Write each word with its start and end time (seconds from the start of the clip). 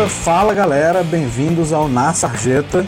Beleza? 0.00 0.08
Fala 0.08 0.54
galera, 0.54 1.02
bem-vindos 1.02 1.74
ao 1.74 1.86
Na 1.86 2.14
Sarjeta, 2.14 2.86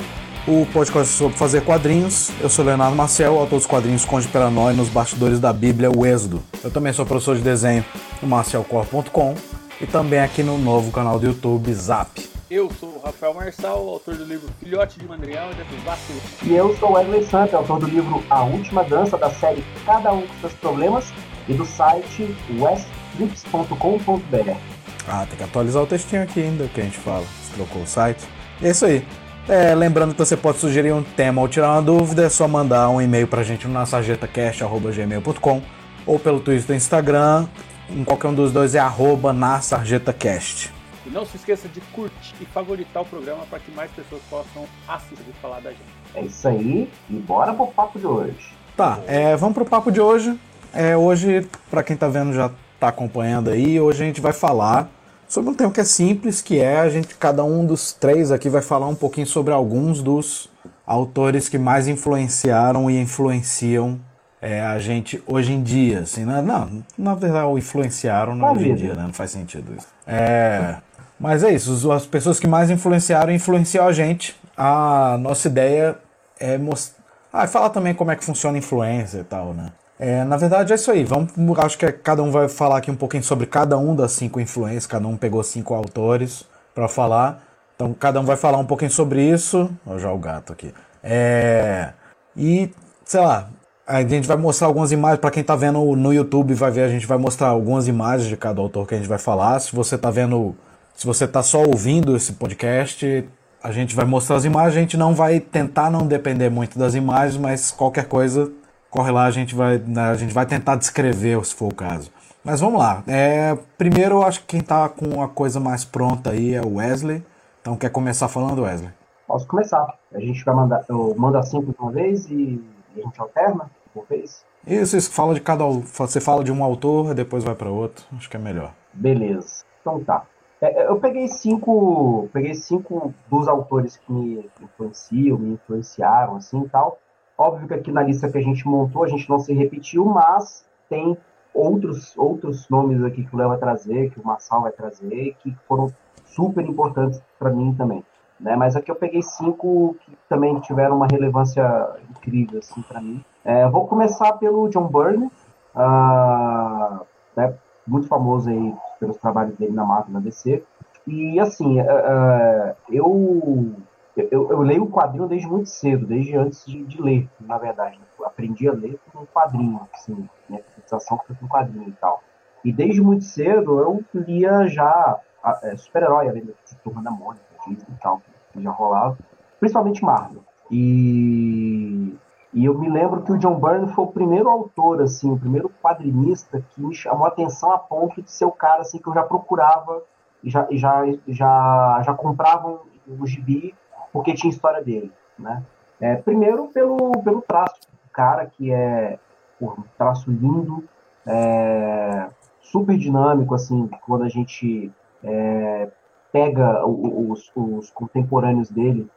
o 0.49 0.65
podcast 0.73 1.13
sobre 1.13 1.37
fazer 1.37 1.63
quadrinhos. 1.63 2.31
Eu 2.41 2.49
sou 2.49 2.65
Leonardo 2.65 2.97
Marcel, 2.97 3.39
autor 3.39 3.57
dos 3.57 3.67
quadrinhos 3.67 4.05
Conde 4.05 4.27
Peranói 4.29 4.73
nos 4.73 4.89
bastidores 4.89 5.39
da 5.39 5.53
Bíblia, 5.53 5.91
o 5.91 6.07
Êxodo. 6.07 6.43
Eu 6.65 6.71
também 6.71 6.91
sou 6.93 7.05
professor 7.05 7.37
de 7.37 7.43
desenho 7.43 7.85
no 8.23 8.29
marcelcor.com 8.29 9.35
e 9.79 9.87
também 9.87 10.21
aqui 10.21 10.43
no 10.43 10.57
novo 10.57 10.91
canal 10.91 11.19
do 11.19 11.27
YouTube 11.27 11.73
Zap. 11.75 12.09
Eu 12.51 12.71
sou 12.81 12.89
o 12.89 13.03
Rafael 13.05 13.35
Marçal, 13.35 13.89
autor 13.89 14.17
do 14.17 14.25
livro 14.25 14.49
Filhote 14.59 14.99
de 14.99 15.07
Mandrião 15.07 15.51
e 15.51 15.55
dos 15.55 15.85
Vacilo. 15.85 16.21
E 16.45 16.55
eu 16.55 16.75
sou 16.79 16.93
Wesley 16.93 17.27
Santos, 17.27 17.55
autor 17.55 17.81
do 17.81 17.87
livro 17.87 18.23
A 18.31 18.43
Última 18.45 18.85
Dança 18.85 19.19
da 19.19 19.31
série 19.31 19.63
Cada 19.85 20.15
Um 20.15 20.27
com 20.27 20.35
seus 20.41 20.55
Problemas 20.55 21.13
e 21.47 21.53
do 21.53 21.67
site 21.67 22.35
westflips.com.br. 22.59 24.72
Ah, 25.09 25.27
tem 25.29 25.37
que 25.37 25.45
atualizar 25.45 25.83
o 25.83 25.87
textinho 25.87 26.23
aqui 26.23 26.41
ainda 26.41 26.69
que 26.69 26.81
a 26.81 26.85
gente 26.85 26.99
fala. 26.99 27.25
Você 27.25 27.55
trocou 27.55 27.83
o 27.83 27.87
site. 27.87 28.25
É 28.63 28.71
isso 28.71 28.85
aí. 28.85 29.05
É, 29.49 29.75
lembrando 29.75 30.13
que 30.13 30.19
você 30.19 30.37
pode 30.37 30.59
sugerir 30.59 30.93
um 30.93 31.03
tema 31.03 31.41
ou 31.41 31.49
tirar 31.49 31.73
uma 31.73 31.83
dúvida, 31.83 32.25
é 32.25 32.29
só 32.29 32.47
mandar 32.47 32.89
um 32.89 33.03
e-mail 33.03 33.27
pra 33.27 33.43
gente 33.43 33.67
no 33.67 33.85
sarjetacast.gmail.com 33.85 35.63
ou 36.07 36.19
pelo 36.19 36.39
Twitter 36.39 36.75
e 36.75 36.77
Instagram. 36.77 37.49
Em 37.91 38.05
qualquer 38.05 38.29
um 38.29 38.35
dos 38.35 38.53
dois 38.53 38.75
é 38.75 38.79
arroba 38.79 39.33
na 39.33 39.61
sarjetacast. 39.61 40.71
E 41.05 41.11
não 41.11 41.27
se 41.27 41.37
esqueça 41.37 41.69
de 41.69 41.81
curtir 41.81 42.35
e 42.41 42.45
favoritar 42.47 43.03
o 43.03 43.07
programa 43.07 43.45
para 43.51 43.59
que 43.59 43.73
mais 43.73 43.91
pessoas 43.91 44.23
possam 44.31 44.65
assistir 44.87 45.25
e 45.29 45.43
falar 45.43 45.61
da 45.61 45.71
gente. 45.71 45.83
É 46.15 46.23
isso 46.23 46.47
aí, 46.47 46.89
e 47.11 47.15
bora 47.15 47.53
pro 47.53 47.67
papo 47.67 47.99
de 47.99 48.07
hoje. 48.07 48.55
Tá, 48.77 49.01
é, 49.09 49.37
vamos 49.37 49.55
pro 49.55 49.65
papo 49.65 49.91
de 49.91 50.01
hoje. 50.01 50.39
É, 50.73 50.97
hoje, 50.97 51.47
para 51.69 51.83
quem 51.83 51.97
tá 51.97 52.09
vendo 52.09 52.33
já 52.33 52.51
tá 52.83 52.89
acompanhando 52.89 53.49
aí, 53.49 53.81
hoje 53.81 54.03
a 54.03 54.07
gente 54.07 54.21
vai 54.21 54.33
falar 54.33 54.91
sobre 55.29 55.51
um 55.51 55.55
tema 55.55 55.71
que 55.71 55.81
é 55.81 55.85
simples, 55.85 56.43
que 56.43 56.59
é 56.59 56.81
a 56.81 56.91
gente, 56.91 57.15
cada 57.15 57.45
um 57.45 57.65
dos 57.65 57.93
três 57.93 58.33
aqui 58.33 58.49
vai 58.49 58.61
falar 58.61 58.89
um 58.89 58.95
pouquinho 58.95 59.27
sobre 59.27 59.55
alguns 59.55 60.03
dos 60.03 60.51
autores 60.85 61.49
que 61.49 61.59
mais 61.59 61.87
influenciaram 61.87 62.91
e 62.91 63.01
influenciam 63.01 64.01
é, 64.41 64.61
a 64.61 64.81
gente 64.81 65.23
hoje 65.29 65.53
em 65.53 65.63
dia, 65.63 66.01
assim, 66.01 66.25
né? 66.25 66.43
Não, 66.43 66.83
na 66.99 67.15
verdade, 67.15 67.47
o 67.47 67.57
influenciaram 67.57 68.35
não 68.35 68.53
hoje 68.53 68.71
em 68.71 68.75
dia, 68.75 68.95
né? 68.95 69.05
Não 69.05 69.13
faz 69.13 69.31
sentido 69.31 69.73
isso. 69.79 69.87
É, 70.05 70.79
mas 71.21 71.45
é 71.45 71.53
isso, 71.53 71.93
as 71.93 72.05
pessoas 72.05 72.41
que 72.41 72.49
mais 72.49 72.69
influenciaram 72.69 73.31
e 73.31 73.37
influenciam 73.37 73.87
a 73.87 73.93
gente. 73.93 74.35
A 74.57 75.17
nossa 75.21 75.47
ideia 75.47 75.97
é 76.39 76.59
mostrar. 76.59 77.01
Ah, 77.33 77.47
falar 77.47 77.71
também 77.71 77.95
como 77.95 78.11
é 78.11 78.17
que 78.17 78.25
funciona 78.25 78.57
a 78.57 78.59
influência 78.59 79.19
e 79.19 79.25
tal, 79.25 79.55
né? 79.55 79.71
É, 80.03 80.25
na 80.25 80.37
verdade 80.37 80.73
é 80.73 80.75
isso 80.75 80.91
aí. 80.91 81.05
Vamos, 81.05 81.31
acho 81.61 81.79
que 81.79 81.93
cada 81.93 82.25
um 82.25 82.33
vai 82.33 82.49
falar 82.49 82.79
aqui 82.79 82.91
um 82.91 82.97
pouquinho 82.97 83.23
sobre 83.23 83.47
cada 83.47 83.79
um 83.79 83.95
das 83.95 84.11
cinco 84.11 84.41
influências. 84.41 84.85
Cada 84.85 85.07
um 85.07 85.17
pegou 85.17 85.41
cinco 85.45 85.75
autores 85.75 86.45
para 86.75 86.89
falar. 86.89 87.41
Então 87.77 87.95
cada 87.95 88.21
um 88.21 88.25
vai 88.25 88.37
falar 88.37 88.59
um 88.59 88.65
pouquinho 88.65 88.91
sobre 88.91 89.23
isso. 89.23 89.71
Olha 89.87 90.01
já 90.01 90.11
o 90.11 90.19
gato 90.19 90.53
aqui. 90.53 90.75
É, 91.05 91.93
e 92.37 92.69
sei 93.05 93.21
lá, 93.21 93.49
a 93.87 94.03
gente 94.03 94.27
vai 94.27 94.37
mostrar 94.37 94.67
algumas 94.67 94.91
imagens 94.91 95.21
para 95.21 95.31
quem 95.31 95.41
está 95.41 95.55
vendo 95.55 95.79
no 95.95 96.13
YouTube, 96.13 96.53
vai 96.53 96.73
ver 96.73 96.83
a 96.83 96.89
gente 96.89 97.07
vai 97.07 97.17
mostrar 97.17 97.49
algumas 97.49 97.87
imagens 97.87 98.29
de 98.29 98.37
cada 98.37 98.61
autor 98.61 98.89
que 98.89 98.97
a 98.97 98.99
gente 98.99 99.09
vai 99.09 99.19
falar. 99.19 99.61
Se 99.61 99.73
você 99.73 99.95
está 99.95 100.11
vendo, 100.11 100.57
se 100.97 101.07
você 101.07 101.27
está 101.27 101.45
só 101.45 101.63
ouvindo 101.63 102.17
esse 102.17 102.33
podcast, 102.33 103.25
a 103.63 103.71
gente 103.71 103.95
vai 103.95 104.05
mostrar 104.05 104.35
as 104.35 104.45
imagens. 104.45 104.77
A 104.77 104.81
gente 104.81 104.97
não 104.97 105.15
vai 105.15 105.39
tentar 105.39 105.93
não 105.93 106.09
depender 106.09 106.51
muito 106.51 106.77
das 106.77 106.97
imagens, 106.97 107.41
mas 107.41 107.71
qualquer 107.71 108.07
coisa 108.07 108.51
corre 108.93 109.11
lá, 109.11 109.25
a 109.25 109.31
gente 109.31 109.55
vai, 109.55 109.79
né, 109.79 110.03
a 110.11 110.15
gente 110.15 110.35
vai 110.35 110.45
tentar 110.45 110.77
descrever 110.77 111.43
se 111.45 111.55
for 111.55 111.73
o 111.73 111.75
caso. 111.75 112.13
Mas 112.45 112.61
vamos 112.61 112.79
lá. 112.79 113.03
É, 113.09 113.57
primeiro, 113.79 114.17
eu 114.17 114.23
acho 114.23 114.41
que 114.41 114.47
quem 114.47 114.61
está 114.61 114.89
com 114.89 115.23
a 115.23 115.29
coisa 115.29 115.59
mais 115.59 115.83
pronta 115.85 116.31
aí 116.31 116.55
é 116.55 116.61
o 116.61 116.75
Wesley. 116.75 117.25
Então, 117.61 117.77
quer 117.77 117.91
começar 117.91 118.29
falando, 118.29 118.63
Wesley? 118.63 118.91
Posso 119.27 119.47
começar. 119.47 119.97
A 120.13 120.21
gente 120.21 120.45
vai 120.45 120.55
mandar, 120.55 120.85
eu 120.89 121.15
mando 121.17 121.39
a 121.39 121.43
uma 121.79 121.91
vez 121.91 122.31
e 122.31 122.63
a 122.95 123.01
gente 123.01 123.19
alterna 123.19 123.71
por 123.95 124.05
vez. 124.07 124.45
Isso, 124.67 124.97
isso. 124.97 125.11
Fala 125.11 125.33
de 125.35 125.41
cada, 125.41 125.65
você 125.65 126.21
fala 126.21 126.45
de 126.45 126.53
um 126.53 126.63
autor, 126.63 127.15
depois 127.15 127.43
vai 127.43 127.55
para 127.55 127.71
outro. 127.71 128.05
Acho 128.15 128.29
que 128.29 128.37
é 128.37 128.41
melhor. 128.41 128.73
Beleza. 128.93 129.65
Então 129.81 130.05
tá. 130.05 130.25
É, 130.61 130.89
eu 130.89 130.97
peguei 131.01 131.29
cinco, 131.29 132.29
peguei 132.33 132.55
cinco 132.55 133.15
dos 133.31 133.49
autores 133.49 133.97
que 133.97 134.13
me 134.13 134.51
influenciam, 134.61 135.39
me 135.39 135.55
influenciaram, 135.55 136.37
assim 136.37 136.63
e 136.63 136.69
tal. 136.69 136.99
Óbvio 137.43 137.67
que 137.67 137.75
aqui 137.75 137.91
na 137.91 138.05
lista 138.05 138.31
que 138.31 138.39
a 138.39 138.41
gente 138.41 138.65
montou, 138.69 139.03
a 139.03 139.09
gente 139.09 139.29
não 139.29 139.41
se 139.41 139.53
repetiu, 139.53 140.05
mas 140.05 140.65
tem 140.89 141.19
outros, 141.53 142.17
outros 142.17 142.69
nomes 142.69 143.03
aqui 143.03 143.25
que 143.25 143.35
o 143.35 143.37
Léo 143.37 143.49
vai 143.49 143.59
trazer, 143.59 144.11
que 144.13 144.21
o 144.21 144.25
Marçal 144.25 144.63
vai 144.63 144.71
trazer, 144.71 145.35
que 145.41 145.53
foram 145.67 145.93
super 146.25 146.65
importantes 146.65 147.21
para 147.41 147.51
mim 147.51 147.75
também. 147.75 148.05
Né? 148.39 148.55
Mas 148.55 148.77
aqui 148.77 148.93
eu 148.93 148.95
peguei 148.95 149.23
cinco 149.23 149.97
que 150.05 150.17
também 150.29 150.57
tiveram 150.61 150.97
uma 150.97 151.09
relevância 151.11 151.65
incrível 152.11 152.61
assim, 152.61 152.81
para 152.83 153.01
mim. 153.01 153.25
É, 153.45 153.69
vou 153.69 153.89
começar 153.89 154.35
pelo 154.35 154.69
John 154.69 154.87
Byrne, 154.87 155.27
uh, 155.75 157.05
né? 157.35 157.55
muito 157.85 158.07
famoso 158.07 158.51
aí 158.51 158.73
pelos 159.01 159.17
trabalhos 159.17 159.57
dele 159.57 159.73
na 159.73 159.85
Marvel 159.85 160.15
na 160.15 160.21
DC. 160.21 160.63
E 161.09 161.41
assim, 161.41 161.81
uh, 161.81 161.85
uh, 161.85 162.77
eu 162.89 163.75
eu, 164.17 164.51
eu, 164.51 164.61
leio 164.61 164.85
o 164.85 164.91
quadrinho 164.91 165.27
desde 165.27 165.49
muito 165.49 165.69
cedo, 165.69 166.07
desde 166.07 166.37
antes 166.37 166.67
de, 166.67 166.85
de 166.85 167.01
ler, 167.01 167.29
na 167.41 167.57
verdade. 167.57 167.99
Eu 168.19 168.27
aprendi 168.27 168.69
a 168.69 168.73
ler 168.73 168.99
com 169.11 169.21
um 169.21 169.27
quadrinho, 169.27 169.81
assim, 169.93 170.29
minha 170.49 170.63
sensação 170.77 171.19
foi 171.27 171.35
com 171.37 171.49
quadrinho 171.49 171.89
e 171.89 171.93
tal. 171.93 172.23
E 172.65 172.73
desde 172.73 173.01
muito 173.01 173.25
cedo 173.25 173.81
eu 173.81 174.05
lia 174.15 174.67
já 174.67 175.19
é, 175.63 175.77
super-herói, 175.77 176.29
além 176.29 176.45
da 176.45 176.53
turma 176.85 177.03
da 177.03 177.11
Mônica, 177.11 177.43
e 177.71 177.77
tal, 178.03 178.21
que 178.53 178.63
já 178.63 178.71
rolava, 178.71 179.17
principalmente 179.59 180.05
Marvel. 180.05 180.45
E, 180.71 182.15
e 182.53 182.65
eu 182.65 182.79
me 182.79 182.91
lembro 182.91 183.23
que 183.23 183.33
o 183.33 183.39
John 183.39 183.59
Byrne 183.59 183.93
foi 183.95 184.05
o 184.05 184.13
primeiro 184.13 184.49
autor, 184.49 185.01
assim, 185.01 185.31
o 185.31 185.39
primeiro 185.39 185.71
quadrinista 185.83 186.63
que 186.71 186.83
me 186.83 186.95
chamou 186.95 187.25
a 187.25 187.29
atenção 187.29 187.73
a 187.73 187.79
ponto 187.79 188.21
de 188.21 188.31
ser 188.31 188.45
o 188.45 188.53
cara 188.53 188.83
assim, 188.83 188.99
que 188.99 189.09
eu 189.09 189.15
já 189.15 189.23
procurava, 189.23 190.03
já, 190.45 190.67
já, 190.71 191.03
já, 191.27 192.03
já 192.05 192.15
comprava 192.15 192.69
um, 192.69 192.81
um 193.23 193.27
gibi 193.27 193.75
porque 194.13 194.35
tinha 194.35 194.51
história 194.51 194.83
dele, 194.83 195.11
né? 195.39 195.63
É, 196.01 196.17
primeiro 196.17 196.67
pelo, 196.69 197.13
pelo 197.23 197.43
traço, 197.43 197.79
o 198.07 198.13
cara 198.13 198.47
que 198.47 198.73
é 198.73 199.19
um 199.61 199.83
traço 199.97 200.31
lindo, 200.31 200.85
é, 201.25 202.29
super 202.61 202.99
dinâmico, 202.99 203.55
assim, 203.55 203.89
quando 204.05 204.25
a 204.25 204.29
gente 204.29 204.91
é, 205.23 205.89
pega 206.33 206.85
os, 206.85 207.51
os, 207.55 207.91
contemporâneos 207.91 208.71
dele, 208.71 209.09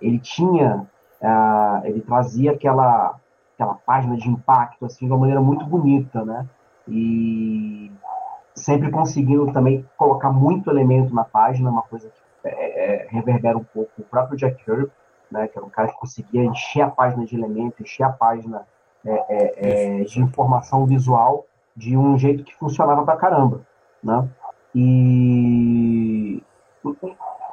ele 0.00 0.18
tinha, 0.18 0.86
ele 1.84 2.00
trazia 2.00 2.52
aquela, 2.52 3.14
aquela 3.54 3.74
página 3.74 4.16
de 4.16 4.28
impacto, 4.28 4.86
assim, 4.86 5.06
de 5.06 5.12
uma 5.12 5.18
maneira 5.18 5.40
muito 5.40 5.64
bonita, 5.64 6.24
né? 6.24 6.46
E 6.88 7.92
sempre 8.54 8.90
conseguindo 8.90 9.52
também 9.52 9.84
colocar 9.96 10.30
muito 10.32 10.70
elemento 10.70 11.14
na 11.14 11.24
página, 11.24 11.70
uma 11.70 11.82
coisa 11.82 12.08
que 12.08 12.20
reverbera 13.08 13.56
um 13.56 13.64
pouco 13.64 13.90
o 13.98 14.04
próprio 14.04 14.36
Jack 14.36 14.64
Kirby, 14.64 14.90
né, 15.30 15.48
que 15.48 15.58
era 15.58 15.66
um 15.66 15.70
cara 15.70 15.88
que 15.88 15.98
conseguia 15.98 16.44
encher 16.44 16.82
a 16.82 16.90
página 16.90 17.24
de 17.24 17.36
elementos, 17.36 17.80
encher 17.80 18.04
a 18.04 18.10
página 18.10 18.66
é, 19.04 19.14
é, 19.28 20.00
é 20.00 20.04
de 20.04 20.20
informação 20.20 20.86
visual 20.86 21.46
de 21.76 21.96
um 21.96 22.16
jeito 22.18 22.44
que 22.44 22.54
funcionava 22.56 23.04
pra 23.04 23.16
caramba. 23.16 23.60
Né? 24.02 24.28
E, 24.74 26.42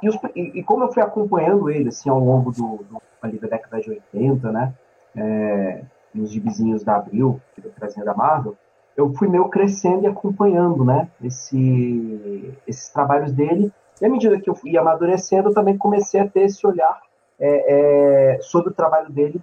e, 0.02 0.10
os, 0.10 0.16
e, 0.36 0.60
e, 0.60 0.64
como 0.64 0.84
eu 0.84 0.94
fui 0.94 1.02
acompanhando 1.02 1.70
ele 1.70 1.90
assim, 1.90 2.10
ao 2.10 2.20
longo 2.20 2.52
do, 2.52 2.84
do 2.84 3.02
ali 3.22 3.40
da 3.40 3.48
década 3.48 3.82
de 3.82 3.90
80, 3.90 4.52
né, 4.52 4.74
é, 5.16 5.84
nos 6.14 6.32
gibizinhos 6.32 6.84
da 6.84 6.98
Abril, 6.98 7.42
que 7.56 7.62
trazia 7.62 8.04
da 8.04 8.14
Marvel, 8.14 8.56
eu 8.96 9.12
fui 9.14 9.28
meio 9.28 9.48
crescendo 9.50 10.04
e 10.04 10.08
acompanhando 10.08 10.84
né, 10.84 11.08
esse, 11.24 12.54
esses 12.68 12.90
trabalhos 12.90 13.32
dele 13.32 13.72
e 14.02 14.06
à 14.06 14.10
medida 14.10 14.40
que 14.40 14.50
eu 14.50 14.56
ia 14.66 14.82
amadurecendo, 14.82 15.50
eu 15.50 15.54
também 15.54 15.78
comecei 15.78 16.20
a 16.20 16.28
ter 16.28 16.42
esse 16.42 16.66
olhar 16.66 17.02
é, 17.40 18.36
é, 18.36 18.42
sobre 18.42 18.70
o 18.70 18.74
trabalho 18.74 19.12
dele, 19.12 19.42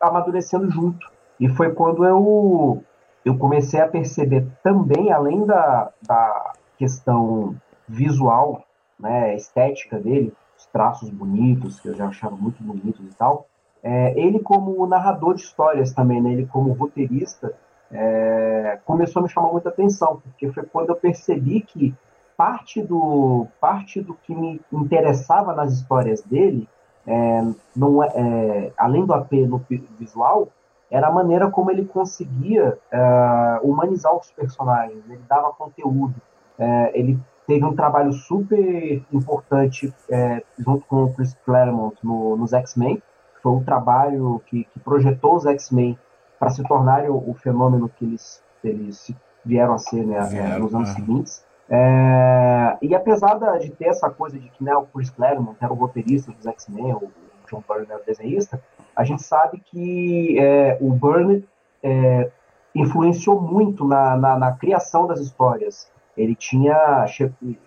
amadurecendo 0.00 0.70
junto. 0.70 1.10
E 1.38 1.48
foi 1.48 1.72
quando 1.72 2.04
eu, 2.04 2.82
eu 3.24 3.36
comecei 3.36 3.80
a 3.80 3.88
perceber 3.88 4.46
também, 4.62 5.12
além 5.12 5.44
da, 5.44 5.90
da 6.06 6.52
questão 6.78 7.54
visual, 7.88 8.64
né, 8.98 9.34
estética 9.34 9.98
dele, 9.98 10.32
os 10.58 10.66
traços 10.66 11.10
bonitos, 11.10 11.78
que 11.80 11.88
eu 11.88 11.94
já 11.94 12.06
achava 12.06 12.34
muito 12.34 12.62
bonitos 12.62 13.04
e 13.04 13.14
tal, 13.16 13.46
é, 13.82 14.18
ele 14.18 14.40
como 14.40 14.86
narrador 14.86 15.34
de 15.34 15.42
histórias 15.42 15.92
também, 15.92 16.20
né, 16.20 16.32
ele 16.32 16.46
como 16.46 16.72
roteirista, 16.72 17.54
é, 17.92 18.80
começou 18.84 19.20
a 19.20 19.22
me 19.22 19.28
chamar 19.28 19.52
muita 19.52 19.68
atenção, 19.68 20.20
porque 20.22 20.50
foi 20.52 20.64
quando 20.64 20.90
eu 20.90 20.96
percebi 20.96 21.60
que 21.60 21.94
parte 22.36 22.82
do, 22.82 23.46
parte 23.60 24.00
do 24.00 24.14
que 24.14 24.34
me 24.34 24.60
interessava 24.72 25.54
nas 25.54 25.72
histórias 25.72 26.22
dele, 26.22 26.68
é, 27.06 27.42
não, 27.74 28.02
é, 28.02 28.08
é 28.14 28.72
além 28.76 29.06
do 29.06 29.14
apelo 29.14 29.64
visual, 29.98 30.48
era 30.90 31.08
a 31.08 31.12
maneira 31.12 31.50
como 31.50 31.70
ele 31.70 31.84
conseguia 31.84 32.78
é, 32.90 33.60
humanizar 33.62 34.14
os 34.14 34.30
personagens, 34.30 35.02
ele 35.08 35.22
dava 35.28 35.52
conteúdo, 35.52 36.14
é, 36.58 36.98
ele 36.98 37.18
teve 37.46 37.64
um 37.64 37.74
trabalho 37.74 38.12
super 38.12 39.02
importante 39.12 39.92
é, 40.10 40.42
junto 40.58 40.84
com 40.86 41.04
o 41.04 41.14
Chris 41.14 41.36
Claremont 41.44 41.96
no, 42.02 42.36
nos 42.36 42.52
X-Men. 42.52 43.02
Foi 43.42 43.52
um 43.52 43.62
trabalho 43.62 44.42
que, 44.46 44.64
que 44.64 44.80
projetou 44.80 45.36
os 45.36 45.46
X-Men 45.46 45.96
para 46.38 46.50
se 46.50 46.62
tornarem 46.64 47.08
o, 47.08 47.16
o, 47.16 47.34
fenômeno 47.34 47.88
que 47.88 48.04
eles, 48.04 48.42
eles 48.64 49.14
vieram 49.44 49.74
a 49.74 49.78
ser 49.78 50.04
né, 50.04 50.20
vieram, 50.26 50.58
nos 50.60 50.74
anos 50.74 50.88
seguintes. 50.90 51.45
É, 51.68 52.78
e 52.80 52.94
apesar 52.94 53.38
de 53.58 53.70
ter 53.70 53.88
essa 53.88 54.08
coisa 54.08 54.38
de 54.38 54.48
que 54.50 54.62
né, 54.62 54.74
o 54.76 54.86
Chris 54.86 55.10
Claremont 55.10 55.56
era 55.60 55.72
o 55.72 55.76
roteirista 55.76 56.30
dos 56.32 56.46
X-Men, 56.46 56.94
o 56.94 57.10
John 57.50 57.62
Byrne 57.66 57.86
era 57.90 58.00
o 58.00 58.04
desenhista, 58.04 58.62
a 58.94 59.04
gente 59.04 59.22
sabe 59.22 59.60
que 59.64 60.38
é, 60.38 60.78
o 60.80 60.90
Byrne 60.92 61.46
é, 61.82 62.30
influenciou 62.74 63.40
muito 63.40 63.84
na, 63.84 64.16
na, 64.16 64.38
na, 64.38 64.52
criação 64.52 65.06
das 65.06 65.20
histórias. 65.20 65.90
Ele 66.16 66.34
tinha, 66.34 67.04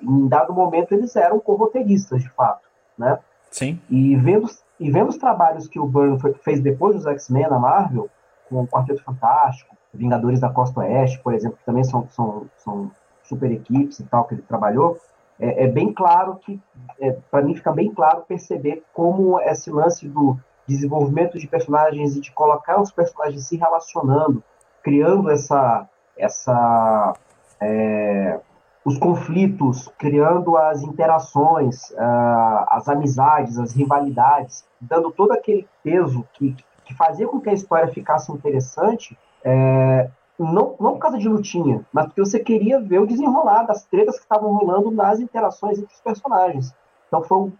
em 0.01 0.27
dado 0.27 0.53
momento, 0.53 0.93
eles 0.93 1.15
eram 1.15 1.39
co-roteiristas, 1.39 2.23
de 2.23 2.29
fato, 2.29 2.67
né? 2.97 3.19
Sim. 3.51 3.79
E 3.89 4.15
vendo, 4.15 4.47
e 4.79 4.91
vendo 4.91 5.09
os 5.09 5.17
trabalhos 5.17 5.67
que 5.67 5.79
o 5.79 5.85
Byrne 5.85 6.17
fez 6.43 6.59
depois 6.59 6.95
dos 6.95 7.05
X-Men 7.05 7.49
na 7.49 7.59
Marvel, 7.59 8.09
com 8.49 8.61
o 8.61 8.67
Quarteto 8.67 9.03
Fantástico, 9.03 9.75
Vingadores 9.93 10.39
da 10.39 10.49
Costa 10.49 10.81
Oeste, 10.81 11.19
por 11.19 11.33
exemplo, 11.33 11.57
que 11.57 11.65
também 11.65 11.83
são, 11.83 12.07
são, 12.09 12.45
são 12.57 12.91
super 13.29 13.51
equipes 13.51 13.99
e 13.99 14.03
tal 14.03 14.25
que 14.25 14.33
ele 14.33 14.41
trabalhou, 14.41 14.97
é, 15.39 15.65
é 15.65 15.67
bem 15.67 15.93
claro 15.93 16.35
que, 16.35 16.59
é, 16.99 17.11
para 17.31 17.41
mim 17.41 17.55
fica 17.55 17.71
bem 17.71 17.93
claro 17.93 18.23
perceber 18.27 18.83
como 18.93 19.39
esse 19.39 19.71
lance 19.71 20.07
do 20.07 20.37
desenvolvimento 20.67 21.39
de 21.39 21.47
personagens 21.47 22.15
e 22.15 22.21
de 22.21 22.31
colocar 22.31 22.81
os 22.81 22.91
personagens 22.91 23.47
se 23.47 23.55
relacionando, 23.55 24.43
criando 24.83 25.31
essa, 25.31 25.87
essa 26.17 27.13
é, 27.61 28.39
os 28.83 28.97
conflitos, 28.97 29.87
criando 29.97 30.57
as 30.57 30.81
interações, 30.81 31.89
uh, 31.91 32.65
as 32.69 32.87
amizades, 32.87 33.59
as 33.59 33.73
rivalidades, 33.73 34.65
dando 34.79 35.11
todo 35.11 35.31
aquele 35.31 35.67
peso 35.83 36.25
que, 36.33 36.55
que 36.85 36.95
fazia 36.95 37.27
com 37.27 37.39
que 37.39 37.49
a 37.49 37.53
história 37.53 37.87
ficasse 37.89 38.31
interessante, 38.31 39.17
é, 39.43 40.09
não, 40.43 40.75
não 40.79 40.93
por 40.93 40.99
causa 40.99 41.17
de 41.17 41.27
lutinha, 41.27 41.85
mas 41.91 42.05
porque 42.05 42.21
você 42.21 42.39
queria 42.39 42.79
ver 42.79 42.99
o 42.99 43.07
desenrolar 43.07 43.63
das 43.63 43.83
tretas 43.85 44.15
que 44.15 44.21
estavam 44.21 44.53
rolando 44.53 44.89
nas 44.89 45.19
interações 45.19 45.77
entre 45.77 45.93
os 45.93 46.01
personagens. 46.01 46.73
Então 47.07 47.21
foi 47.23 47.37
um, 47.37 47.51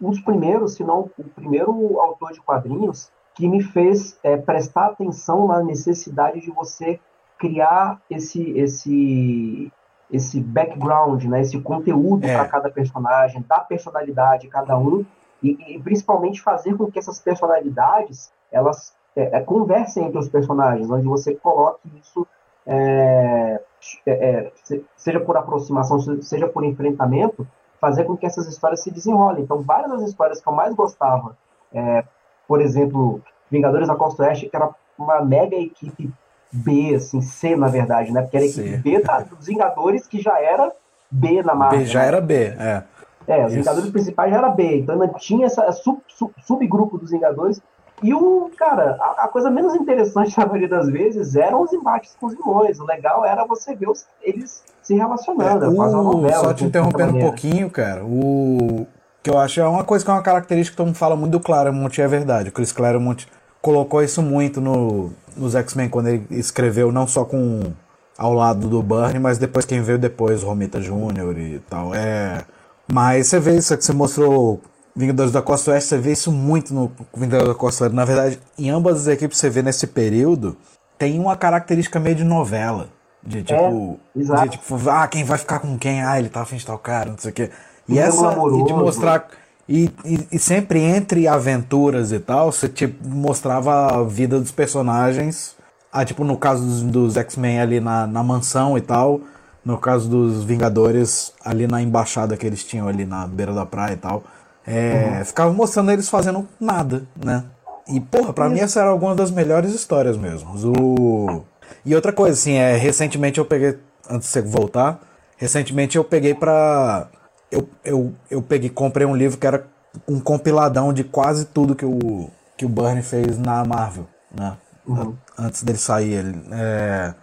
um 0.00 0.10
dos 0.10 0.20
primeiros, 0.20 0.74
se 0.74 0.84
não 0.84 1.10
o 1.18 1.24
primeiro 1.34 1.98
autor 2.00 2.32
de 2.32 2.40
quadrinhos 2.40 3.10
que 3.34 3.48
me 3.48 3.62
fez 3.62 4.18
é, 4.22 4.36
prestar 4.36 4.86
atenção 4.86 5.46
na 5.46 5.62
necessidade 5.62 6.40
de 6.40 6.50
você 6.50 6.98
criar 7.38 8.00
esse 8.08 8.50
esse 8.52 9.72
esse 10.08 10.40
background, 10.40 11.24
né, 11.24 11.40
esse 11.40 11.60
conteúdo 11.60 12.24
é. 12.24 12.36
para 12.36 12.46
cada 12.46 12.70
personagem, 12.70 13.44
dar 13.48 13.60
personalidade 13.60 14.42
de 14.42 14.48
cada 14.48 14.78
um 14.78 15.04
e, 15.42 15.74
e, 15.74 15.82
principalmente 15.82 16.40
fazer 16.40 16.76
com 16.76 16.88
que 16.88 16.98
essas 16.98 17.18
personalidades 17.18 18.32
elas 18.52 18.94
é, 19.16 19.38
é, 19.38 19.40
conversem 19.40 20.04
entre 20.04 20.18
os 20.18 20.28
personagens, 20.28 20.90
onde 20.90 21.06
você 21.06 21.34
coloque 21.34 21.88
isso, 22.00 22.26
é, 22.66 23.60
é, 24.06 24.12
é 24.12 24.52
seja 24.94 25.18
por 25.20 25.36
aproximação, 25.36 25.98
seja 26.20 26.46
por 26.46 26.64
enfrentamento, 26.64 27.46
fazer 27.80 28.04
com 28.04 28.16
que 28.16 28.26
essas 28.26 28.46
histórias 28.46 28.82
se 28.82 28.90
desenrolem. 28.90 29.42
Então, 29.42 29.62
várias 29.62 29.90
das 29.90 30.02
histórias 30.10 30.40
que 30.40 30.48
eu 30.48 30.52
mais 30.52 30.74
gostava, 30.74 31.36
é, 31.72 32.04
por 32.46 32.60
exemplo, 32.60 33.22
Vingadores 33.50 33.88
da 33.88 33.94
Costa 33.94 34.24
Oeste, 34.24 34.48
que 34.48 34.56
era 34.56 34.70
uma 34.98 35.24
mega 35.24 35.56
equipe 35.56 36.12
B, 36.52 36.94
assim, 36.94 37.20
C, 37.22 37.56
na 37.56 37.68
verdade, 37.68 38.12
né? 38.12 38.22
Porque 38.22 38.36
era 38.36 38.46
a 38.46 38.48
equipe 38.48 38.76
B 38.78 39.00
da, 39.00 39.20
dos 39.20 39.46
Vingadores, 39.46 40.06
que 40.06 40.20
já 40.20 40.40
era 40.40 40.72
B 41.10 41.42
na. 41.42 41.54
B 41.68 41.84
já 41.84 42.00
né? 42.00 42.08
era 42.08 42.20
B, 42.20 42.34
é. 42.34 42.82
É, 43.28 43.44
os 43.44 43.52
Isso. 43.52 43.60
Vingadores 43.60 43.90
principais 43.90 44.30
já 44.30 44.38
era 44.38 44.48
B, 44.50 44.78
então 44.78 45.08
tinha 45.18 45.46
essa 45.46 45.70
sub, 45.72 46.00
sub, 46.06 46.32
subgrupo 46.44 46.96
dos 46.96 47.10
Vingadores 47.10 47.60
e 48.02 48.12
o, 48.12 48.50
cara, 48.56 48.96
a, 49.00 49.24
a, 49.24 49.28
coisa 49.28 49.50
menos 49.50 49.74
interessante 49.74 50.36
na 50.38 50.44
maioria 50.44 50.68
das 50.68 50.88
vezes 50.88 51.34
eram 51.34 51.62
os 51.62 51.72
embates 51.72 52.14
com 52.20 52.26
os 52.26 52.34
vilões. 52.34 52.78
O 52.78 52.84
legal 52.84 53.24
era 53.24 53.44
você 53.46 53.74
ver 53.74 53.88
os, 53.88 54.04
eles 54.20 54.62
se 54.82 54.94
relacionando. 54.94 55.64
É, 55.64 55.68
o, 55.68 55.72
novela, 55.72 56.44
só 56.44 56.54
te 56.54 56.64
interrompendo 56.64 57.16
um 57.16 57.20
pouquinho, 57.20 57.70
cara, 57.70 58.04
o 58.04 58.86
que 59.22 59.30
eu 59.30 59.38
acho 59.38 59.60
é 59.60 59.66
uma 59.66 59.82
coisa 59.82 60.04
que 60.04 60.10
é 60.10 60.14
uma 60.14 60.22
característica 60.22 60.74
que 60.74 60.76
todo 60.76 60.86
mundo 60.86 60.96
fala 60.96 61.16
muito 61.16 61.32
do 61.32 61.40
Claremont, 61.40 62.00
é 62.00 62.06
verdade. 62.06 62.50
O 62.50 62.52
Chris 62.52 62.70
Claremont 62.70 63.26
colocou 63.60 64.02
isso 64.02 64.22
muito 64.22 64.60
no, 64.60 65.10
nos 65.36 65.54
X-Men 65.54 65.88
quando 65.88 66.08
ele 66.08 66.26
escreveu, 66.30 66.92
não 66.92 67.06
só 67.06 67.24
com 67.24 67.72
ao 68.16 68.32
lado 68.32 68.68
do 68.68 68.82
Burnie, 68.82 69.18
mas 69.18 69.38
depois 69.38 69.64
quem 69.64 69.82
veio 69.82 69.98
depois, 69.98 70.42
Romita 70.42 70.80
Jr. 70.80 71.38
e 71.38 71.58
tal. 71.68 71.94
É, 71.94 72.44
mas 72.90 73.26
você 73.26 73.40
vê 73.40 73.56
isso 73.56 73.76
que 73.76 73.84
você 73.84 73.92
mostrou 73.92 74.60
Vingadores 74.96 75.30
da 75.30 75.42
Costa 75.42 75.72
Oeste, 75.72 75.90
você 75.90 75.98
vê 75.98 76.12
isso 76.12 76.32
muito 76.32 76.72
no 76.72 76.90
Vingadores 77.14 77.48
da 77.48 77.54
Costa 77.54 77.84
Oeste. 77.84 77.94
Na 77.94 78.06
verdade, 78.06 78.40
em 78.58 78.70
ambas 78.70 79.02
as 79.02 79.08
equipes 79.08 79.36
você 79.36 79.50
vê 79.50 79.60
nesse 79.60 79.86
período, 79.86 80.56
tem 80.98 81.20
uma 81.20 81.36
característica 81.36 82.00
meio 82.00 82.16
de 82.16 82.24
novela. 82.24 82.88
De 83.22 83.42
tipo, 83.42 84.00
é, 84.16 84.44
de, 84.44 84.50
tipo 84.50 84.88
ah, 84.88 85.06
quem 85.06 85.22
vai 85.22 85.36
ficar 85.36 85.58
com 85.58 85.76
quem? 85.76 86.02
Ah, 86.02 86.18
ele 86.18 86.30
tá 86.30 86.40
afim 86.40 86.56
de 86.56 86.64
tal 86.64 86.78
cara, 86.78 87.10
não 87.10 87.18
sei 87.18 87.30
o 87.30 87.34
quê. 87.34 87.50
E, 87.86 87.98
essa, 87.98 88.28
amoroso, 88.28 88.60
e 88.60 88.64
de 88.64 88.72
mostrar. 88.72 89.28
E, 89.68 89.90
e, 90.04 90.28
e, 90.32 90.38
sempre 90.38 90.80
entre 90.80 91.26
aventuras 91.26 92.12
e 92.12 92.20
tal, 92.20 92.52
você 92.52 92.68
tipo, 92.68 93.06
mostrava 93.06 93.98
a 93.98 94.04
vida 94.04 94.40
dos 94.40 94.52
personagens. 94.52 95.56
Ah, 95.92 96.04
tipo, 96.04 96.24
no 96.24 96.36
caso 96.36 96.64
dos, 96.64 96.82
dos 96.82 97.16
X-Men 97.16 97.60
ali 97.60 97.80
na, 97.80 98.06
na 98.06 98.22
mansão 98.22 98.78
e 98.78 98.80
tal. 98.80 99.20
No 99.64 99.76
caso 99.76 100.08
dos 100.08 100.44
Vingadores, 100.44 101.32
ali 101.44 101.66
na 101.66 101.82
embaixada 101.82 102.36
que 102.36 102.46
eles 102.46 102.62
tinham 102.62 102.86
ali 102.86 103.04
na 103.04 103.26
beira 103.26 103.52
da 103.52 103.66
praia 103.66 103.94
e 103.94 103.96
tal. 103.96 104.22
É, 104.66 105.18
uhum. 105.18 105.24
Ficava 105.24 105.52
mostrando 105.52 105.92
eles 105.92 106.08
fazendo 106.08 106.46
nada, 106.60 107.06
né? 107.22 107.44
E, 107.88 108.00
porra, 108.00 108.32
pra 108.32 108.48
mim 108.48 108.58
essa 108.58 108.80
era 108.80 108.90
alguma 108.90 109.14
das 109.14 109.30
melhores 109.30 109.72
histórias 109.72 110.16
mesmo. 110.16 110.50
O... 110.76 111.44
E 111.84 111.94
outra 111.94 112.12
coisa, 112.12 112.32
assim, 112.32 112.54
é, 112.54 112.76
recentemente 112.76 113.38
eu 113.38 113.44
peguei, 113.44 113.78
antes 114.10 114.26
de 114.26 114.32
você 114.32 114.42
voltar, 114.42 115.00
recentemente 115.36 115.96
eu 115.96 116.02
peguei 116.02 116.34
pra. 116.34 117.08
Eu, 117.50 117.68
eu, 117.84 118.12
eu 118.28 118.42
peguei, 118.42 118.68
comprei 118.68 119.06
um 119.06 119.14
livro 119.14 119.38
que 119.38 119.46
era 119.46 119.64
um 120.08 120.18
compiladão 120.18 120.92
de 120.92 121.04
quase 121.04 121.44
tudo 121.44 121.76
que 121.76 121.86
o, 121.86 122.28
que 122.56 122.66
o 122.66 122.68
Bernie 122.68 123.04
fez 123.04 123.38
na 123.38 123.64
Marvel, 123.64 124.06
né? 124.36 124.56
Uhum. 124.84 125.14
Antes 125.38 125.62
dele 125.62 125.78
sair. 125.78 126.14
Ele, 126.14 126.42
é... 126.50 127.14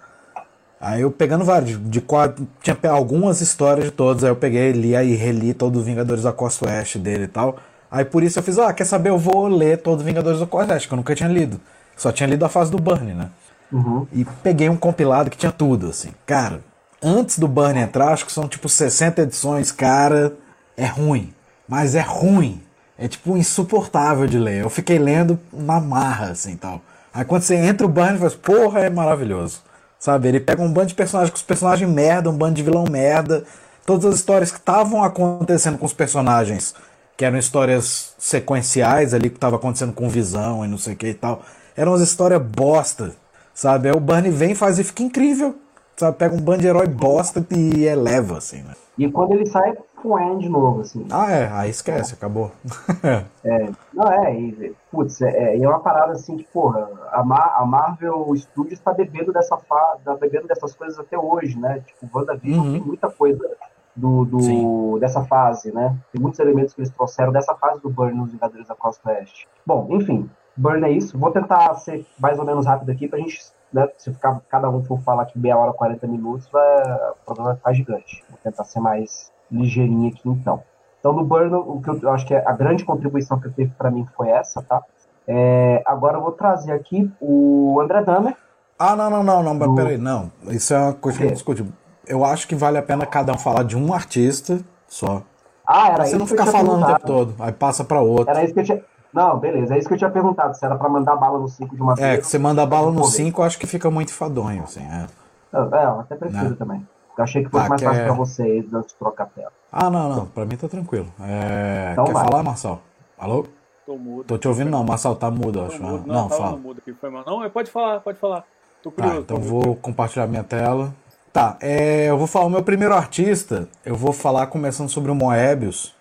Aí 0.84 1.00
eu 1.00 1.10
pegando 1.10 1.46
vários, 1.46 1.70
de, 1.70 1.78
de 1.78 2.02
quatro, 2.02 2.46
tinha 2.62 2.78
algumas 2.90 3.40
histórias 3.40 3.86
de 3.86 3.92
todos, 3.92 4.22
aí 4.22 4.30
eu 4.30 4.36
peguei, 4.36 4.74
li 4.74 4.98
aí, 4.98 5.16
reli 5.16 5.54
todo 5.54 5.80
o 5.80 5.82
Vingadores 5.82 6.24
da 6.24 6.34
Costa 6.34 6.66
Oeste 6.66 7.00
dele 7.00 7.24
e 7.24 7.28
tal. 7.28 7.56
Aí 7.90 8.04
por 8.04 8.22
isso 8.22 8.38
eu 8.38 8.44
fiz, 8.44 8.60
ah, 8.60 8.74
quer 8.74 8.84
saber, 8.84 9.10
eu 9.10 9.18
vou 9.18 9.48
ler 9.48 9.78
todo 9.78 10.02
o 10.02 10.04
Vingadores 10.04 10.42
da 10.42 10.46
Costa 10.46 10.74
Oeste, 10.74 10.90
que 10.90 10.94
eu 10.94 10.98
nunca 10.98 11.16
tinha 11.16 11.30
lido. 11.30 11.58
Só 11.96 12.12
tinha 12.12 12.28
lido 12.28 12.44
a 12.44 12.50
fase 12.50 12.70
do 12.70 12.78
Burn, 12.78 13.13
né? 13.13 13.30
Uhum. 13.72 14.06
E 14.12 14.25
peguei 14.44 14.68
um 14.68 14.75
compilado 14.75 15.30
que 15.30 15.38
tinha 15.38 15.54
tudo, 15.54 15.88
assim. 15.88 16.10
Cara, 16.25 16.60
antes 17.02 17.40
do 17.40 17.48
Burn 17.48 17.80
entrar, 17.80 18.10
acho 18.10 18.25
que 18.25 18.32
são 18.34 18.46
tipo 18.46 18.68
60 18.68 19.22
edições, 19.22 19.72
cara, 19.72 20.34
é 20.75 20.86
ruim. 20.86 21.34
Mas 21.66 21.96
é 21.96 22.02
ruim. 22.02 22.62
É 22.98 23.08
tipo 23.08 23.38
insuportável 23.38 24.28
de 24.28 24.38
ler. 24.38 24.63
Eu 24.63 24.70
fiquei 24.70 25.00
lendo 25.00 25.40
na 25.54 25.80
marra, 25.80 26.32
assim, 26.32 26.58
tal. 26.58 26.82
Aí 27.13 27.24
quando 27.24 27.44
você 27.44 27.56
entra 27.56 27.88
o 27.88 27.90
Burn, 27.90 28.18
você 28.18 28.36
fala, 28.36 28.60
porra, 28.60 28.80
é 28.82 28.90
maravilhoso. 28.90 29.62
Sabe? 30.03 30.27
Ele 30.27 30.41
pega 30.41 30.62
um 30.62 30.69
bando 30.69 30.88
de 30.88 30.95
personagens 30.95 31.31
com 31.31 31.38
os 31.38 31.43
personagens 31.43 31.89
merda, 31.89 32.29
um 32.29 32.36
bando 32.36 32.55
de 32.55 32.62
vilão 32.62 32.83
merda. 32.83 33.45
Todas 33.86 34.03
as 34.03 34.15
histórias 34.15 34.51
que 34.51 34.57
estavam 34.57 35.01
acontecendo 35.01 35.77
com 35.77 35.86
os 35.86 35.93
personagens, 35.93 36.75
que 37.15 37.24
eram 37.24 37.38
histórias 37.38 38.13
sequenciais 38.17 39.13
ali, 39.13 39.29
que 39.29 39.38
estava 39.38 39.55
acontecendo 39.55 39.93
com 39.93 40.10
visão 40.10 40.65
e 40.65 40.67
não 40.67 40.77
sei 40.77 40.93
o 40.93 40.98
que 40.98 41.07
e 41.07 41.13
tal, 41.13 41.41
eram 41.74 41.93
as 41.93 42.01
histórias 42.01 42.41
bosta. 42.41 43.15
Sabe? 43.53 43.88
Aí 43.88 43.95
o 43.95 44.00
Barney 44.01 44.29
vem 44.29 44.53
faz 44.53 44.77
e 44.77 44.83
fica 44.83 45.03
incrível. 45.03 45.55
Sabe? 45.95 46.17
Pega 46.17 46.36
um 46.36 46.41
bando 46.41 46.60
de 46.60 46.67
herói 46.67 46.88
bosta 46.88 47.45
e 47.50 47.86
eleva, 47.86 48.39
assim, 48.39 48.62
né? 48.62 48.74
E 48.98 49.10
quando 49.10 49.31
ele 49.31 49.45
sai 49.45 49.74
com 50.03 50.10
o 50.10 50.38
de 50.38 50.50
novo, 50.50 50.81
assim. 50.81 51.07
Ah, 51.10 51.31
é, 51.31 51.48
aí 51.50 51.69
esquece, 51.69 52.13
acabou. 52.13 52.51
é, 53.43 53.69
não, 53.93 54.12
é, 54.12 54.36
e, 54.36 54.75
putz, 54.91 55.22
é, 55.22 55.29
é, 55.29 55.63
é 55.63 55.67
uma 55.67 55.79
parada 55.79 56.12
assim 56.12 56.36
que, 56.36 56.43
porra, 56.43 56.89
a, 57.10 57.24
Mar 57.24 57.55
a 57.57 57.65
Marvel 57.65 58.36
Studios 58.36 58.81
tá 58.81 58.93
bebendo 58.93 59.31
dessa 59.31 59.55
fa 59.57 59.98
tá 60.03 60.13
bebendo 60.15 60.48
dessas 60.48 60.75
coisas 60.75 61.00
até 61.00 61.17
hoje, 61.17 61.57
né? 61.57 61.81
Tipo, 61.88 62.19
WandaVision 62.19 62.65
uhum. 62.65 62.74
tem 62.74 62.81
muita 62.81 63.10
coisa 63.10 63.50
do, 63.95 64.25
do 64.25 65.00
dessa 65.00 65.24
fase, 65.24 65.72
né? 65.72 65.95
Tem 66.12 66.22
muitos 66.22 66.39
elementos 66.41 66.74
que 66.74 66.81
eles 66.81 66.91
trouxeram 66.91 67.31
dessa 67.31 67.55
fase 67.55 67.81
do 67.81 67.89
Burn 67.89 68.13
nos 68.13 68.31
Vingadores 68.31 68.67
da 68.67 68.75
Costa 68.75 69.10
Oeste. 69.10 69.48
Bom, 69.65 69.88
enfim, 69.91 70.29
Burn 70.57 70.86
é 70.86 70.91
isso. 70.91 71.17
Vou 71.17 71.31
tentar 71.31 71.74
ser 71.75 72.05
mais 72.19 72.38
ou 72.38 72.45
menos 72.45 72.65
rápido 72.65 72.91
aqui 72.91 73.07
pra 73.07 73.19
gente, 73.19 73.39
né, 73.72 73.88
se 73.98 74.13
ficar, 74.13 74.41
cada 74.50 74.69
um 74.69 74.83
for 74.83 75.00
falar 75.00 75.24
aqui 75.24 75.39
meia 75.39 75.57
hora, 75.57 75.72
40 75.72 76.05
minutos, 76.07 76.48
vai, 76.51 76.83
o 77.12 77.25
programa 77.25 77.51
vai 77.51 77.55
ficar 77.55 77.74
gigante. 77.74 78.24
Vou 78.29 78.38
tentar 78.43 78.65
ser 78.65 78.81
mais 78.81 79.33
ligeirinho 79.51 80.09
aqui 80.09 80.21
então. 80.29 80.62
Então, 81.00 81.12
no 81.13 81.23
Burn, 81.25 81.53
o 81.53 81.81
que 81.81 81.89
eu, 82.05 82.12
acho 82.12 82.25
que 82.25 82.33
é 82.33 82.41
a 82.47 82.53
grande 82.53 82.85
contribuição 82.85 83.38
que 83.39 83.50
teve 83.50 83.71
para 83.77 83.91
mim 83.91 84.07
foi 84.15 84.29
essa, 84.29 84.62
tá? 84.62 84.81
É, 85.27 85.83
agora 85.85 86.17
eu 86.17 86.21
vou 86.21 86.31
trazer 86.31 86.71
aqui 86.71 87.12
o 87.19 87.77
André 87.81 88.03
Damer. 88.03 88.35
Ah, 88.79 88.95
não, 88.95 89.09
não, 89.09 89.23
não, 89.23 89.43
não, 89.43 89.57
do... 89.57 89.75
peraí, 89.75 89.97
não. 89.97 90.31
Isso 90.47 90.73
é 90.73 90.79
uma 90.79 90.93
coisa 90.93 91.17
que 91.17 91.25
eu 91.25 91.31
discuti. 91.31 91.65
eu 92.07 92.23
acho 92.25 92.47
que 92.47 92.55
vale 92.55 92.77
a 92.77 92.81
pena 92.81 93.05
cada 93.05 93.33
um 93.33 93.38
falar 93.38 93.63
de 93.63 93.77
um 93.77 93.93
artista 93.93 94.59
só. 94.88 95.21
Ah, 95.67 95.89
era 95.89 96.05
você 96.05 96.15
não 96.15 96.23
eu 96.23 96.27
ficar 96.27 96.45
falando 96.45 96.83
o 96.83 96.85
tempo 96.85 97.05
todo, 97.05 97.35
aí 97.39 97.51
passa 97.51 97.83
pra 97.83 98.01
outro. 98.01 98.29
Era 98.29 98.43
isso 98.43 98.53
que 98.53 98.59
eu 98.62 98.63
tinha. 98.65 98.81
Não, 99.13 99.38
beleza, 99.39 99.75
é 99.75 99.77
isso 99.77 99.88
que 99.88 99.93
eu 99.93 99.97
tinha 99.97 100.09
perguntado. 100.09 100.55
Se 100.55 100.65
era 100.65 100.75
pra 100.75 100.89
mandar 100.89 101.15
bala 101.15 101.38
no 101.38 101.47
5 101.47 101.75
de 101.75 101.81
uma 101.81 101.93
É, 101.93 102.13
vez. 102.13 102.19
que 102.21 102.27
você 102.27 102.39
manda 102.39 102.65
bala 102.65 102.91
no 102.91 103.01
Pô, 103.01 103.07
5, 103.07 103.41
eu 103.41 103.45
acho 103.45 103.59
que 103.59 103.67
fica 103.67 103.91
muito 103.91 104.12
fadonho, 104.13 104.63
assim. 104.63 104.81
é. 104.81 105.05
É, 105.53 105.85
eu 105.85 106.00
até 106.00 106.15
prefiro 106.15 106.50
Né? 106.50 106.55
também. 106.57 106.88
Eu 107.17 107.24
achei 107.24 107.43
que 107.43 107.50
fosse 107.50 107.65
Ah, 107.65 107.70
mais 107.70 107.82
fácil 107.82 108.01
é- 108.01 108.05
pra 108.05 108.13
você 108.13 108.65
antes 108.74 108.93
de 108.93 108.96
trocar 109.00 109.24
a 109.24 109.27
tela. 109.27 109.51
Ah, 109.72 109.89
não, 109.89 110.10
não, 110.10 110.25
pra 110.27 110.46
mim 110.46 110.55
tá 110.58 110.67
tranquilo. 110.67 111.08
É, 111.22 111.89
Então 111.93 112.05
quer 112.05 112.13
vai. 112.13 112.24
falar, 112.25 112.43
Marçal? 112.43 112.82
Alô? 113.17 113.46
Tô 113.86 113.98
mudo. 113.98 114.24
Tô 114.25 114.38
te 114.38 114.48
ouvindo 114.48 114.70
não, 114.72 114.84
Marçal 114.84 115.15
tá 115.15 115.29
mudo, 115.29 115.60
eu 115.60 115.65
acho. 115.67 115.82
mudo. 115.82 116.08
Não, 116.08 116.15
Não, 116.15 116.29
tava 116.29 116.41
fala. 116.43 116.58
mudo 116.58 116.79
aqui, 116.79 116.93
foi 116.93 117.10
mal. 117.10 117.24
Não, 117.25 117.48
pode 117.50 117.70
falar, 117.70 118.00
pode 118.00 118.17
falar. 118.17 118.43
Tô 118.82 118.89
Tá, 118.91 119.03
curioso. 119.03 119.22
então 119.22 119.38
tô 119.38 119.43
vou 119.43 119.75
compartilhar 119.75 120.25
minha 120.27 120.43
tela. 120.43 120.93
Tá, 121.32 121.58
é, 121.62 122.10
eu 122.10 122.17
vou 122.17 122.27
falar 122.27 122.46
o 122.46 122.50
meu 122.50 122.63
primeiro 122.63 122.93
artista. 122.93 123.67
Eu 123.86 123.96
vou 123.96 124.13
falar 124.13 124.48
começando 124.48 124.89
sobre 124.89 125.10
o 125.12 125.15
Moebius, 125.15 125.96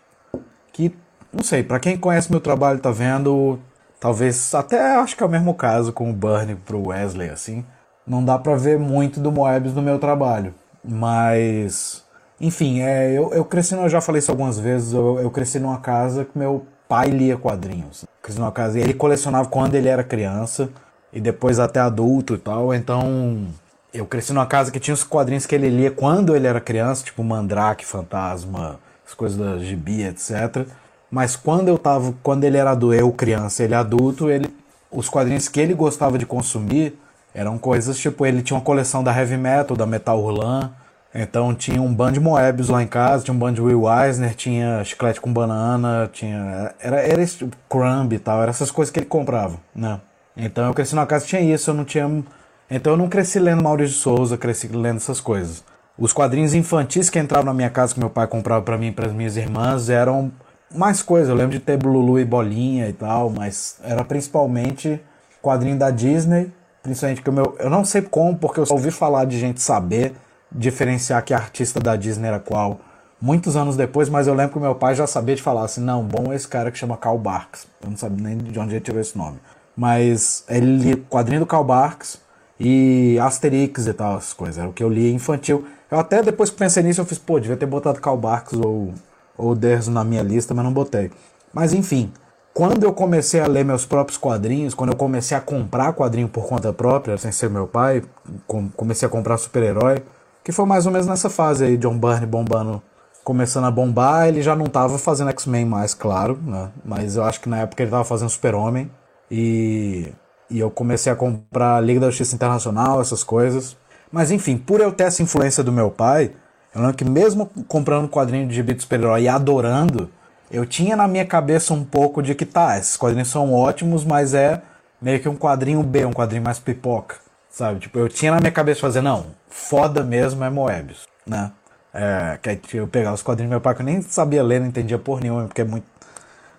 que 0.72 0.94
não 1.32 1.42
sei, 1.42 1.62
pra 1.62 1.80
quem 1.80 1.96
conhece 1.96 2.30
meu 2.30 2.40
trabalho 2.40 2.78
tá 2.80 2.90
vendo, 2.90 3.58
talvez 3.98 4.54
até 4.54 4.96
acho 4.96 5.16
que 5.16 5.22
é 5.22 5.26
o 5.26 5.30
mesmo 5.30 5.54
caso 5.54 5.92
com 5.92 6.10
o 6.10 6.12
Burnie 6.12 6.54
pro 6.56 6.88
Wesley 6.88 7.30
assim. 7.30 7.64
Não 8.06 8.22
dá 8.24 8.38
pra 8.38 8.56
ver 8.56 8.78
muito 8.78 9.20
do 9.20 9.30
Moebius 9.32 9.74
no 9.74 9.80
meu 9.82 9.98
trabalho, 9.98 10.52
mas 10.84 12.02
enfim, 12.42 12.80
é, 12.80 13.12
eu, 13.12 13.32
eu 13.32 13.44
cresci, 13.44 13.72
eu 13.72 13.88
já 13.88 14.00
falei 14.00 14.18
isso 14.18 14.32
algumas 14.32 14.58
vezes, 14.58 14.92
eu, 14.92 15.20
eu 15.20 15.30
cresci 15.30 15.60
numa 15.60 15.78
casa 15.78 16.24
que 16.24 16.36
meu 16.36 16.66
pai 16.88 17.08
lia 17.08 17.36
quadrinhos. 17.36 18.04
Cresci 18.20 18.40
numa 18.40 18.50
casa 18.50 18.80
e 18.80 18.82
ele 18.82 18.92
colecionava 18.92 19.48
quando 19.48 19.76
ele 19.76 19.88
era 19.88 20.02
criança 20.02 20.68
e 21.12 21.20
depois 21.20 21.60
até 21.60 21.78
adulto 21.78 22.34
e 22.34 22.38
tal. 22.38 22.74
Então, 22.74 23.46
eu 23.94 24.04
cresci 24.06 24.32
numa 24.32 24.44
casa 24.44 24.72
que 24.72 24.80
tinha 24.80 24.92
os 24.92 25.04
quadrinhos 25.04 25.46
que 25.46 25.54
ele 25.54 25.68
lia 25.68 25.92
quando 25.92 26.34
ele 26.34 26.48
era 26.48 26.60
criança, 26.60 27.04
tipo 27.04 27.22
Mandrake, 27.22 27.86
Fantasma, 27.86 28.80
as 29.06 29.14
coisas 29.14 29.38
da 29.38 29.58
Gibi, 29.58 30.02
etc. 30.02 30.66
Mas 31.08 31.36
quando 31.36 31.68
eu 31.68 31.78
tava, 31.78 32.12
quando 32.24 32.42
ele 32.42 32.56
era 32.56 32.74
do 32.74 32.92
eu 32.92 33.12
criança, 33.12 33.62
ele 33.62 33.74
adulto, 33.74 34.28
ele 34.28 34.52
os 34.90 35.08
quadrinhos 35.08 35.46
que 35.48 35.60
ele 35.60 35.74
gostava 35.74 36.18
de 36.18 36.26
consumir 36.26 36.98
eram 37.34 37.58
coisas 37.58 37.98
tipo, 37.98 38.26
ele 38.26 38.42
tinha 38.42 38.56
uma 38.56 38.64
coleção 38.64 39.02
da 39.02 39.16
Heavy 39.16 39.36
Metal, 39.36 39.76
da 39.76 39.86
Metal 39.86 40.18
Hurlan, 40.18 40.70
então 41.14 41.54
tinha 41.54 41.80
um 41.80 41.92
band 41.92 42.12
de 42.12 42.20
Moebius 42.20 42.68
lá 42.68 42.82
em 42.82 42.86
casa, 42.86 43.24
tinha 43.24 43.34
um 43.34 43.38
band 43.38 43.52
de 43.52 43.60
Will 43.60 43.84
Eisner, 43.86 44.34
tinha 44.34 44.82
chiclete 44.84 45.20
com 45.20 45.32
banana, 45.32 46.08
tinha. 46.12 46.74
Era, 46.80 47.00
era 47.00 47.22
esse 47.22 47.38
tipo, 47.38 47.56
crumb 47.68 48.14
e 48.14 48.18
tal, 48.18 48.40
eram 48.40 48.50
essas 48.50 48.70
coisas 48.70 48.90
que 48.90 48.98
ele 48.98 49.06
comprava, 49.06 49.58
né? 49.74 50.00
Então 50.34 50.66
eu 50.66 50.74
cresci 50.74 50.94
numa 50.94 51.06
casa 51.06 51.24
que 51.24 51.30
tinha 51.30 51.42
isso, 51.42 51.70
eu 51.70 51.74
não 51.74 51.84
tinha. 51.84 52.24
Então 52.70 52.94
eu 52.94 52.96
não 52.96 53.08
cresci 53.08 53.38
lendo 53.38 53.62
Maurício 53.62 53.96
Souza, 53.96 54.38
cresci 54.38 54.68
lendo 54.68 54.96
essas 54.96 55.20
coisas. 55.20 55.62
Os 55.98 56.12
quadrinhos 56.12 56.54
infantis 56.54 57.10
que 57.10 57.18
entravam 57.18 57.46
na 57.46 57.54
minha 57.54 57.68
casa 57.68 57.92
que 57.92 58.00
meu 58.00 58.08
pai 58.08 58.26
comprava 58.26 58.62
pra 58.62 58.78
mim 58.78 58.88
e 58.88 58.92
pras 58.92 59.12
minhas 59.12 59.36
irmãs 59.36 59.90
eram 59.90 60.32
mais 60.74 61.02
coisas. 61.02 61.28
Eu 61.28 61.34
lembro 61.34 61.52
de 61.52 61.60
ter 61.60 61.82
Lulu 61.82 62.18
e 62.18 62.24
Bolinha 62.24 62.88
e 62.88 62.92
tal, 62.94 63.28
mas 63.28 63.78
era 63.84 64.02
principalmente 64.02 64.98
quadrinho 65.42 65.76
da 65.76 65.90
Disney, 65.90 66.50
principalmente 66.82 67.22
que 67.22 67.30
o 67.30 67.32
meu. 67.32 67.56
Eu 67.58 67.70
não 67.70 67.84
sei 67.84 68.02
como, 68.02 68.36
porque 68.36 68.60
eu 68.60 68.66
só 68.66 68.74
ouvi 68.74 68.90
falar 68.90 69.24
de 69.24 69.38
gente 69.38 69.60
saber 69.60 70.14
diferenciar 70.50 71.24
que 71.24 71.32
artista 71.32 71.80
da 71.80 71.96
Disney 71.96 72.28
era 72.28 72.38
qual 72.38 72.80
muitos 73.22 73.56
anos 73.56 73.76
depois, 73.76 74.08
mas 74.08 74.26
eu 74.26 74.34
lembro 74.34 74.54
que 74.54 74.58
meu 74.58 74.74
pai 74.74 74.96
já 74.96 75.06
sabia 75.06 75.36
de 75.36 75.42
falar 75.42 75.64
assim, 75.64 75.80
não, 75.80 76.02
bom 76.02 76.32
é 76.32 76.36
esse 76.36 76.48
cara 76.48 76.72
que 76.72 76.78
chama 76.78 76.96
Karl 76.96 77.16
Barks. 77.16 77.68
Eu 77.80 77.90
não 77.90 77.96
sabia 77.96 78.28
nem 78.28 78.36
de 78.36 78.58
onde 78.58 78.74
ele 78.74 78.80
tirou 78.80 79.00
esse 79.00 79.16
nome. 79.16 79.38
Mas 79.76 80.44
ele 80.48 80.96
quadrinho 81.08 81.40
do 81.40 81.46
Karl 81.46 81.64
Barks 81.64 82.20
e 82.58 83.16
Asterix 83.20 83.86
e 83.86 83.92
tal, 83.92 84.18
essas 84.18 84.32
coisas. 84.32 84.58
Era 84.58 84.68
o 84.68 84.72
que 84.72 84.82
eu 84.82 84.88
lia 84.88 85.12
infantil. 85.12 85.64
Eu 85.90 85.98
até 86.00 86.20
depois 86.20 86.50
que 86.50 86.56
pensei 86.56 86.82
nisso, 86.82 87.00
eu 87.00 87.04
fiz, 87.04 87.18
pô, 87.18 87.38
devia 87.38 87.56
ter 87.56 87.66
botado 87.66 88.00
Karl 88.00 88.16
Barks 88.16 88.58
ou, 88.58 88.92
ou 89.38 89.54
Derzo 89.54 89.90
na 89.90 90.02
minha 90.02 90.22
lista, 90.22 90.52
mas 90.52 90.64
não 90.64 90.72
botei. 90.72 91.10
Mas 91.54 91.72
enfim, 91.72 92.12
quando 92.54 92.84
eu 92.84 92.92
comecei 92.92 93.40
a 93.40 93.46
ler 93.46 93.64
meus 93.64 93.86
próprios 93.86 94.18
quadrinhos, 94.18 94.74
quando 94.74 94.90
eu 94.90 94.96
comecei 94.96 95.36
a 95.36 95.40
comprar 95.40 95.92
quadrinho 95.94 96.28
por 96.28 96.46
conta 96.46 96.72
própria, 96.72 97.16
sem 97.16 97.32
ser 97.32 97.48
meu 97.48 97.66
pai, 97.66 98.02
com- 98.46 98.68
comecei 98.70 99.06
a 99.06 99.10
comprar 99.10 99.38
super-herói, 99.38 100.02
que 100.44 100.52
foi 100.52 100.66
mais 100.66 100.86
ou 100.86 100.92
menos 100.92 101.06
nessa 101.06 101.30
fase 101.30 101.64
aí, 101.64 101.76
John 101.76 101.98
Byrne 101.98 102.26
bombando, 102.26 102.82
começando 103.24 103.64
a 103.64 103.70
bombar, 103.70 104.28
ele 104.28 104.42
já 104.42 104.54
não 104.54 104.66
tava 104.66 104.98
fazendo 104.98 105.30
X-Men 105.30 105.64
mais, 105.64 105.94
claro, 105.94 106.38
né? 106.44 106.70
Mas 106.84 107.16
eu 107.16 107.24
acho 107.24 107.40
que 107.40 107.48
na 107.48 107.60
época 107.60 107.82
ele 107.82 107.90
tava 107.90 108.04
fazendo 108.04 108.28
Super-Homem, 108.28 108.90
e, 109.30 110.12
e 110.50 110.58
eu 110.58 110.70
comecei 110.70 111.10
a 111.10 111.16
comprar 111.16 111.80
Liga 111.80 112.00
da 112.00 112.10
Justiça 112.10 112.34
Internacional, 112.34 113.00
essas 113.00 113.24
coisas. 113.24 113.76
Mas 114.10 114.30
enfim, 114.30 114.58
por 114.58 114.80
eu 114.80 114.92
ter 114.92 115.04
essa 115.04 115.22
influência 115.22 115.64
do 115.64 115.72
meu 115.72 115.90
pai, 115.90 116.32
eu 116.74 116.82
lembro 116.82 116.96
que 116.96 117.04
mesmo 117.04 117.50
comprando 117.66 118.08
quadrinho 118.08 118.46
de 118.46 118.54
gibi 118.54 118.74
de 118.74 118.82
super-herói 118.82 119.22
e 119.22 119.28
adorando, 119.28 120.10
eu 120.52 120.66
tinha 120.66 120.94
na 120.94 121.08
minha 121.08 121.24
cabeça 121.24 121.72
um 121.72 121.82
pouco 121.82 122.22
de 122.22 122.34
que 122.34 122.44
tá, 122.44 122.78
esses 122.78 122.96
quadrinhos 122.96 123.28
são 123.28 123.54
ótimos, 123.54 124.04
mas 124.04 124.34
é 124.34 124.60
meio 125.00 125.18
que 125.18 125.28
um 125.28 125.36
quadrinho 125.36 125.82
B, 125.82 126.04
um 126.04 126.12
quadrinho 126.12 126.42
mais 126.42 126.58
pipoca, 126.58 127.16
sabe? 127.50 127.80
Tipo, 127.80 127.98
eu 127.98 128.08
tinha 128.08 128.30
na 128.30 128.38
minha 128.38 128.52
cabeça 128.52 128.80
fazer, 128.80 129.00
não, 129.00 129.26
foda 129.48 130.04
mesmo 130.04 130.44
é 130.44 130.50
Moebius, 130.50 131.06
né? 131.26 131.50
É, 131.94 132.38
que 132.56 132.76
eu 132.76 132.86
pegar 132.86 133.12
os 133.12 133.22
quadrinhos 133.22 133.48
do 133.48 133.52
meu 133.52 133.60
pai, 133.60 133.74
que 133.74 133.82
eu 133.82 133.86
nem 133.86 134.00
sabia 134.02 134.42
ler, 134.42 134.60
não 134.60 134.66
entendia 134.66 134.98
por 134.98 135.20
nenhuma, 135.20 135.44
porque 135.46 135.62
é 135.62 135.64
muito, 135.64 135.86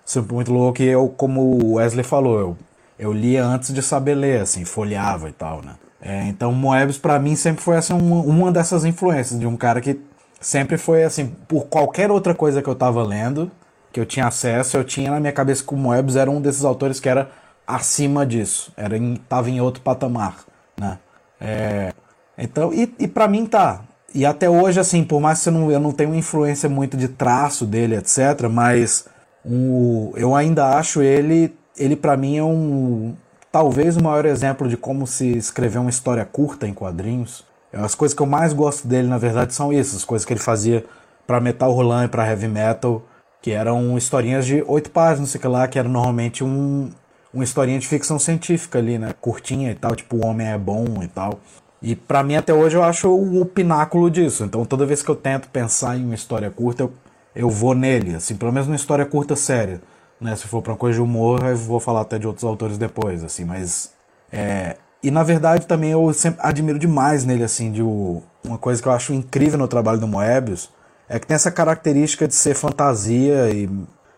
sempre 0.04 0.34
muito 0.34 0.52
louco. 0.52 0.82
E 0.82 0.86
eu, 0.86 1.08
como 1.08 1.40
o 1.40 1.74
Wesley 1.74 2.04
falou, 2.04 2.38
eu, 2.38 2.56
eu 2.98 3.12
lia 3.12 3.44
antes 3.44 3.72
de 3.72 3.82
saber 3.82 4.14
ler, 4.14 4.42
assim, 4.42 4.64
folheava 4.64 5.28
e 5.28 5.32
tal, 5.32 5.62
né? 5.62 5.74
É, 6.00 6.26
então, 6.26 6.52
Moebius 6.52 6.98
pra 6.98 7.18
mim 7.18 7.34
sempre 7.34 7.62
foi 7.62 7.76
assim, 7.76 7.94
uma, 7.94 8.20
uma 8.20 8.52
dessas 8.52 8.84
influências, 8.84 9.40
de 9.40 9.46
um 9.46 9.56
cara 9.56 9.80
que 9.80 9.98
sempre 10.40 10.76
foi 10.76 11.02
assim, 11.02 11.28
por 11.48 11.66
qualquer 11.66 12.10
outra 12.10 12.34
coisa 12.34 12.60
que 12.60 12.68
eu 12.68 12.74
tava 12.74 13.02
lendo, 13.02 13.50
que 13.94 14.00
eu 14.00 14.04
tinha 14.04 14.26
acesso, 14.26 14.76
eu 14.76 14.82
tinha 14.82 15.12
na 15.12 15.20
minha 15.20 15.32
cabeça 15.32 15.62
que 15.62 15.72
o 15.72 15.76
Moebius 15.76 16.16
era 16.16 16.28
um 16.28 16.40
desses 16.40 16.64
autores 16.64 16.98
que 16.98 17.08
era 17.08 17.30
acima 17.64 18.26
disso, 18.26 18.72
era 18.76 18.98
em, 18.98 19.14
tava 19.14 19.48
em 19.48 19.60
outro 19.60 19.80
patamar, 19.82 20.38
né? 20.76 20.98
É, 21.40 21.92
então, 22.36 22.72
e, 22.72 22.92
e 22.98 23.06
para 23.06 23.28
mim 23.28 23.46
tá. 23.46 23.82
E 24.12 24.26
até 24.26 24.50
hoje, 24.50 24.80
assim, 24.80 25.04
por 25.04 25.20
mais 25.20 25.40
que 25.40 25.48
eu 25.48 25.52
não, 25.52 25.70
eu 25.70 25.78
não 25.78 25.94
influência 26.16 26.68
muito 26.68 26.96
de 26.96 27.06
traço 27.06 27.64
dele, 27.64 27.94
etc., 27.94 28.48
mas 28.50 29.06
o, 29.44 30.12
eu 30.16 30.34
ainda 30.34 30.76
acho 30.76 31.00
ele, 31.00 31.56
ele 31.76 31.94
para 31.94 32.16
mim 32.16 32.36
é 32.36 32.42
um, 32.42 33.14
talvez 33.52 33.96
o 33.96 34.02
maior 34.02 34.26
exemplo 34.26 34.68
de 34.68 34.76
como 34.76 35.06
se 35.06 35.38
escrever 35.38 35.78
uma 35.78 35.90
história 35.90 36.24
curta 36.24 36.66
em 36.66 36.74
quadrinhos. 36.74 37.44
As 37.72 37.94
coisas 37.94 38.16
que 38.16 38.22
eu 38.22 38.26
mais 38.26 38.52
gosto 38.52 38.88
dele, 38.88 39.06
na 39.06 39.18
verdade, 39.18 39.54
são 39.54 39.72
isso, 39.72 39.96
as 39.96 40.04
coisas 40.04 40.26
que 40.26 40.32
ele 40.32 40.40
fazia 40.40 40.84
para 41.26 41.40
Metal 41.40 41.70
Roland 41.70 42.06
e 42.06 42.08
para 42.08 42.28
Heavy 42.28 42.48
Metal, 42.48 43.02
que 43.44 43.50
eram 43.50 43.98
historinhas 43.98 44.46
de 44.46 44.64
oito 44.66 44.90
páginas, 44.90 45.28
sei 45.28 45.50
lá, 45.50 45.68
que 45.68 45.78
era 45.78 45.86
normalmente 45.86 46.42
um, 46.42 46.90
uma 47.30 47.44
historinha 47.44 47.78
de 47.78 47.86
ficção 47.86 48.18
científica 48.18 48.78
ali, 48.78 48.96
né? 48.96 49.14
Curtinha 49.20 49.70
e 49.70 49.74
tal, 49.74 49.94
tipo 49.94 50.16
O 50.16 50.24
Homem 50.24 50.46
é 50.46 50.56
Bom 50.56 51.02
e 51.02 51.08
tal. 51.08 51.38
E 51.82 51.94
pra 51.94 52.22
mim 52.22 52.36
até 52.36 52.54
hoje 52.54 52.74
eu 52.74 52.82
acho 52.82 53.14
o 53.14 53.44
pináculo 53.44 54.10
disso. 54.10 54.44
Então 54.44 54.64
toda 54.64 54.86
vez 54.86 55.02
que 55.02 55.10
eu 55.10 55.14
tento 55.14 55.48
pensar 55.48 55.94
em 55.98 56.06
uma 56.06 56.14
história 56.14 56.50
curta, 56.50 56.84
eu, 56.84 56.92
eu 57.36 57.50
vou 57.50 57.74
nele, 57.74 58.14
assim, 58.14 58.34
pelo 58.34 58.50
menos 58.50 58.66
uma 58.66 58.76
história 58.76 59.04
curta 59.04 59.36
séria. 59.36 59.82
Né? 60.18 60.34
Se 60.36 60.48
for 60.48 60.62
pra 60.62 60.74
coisa 60.74 60.96
de 60.96 61.02
humor, 61.02 61.44
eu 61.44 61.54
vou 61.54 61.78
falar 61.78 62.00
até 62.00 62.18
de 62.18 62.26
outros 62.26 62.44
autores 62.44 62.78
depois, 62.78 63.22
assim, 63.22 63.44
mas. 63.44 63.92
É... 64.32 64.78
E 65.02 65.10
na 65.10 65.22
verdade 65.22 65.66
também 65.66 65.90
eu 65.90 66.10
sempre 66.14 66.40
admiro 66.42 66.78
demais 66.78 67.26
nele, 67.26 67.44
assim, 67.44 67.70
de 67.70 67.82
o... 67.82 68.22
uma 68.42 68.56
coisa 68.56 68.80
que 68.80 68.88
eu 68.88 68.92
acho 68.92 69.12
incrível 69.12 69.58
no 69.58 69.68
trabalho 69.68 70.00
do 70.00 70.08
Moebius 70.08 70.70
é 71.14 71.18
que 71.20 71.28
tem 71.28 71.36
essa 71.36 71.50
característica 71.50 72.26
de 72.26 72.34
ser 72.34 72.56
fantasia 72.56 73.48
e 73.50 73.70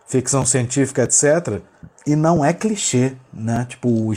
ficção 0.07 0.47
científica, 0.47 1.03
etc. 1.03 1.61
E 2.07 2.17
não 2.17 2.43
é 2.43 2.55
clichê, 2.55 3.15
né? 3.31 3.67
Tipo, 3.69 3.91
o, 3.91 4.09
o 4.09 4.13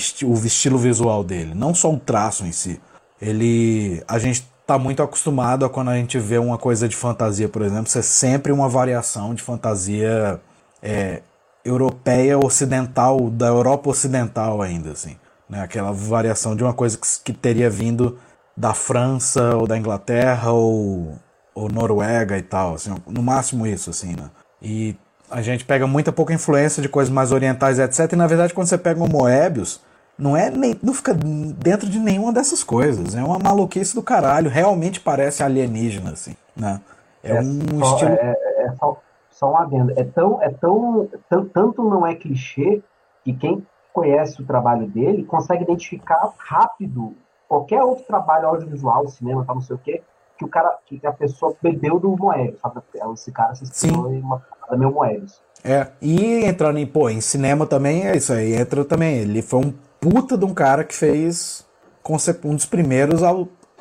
estilo 0.46 0.78
visual 0.78 1.22
dele, 1.22 1.54
não 1.54 1.76
só 1.76 1.94
o 1.94 2.00
traço 2.00 2.46
em 2.46 2.54
si. 2.54 2.80
Ele. 3.22 4.02
A 4.08 4.18
gente 4.18 4.50
tá 4.66 4.80
muito 4.80 5.04
acostumado 5.04 5.66
a 5.66 5.70
quando 5.70 5.90
a 5.90 5.96
gente 5.96 6.18
vê 6.18 6.38
uma 6.38 6.58
coisa 6.58 6.88
de 6.88 6.96
fantasia, 6.96 7.50
por 7.50 7.64
exemplo, 7.64 7.90
ser 7.90 8.04
sempre 8.04 8.54
uma 8.54 8.70
variação 8.70 9.34
de 9.34 9.44
fantasia 9.44 10.40
é, 10.82 11.22
europeia 11.66 12.40
ocidental, 12.40 13.30
da 13.30 13.48
Europa 13.48 13.90
ocidental 13.90 14.62
ainda, 14.62 14.92
assim. 14.92 15.18
Né? 15.50 15.62
Aquela 15.62 15.92
variação 15.92 16.56
de 16.56 16.64
uma 16.64 16.74
coisa 16.74 16.98
que, 16.98 17.08
que 17.26 17.34
teria 17.34 17.70
vindo 17.70 18.18
da 18.56 18.74
França 18.74 19.58
ou 19.58 19.68
da 19.68 19.78
Inglaterra 19.78 20.52
ou, 20.52 21.18
ou 21.60 21.70
Noruega 21.72 22.38
e 22.38 22.42
tal, 22.42 22.76
assim, 22.76 22.96
no 23.08 23.22
máximo 23.22 23.66
isso, 23.68 23.90
assim, 23.90 24.16
né? 24.16 24.30
E 24.62 24.96
a 25.30 25.42
gente 25.42 25.66
pega 25.66 25.86
muita 25.86 26.12
pouca 26.12 26.34
influência 26.34 26.82
de 26.82 26.90
coisas 26.90 27.14
mais 27.14 27.32
orientais, 27.32 27.80
etc. 27.80 28.12
E 28.14 28.16
na 28.16 28.28
verdade, 28.28 28.54
quando 28.54 28.68
você 28.68 28.78
pega 28.78 29.04
o 29.04 29.10
Moebius, 29.10 29.82
não 30.18 30.36
é 30.36 30.50
nem, 30.50 30.78
não 30.82 30.94
fica 30.94 31.14
dentro 31.14 31.90
de 31.90 32.00
nenhuma 32.00 32.34
dessas 32.34 32.64
coisas. 32.64 33.16
É 33.16 33.24
uma 33.24 33.40
maluquice 33.40 33.94
do 33.96 34.02
caralho. 34.04 34.50
Realmente 34.50 35.00
parece 35.00 35.44
alienígena, 35.44 36.12
assim, 36.12 36.36
né? 36.56 36.82
É, 37.24 37.32
É 37.36 37.42
um 37.42 37.80
só- 37.80 37.94
estilo. 37.96 38.12
É, 38.12 38.36
é- 38.58 38.64
é 38.66 38.72
só, 38.80 38.98
só 39.32 39.52
um 39.54 39.58
adendo. 39.58 39.94
É 39.96 40.04
tão, 40.04 40.42
é 40.42 40.50
tão, 40.50 41.08
tan- 41.30 41.46
tanto 41.54 41.84
não 41.84 42.06
é 42.06 42.16
clichê 42.16 42.82
que 43.24 43.34
quem 43.34 43.66
conhece 43.94 44.42
o 44.42 44.46
trabalho 44.46 44.88
dele 44.88 45.24
consegue 45.24 45.64
identificar 45.64 46.30
rápido 46.38 47.16
qualquer 47.48 47.82
outro 47.84 48.04
trabalho 48.06 48.48
audiovisual, 48.48 49.08
cinema, 49.08 49.44
tal, 49.46 49.56
não 49.56 49.62
sei 49.62 49.76
o 49.76 49.80
quê, 49.80 50.02
que 50.40 50.46
o 50.46 50.48
cara, 50.48 50.74
que 50.86 51.06
a 51.06 51.12
pessoa 51.12 51.54
bebeu 51.62 52.00
do 52.00 52.16
Moebius, 52.16 52.62
sabe? 52.62 52.82
Esse 53.14 53.30
cara 53.30 53.54
se 53.54 53.66
inspirou 53.66 54.12
em 54.12 54.22
uma 54.22 54.40
parada 54.40 54.78
meio 54.78 54.92
Moebius. 54.92 55.42
É, 55.62 55.88
e 56.02 56.46
entrando 56.46 56.80
em, 56.80 56.88
pô, 56.88 57.10
em 57.10 57.20
cinema 57.20 57.68
também 57.68 58.08
é 58.08 58.16
isso 58.16 58.32
aí, 58.32 58.54
entra 58.54 58.86
também. 58.86 59.18
Ele 59.18 59.42
foi 59.42 59.60
um 59.60 59.74
puta 60.00 60.38
de 60.38 60.46
um 60.46 60.54
cara 60.54 60.86
que 60.86 60.96
fez 60.96 61.66
concept, 62.02 62.48
um 62.48 62.56
dos 62.56 62.66
primeiros 62.66 63.22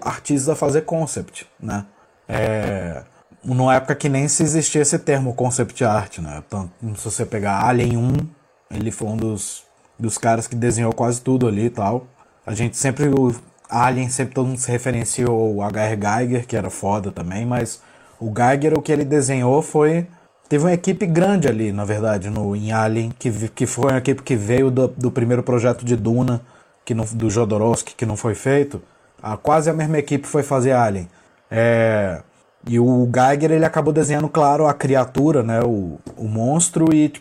artistas 0.02 0.48
a 0.48 0.56
fazer 0.56 0.82
concept, 0.82 1.48
né? 1.60 1.86
É, 2.28 3.04
numa 3.44 3.76
época 3.76 3.94
que 3.94 4.08
nem 4.08 4.26
se 4.26 4.42
existia 4.42 4.82
esse 4.82 4.98
termo 4.98 5.34
concept 5.34 5.84
art, 5.84 6.18
né? 6.18 6.42
Então, 6.44 6.68
se 6.96 7.04
você 7.04 7.24
pegar 7.24 7.64
Alien 7.64 7.96
1, 7.96 8.12
ele 8.72 8.90
foi 8.90 9.08
um 9.08 9.16
dos, 9.16 9.64
dos 9.96 10.18
caras 10.18 10.48
que 10.48 10.56
desenhou 10.56 10.92
quase 10.92 11.20
tudo 11.20 11.46
ali 11.46 11.66
e 11.66 11.70
tal. 11.70 12.08
A 12.44 12.52
gente 12.52 12.76
sempre, 12.76 13.08
Alien, 13.68 14.08
sempre 14.08 14.34
todo 14.34 14.46
mundo 14.46 14.58
se 14.58 14.70
referenciou 14.70 15.56
o 15.56 15.62
H.R. 15.62 15.96
Geiger, 15.96 16.46
que 16.46 16.56
era 16.56 16.70
foda 16.70 17.10
também, 17.12 17.44
mas 17.44 17.82
o 18.18 18.32
Geiger, 18.34 18.76
o 18.76 18.82
que 18.82 18.92
ele 18.92 19.04
desenhou 19.04 19.62
foi. 19.62 20.06
Teve 20.48 20.64
uma 20.64 20.72
equipe 20.72 21.06
grande 21.06 21.46
ali, 21.46 21.72
na 21.72 21.84
verdade, 21.84 22.30
no, 22.30 22.56
em 22.56 22.72
Alien, 22.72 23.12
que, 23.18 23.30
que 23.50 23.66
foi 23.66 23.90
uma 23.90 23.98
equipe 23.98 24.22
que 24.22 24.34
veio 24.34 24.70
do, 24.70 24.88
do 24.88 25.10
primeiro 25.10 25.42
projeto 25.42 25.84
de 25.84 25.94
Duna, 25.94 26.40
que 26.86 26.94
não, 26.94 27.04
do 27.04 27.28
Jodorowsky, 27.28 27.94
que 27.94 28.06
não 28.06 28.16
foi 28.16 28.34
feito. 28.34 28.80
A, 29.22 29.36
quase 29.36 29.68
a 29.68 29.74
mesma 29.74 29.98
equipe 29.98 30.26
foi 30.26 30.42
fazer 30.42 30.72
Alien. 30.72 31.06
É, 31.50 32.22
e 32.66 32.80
o 32.80 33.08
Geiger 33.12 33.50
ele 33.50 33.64
acabou 33.64 33.92
desenhando, 33.92 34.28
claro, 34.28 34.66
a 34.66 34.72
criatura, 34.72 35.42
né, 35.42 35.60
o, 35.62 35.98
o 36.16 36.24
monstro 36.24 36.92
e, 36.92 37.12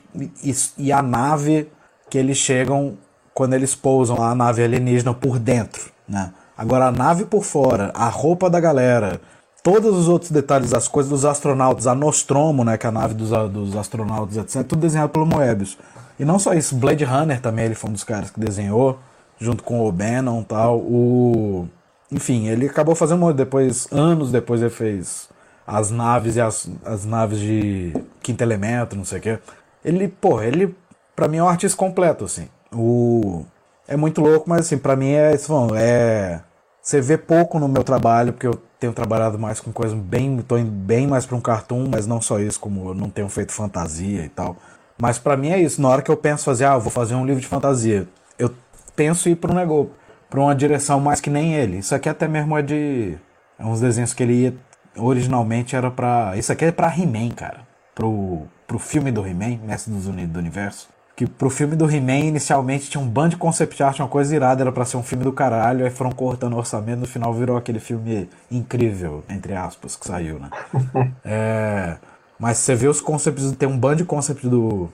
e, 0.44 0.54
e 0.78 0.92
a 0.92 1.02
nave 1.02 1.70
que 2.10 2.18
eles 2.18 2.38
chegam 2.38 2.98
quando 3.34 3.54
eles 3.54 3.76
pousam 3.76 4.22
a 4.24 4.34
nave 4.34 4.64
alienígena 4.64 5.14
por 5.14 5.38
dentro. 5.38 5.92
Né? 6.08 6.34
Agora, 6.58 6.88
a 6.88 6.92
nave 6.92 7.26
por 7.26 7.44
fora, 7.44 7.92
a 7.94 8.10
roupa 8.10 8.50
da 8.50 8.60
galera, 8.60 9.22
todos 9.62 9.96
os 9.96 10.08
outros 10.08 10.32
detalhes, 10.32 10.74
as 10.74 10.88
coisas 10.88 11.12
dos 11.12 11.26
astronautas, 11.26 11.86
a 11.86 11.94
Nostromo, 11.94 12.64
né, 12.64 12.78
que 12.78 12.86
é 12.86 12.90
a 12.90 12.92
nave 12.92 13.14
dos, 13.14 13.30
dos 13.52 13.76
astronautas, 13.76 14.38
etc., 14.38 14.64
tudo 14.66 14.80
desenhado 14.82 15.12
pelo 15.12 15.26
Moebius. 15.26 15.78
E 16.20 16.26
não 16.26 16.40
só 16.40 16.54
isso, 16.54 16.76
Blade 16.76 17.04
Runner 17.04 17.40
também 17.40 17.66
ele 17.66 17.76
foi 17.76 17.90
um 17.90 17.94
dos 17.94 18.04
caras 18.04 18.32
que 18.32 18.40
desenhou, 18.40 18.98
junto 19.40 19.64
com 19.64 19.88
o 19.88 19.92
Bannon 19.92 20.42
e 20.42 20.46
tal. 20.46 20.78
O... 20.80 21.68
Enfim, 22.12 22.48
ele 22.48 22.66
acabou 22.66 22.96
fazendo 22.96 23.32
depois, 23.34 23.88
anos 23.92 24.32
depois 24.32 24.62
ele 24.62 24.72
fez 24.72 25.30
as 25.66 25.92
naves 25.92 26.38
e 26.38 26.42
as, 26.42 26.70
as 26.86 27.06
naves 27.06 27.40
de 27.40 27.94
quinto 28.24 28.42
elemento, 28.42 28.96
não 28.96 29.06
sei 29.06 29.20
o 29.20 29.22
quê. 29.22 29.40
Ele, 29.84 30.08
pô, 30.08 30.42
ele, 30.42 30.76
pra 31.16 31.28
mim 31.28 31.38
é 31.38 31.44
um 31.44 31.50
artista 31.50 31.78
completo, 31.78 32.26
assim. 32.26 32.48
O... 32.74 33.46
É 33.88 33.96
muito 33.96 34.22
louco, 34.22 34.50
mas 34.50 34.62
assim, 34.62 34.78
pra 34.78 34.96
mim 34.96 35.12
é 35.12 35.34
isso, 35.34 35.54
é... 35.76 36.42
Você 36.82 37.02
vê 37.02 37.18
pouco 37.18 37.60
no 37.60 37.68
meu 37.68 37.84
trabalho, 37.84 38.34
porque 38.34 38.48
eu 38.48 38.56
tenho 38.80 38.94
trabalhado 38.94 39.38
mais 39.38 39.60
com 39.60 39.72
coisas 39.72 39.98
bem. 39.98 40.38
tô 40.40 40.58
indo 40.58 40.72
bem 40.72 41.08
mais 41.08 41.26
pra 41.26 41.36
um 41.36 41.42
cartoon, 41.42 41.88
mas 41.90 42.08
não 42.08 42.22
só 42.22 42.40
isso, 42.40 42.60
como 42.60 42.90
eu 42.90 42.94
não 42.94 43.10
tenho 43.10 43.28
feito 43.30 43.52
fantasia 43.52 44.24
e 44.24 44.30
tal. 44.30 44.56
Mas 44.98 45.20
para 45.20 45.38
mim 45.38 45.50
é 45.50 45.60
isso, 45.60 45.82
na 45.82 45.90
hora 45.90 46.02
que 46.02 46.10
eu 46.10 46.18
penso 46.18 46.46
fazer, 46.46 46.66
ah, 46.66 46.74
eu 46.76 46.82
vou 46.82 46.92
fazer 46.92 47.16
um 47.16 47.26
livro 47.26 47.42
de 47.42 47.48
fantasia, 47.48 48.08
eu 48.40 48.54
penso 48.96 49.30
ir 49.30 49.36
para 49.36 49.52
um 49.52 49.56
negócio, 49.56 49.92
para 50.30 50.40
uma 50.40 50.56
direção 50.56 51.00
mais 51.00 51.20
que 51.22 51.30
nem 51.30 51.54
ele. 51.56 51.78
Isso 51.78 51.94
aqui 51.94 52.10
até 52.10 52.28
mesmo 52.28 52.58
é 52.58 52.62
de 52.62 53.18
é 53.60 53.66
uns 53.66 53.82
desenhos 53.82 54.14
que 54.14 54.24
ele 54.24 54.34
ia 54.44 54.56
originalmente 54.98 55.76
era 55.76 55.92
para 55.92 56.36
isso 56.38 56.52
aqui 56.52 56.66
é 56.66 56.72
para 56.72 56.88
He-Man, 56.96 57.32
cara, 57.32 57.68
pro 57.94 58.48
pro 58.66 58.80
filme 58.80 59.12
do 59.12 59.26
He-Man, 59.26 59.60
Mestre 59.64 59.94
dos 59.94 60.08
Unidos 60.08 60.34
do 60.34 60.40
Universo. 60.40 60.90
Que 61.18 61.26
pro 61.26 61.50
filme 61.50 61.76
do 61.76 61.90
He-Man 61.90 62.28
inicialmente 62.28 62.90
tinha 62.90 63.04
um 63.04 63.08
band 63.08 63.30
de 63.30 63.38
concept 63.38 63.84
art, 63.84 64.00
uma 64.00 64.08
coisa 64.08 64.34
irada, 64.34 64.62
era 64.62 64.72
para 64.72 64.86
ser 64.86 64.98
um 64.98 65.04
filme 65.04 65.24
do 65.24 65.34
caralho, 65.34 65.84
aí 65.84 65.92
foram 65.92 66.12
cortando 66.12 66.54
o 66.54 66.58
orçamento, 66.58 67.00
no 67.00 67.08
final 67.08 67.34
virou 67.34 67.58
aquele 67.58 67.80
filme 67.80 68.30
incrível, 68.52 69.24
entre 69.28 69.56
aspas, 69.56 69.96
que 69.96 70.08
saiu, 70.08 70.40
né? 70.40 70.50
é, 71.26 71.98
mas 72.40 72.60
você 72.60 72.76
vê 72.76 72.88
os 72.88 73.02
concepts, 73.02 73.52
tem 73.54 73.68
um 73.68 73.78
band 73.78 73.98
de 73.98 74.06
concept 74.06 74.48
do 74.48 74.90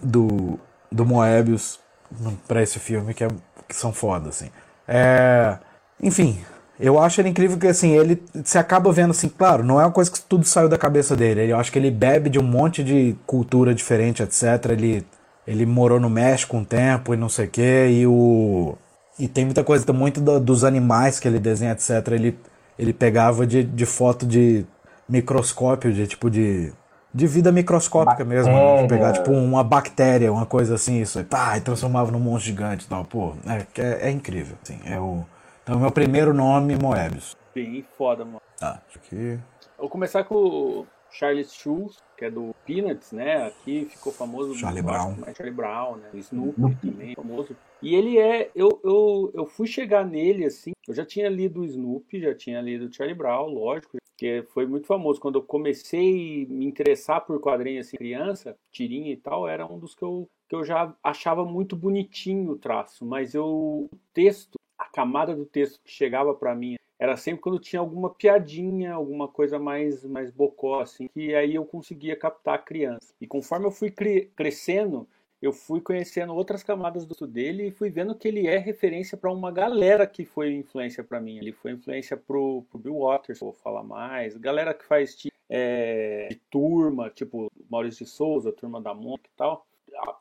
do 0.00 0.60
do 0.92 1.06
Moebius 1.06 1.80
para 2.46 2.62
esse 2.62 2.78
filme 2.78 3.14
que, 3.14 3.24
é, 3.24 3.28
que 3.66 3.74
são 3.74 3.92
foda, 3.92 4.28
assim. 4.28 4.50
É, 4.86 5.58
enfim, 6.00 6.38
eu 6.78 7.00
acho 7.00 7.20
ele 7.20 7.30
incrível 7.30 7.56
que 7.58 7.66
assim, 7.66 7.96
ele 7.96 8.22
se 8.44 8.58
acaba 8.58 8.92
vendo 8.92 9.10
assim, 9.10 9.28
claro, 9.28 9.64
não 9.64 9.80
é 9.80 9.84
uma 9.84 9.92
coisa 9.92 10.10
que 10.10 10.20
tudo 10.20 10.44
saiu 10.44 10.68
da 10.68 10.76
cabeça 10.76 11.16
dele. 11.16 11.50
Eu 11.50 11.58
acho 11.58 11.72
que 11.72 11.78
ele 11.78 11.90
bebe 11.90 12.28
de 12.28 12.38
um 12.38 12.42
monte 12.42 12.84
de 12.84 13.16
cultura 13.26 13.74
diferente, 13.74 14.22
etc. 14.22 14.42
Ele, 14.70 15.06
ele 15.46 15.66
morou 15.66 16.00
no 16.00 16.10
México 16.10 16.56
um 16.56 16.64
tempo 16.64 17.14
e 17.14 17.16
não 17.16 17.28
sei 17.28 17.46
o 17.46 17.50
que, 17.50 17.88
e 17.88 18.06
o. 18.06 18.76
E 19.18 19.28
tem 19.28 19.44
muita 19.44 19.64
coisa, 19.64 19.90
muito 19.92 20.20
do, 20.20 20.38
dos 20.38 20.64
animais 20.64 21.18
que 21.18 21.26
ele 21.26 21.38
desenha, 21.38 21.72
etc. 21.72 21.90
Ele, 22.12 22.38
ele 22.78 22.92
pegava 22.92 23.46
de, 23.46 23.64
de 23.64 23.86
foto 23.86 24.26
de 24.26 24.66
microscópio, 25.08 25.92
de 25.92 26.06
tipo 26.06 26.28
de 26.28 26.72
de 27.16 27.26
vida 27.26 27.50
microscópica 27.50 28.22
bactéria. 28.22 28.44
mesmo, 28.44 28.82
né? 28.82 28.88
pegar 28.88 29.12
tipo 29.14 29.32
uma 29.32 29.64
bactéria, 29.64 30.30
uma 30.30 30.44
coisa 30.44 30.74
assim, 30.74 31.00
isso 31.00 31.18
aí, 31.18 31.24
pá, 31.24 31.56
e 31.56 31.62
transformava 31.62 32.12
num 32.12 32.20
monstro 32.20 32.50
gigante 32.50 32.84
e 32.84 32.88
tal, 32.88 33.06
pô, 33.06 33.32
é, 33.46 33.80
é, 33.80 34.08
é 34.08 34.10
incrível, 34.10 34.54
assim, 34.62 34.78
é 34.84 35.00
o... 35.00 35.24
Então, 35.62 35.80
meu 35.80 35.90
primeiro 35.90 36.34
nome, 36.34 36.76
Moebius. 36.76 37.34
Bem 37.54 37.82
foda, 37.96 38.22
mano. 38.22 38.42
Tá, 38.58 38.82
acho 38.86 38.98
que... 39.00 39.38
Vou 39.78 39.88
começar 39.88 40.24
com 40.24 40.34
o 40.34 40.86
Charles 41.10 41.54
Schulz, 41.54 41.96
que 42.16 42.24
é 42.24 42.30
do 42.30 42.54
Peanuts, 42.66 43.12
né? 43.12 43.46
Aqui 43.46 43.86
ficou 43.86 44.12
famoso. 44.12 44.54
Charlie 44.54 44.82
Brown. 44.82 45.16
Mais 45.16 45.36
Charlie 45.36 45.54
Brown, 45.54 45.96
né? 45.96 46.10
O 46.12 46.16
Snoopy 46.16 46.90
também, 46.90 47.14
famoso. 47.14 47.56
E 47.82 47.94
ele 47.94 48.18
é. 48.18 48.50
Eu, 48.54 48.80
eu, 48.82 49.30
eu 49.34 49.46
fui 49.46 49.66
chegar 49.66 50.04
nele 50.04 50.44
assim. 50.44 50.72
Eu 50.86 50.94
já 50.94 51.04
tinha 51.04 51.28
lido 51.28 51.60
o 51.60 51.64
Snoopy, 51.64 52.20
já 52.20 52.34
tinha 52.34 52.60
lido 52.60 52.86
o 52.86 52.92
Charlie 52.92 53.16
Brown, 53.16 53.48
lógico 53.48 53.98
que 54.16 54.42
foi 54.54 54.66
muito 54.66 54.86
famoso. 54.86 55.20
Quando 55.20 55.38
eu 55.38 55.42
comecei 55.42 56.44
a 56.44 56.52
me 56.52 56.64
interessar 56.64 57.24
por 57.24 57.38
quadrinhos 57.40 57.86
assim, 57.86 57.96
criança, 57.96 58.56
tirinha 58.72 59.12
e 59.12 59.16
tal, 59.16 59.46
era 59.46 59.66
um 59.66 59.78
dos 59.78 59.94
que 59.94 60.02
eu, 60.02 60.28
que 60.48 60.56
eu 60.56 60.64
já 60.64 60.94
achava 61.02 61.44
muito 61.44 61.76
bonitinho 61.76 62.52
o 62.52 62.58
traço, 62.58 63.04
mas 63.04 63.34
eu, 63.34 63.46
o 63.46 63.90
texto, 64.14 64.58
a 64.78 64.86
camada 64.86 65.34
do 65.34 65.44
texto 65.44 65.80
que 65.84 65.90
chegava 65.90 66.34
para 66.34 66.54
mim 66.54 66.76
era 66.98 67.16
sempre 67.16 67.42
quando 67.42 67.58
tinha 67.58 67.80
alguma 67.80 68.10
piadinha, 68.10 68.94
alguma 68.94 69.28
coisa 69.28 69.58
mais, 69.58 70.02
mais 70.04 70.30
bocó, 70.30 70.80
assim, 70.80 71.08
que 71.08 71.34
aí 71.34 71.54
eu 71.54 71.64
conseguia 71.64 72.16
captar 72.16 72.54
a 72.54 72.58
criança. 72.58 73.14
E 73.20 73.26
conforme 73.26 73.66
eu 73.66 73.70
fui 73.70 73.90
cre 73.90 74.30
crescendo, 74.34 75.06
eu 75.40 75.52
fui 75.52 75.80
conhecendo 75.80 76.34
outras 76.34 76.62
camadas 76.62 77.04
do 77.04 77.26
dele 77.26 77.68
e 77.68 77.70
fui 77.70 77.90
vendo 77.90 78.14
que 78.14 78.26
ele 78.26 78.46
é 78.46 78.56
referência 78.56 79.16
para 79.18 79.30
uma 79.30 79.52
galera 79.52 80.06
que 80.06 80.24
foi 80.24 80.54
influência 80.54 81.04
para 81.04 81.20
mim. 81.20 81.36
Ele 81.36 81.52
foi 81.52 81.72
influência 81.72 82.16
pro, 82.16 82.64
pro 82.70 82.78
Bill 82.78 83.00
Waters, 83.00 83.40
vou 83.40 83.52
falar 83.52 83.82
mais. 83.82 84.36
Galera 84.36 84.72
que 84.72 84.84
faz 84.84 85.14
é, 85.48 86.28
de 86.30 86.36
turma, 86.50 87.10
tipo 87.10 87.50
Maurício 87.70 88.06
de 88.06 88.10
Souza, 88.10 88.52
turma 88.52 88.80
da 88.80 88.94
Monk 88.94 89.22
e 89.24 89.36
tal. 89.36 89.66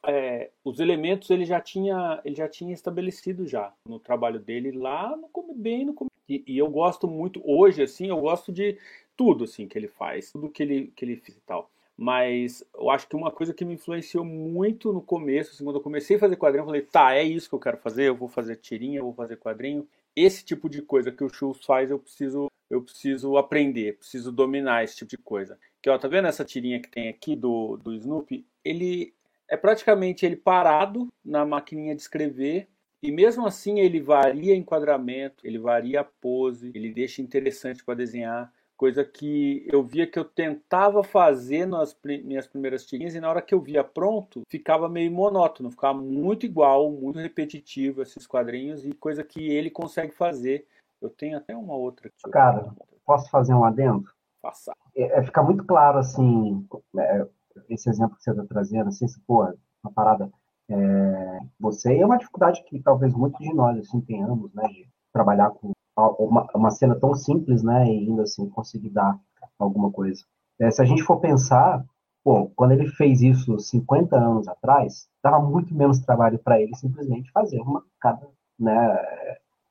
É, 0.06 0.52
os 0.64 0.80
elementos 0.80 1.30
ele 1.30 1.44
já 1.44 1.60
tinha 1.60 2.22
ele 2.24 2.36
já 2.36 2.48
tinha 2.48 2.74
estabelecido 2.74 3.46
já 3.46 3.74
no 3.86 4.00
trabalho 4.00 4.40
dele 4.40 4.72
lá 4.72 5.18
no 5.18 5.30
bem 5.54 5.84
no 5.84 5.94
e, 6.28 6.44
e 6.48 6.58
eu 6.58 6.70
gosto 6.70 7.08
muito 7.08 7.42
hoje 7.44 7.82
assim 7.84 8.08
eu 8.08 8.20
gosto 8.20 8.52
de 8.52 8.78
tudo 9.16 9.44
assim 9.44 9.68
que 9.68 9.78
ele 9.78 9.88
faz 9.88 10.32
tudo 10.32 10.50
que 10.50 10.64
ele 10.64 10.92
que 10.96 11.06
ele 11.06 11.18
fez 11.18 11.38
e 11.38 11.42
tal 11.42 11.70
mas 11.98 12.64
eu 12.74 12.90
acho 12.90 13.08
que 13.08 13.16
uma 13.16 13.32
coisa 13.32 13.54
que 13.54 13.64
me 13.64 13.76
influenciou 13.76 14.26
muito 14.26 14.92
no 14.92 15.02
começo, 15.02 15.52
assim, 15.52 15.64
quando 15.64 15.78
eu 15.78 15.82
comecei 15.82 16.18
a 16.18 16.20
fazer 16.20 16.36
quadrinho, 16.36 16.64
eu 16.64 16.66
falei, 16.66 16.82
tá, 16.82 17.16
é 17.16 17.24
isso 17.24 17.48
que 17.48 17.56
eu 17.56 17.60
quero 17.60 17.78
fazer, 17.78 18.04
eu 18.04 18.16
vou 18.16 18.28
fazer 18.28 18.58
tirinha, 18.58 19.00
eu 19.00 19.06
vou 19.06 19.14
fazer 19.14 19.38
quadrinho. 19.38 19.88
Esse 20.16 20.44
tipo 20.44 20.70
de 20.70 20.82
coisa 20.82 21.12
que 21.12 21.24
o 21.24 21.30
Schultz 21.30 21.66
faz, 21.66 21.90
eu 21.90 22.00
preciso, 22.00 22.48
eu 22.70 22.82
preciso 22.82 23.38
aprender, 23.38 23.98
preciso 23.98 24.32
dominar 24.32 24.84
esse 24.84 24.98
tipo 24.98 25.10
de 25.10 25.18
coisa. 25.18 25.58
Que 25.82 25.90
ó, 25.90 25.98
tá 25.98 26.08
vendo 26.08 26.28
essa 26.28 26.44
tirinha 26.44 26.82
que 26.82 26.90
tem 26.90 27.08
aqui 27.08 27.36
do, 27.36 27.78
do 27.78 27.94
Snoopy? 27.94 28.46
Ele 28.64 29.14
é 29.50 29.56
praticamente 29.56 30.26
ele 30.26 30.36
parado 30.36 31.08
na 31.24 31.46
maquininha 31.46 31.96
de 31.96 32.02
escrever, 32.02 32.68
e 33.06 33.12
mesmo 33.12 33.46
assim 33.46 33.80
ele 33.80 34.02
varia 34.02 34.56
enquadramento, 34.56 35.46
ele 35.46 35.60
varia 35.60 36.02
a 36.02 36.04
pose, 36.04 36.72
ele 36.74 36.92
deixa 36.92 37.22
interessante 37.22 37.84
para 37.84 37.96
desenhar 37.96 38.52
coisa 38.76 39.06
que 39.06 39.66
eu 39.72 39.84
via 39.84 40.06
que 40.06 40.20
eu 40.20 40.26
tentava 40.26 41.04
fazer 41.04 41.66
nas 41.66 41.98
minhas 42.04 42.46
primeiras 42.46 42.86
tirinhas 42.86 43.16
e 43.16 43.20
na 43.20 43.30
hora 43.30 43.42
que 43.42 43.54
eu 43.54 43.62
via 43.62 43.84
pronto 43.84 44.44
ficava 44.50 44.90
meio 44.90 45.12
monótono, 45.12 45.72
ficava 45.72 45.98
muito 45.98 46.46
igual, 46.46 46.92
muito 46.92 47.20
repetitivo 47.20 48.02
esses 48.02 48.28
quadrinhos 48.28 48.86
e 48.86 48.92
coisa 48.92 49.24
que 49.24 49.50
ele 49.50 49.70
consegue 49.70 50.14
fazer. 50.14 50.68
Eu 51.02 51.10
tenho 51.10 51.38
até 51.38 51.56
uma 51.56 51.76
outra. 51.76 52.08
Aqui. 52.08 52.32
Cara, 52.32 52.74
posso 53.06 53.30
fazer 53.30 53.54
um 53.54 53.64
adendo? 53.64 54.10
Faça. 54.42 54.74
É, 54.96 55.20
é, 55.20 55.24
fica 55.24 55.42
muito 55.44 55.64
claro 55.64 56.00
assim, 56.00 56.68
é, 56.98 57.28
esse 57.70 57.90
exemplo 57.90 58.18
que 58.18 58.24
você 58.24 58.32
está 58.32 58.46
trazendo, 58.46 58.90
assim, 58.90 59.08
se, 59.08 59.20
pô, 59.22 59.44
uma 59.84 59.94
parada. 59.94 60.30
É, 60.70 61.40
você 61.60 61.98
é 61.98 62.06
uma 62.06 62.18
dificuldade 62.18 62.64
que 62.64 62.80
talvez 62.82 63.14
muitos 63.14 63.40
de 63.40 63.54
nós 63.54 63.78
assim 63.78 64.02
tenhamos, 64.02 64.54
né, 64.54 64.64
de 64.68 64.88
trabalhar 65.14 65.52
com 65.52 65.72
uma, 65.98 66.48
uma 66.54 66.72
cena 66.72 66.96
tão 67.00 67.14
simples, 67.14 67.64
né, 67.64 67.86
e 67.86 68.10
ainda 68.10 68.24
assim 68.24 68.50
conseguir 68.50 68.90
dar 68.90 69.18
alguma 69.60 69.92
coisa. 69.92 70.24
É, 70.60 70.72
se 70.72 70.82
a 70.82 70.86
gente 70.86 71.04
for 71.04 71.20
pensar, 71.20 71.84
pô, 72.24 72.52
quando 72.56 72.72
ele 72.72 72.88
fez 72.88 73.22
isso 73.22 73.60
50 73.60 74.16
anos 74.18 74.48
atrás, 74.48 75.08
dava 75.24 75.40
muito 75.40 75.74
menos 75.76 76.00
trabalho 76.00 76.40
para 76.40 76.60
ele 76.60 76.76
simplesmente 76.76 77.32
fazer 77.32 77.60
uma 77.62 77.84
cada, 78.00 78.28
né, 78.60 78.98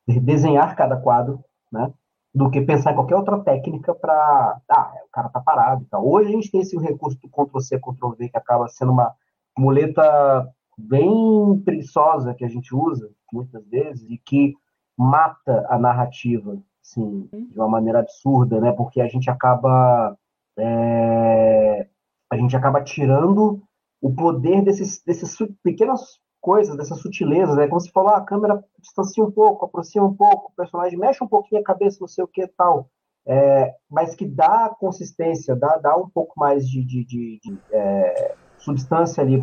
desenhar 0.07 0.77
cada 0.77 0.97
quadro, 0.97 1.45
né, 1.73 1.93
do 2.35 2.51
que 2.51 2.61
pensar 2.61 2.93
em 2.93 2.95
qualquer 2.97 3.15
outra 3.17 3.39
técnica 3.41 3.95
para. 3.95 4.61
Ah, 4.69 4.93
o 5.07 5.11
cara 5.13 5.29
tá 5.29 5.41
parado 5.41 5.83
e 5.83 5.87
tal. 5.87 6.07
Hoje 6.07 6.31
a 6.31 6.33
gente 6.33 6.51
tem 6.51 6.61
esse 6.61 6.77
recurso 6.77 7.17
do 7.21 7.29
Ctrl-C, 7.29 7.79
Ctrl-V, 7.79 8.29
que 8.29 8.37
acaba 8.37 8.67
sendo 8.67 8.91
uma 8.91 9.15
muleta 9.57 10.53
bem 10.77 11.61
preguiçosa 11.65 12.35
que 12.35 12.45
a 12.45 12.49
gente 12.49 12.75
usa 12.75 13.11
muitas 13.33 13.67
vezes 13.69 14.09
e 14.09 14.19
que 14.19 14.55
mata 14.97 15.67
a 15.69 15.79
narrativa, 15.79 16.59
assim, 16.83 17.29
de 17.33 17.59
uma 17.59 17.69
maneira 17.69 18.01
absurda, 18.01 18.61
né? 18.61 18.73
Porque 18.73 19.01
a 19.01 19.09
gente 19.09 19.29
acaba 19.29 20.17
é, 20.59 21.89
a 22.31 22.37
gente 22.37 22.57
acaba 22.57 22.83
tirando 22.83 23.63
o 24.01 24.15
poder 24.15 24.63
desses, 24.63 25.03
desses 25.03 25.37
pequenas 25.63 26.21
coisas, 26.41 26.77
dessas 26.77 27.01
sutilezas, 27.01 27.57
né? 27.57 27.67
Como 27.67 27.81
se 27.81 27.91
falou, 27.91 28.11
ah, 28.11 28.19
a 28.19 28.25
câmera 28.25 28.63
distancia 28.79 29.25
um 29.25 29.31
pouco, 29.31 29.65
aproxima 29.65 30.05
um 30.05 30.15
pouco, 30.15 30.51
o 30.53 30.55
personagem 30.55 30.99
mexe 30.99 31.25
um 31.25 31.29
pouquinho 31.29 31.61
a 31.61 31.65
cabeça, 31.65 31.99
não 32.01 32.09
sei 32.09 32.23
o 32.23 32.29
que 32.29 32.47
tal. 32.49 32.91
É, 33.27 33.75
mas 33.91 34.15
que 34.15 34.27
dá 34.27 34.69
consistência, 34.79 35.57
dá, 35.57 35.79
dá 35.79 35.97
um 35.97 36.11
pouco 36.11 36.39
mais 36.39 36.69
de, 36.69 36.85
de, 36.85 37.05
de, 37.07 37.41
de 37.43 37.59
é, 37.73 38.35
substância 38.59 39.23
ali 39.23 39.41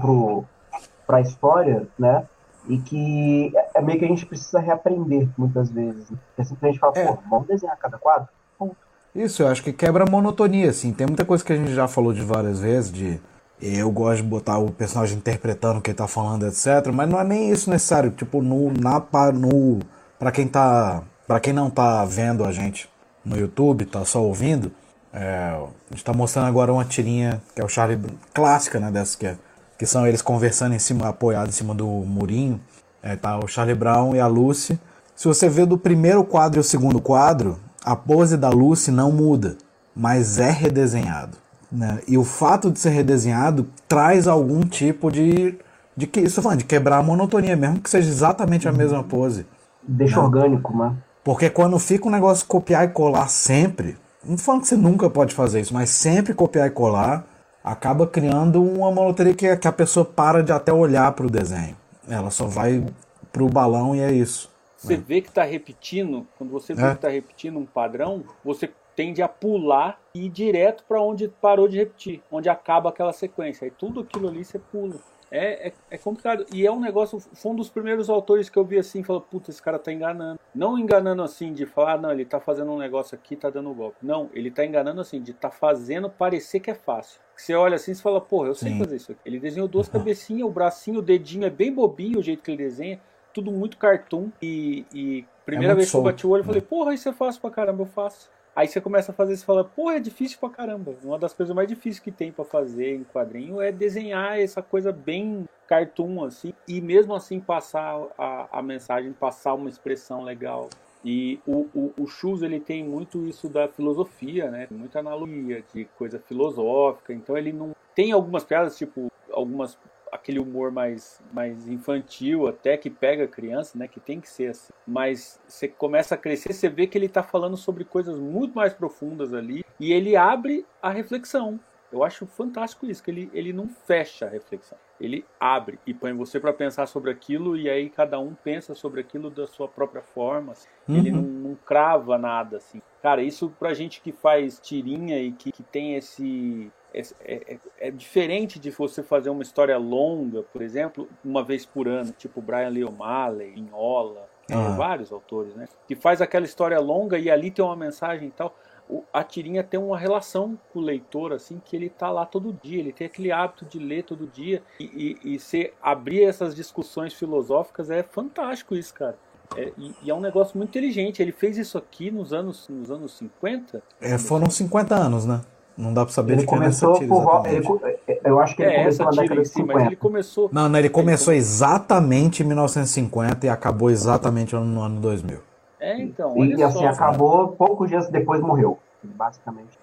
para 1.11 1.17
a 1.17 1.21
história, 1.21 1.85
né? 1.99 2.23
E 2.69 2.77
que 2.77 3.51
é, 3.53 3.79
é 3.79 3.81
meio 3.81 3.99
que 3.99 4.05
a 4.05 4.07
gente 4.07 4.25
precisa 4.25 4.61
reaprender 4.61 5.27
muitas 5.37 5.69
vezes. 5.69 6.07
Porque 6.07 6.45
simplesmente 6.45 6.79
fala, 6.79 6.93
é. 6.95 7.05
pô, 7.05 7.17
vamos 7.29 7.47
desenhar 7.47 7.77
cada 7.77 7.97
quadro? 7.97 8.29
Ponto. 8.57 8.77
Isso, 9.13 9.43
eu 9.43 9.49
acho 9.49 9.61
que 9.61 9.73
quebra 9.73 10.05
a 10.05 10.09
monotonia, 10.09 10.69
assim. 10.69 10.93
Tem 10.93 11.05
muita 11.05 11.25
coisa 11.25 11.43
que 11.43 11.51
a 11.51 11.55
gente 11.57 11.73
já 11.73 11.85
falou 11.85 12.13
de 12.13 12.21
várias 12.21 12.61
vezes, 12.61 12.89
de 12.93 13.19
eu 13.61 13.91
gosto 13.91 14.23
de 14.23 14.23
botar 14.23 14.57
o 14.57 14.71
personagem 14.71 15.17
interpretando 15.17 15.79
o 15.79 15.81
que 15.81 15.89
ele 15.89 15.97
tá 15.97 16.07
falando, 16.07 16.47
etc. 16.47 16.87
Mas 16.93 17.09
não 17.09 17.19
é 17.19 17.25
nem 17.25 17.51
isso 17.51 17.69
necessário. 17.69 18.11
Tipo, 18.11 18.41
no, 18.41 18.71
na, 18.71 19.03
no, 19.33 19.79
pra 20.17 20.31
quem 20.31 20.47
tá. 20.47 21.03
para 21.27 21.41
quem 21.41 21.51
não 21.51 21.69
tá 21.69 22.05
vendo 22.05 22.45
a 22.45 22.53
gente 22.53 22.89
no 23.25 23.37
YouTube, 23.37 23.85
tá 23.85 24.05
só 24.05 24.23
ouvindo, 24.23 24.71
é, 25.13 25.57
a 25.57 25.93
gente 25.93 26.03
tá 26.03 26.13
mostrando 26.13 26.47
agora 26.47 26.71
uma 26.71 26.85
tirinha 26.85 27.41
que 27.53 27.61
é 27.61 27.65
o 27.65 27.67
Charlie 27.67 27.99
clássica, 28.33 28.79
né? 28.79 28.89
Dessa 28.89 29.17
que, 29.17 29.27
é, 29.27 29.35
que 29.81 29.85
são 29.87 30.05
eles 30.05 30.21
conversando 30.21 30.75
em 30.75 30.77
cima, 30.77 31.07
apoiado 31.07 31.49
em 31.49 31.51
cima 31.51 31.73
do 31.73 31.87
murinho. 31.87 32.61
É, 33.01 33.15
tá 33.15 33.39
o 33.39 33.47
Charlie 33.47 33.73
Brown 33.73 34.15
e 34.15 34.19
a 34.19 34.27
Lucy. 34.27 34.79
Se 35.15 35.27
você 35.27 35.49
vê 35.49 35.65
do 35.65 35.75
primeiro 35.75 36.23
quadro 36.23 36.59
e 36.59 36.61
o 36.61 36.63
segundo 36.63 37.01
quadro, 37.01 37.57
a 37.83 37.95
pose 37.95 38.37
da 38.37 38.49
Lucy 38.49 38.91
não 38.91 39.11
muda, 39.11 39.57
mas 39.95 40.37
é 40.37 40.51
redesenhado. 40.51 41.35
Né? 41.71 41.99
E 42.07 42.15
o 42.15 42.23
fato 42.23 42.69
de 42.69 42.77
ser 42.77 42.91
redesenhado 42.91 43.67
traz 43.87 44.27
algum 44.27 44.61
tipo 44.61 45.11
de. 45.11 45.57
de 45.97 46.05
que 46.05 46.19
isso 46.19 46.43
falando, 46.43 46.59
de 46.59 46.65
quebrar 46.65 46.97
a 46.99 47.03
monotonia, 47.03 47.55
mesmo 47.55 47.79
que 47.79 47.89
seja 47.89 48.07
exatamente 48.07 48.67
a 48.67 48.71
mesma 48.71 49.03
pose. 49.03 49.47
Deixa 49.81 50.17
né? 50.17 50.21
orgânico, 50.21 50.77
né? 50.77 50.93
Porque 51.23 51.49
quando 51.49 51.79
fica 51.79 52.07
um 52.07 52.11
negócio 52.11 52.45
copiar 52.45 52.85
e 52.85 52.89
colar 52.89 53.29
sempre, 53.29 53.97
não 54.23 54.37
falando 54.37 54.61
que 54.61 54.67
você 54.67 54.77
nunca 54.77 55.09
pode 55.09 55.33
fazer 55.33 55.59
isso, 55.59 55.73
mas 55.73 55.89
sempre 55.89 56.35
copiar 56.35 56.67
e 56.67 56.69
colar, 56.69 57.25
acaba 57.63 58.07
criando 58.07 58.63
uma 58.63 58.91
monotonia 58.91 59.33
que, 59.33 59.55
que 59.57 59.67
a 59.67 59.71
pessoa 59.71 60.05
para 60.05 60.43
de 60.43 60.51
até 60.51 60.71
olhar 60.71 61.11
para 61.13 61.25
o 61.25 61.29
desenho. 61.29 61.75
Ela 62.07 62.31
só 62.31 62.45
vai 62.45 62.83
pro 63.31 63.47
balão 63.47 63.95
e 63.95 64.01
é 64.01 64.11
isso. 64.11 64.49
Você 64.77 64.97
né? 64.97 65.03
vê 65.05 65.21
que 65.21 65.29
está 65.29 65.43
repetindo, 65.43 66.27
quando 66.37 66.49
você 66.49 66.73
vê 66.73 66.83
é. 66.83 66.89
que 66.89 66.95
está 66.95 67.09
repetindo 67.09 67.59
um 67.59 67.65
padrão, 67.65 68.23
você 68.43 68.69
tende 68.95 69.21
a 69.21 69.27
pular 69.27 69.99
e 70.13 70.25
ir 70.25 70.29
direto 70.29 70.83
para 70.87 71.01
onde 71.01 71.27
parou 71.27 71.67
de 71.67 71.77
repetir, 71.77 72.21
onde 72.31 72.49
acaba 72.49 72.89
aquela 72.89 73.13
sequência. 73.13 73.65
Aí 73.65 73.71
tudo 73.71 74.01
aquilo 74.01 74.27
ali 74.27 74.43
você 74.43 74.59
pula. 74.59 74.95
É, 75.31 75.69
é, 75.69 75.73
é, 75.91 75.97
complicado. 75.97 76.45
E 76.53 76.67
é 76.67 76.71
um 76.71 76.79
negócio. 76.79 77.17
Foi 77.19 77.53
um 77.53 77.55
dos 77.55 77.69
primeiros 77.69 78.09
autores 78.09 78.49
que 78.49 78.57
eu 78.59 78.65
vi 78.65 78.77
assim, 78.77 79.01
falou, 79.01 79.21
puta, 79.21 79.49
esse 79.49 79.61
cara 79.61 79.79
tá 79.79 79.91
enganando. 79.91 80.37
Não 80.53 80.77
enganando 80.77 81.23
assim 81.23 81.53
de 81.53 81.65
falar, 81.65 81.93
ah, 81.93 81.97
não, 81.97 82.11
ele 82.11 82.25
tá 82.25 82.41
fazendo 82.41 82.69
um 82.71 82.77
negócio 82.77 83.15
aqui, 83.15 83.37
tá 83.37 83.49
dando 83.49 83.73
golpe. 83.73 83.95
Não, 84.03 84.29
ele 84.33 84.51
tá 84.51 84.65
enganando 84.65 84.99
assim, 84.99 85.21
de 85.21 85.33
tá 85.33 85.49
fazendo 85.49 86.09
parecer 86.09 86.59
que 86.59 86.69
é 86.69 86.75
fácil. 86.75 87.21
Você 87.33 87.55
olha 87.55 87.75
assim 87.75 87.93
e 87.93 87.95
fala, 87.95 88.19
porra, 88.19 88.49
eu 88.49 88.55
sei 88.55 88.73
Sim. 88.73 88.79
fazer 88.79 88.97
isso 88.97 89.13
aqui. 89.13 89.21
Ele 89.25 89.39
desenhou 89.39 89.69
duas 89.69 89.87
cabecinhas, 89.87 90.45
o 90.47 90.51
bracinho, 90.51 90.99
o 90.99 91.01
dedinho 91.01 91.45
é 91.45 91.49
bem 91.49 91.73
bobinho 91.73 92.19
o 92.19 92.23
jeito 92.23 92.43
que 92.43 92.51
ele 92.51 92.57
desenha, 92.57 92.99
tudo 93.33 93.51
muito 93.51 93.77
cartoon. 93.77 94.29
E, 94.41 94.85
e 94.93 95.25
primeira 95.45 95.71
é 95.71 95.75
vez 95.77 95.89
que 95.89 95.95
eu 95.95 96.03
bati 96.03 96.27
o 96.27 96.29
olho, 96.31 96.41
eu 96.41 96.45
falei, 96.45 96.61
porra, 96.61 96.93
isso 96.93 97.07
é 97.07 97.13
fácil 97.13 97.39
pra 97.39 97.49
caramba, 97.49 97.83
eu 97.83 97.87
faço. 97.87 98.29
Aí 98.55 98.67
você 98.67 98.81
começa 98.81 99.11
a 99.11 99.15
fazer 99.15 99.33
e 99.33 99.37
fala, 99.37 99.63
pô, 99.63 99.89
é 99.89 99.99
difícil 99.99 100.37
pra 100.39 100.49
caramba. 100.49 100.93
Uma 101.03 101.17
das 101.17 101.33
coisas 101.33 101.55
mais 101.55 101.67
difíceis 101.67 101.99
que 101.99 102.11
tem 102.11 102.31
para 102.31 102.43
fazer 102.43 102.95
em 102.95 103.03
quadrinho 103.03 103.61
é 103.61 103.71
desenhar 103.71 104.39
essa 104.39 104.61
coisa 104.61 104.91
bem 104.91 105.45
cartoon, 105.67 106.25
assim, 106.25 106.53
e 106.67 106.81
mesmo 106.81 107.15
assim 107.15 107.39
passar 107.39 107.97
a, 108.17 108.59
a 108.59 108.61
mensagem, 108.61 109.13
passar 109.13 109.53
uma 109.53 109.69
expressão 109.69 110.21
legal. 110.21 110.69
E 111.03 111.39
o, 111.47 111.65
o, 111.73 111.93
o 111.97 112.45
ele 112.45 112.59
tem 112.59 112.83
muito 112.83 113.25
isso 113.25 113.49
da 113.49 113.67
filosofia, 113.67 114.51
né? 114.51 114.67
Muita 114.69 114.99
analogia 114.99 115.63
de 115.73 115.85
coisa 115.97 116.19
filosófica. 116.19 117.13
Então 117.13 117.37
ele 117.37 117.51
não 117.51 117.73
tem 117.95 118.11
algumas 118.11 118.43
piadas, 118.43 118.77
tipo, 118.77 119.11
algumas 119.31 119.77
aquele 120.11 120.39
humor 120.39 120.71
mais, 120.71 121.21
mais 121.31 121.67
infantil, 121.67 122.47
até 122.47 122.75
que 122.77 122.89
pega 122.89 123.23
a 123.23 123.27
criança, 123.27 123.77
né? 123.77 123.87
Que 123.87 123.99
tem 123.99 124.19
que 124.19 124.29
ser 124.29 124.47
assim. 124.47 124.73
Mas 124.85 125.39
você 125.47 125.67
começa 125.67 126.15
a 126.15 126.17
crescer, 126.17 126.53
você 126.53 126.67
vê 126.67 126.85
que 126.85 126.97
ele 126.97 127.05
está 127.05 127.23
falando 127.23 127.55
sobre 127.55 127.85
coisas 127.85 128.19
muito 128.19 128.53
mais 128.53 128.73
profundas 128.73 129.33
ali 129.33 129.63
e 129.79 129.93
ele 129.93 130.15
abre 130.15 130.65
a 130.81 130.89
reflexão. 130.89 131.59
Eu 131.91 132.03
acho 132.03 132.25
fantástico 132.25 132.85
isso, 132.85 133.03
que 133.03 133.11
ele, 133.11 133.29
ele 133.33 133.51
não 133.51 133.67
fecha 133.67 134.25
a 134.25 134.29
reflexão. 134.29 134.77
Ele 134.99 135.25
abre 135.39 135.77
e 135.85 135.93
põe 135.93 136.13
você 136.13 136.39
para 136.39 136.53
pensar 136.53 136.85
sobre 136.85 137.11
aquilo 137.11 137.57
e 137.57 137.69
aí 137.69 137.89
cada 137.89 138.17
um 138.19 138.33
pensa 138.33 138.73
sobre 138.73 139.01
aquilo 139.01 139.29
da 139.29 139.45
sua 139.45 139.67
própria 139.67 140.01
forma. 140.01 140.53
Assim. 140.53 140.69
Uhum. 140.87 140.95
Ele 140.95 141.11
não, 141.11 141.21
não, 141.21 141.55
crava 141.65 142.17
nada, 142.17 142.57
assim. 142.57 142.81
Cara, 143.01 143.21
isso 143.21 143.53
pra 143.59 143.73
gente 143.73 143.99
que 143.99 144.11
faz 144.11 144.59
tirinha 144.59 145.19
e 145.19 145.31
que, 145.33 145.51
que 145.51 145.63
tem 145.63 145.95
esse 145.95 146.71
é, 146.93 147.01
é, 147.23 147.57
é, 147.79 147.91
diferente 147.91 148.59
de 148.59 148.69
você 148.71 149.01
fazer 149.01 149.29
uma 149.29 149.43
história 149.43 149.77
longa, 149.77 150.43
por 150.43 150.61
exemplo, 150.61 151.07
uma 151.23 151.43
vez 151.43 151.65
por 151.65 151.87
ano, 151.87 152.11
tipo 152.11 152.41
Brian 152.41 152.69
Lee 152.69 152.83
O'Malley, 152.83 153.57
Inhola, 153.57 154.29
ah. 154.51 154.75
vários 154.75 155.11
autores, 155.11 155.55
né? 155.55 155.67
Que 155.87 155.95
faz 155.95 156.21
aquela 156.21 156.45
história 156.45 156.79
longa 156.79 157.17
e 157.17 157.29
ali 157.29 157.49
tem 157.49 157.63
uma 157.63 157.75
mensagem 157.75 158.27
e 158.27 158.31
tal. 158.31 158.55
O, 158.89 159.03
a 159.13 159.23
tirinha 159.23 159.63
tem 159.63 159.79
uma 159.79 159.97
relação 159.97 160.59
com 160.73 160.79
o 160.79 160.81
leitor, 160.81 161.31
assim, 161.31 161.61
que 161.63 161.75
ele 161.75 161.89
tá 161.89 162.11
lá 162.11 162.25
todo 162.25 162.57
dia, 162.61 162.79
ele 162.79 162.91
tem 162.91 163.07
aquele 163.07 163.31
hábito 163.31 163.63
de 163.65 163.79
ler 163.79 164.03
todo 164.03 164.27
dia 164.27 164.61
e, 164.79 165.17
e, 165.23 165.35
e 165.35 165.39
se 165.39 165.71
abrir 165.81 166.23
essas 166.23 166.53
discussões 166.53 167.13
filosóficas 167.13 167.89
é 167.89 168.03
fantástico 168.03 168.75
isso, 168.75 168.93
cara. 168.93 169.17
É, 169.55 169.71
e, 169.77 169.95
e, 170.03 170.09
é 170.09 170.13
um 170.13 170.19
negócio 170.19 170.57
muito 170.57 170.69
inteligente. 170.69 171.21
Ele 171.21 171.31
fez 171.31 171.57
isso 171.57 171.77
aqui 171.77 172.09
nos 172.09 172.33
anos, 172.33 172.67
nos 172.69 172.89
anos 172.89 173.17
50. 173.17 173.81
É, 173.99 174.17
foram 174.17 174.49
50 174.49 174.95
anos, 174.95 175.25
né? 175.25 175.41
Não 175.77 175.93
dá 175.93 176.05
pra 176.05 176.13
saber 176.13 176.33
ele 176.33 176.41
de 176.41 176.47
quem 176.47 176.57
começou 176.57 176.95
é 176.95 177.61
por 177.61 177.81
ele, 177.87 178.19
Eu 178.23 178.39
acho 178.39 178.55
que 178.55 178.61
ele 178.61 178.71
é, 178.71 178.79
começou 178.79 179.05
na 179.05 179.11
década 179.11 179.41
de 179.41 179.47
50. 179.47 179.73
Mas 179.73 179.87
ele 179.87 179.95
começou... 179.95 180.49
Não, 180.51 180.69
não, 180.69 180.79
ele 180.79 180.89
começou 180.89 181.33
exatamente 181.33 182.43
em 182.43 182.45
1950 182.45 183.45
e 183.45 183.49
acabou 183.49 183.89
exatamente 183.89 184.55
no 184.55 184.81
ano 184.81 184.99
2000. 184.99 185.39
É, 185.79 185.99
então. 185.99 186.37
E, 186.37 186.53
e 186.53 186.63
assim, 186.63 186.85
acabou 186.85 187.49
poucos 187.49 187.89
dias 187.89 188.07
depois 188.09 188.39
morreu. 188.39 188.77
Basicamente. 189.03 189.79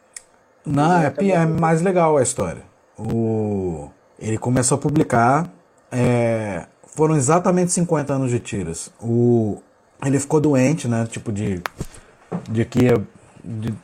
Não, 0.65 0.99
é, 0.99 1.13
é 1.31 1.47
mais 1.47 1.83
legal 1.83 2.17
a 2.17 2.23
história. 2.23 2.63
O... 2.97 3.89
Ele 4.19 4.39
começou 4.39 4.77
a 4.77 4.81
publicar. 4.81 5.51
É... 5.91 6.67
Foram 6.87 7.17
exatamente 7.17 7.73
50 7.73 8.13
anos 8.13 8.31
de 8.31 8.39
tiras. 8.39 8.93
O... 9.03 9.59
Ele 10.05 10.21
ficou 10.21 10.41
doente, 10.41 10.87
né? 10.87 11.07
Tipo 11.11 11.33
de. 11.33 11.61
De 12.49 12.65
que. 12.65 12.89
De 13.43 13.75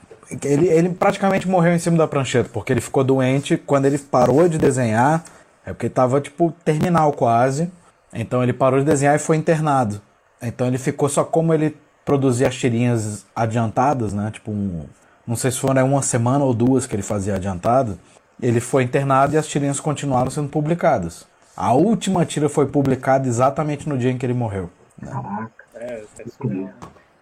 ele, 0.43 0.69
ele 0.69 0.89
praticamente 0.91 1.49
morreu 1.49 1.75
em 1.75 1.79
cima 1.79 1.97
da 1.97 2.07
prancheta, 2.07 2.49
porque 2.53 2.73
ele 2.73 2.81
ficou 2.81 3.05
doente 3.05 3.57
quando 3.57 3.87
ele 3.87 3.99
parou 3.99 4.49
de 4.49 4.59
desenhar. 4.59 5.25
É 5.67 5.73
porque 5.73 5.87
estava 5.87 6.21
tipo 6.21 6.53
terminal 6.65 7.13
quase. 7.13 7.71
Então 8.13 8.43
ele 8.43 8.53
parou 8.53 8.79
de 8.79 8.85
desenhar 8.85 9.17
e 9.17 9.19
foi 9.19 9.37
internado. 9.37 10.01
Então 10.43 10.67
ele 10.67 10.79
ficou 10.79 11.09
só 11.09 11.25
como 11.25 11.55
ele 11.55 11.77
produzia 12.05 12.49
as 12.49 12.55
tirinhas 12.55 13.25
adiantadas, 13.35 14.13
né? 14.13 14.31
Tipo, 14.31 14.51
um, 14.51 14.85
não 15.27 15.37
sei 15.37 15.51
se 15.51 15.59
foram 15.59 15.87
uma 15.87 16.03
semana 16.03 16.45
ou 16.45 16.53
duas 16.53 16.87
que 16.87 16.95
ele 16.95 17.03
fazia 17.03 17.37
adiantado. 17.37 17.99
Ele 18.41 18.61
foi 18.61 18.83
internado 18.83 19.35
e 19.35 19.39
as 19.39 19.47
tirinhas 19.47 19.81
continuaram 19.81 20.31
sendo 20.31 20.49
publicadas. 20.49 21.27
A 21.57 21.73
última 21.73 22.27
tira 22.27 22.49
foi 22.49 22.67
publicada 22.67 23.27
exatamente 23.29 23.89
no 23.89 23.97
dia 23.97 24.11
em 24.11 24.19
que 24.19 24.27
ele 24.27 24.35
morreu. 24.35 24.69
Né? 25.01 25.11
Caraca. 25.11 25.65
É, 25.77 26.05
é 26.19 26.25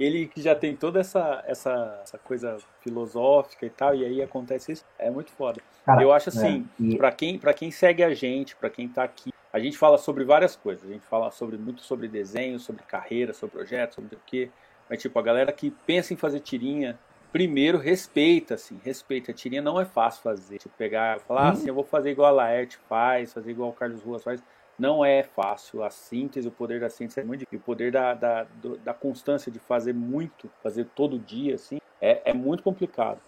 ele 0.03 0.27
que 0.27 0.41
já 0.41 0.55
tem 0.55 0.75
toda 0.75 1.01
essa, 1.01 1.43
essa, 1.47 2.01
essa 2.03 2.19
coisa 2.19 2.57
filosófica 2.81 3.65
e 3.65 3.71
tal, 3.71 3.95
e 3.95 4.05
aí 4.05 4.23
acontece 4.23 4.73
isso, 4.73 4.85
é 4.99 5.11
muito 5.11 5.31
foda. 5.33 5.61
Cara, 5.85 6.03
eu 6.03 6.13
acho 6.13 6.29
assim, 6.29 6.67
é, 6.81 6.85
e... 6.85 6.97
para 6.97 7.13
quem, 7.13 7.39
pra 7.39 7.55
quem 7.55 7.71
segue 7.71 8.03
a 8.03 8.15
gente, 8.15 8.57
para 8.57 8.71
quem 8.71 8.89
tá 8.89 9.03
aqui, 9.03 9.33
a 9.53 9.59
gente 9.59 9.77
fala 9.77 9.99
sobre 9.99 10.25
várias 10.25 10.57
coisas. 10.57 10.89
A 10.89 10.93
gente 10.93 11.07
fala 11.07 11.31
sobre 11.31 11.59
muito 11.59 11.83
sobre 11.83 12.09
desenho, 12.09 12.59
sobre 12.59 12.83
carreira, 12.85 13.35
sobre 13.35 13.57
projetos, 13.57 13.97
sobre 13.97 14.17
o 14.17 14.21
quê. 14.25 14.51
Mas 14.89 15.03
tipo, 15.03 15.19
a 15.19 15.23
galera 15.23 15.53
que 15.53 15.71
pensa 15.71 16.15
em 16.15 16.17
fazer 16.17 16.41
tirinha, 16.41 16.99
primeiro 17.31 17.77
respeita, 17.77 18.55
assim, 18.55 18.81
respeita. 18.83 19.31
A 19.31 19.35
tirinha 19.35 19.61
não 19.61 19.79
é 19.79 19.85
fácil 19.85 20.23
fazer. 20.23 20.59
Tipo, 20.59 20.75
pegar, 20.77 21.21
falar 21.21 21.49
hum. 21.49 21.51
assim, 21.51 21.69
eu 21.69 21.75
vou 21.75 21.85
fazer 21.85 22.11
igual 22.11 22.29
a 22.29 22.31
Laerte 22.31 22.79
faz, 22.89 23.33
fazer 23.33 23.51
igual 23.51 23.71
o 23.71 23.75
Carlos 23.75 24.03
Ruas 24.03 24.25
faz 24.25 24.43
não 24.83 25.05
é 25.05 25.23
fácil. 25.23 25.85
A 25.85 25.91
síntese, 25.91 26.49
o 26.49 26.51
poder 26.51 26.81
da 26.81 26.91
síntese 26.91 27.21
é 27.21 27.25
muito 27.25 27.41
difícil. 27.41 27.61
O 27.61 27.63
poder 27.63 27.93
da, 27.93 28.15
da, 28.15 28.47
da 28.85 28.93
constância 28.93 29.51
de 29.51 29.61
fazer 29.61 29.95
muito, 29.95 30.51
fazer 30.61 30.87
todo 30.95 31.21
dia, 31.21 31.55
assim, 31.55 31.79
É, 32.01 32.31
é 32.31 32.35
muito 32.35 32.65
complicado. 32.65 33.21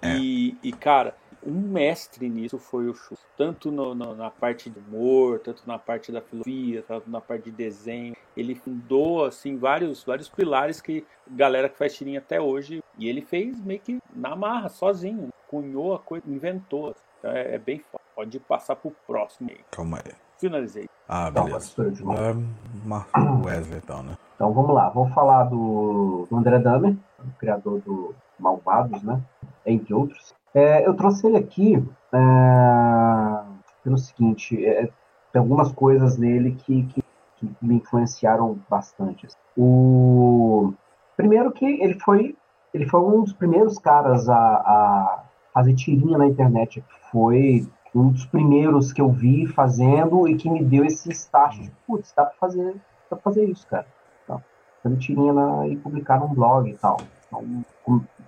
É. 0.00 0.16
E, 0.16 0.56
e, 0.62 0.72
cara, 0.72 1.14
um 1.46 1.60
mestre 1.60 2.30
nisso 2.30 2.58
foi 2.58 2.88
o 2.88 2.94
Chu. 2.94 3.14
Tanto 3.36 3.70
no, 3.70 3.94
no, 3.94 4.14
na 4.14 4.30
parte 4.30 4.70
do 4.70 4.80
humor, 4.80 5.38
tanto 5.40 5.62
na 5.66 5.78
parte 5.78 6.10
da 6.10 6.22
filosofia, 6.22 6.82
tanto 6.88 7.10
na 7.10 7.20
parte 7.20 7.44
de 7.44 7.50
desenho. 7.50 8.16
Ele 8.34 8.54
fundou, 8.54 9.26
assim, 9.26 9.58
vários, 9.58 10.02
vários 10.02 10.30
pilares 10.30 10.80
que 10.80 11.04
galera 11.30 11.68
que 11.68 11.76
faz 11.76 11.94
tirinha 11.94 12.20
até 12.20 12.40
hoje. 12.40 12.82
E 12.96 13.06
ele 13.06 13.20
fez 13.20 13.60
meio 13.60 13.80
que 13.80 13.98
na 14.14 14.34
marra, 14.34 14.70
sozinho. 14.70 15.28
Cunhou 15.46 15.94
a 15.94 15.98
coisa, 15.98 16.24
inventou. 16.26 16.96
Então 17.18 17.30
é, 17.30 17.56
é 17.56 17.58
bem 17.58 17.78
foda. 17.78 18.02
Pode 18.14 18.38
passar 18.40 18.76
pro 18.76 18.90
próximo 19.06 19.50
aí. 19.50 19.60
Calma 19.70 19.98
aí. 19.98 20.12
Finalizei. 20.42 20.88
Ah, 21.08 21.30
beleza. 21.30 21.72
Então, 21.86 22.12
é 22.14 23.46
Wesley, 23.46 23.78
então, 23.78 24.02
né? 24.02 24.16
Então 24.34 24.52
vamos 24.52 24.74
lá. 24.74 24.88
Vamos 24.88 25.14
falar 25.14 25.44
do, 25.44 26.26
do 26.28 26.36
André 26.36 26.58
Dahmer, 26.58 26.96
o 27.20 27.38
criador 27.38 27.80
do 27.82 28.12
Malvados, 28.40 29.04
né? 29.04 29.22
Entre 29.64 29.94
outros. 29.94 30.34
É, 30.52 30.84
eu 30.84 30.94
trouxe 30.94 31.28
ele 31.28 31.36
aqui 31.36 31.76
é, 32.12 33.40
pelo 33.84 33.96
seguinte: 33.96 34.66
é, 34.66 34.90
tem 35.32 35.40
algumas 35.40 35.70
coisas 35.70 36.18
nele 36.18 36.56
que, 36.56 36.86
que, 36.86 37.04
que, 37.36 37.48
me 37.62 37.76
influenciaram 37.76 38.58
bastante. 38.68 39.28
O 39.56 40.74
primeiro 41.16 41.52
que 41.52 41.64
ele 41.64 42.00
foi 42.00 42.36
ele 42.74 42.88
foi 42.88 42.98
um 42.98 43.22
dos 43.22 43.32
primeiros 43.32 43.78
caras 43.78 44.28
a, 44.28 44.36
a 44.36 45.24
fazer 45.54 45.74
tirinha 45.74 46.18
na 46.18 46.26
internet. 46.26 46.82
Foi 47.12 47.64
um 47.94 48.08
dos 48.08 48.24
primeiros 48.26 48.92
que 48.92 49.00
eu 49.00 49.10
vi 49.10 49.46
fazendo 49.46 50.26
e 50.26 50.36
que 50.36 50.48
me 50.48 50.64
deu 50.64 50.84
esse 50.84 51.10
start 51.10 51.58
de, 51.58 51.70
putz, 51.86 52.12
dá 52.16 52.24
pra 52.24 52.34
fazer, 52.38 52.74
dá 53.10 53.16
pra 53.16 53.18
fazer 53.18 53.44
isso, 53.44 53.66
cara. 53.66 53.86
Então, 54.24 54.42
fazer 54.82 54.96
tirinha 54.96 55.32
na, 55.32 55.68
e 55.68 55.76
publicar 55.76 56.20
num 56.20 56.34
blog 56.34 56.70
e 56.70 56.74
tal. 56.74 56.98
Então, 57.26 57.64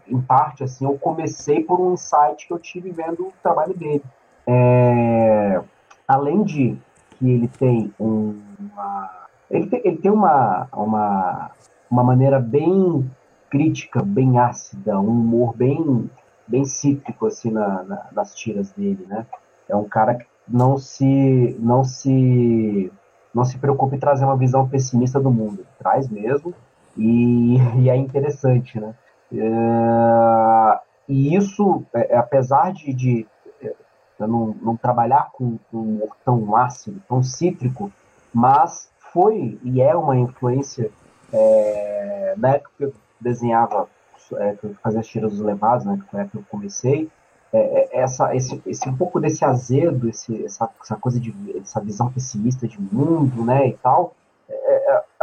em 0.06 0.20
parte, 0.20 0.62
assim, 0.62 0.84
eu 0.84 0.98
comecei 0.98 1.62
por 1.62 1.80
um 1.80 1.94
insight 1.94 2.46
que 2.46 2.52
eu 2.52 2.58
tive 2.58 2.90
vendo 2.90 3.28
o 3.28 3.32
trabalho 3.42 3.74
dele. 3.74 4.02
É, 4.46 5.62
além 6.06 6.42
de 6.42 6.76
que 7.18 7.30
ele 7.30 7.48
tem 7.48 7.92
uma. 7.98 9.10
Ele 9.50 9.66
tem, 9.66 9.80
ele 9.84 9.96
tem 9.96 10.10
uma, 10.10 10.68
uma, 10.72 11.50
uma 11.90 12.04
maneira 12.04 12.40
bem 12.40 13.10
crítica, 13.50 14.02
bem 14.02 14.38
ácida, 14.38 14.98
um 14.98 15.08
humor 15.08 15.54
bem, 15.54 16.10
bem 16.46 16.64
cítrico 16.64 17.26
assim, 17.26 17.50
na, 17.50 17.82
na, 17.84 18.06
nas 18.12 18.34
tiras 18.34 18.72
dele, 18.72 19.06
né? 19.06 19.26
É 19.68 19.74
um 19.76 19.84
cara 19.84 20.14
que 20.14 20.26
não 20.48 20.78
se, 20.78 21.56
não 21.58 21.84
se, 21.84 22.92
não 23.34 23.44
se 23.44 23.58
preocupa 23.58 23.96
em 23.96 23.98
trazer 23.98 24.24
uma 24.24 24.36
visão 24.36 24.68
pessimista 24.68 25.20
do 25.20 25.30
mundo. 25.30 25.66
Traz 25.78 26.08
mesmo, 26.08 26.54
e, 26.96 27.56
e 27.80 27.90
é 27.90 27.96
interessante, 27.96 28.78
né? 28.78 28.94
É, 29.32 30.80
e 31.08 31.34
isso, 31.34 31.84
é, 31.92 32.14
é, 32.14 32.16
apesar 32.16 32.72
de, 32.72 32.92
de 32.92 33.26
é, 33.62 33.74
não, 34.20 34.54
não, 34.60 34.76
trabalhar 34.76 35.30
com, 35.32 35.58
um 35.72 36.08
tão 36.24 36.54
ácido, 36.56 37.02
tão 37.08 37.22
cítrico, 37.22 37.92
mas 38.32 38.90
foi 39.12 39.58
e 39.62 39.80
é 39.80 39.94
uma 39.94 40.16
influência 40.16 40.90
é, 41.32 42.34
na 42.36 42.50
época 42.50 42.70
que 42.76 42.84
eu 42.84 42.94
desenhava, 43.20 43.88
é, 44.34 44.54
que 44.54 44.64
eu 44.64 44.74
fazia 44.82 45.00
as 45.00 45.06
tiras 45.06 45.32
dos 45.32 45.40
levados, 45.40 45.84
né, 45.84 45.98
que 46.02 46.10
foi 46.10 46.20
a 46.20 46.22
época 46.22 46.38
que 46.38 46.44
eu 46.44 46.48
comecei, 46.50 47.10
é, 47.58 48.00
essa, 48.00 48.34
esse, 48.34 48.62
esse, 48.66 48.88
um 48.88 48.96
pouco 48.96 49.20
desse 49.20 49.44
azedo, 49.44 50.08
esse, 50.08 50.44
essa, 50.44 50.68
essa 50.82 50.96
coisa 50.96 51.20
de 51.20 51.34
essa 51.58 51.80
visão 51.80 52.10
pessimista 52.12 52.66
de 52.66 52.80
mundo, 52.80 53.44
né, 53.44 53.68
e 53.68 53.74
tal, 53.74 54.14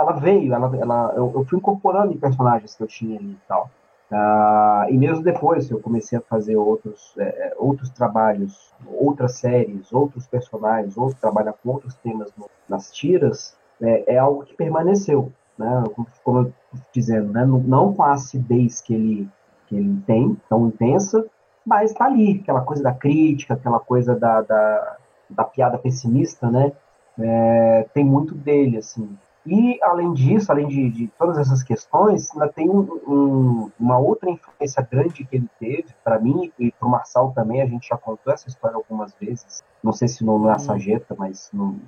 ela 0.02 0.14
veio, 0.14 0.54
ela, 0.54 0.78
ela, 0.78 1.14
eu, 1.16 1.32
eu 1.36 1.46
fui 1.46 1.58
incorporando 1.58 2.14
em 2.14 2.18
personagens 2.18 2.76
que 2.76 2.84
eu 2.84 2.88
tinha 2.88 3.20
ali 3.20 3.32
e 3.32 3.48
tal. 3.48 3.70
Uh, 4.12 4.90
e 4.90 4.98
mesmo 4.98 5.24
depois 5.24 5.72
eu 5.72 5.80
comecei 5.80 6.18
a 6.18 6.22
fazer 6.22 6.58
outros, 6.58 7.14
é, 7.18 7.24
é, 7.24 7.54
outros 7.58 7.90
trabalhos, 7.90 8.74
outras 8.86 9.36
séries, 9.36 9.92
outros 9.94 10.28
personagens, 10.28 10.98
outros 10.98 11.20
trabalhar 11.20 11.54
com 11.54 11.70
outros 11.70 11.96
temas 11.96 12.30
no, 12.38 12.50
nas 12.68 12.92
tiras, 12.92 13.56
é, 13.82 14.16
é, 14.16 14.18
algo 14.18 14.44
que 14.44 14.54
permaneceu, 14.54 15.32
né? 15.58 15.84
Como 16.26 16.40
eu 16.40 16.54
dizendo, 16.94 17.32
né? 17.32 17.46
não, 17.46 17.60
não, 17.60 17.94
com 17.94 18.04
a 18.04 18.12
acidez 18.12 18.82
que 18.82 18.94
ele, 18.94 19.30
que 19.68 19.78
ele 19.78 20.02
tem, 20.06 20.38
tão 20.50 20.68
intensa, 20.68 21.26
mas 21.66 21.94
tá 21.94 22.06
ali, 22.06 22.40
aquela 22.42 22.62
coisa 22.62 22.84
da 22.84 22.94
crítica, 22.94 23.54
aquela 23.54 23.80
coisa 23.80 24.16
da, 24.16 24.42
da, 24.42 24.98
da 25.30 25.44
piada 25.44 25.78
pessimista, 25.78 26.50
né? 26.50 26.72
É, 27.20 27.86
tem 27.94 28.04
muito 28.04 28.34
dele, 28.34 28.78
assim. 28.78 29.18
E, 29.46 29.80
além 29.84 30.14
disso, 30.14 30.52
além 30.52 30.68
de, 30.68 30.90
de 30.90 31.08
todas 31.18 31.38
essas 31.38 31.64
questões, 31.64 32.32
ainda 32.32 32.48
tem 32.48 32.70
um, 32.70 32.82
um, 33.08 33.72
uma 33.80 33.98
outra 33.98 34.30
influência 34.30 34.88
grande 34.90 35.26
que 35.26 35.36
ele 35.36 35.50
teve, 35.60 35.88
para 36.04 36.20
mim 36.20 36.52
e 36.60 36.72
para 36.72 36.88
o 36.88 36.92
Marçal 36.92 37.32
também, 37.32 37.62
a 37.62 37.66
gente 37.66 37.88
já 37.88 37.98
contou 37.98 38.32
essa 38.32 38.48
história 38.48 38.76
algumas 38.76 39.14
vezes, 39.20 39.64
não 39.84 39.92
sei 39.92 40.08
se 40.08 40.24
no, 40.24 40.38
na 40.38 40.60
Sageta, 40.60 41.16
mas 41.18 41.50
no, 41.52 41.80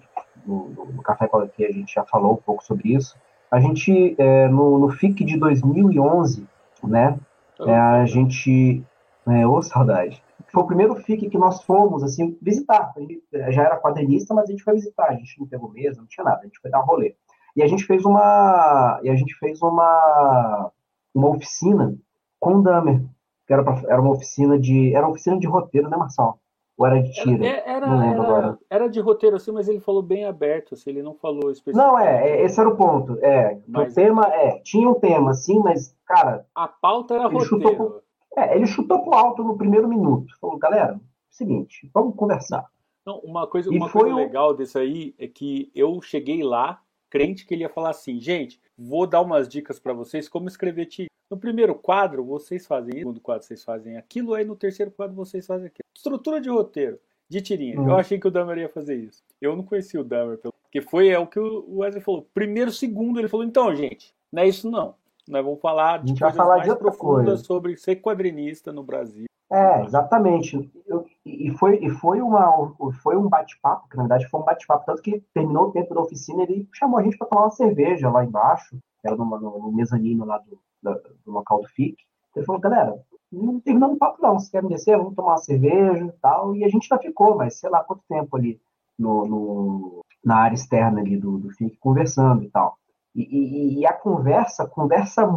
no, 0.45 0.69
no 0.93 1.03
Café 1.03 1.27
com 1.27 1.38
a 1.38 1.43
a 1.43 1.71
gente 1.71 1.93
já 1.93 2.03
falou 2.03 2.33
um 2.33 2.38
pouco 2.38 2.63
sobre 2.63 2.95
isso. 2.95 3.15
A 3.51 3.59
gente, 3.59 4.15
é, 4.17 4.47
no, 4.47 4.79
no 4.79 4.89
FIC 4.89 5.23
de 5.23 5.38
2011, 5.38 6.47
né, 6.83 7.17
é, 7.59 7.75
a 7.75 8.05
gente... 8.05 8.83
É, 9.27 9.47
ô, 9.47 9.62
saudade 9.62 10.21
foi 10.53 10.62
o 10.62 10.67
primeiro 10.67 10.95
FIC 10.95 11.29
que 11.29 11.38
nós 11.38 11.63
fomos, 11.63 12.03
assim, 12.03 12.38
visitar. 12.39 12.93
Gente 12.95 13.23
já 13.49 13.63
era 13.63 13.79
quadrinista, 13.79 14.36
mas 14.36 14.47
a 14.47 14.51
gente 14.51 14.63
foi 14.63 14.75
visitar. 14.75 15.09
A 15.09 15.15
gente 15.15 15.39
não 15.39 15.47
pegou 15.47 15.71
mesa, 15.71 15.99
não 15.99 16.07
tinha 16.07 16.23
nada. 16.23 16.41
A 16.41 16.43
gente 16.43 16.59
foi 16.59 16.69
dar 16.69 16.81
um 16.81 16.86
rolê. 16.86 17.15
E 17.55 17.63
a 17.63 17.67
gente 17.67 17.86
fez 17.86 18.05
uma 18.05 18.99
e 19.03 19.09
a 19.09 19.15
gente 19.15 19.33
fez 19.36 19.62
uma 19.62 20.71
uma 21.13 21.29
oficina 21.29 21.95
com 22.39 22.55
o 22.55 22.62
Damer, 22.62 23.03
que 23.47 23.53
era, 23.53 23.63
pra, 23.63 23.81
era 23.88 24.01
uma 24.01 24.12
oficina 24.12 24.59
de 24.59 24.93
era 24.93 25.05
uma 25.05 25.12
oficina 25.12 25.39
de 25.39 25.47
roteiro, 25.47 25.89
né, 25.89 25.97
Marçal? 25.97 26.39
Ou 26.77 26.88
era 26.88 27.01
de 27.01 27.12
tiro? 27.13 27.43
Era, 27.43 27.69
era, 27.69 27.88
não 27.88 27.99
lembro 27.99 28.23
era, 28.23 28.23
agora. 28.23 28.59
Era 28.69 28.88
de 28.88 28.99
roteiro, 28.99 29.36
assim, 29.36 29.51
mas 29.51 29.67
ele 29.67 29.79
falou 29.79 30.01
bem 30.01 30.25
aberto, 30.25 30.73
assim, 30.73 30.89
ele 30.89 31.03
não 31.03 31.13
falou 31.13 31.51
especificamente. 31.51 31.75
Não, 31.75 31.99
é, 31.99 32.29
é 32.29 32.43
esse 32.43 32.59
era 32.59 32.69
o 32.69 32.75
ponto. 32.75 33.17
É, 33.23 33.59
mas... 33.67 33.91
o 33.91 33.95
tema, 33.95 34.25
é, 34.27 34.59
tinha 34.62 34.89
um 34.89 34.95
tema, 34.95 35.31
assim, 35.31 35.59
mas, 35.59 35.95
cara. 36.05 36.45
A 36.55 36.67
pauta 36.67 37.13
era 37.13 37.25
roteiro. 37.25 37.45
Chutou 37.45 38.02
é, 38.35 38.55
ele 38.55 38.65
chutou 38.65 39.03
pro 39.03 39.13
alto 39.13 39.43
no 39.43 39.57
primeiro 39.57 39.87
minuto. 39.87 40.37
Falou, 40.39 40.57
galera, 40.57 40.99
seguinte, 41.29 41.89
vamos 41.93 42.15
conversar. 42.15 42.67
Não, 43.05 43.19
uma 43.19 43.45
coisa, 43.47 43.69
uma 43.69 43.91
coisa 43.91 44.15
legal 44.15 44.55
disso 44.55 44.77
aí 44.79 45.13
é 45.17 45.27
que 45.27 45.71
eu 45.75 46.01
cheguei 46.01 46.41
lá 46.41 46.81
crente 47.09 47.45
que 47.45 47.53
ele 47.53 47.61
ia 47.61 47.69
falar 47.69 47.91
assim, 47.91 48.19
gente, 48.19 48.59
vou 48.75 49.05
dar 49.05 49.21
umas 49.21 49.47
dicas 49.47 49.79
para 49.79 49.93
vocês 49.93 50.27
como 50.27 50.47
escrever 50.47 50.87
tirinha. 50.87 51.09
No 51.29 51.37
primeiro 51.37 51.75
quadro, 51.75 52.25
vocês 52.25 52.65
fazem 52.65 52.89
isso, 52.89 52.95
no 52.95 52.99
segundo 53.01 53.21
quadro, 53.21 53.45
vocês 53.45 53.63
fazem 53.63 53.97
aquilo, 53.97 54.33
aí 54.33 54.43
no 54.43 54.55
terceiro 54.55 54.89
quadro, 54.89 55.15
vocês 55.15 55.45
fazem 55.45 55.67
aquilo. 55.67 55.85
Estrutura 55.95 56.41
de 56.41 56.49
roteiro, 56.49 56.99
de 57.29 57.39
tirinha. 57.39 57.79
Uhum. 57.79 57.89
Eu 57.89 57.97
achei 57.97 58.19
que 58.19 58.27
o 58.27 58.31
Dahmer 58.31 58.57
ia 58.57 58.69
fazer 58.69 58.95
isso. 58.95 59.23
Eu 59.39 59.55
não 59.55 59.63
conhecia 59.63 60.01
o 60.01 60.03
Dahmer, 60.03 60.39
porque 60.39 60.81
foi 60.81 61.09
é 61.09 61.19
o 61.19 61.27
que 61.27 61.39
o 61.39 61.77
Wesley 61.77 62.03
falou. 62.03 62.27
Primeiro, 62.33 62.71
segundo, 62.71 63.19
ele 63.19 63.27
falou, 63.27 63.45
então, 63.45 63.75
gente, 63.75 64.11
não 64.31 64.41
é 64.41 64.47
isso 64.47 64.71
não. 64.71 64.95
Nós 65.27 65.43
vamos 65.43 65.62
falar 65.62 66.03
de 66.03 66.19
coisas 66.19 66.36
falar 66.36 66.57
mais 66.57 66.69
de 66.69 66.75
profundas 66.77 67.25
coisa. 67.25 67.43
sobre 67.43 67.77
ser 67.77 67.97
quadrinista 67.97 68.71
no 68.71 68.83
Brasil. 68.83 69.25
É, 69.51 69.83
exatamente. 69.83 70.71
Eu, 70.88 71.05
e 71.25 71.51
foi, 71.51 71.77
e 71.77 71.89
foi, 71.89 72.21
uma, 72.21 72.73
foi 73.01 73.15
um 73.15 73.29
bate-papo, 73.29 73.88
que 73.88 73.95
na 73.95 74.03
verdade 74.03 74.27
foi 74.27 74.39
um 74.39 74.43
bate-papo, 74.43 74.86
tanto 74.86 75.01
que 75.01 75.23
terminou 75.33 75.67
o 75.67 75.71
tempo 75.71 75.93
da 75.93 76.01
oficina, 76.01 76.41
ele 76.43 76.67
chamou 76.73 76.99
a 76.99 77.03
gente 77.03 77.17
para 77.17 77.27
tomar 77.27 77.43
uma 77.43 77.51
cerveja 77.51 78.09
lá 78.09 78.25
embaixo, 78.25 78.77
era 79.03 79.15
no, 79.15 79.25
no, 79.25 79.59
no 79.59 79.71
mezanino 79.71 80.25
lá 80.25 80.39
do, 80.39 80.59
do, 80.81 81.01
do, 81.25 81.31
local 81.31 81.62
do 81.62 81.67
FIC. 81.67 81.95
Ele 82.36 82.45
falou, 82.45 82.59
galera, 82.59 82.99
não 83.31 83.59
terminamos 83.59 83.95
o 83.95 83.99
papo 83.99 84.21
não, 84.21 84.39
vocês 84.39 84.49
querem 84.49 84.69
descer, 84.69 84.97
vamos 84.97 85.15
tomar 85.15 85.33
uma 85.33 85.38
cerveja 85.38 86.05
e 86.05 86.12
tal, 86.13 86.55
e 86.55 86.63
a 86.63 86.67
gente 86.67 86.88
já 86.88 86.97
ficou, 86.97 87.36
mas 87.36 87.59
sei 87.59 87.69
lá 87.69 87.83
quanto 87.83 88.01
tempo 88.09 88.36
ali 88.36 88.59
no, 88.97 89.25
no 89.27 90.01
na 90.23 90.38
área 90.38 90.55
externa 90.55 90.99
ali 91.01 91.17
do, 91.17 91.38
do 91.38 91.49
FIC, 91.51 91.77
conversando 91.77 92.43
e 92.43 92.49
tal. 92.49 92.77
E, 93.15 93.21
e, 93.21 93.80
e 93.80 93.86
a 93.86 93.93
conversa, 93.93 94.67
conversa, 94.67 95.28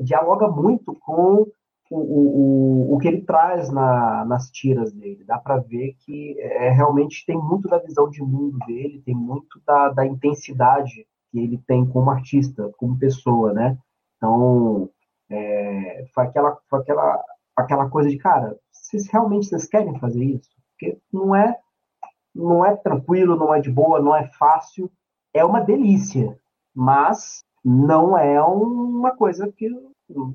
dialoga 0.00 0.48
muito 0.48 0.94
com 0.94 1.46
o, 1.90 1.98
o, 1.98 2.94
o 2.94 2.98
que 2.98 3.08
ele 3.08 3.22
traz 3.22 3.70
na, 3.70 4.24
nas 4.24 4.50
tiras 4.50 4.92
dele. 4.92 5.24
Dá 5.24 5.38
para 5.38 5.58
ver 5.58 5.94
que 6.00 6.38
é, 6.40 6.70
realmente 6.70 7.24
tem 7.26 7.36
muito 7.36 7.68
da 7.68 7.78
visão 7.78 8.08
de 8.08 8.22
mundo 8.22 8.58
dele, 8.66 9.02
tem 9.04 9.14
muito 9.14 9.60
da, 9.66 9.90
da 9.90 10.06
intensidade 10.06 11.06
que 11.30 11.38
ele 11.38 11.58
tem 11.66 11.86
como 11.86 12.10
artista, 12.10 12.72
como 12.78 12.98
pessoa, 12.98 13.52
né? 13.52 13.76
Então, 14.16 14.88
é, 15.30 16.04
foi, 16.14 16.24
aquela, 16.24 16.58
foi 16.68 16.80
aquela, 16.80 17.24
aquela 17.56 17.90
coisa 17.90 18.08
de, 18.08 18.16
cara, 18.18 18.56
vocês 18.70 19.08
realmente 19.08 19.48
vocês 19.48 19.66
querem 19.66 19.98
fazer 19.98 20.24
isso? 20.24 20.48
Porque 20.70 20.98
não 21.12 21.34
é, 21.34 21.56
não 22.34 22.64
é 22.64 22.76
tranquilo, 22.76 23.36
não 23.36 23.54
é 23.54 23.60
de 23.60 23.70
boa, 23.70 24.00
não 24.00 24.14
é 24.14 24.26
fácil, 24.38 24.90
é 25.32 25.44
uma 25.44 25.60
delícia, 25.60 26.38
mas 26.74 27.44
não 27.64 28.16
é 28.16 28.42
uma 28.42 29.12
coisa 29.12 29.50
que 29.50 29.68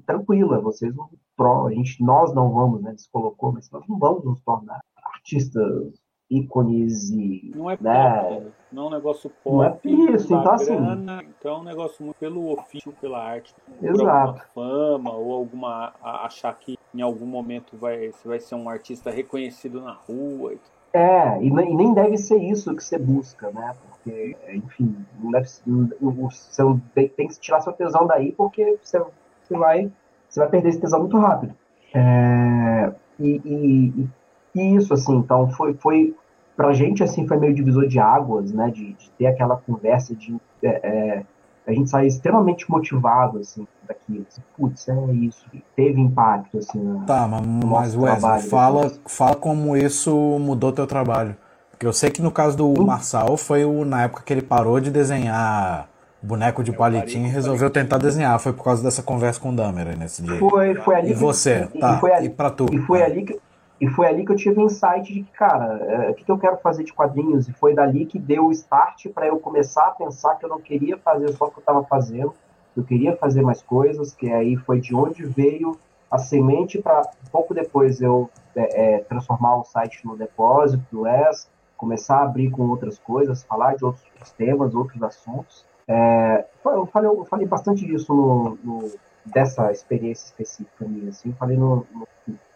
tranquila, 0.05 0.59
vocês 0.59 0.93
a 1.39 1.71
gente, 1.71 2.03
nós 2.03 2.33
não 2.33 2.51
vamos, 2.51 2.81
né, 2.81 2.93
se 2.97 3.09
colocou, 3.09 3.53
mas 3.53 3.69
nós 3.71 3.87
não 3.87 3.97
vamos 3.97 4.25
nos 4.25 4.41
tornar 4.41 4.81
artistas 4.97 5.93
ícones 6.29 7.09
e. 7.09 7.51
Não 7.55 7.71
é 7.71 7.77
né? 7.79 8.21
pop, 8.21 8.43
né? 8.43 8.51
não 8.71 8.83
é 8.83 8.87
um 8.87 8.89
negócio 8.89 9.31
pop. 9.43 9.55
Não 9.55 9.63
é 9.63 10.13
isso, 10.13 10.29
dá 10.29 10.39
então, 10.39 10.53
assim- 10.53 10.75
grana, 10.75 11.23
então 11.23 11.55
é 11.55 11.57
um 11.59 11.63
negócio 11.63 12.03
muito 12.03 12.17
pelo 12.17 12.51
ofício, 12.51 12.91
pela 13.01 13.23
arte, 13.23 13.53
por 13.79 13.89
Exato. 13.89 14.07
alguma 14.07 14.45
fama 14.53 15.11
ou 15.13 15.33
alguma 15.33 15.93
achar 16.01 16.53
que 16.57 16.77
em 16.93 17.01
algum 17.01 17.25
momento 17.25 17.77
vai, 17.77 18.11
você 18.11 18.27
vai 18.27 18.39
ser 18.39 18.55
um 18.55 18.69
artista 18.69 19.09
reconhecido 19.09 19.81
na 19.81 19.93
rua. 19.93 20.53
É, 20.93 21.41
e, 21.41 21.47
e 21.47 21.75
nem 21.75 21.93
deve 21.93 22.17
ser 22.17 22.37
isso 22.37 22.75
que 22.75 22.83
você 22.83 22.97
busca, 22.97 23.51
né? 23.51 23.75
Porque, 24.03 24.35
enfim, 24.53 24.95
não 25.21 25.31
deve, 25.31 25.47
você 25.47 26.63
não 26.63 26.79
tem, 26.95 27.09
que 27.09 27.39
tirar 27.39 27.61
seu 27.61 27.73
tesão 27.73 28.07
daí 28.07 28.31
porque 28.31 28.77
você, 28.81 28.99
você, 28.99 29.57
vai, 29.57 29.91
você 30.29 30.39
vai 30.39 30.49
perder 30.49 30.69
esse 30.69 30.79
tesão 30.79 31.01
muito 31.01 31.17
rápido. 31.17 31.53
É, 31.93 32.91
e, 33.19 33.41
e- 33.43 34.09
e- 34.55 34.75
isso, 34.75 34.93
assim, 34.93 35.15
então, 35.15 35.49
foi, 35.51 35.73
foi 35.73 36.15
pra 36.55 36.73
gente, 36.73 37.03
assim, 37.03 37.27
foi 37.27 37.37
meio 37.37 37.53
divisor 37.53 37.87
de 37.87 37.99
águas, 37.99 38.51
né? 38.51 38.69
De, 38.69 38.93
de 38.93 39.11
ter 39.11 39.27
aquela 39.27 39.57
conversa 39.57 40.15
de... 40.15 40.35
é, 40.63 40.67
é, 40.67 41.25
a 41.67 41.73
gente 41.73 41.89
sair 41.89 42.07
extremamente 42.07 42.69
motivado, 42.69 43.37
assim, 43.37 43.67
daquilo. 43.87 44.25
Assim, 44.27 44.41
Putz, 44.57 44.87
é 44.89 45.13
isso. 45.13 45.45
Teve 45.75 46.01
impacto, 46.01 46.57
assim, 46.57 47.03
Tá, 47.05 47.27
mas, 47.27 47.45
mas 47.45 47.63
nosso 47.63 47.99
Wesley, 48.01 48.19
trabalho 48.19 48.49
fala, 48.49 48.91
fala 49.05 49.35
como 49.35 49.77
isso 49.77 50.11
mudou 50.39 50.71
teu 50.71 50.87
trabalho. 50.87 51.35
Porque 51.79 51.87
eu 51.87 51.93
sei 51.93 52.09
que 52.11 52.21
no 52.21 52.29
caso 52.29 52.57
do 52.57 52.83
Marçal 52.85 53.37
foi 53.37 53.63
o, 53.63 53.85
na 53.85 54.03
época 54.03 54.21
que 54.25 54.33
ele 54.33 54.41
parou 54.41 54.81
de 54.81 54.91
desenhar 54.91 55.87
boneco 56.21 56.61
de 56.61 56.73
palitinho 56.73 57.25
e 57.27 57.29
resolveu 57.29 57.69
tentar 57.69 57.97
desenhar. 57.97 58.37
Foi 58.37 58.51
por 58.51 58.65
causa 58.65 58.83
dessa 58.83 59.01
conversa 59.01 59.39
com 59.39 59.49
o 59.51 59.55
Damer 59.55 59.87
aí 59.87 59.95
nesse 59.95 60.21
dia. 60.21 60.39
Foi, 60.39 60.75
foi 60.75 60.95
ali 60.95 61.11
E 61.11 61.13
que- 61.13 61.19
você? 61.19 61.69
e- 61.73 61.79
Tá, 61.79 61.95
e 61.95 61.99
foi 62.01 62.11
ali, 62.11 62.25
e 62.25 62.29
pra 62.29 62.49
tu? 62.51 62.65
E 62.69 62.79
foi 62.79 63.01
ali 63.01 63.23
que 63.23 63.39
e 63.79 63.87
foi 63.87 64.07
ali 64.07 64.25
que 64.25 64.31
eu 64.33 64.35
tive 64.35 64.59
o 64.59 64.65
insight 64.65 65.03
de 65.13 65.23
que, 65.23 65.31
cara, 65.31 65.77
é, 65.87 66.09
o 66.09 66.13
que, 66.13 66.25
que 66.25 66.29
eu 66.33 66.37
quero 66.37 66.57
fazer 66.57 66.83
de 66.83 66.91
quadrinhos? 66.91 67.47
E 67.47 67.53
foi 67.53 67.73
dali 67.73 68.05
que 68.05 68.19
deu 68.19 68.47
o 68.47 68.51
start 68.51 69.07
para 69.15 69.27
eu 69.27 69.39
começar 69.39 69.85
a 69.87 69.91
pensar 69.91 70.35
que 70.35 70.43
eu 70.43 70.49
não 70.49 70.59
queria 70.59 70.97
fazer 70.97 71.31
só 71.31 71.45
o 71.45 71.49
que 71.49 71.59
eu 71.59 71.61
estava 71.61 71.81
fazendo, 71.85 72.33
eu 72.75 72.83
queria 72.83 73.15
fazer 73.15 73.41
mais 73.41 73.61
coisas, 73.61 74.13
que 74.13 74.29
aí 74.33 74.57
foi 74.57 74.81
de 74.81 74.93
onde 74.93 75.23
veio 75.23 75.77
a 76.11 76.17
semente 76.17 76.77
para 76.81 77.03
pouco 77.31 77.53
depois 77.53 78.01
eu 78.01 78.29
é, 78.53 78.95
é, 78.95 78.97
transformar 78.99 79.55
o 79.55 79.63
site 79.63 80.01
no 80.05 80.17
depósito 80.17 80.83
do 80.91 81.03
Les, 81.03 81.47
começar 81.79 82.17
a 82.17 82.23
abrir 82.23 82.51
com 82.51 82.67
outras 82.67 82.99
coisas, 82.99 83.43
falar 83.43 83.75
de 83.75 83.85
outros 83.85 84.03
temas, 84.37 84.75
outros 84.75 85.01
assuntos. 85.01 85.65
É, 85.87 86.45
eu, 86.65 86.85
falei, 86.85 87.09
eu 87.09 87.25
falei 87.25 87.47
bastante 87.47 87.85
disso 87.85 88.13
no, 88.13 88.57
no- 88.63 88.91
dessa 89.25 89.71
experiência 89.71 90.25
específica 90.25 90.85
minha, 90.85 91.09
assim, 91.09 91.31
falei 91.33 91.57
no, 91.57 91.85
no, 91.93 92.07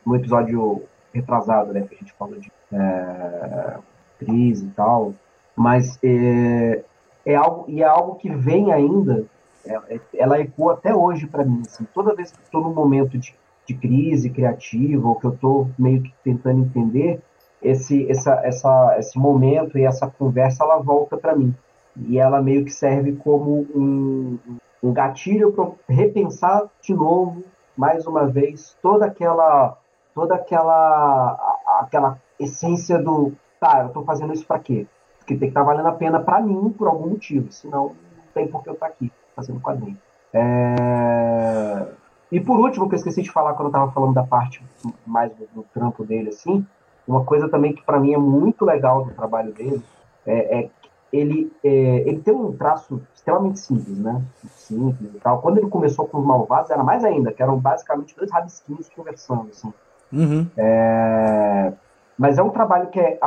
no 0.05 0.15
episódio 0.15 0.83
retrasado, 1.13 1.71
né, 1.73 1.81
que 1.81 1.95
a 1.95 1.97
gente 1.97 2.13
falou 2.13 2.39
de 2.39 2.51
é, 2.71 3.77
crise 4.19 4.65
e 4.65 4.69
tal, 4.71 5.13
mas 5.55 5.97
é, 6.03 6.83
é 7.25 7.35
algo 7.35 7.65
e 7.67 7.81
é 7.81 7.85
algo 7.85 8.15
que 8.15 8.29
vem 8.29 8.71
ainda, 8.71 9.25
é- 9.65 9.95
é- 9.95 9.99
ela 10.15 10.39
ecoa 10.39 10.73
até 10.73 10.93
hoje 10.95 11.27
para 11.27 11.45
mim, 11.45 11.61
assim, 11.65 11.85
toda 11.93 12.15
vez 12.15 12.31
que 12.31 12.41
estou 12.43 12.61
num 12.61 12.73
momento 12.73 13.17
de, 13.17 13.35
de 13.67 13.73
crise 13.75 14.29
criativa 14.29 15.07
ou 15.07 15.15
que 15.15 15.25
eu 15.27 15.33
estou 15.33 15.69
meio 15.77 16.01
que 16.01 16.13
tentando 16.23 16.61
entender 16.61 17.21
esse 17.63 18.09
essa, 18.09 18.33
essa 18.43 18.95
esse 18.97 19.17
momento 19.17 19.77
e 19.77 19.83
essa 19.83 20.07
conversa 20.07 20.63
ela 20.63 20.77
volta 20.77 21.17
para 21.17 21.35
mim. 21.35 21.53
E 21.95 22.17
ela 22.17 22.41
meio 22.41 22.65
que 22.65 22.71
serve 22.71 23.13
como 23.13 23.67
um, 23.73 24.39
um 24.81 24.91
gatilho 24.91 25.51
para 25.51 25.71
repensar 25.87 26.63
de 26.81 26.93
novo 26.93 27.43
mais 27.77 28.05
uma 28.05 28.27
vez 28.27 28.77
toda 28.81 29.05
aquela 29.05 29.77
toda 30.13 30.35
aquela 30.35 31.59
aquela 31.81 32.19
essência 32.39 32.99
do 32.99 33.33
tá 33.59 33.81
eu 33.81 33.87
estou 33.87 34.03
fazendo 34.03 34.33
isso 34.33 34.45
para 34.45 34.59
quê? 34.59 34.85
Porque 35.17 35.33
tem 35.35 35.39
que 35.39 35.45
estar 35.47 35.63
valendo 35.63 35.87
a 35.87 35.93
pena 35.93 36.19
para 36.19 36.41
mim 36.41 36.69
por 36.69 36.87
algum 36.87 37.09
motivo 37.09 37.51
senão 37.51 37.87
não 37.87 38.23
tem 38.33 38.47
por 38.47 38.63
que 38.63 38.69
eu 38.69 38.73
estar 38.73 38.87
aqui 38.87 39.11
fazendo 39.35 39.59
quadrinho. 39.59 39.97
É, 40.35 41.87
e 42.31 42.39
por 42.39 42.59
último 42.59 42.89
que 42.89 42.95
eu 42.95 42.97
esqueci 42.97 43.21
de 43.21 43.31
falar 43.31 43.53
quando 43.53 43.65
eu 43.65 43.71
estava 43.71 43.91
falando 43.91 44.13
da 44.13 44.23
parte 44.23 44.63
mais 45.05 45.31
do, 45.35 45.47
do 45.53 45.63
trampo 45.73 46.03
dele 46.03 46.29
assim 46.29 46.65
uma 47.07 47.23
coisa 47.23 47.49
também 47.49 47.73
que 47.73 47.83
para 47.83 47.99
mim 47.99 48.13
é 48.13 48.17
muito 48.17 48.65
legal 48.65 49.05
do 49.05 49.11
trabalho 49.11 49.51
dele 49.53 49.83
é, 50.25 50.59
é 50.59 50.63
que 50.63 50.89
ele, 51.11 51.51
é, 51.63 51.69
ele 51.69 52.19
tem 52.19 52.33
um 52.33 52.51
traço 52.53 53.01
extremamente 53.13 53.59
simples, 53.59 53.99
né? 53.99 54.21
Simples 54.47 55.13
e 55.13 55.19
tal. 55.19 55.41
Quando 55.41 55.59
ele 55.59 55.69
começou 55.69 56.07
com 56.07 56.17
os 56.17 56.25
Malvados, 56.25 56.71
era 56.71 56.83
mais 56.83 57.03
ainda, 57.05 57.31
que 57.31 57.43
eram 57.43 57.59
basicamente 57.59 58.15
dois 58.15 58.31
rabisquinhos 58.31 58.89
conversando, 58.89 59.49
assim. 59.51 59.71
Uhum. 60.11 60.47
É, 60.57 61.73
mas 62.17 62.37
é 62.37 62.43
um 62.43 62.49
trabalho 62.49 62.87
que 62.87 62.99
é 62.99 63.19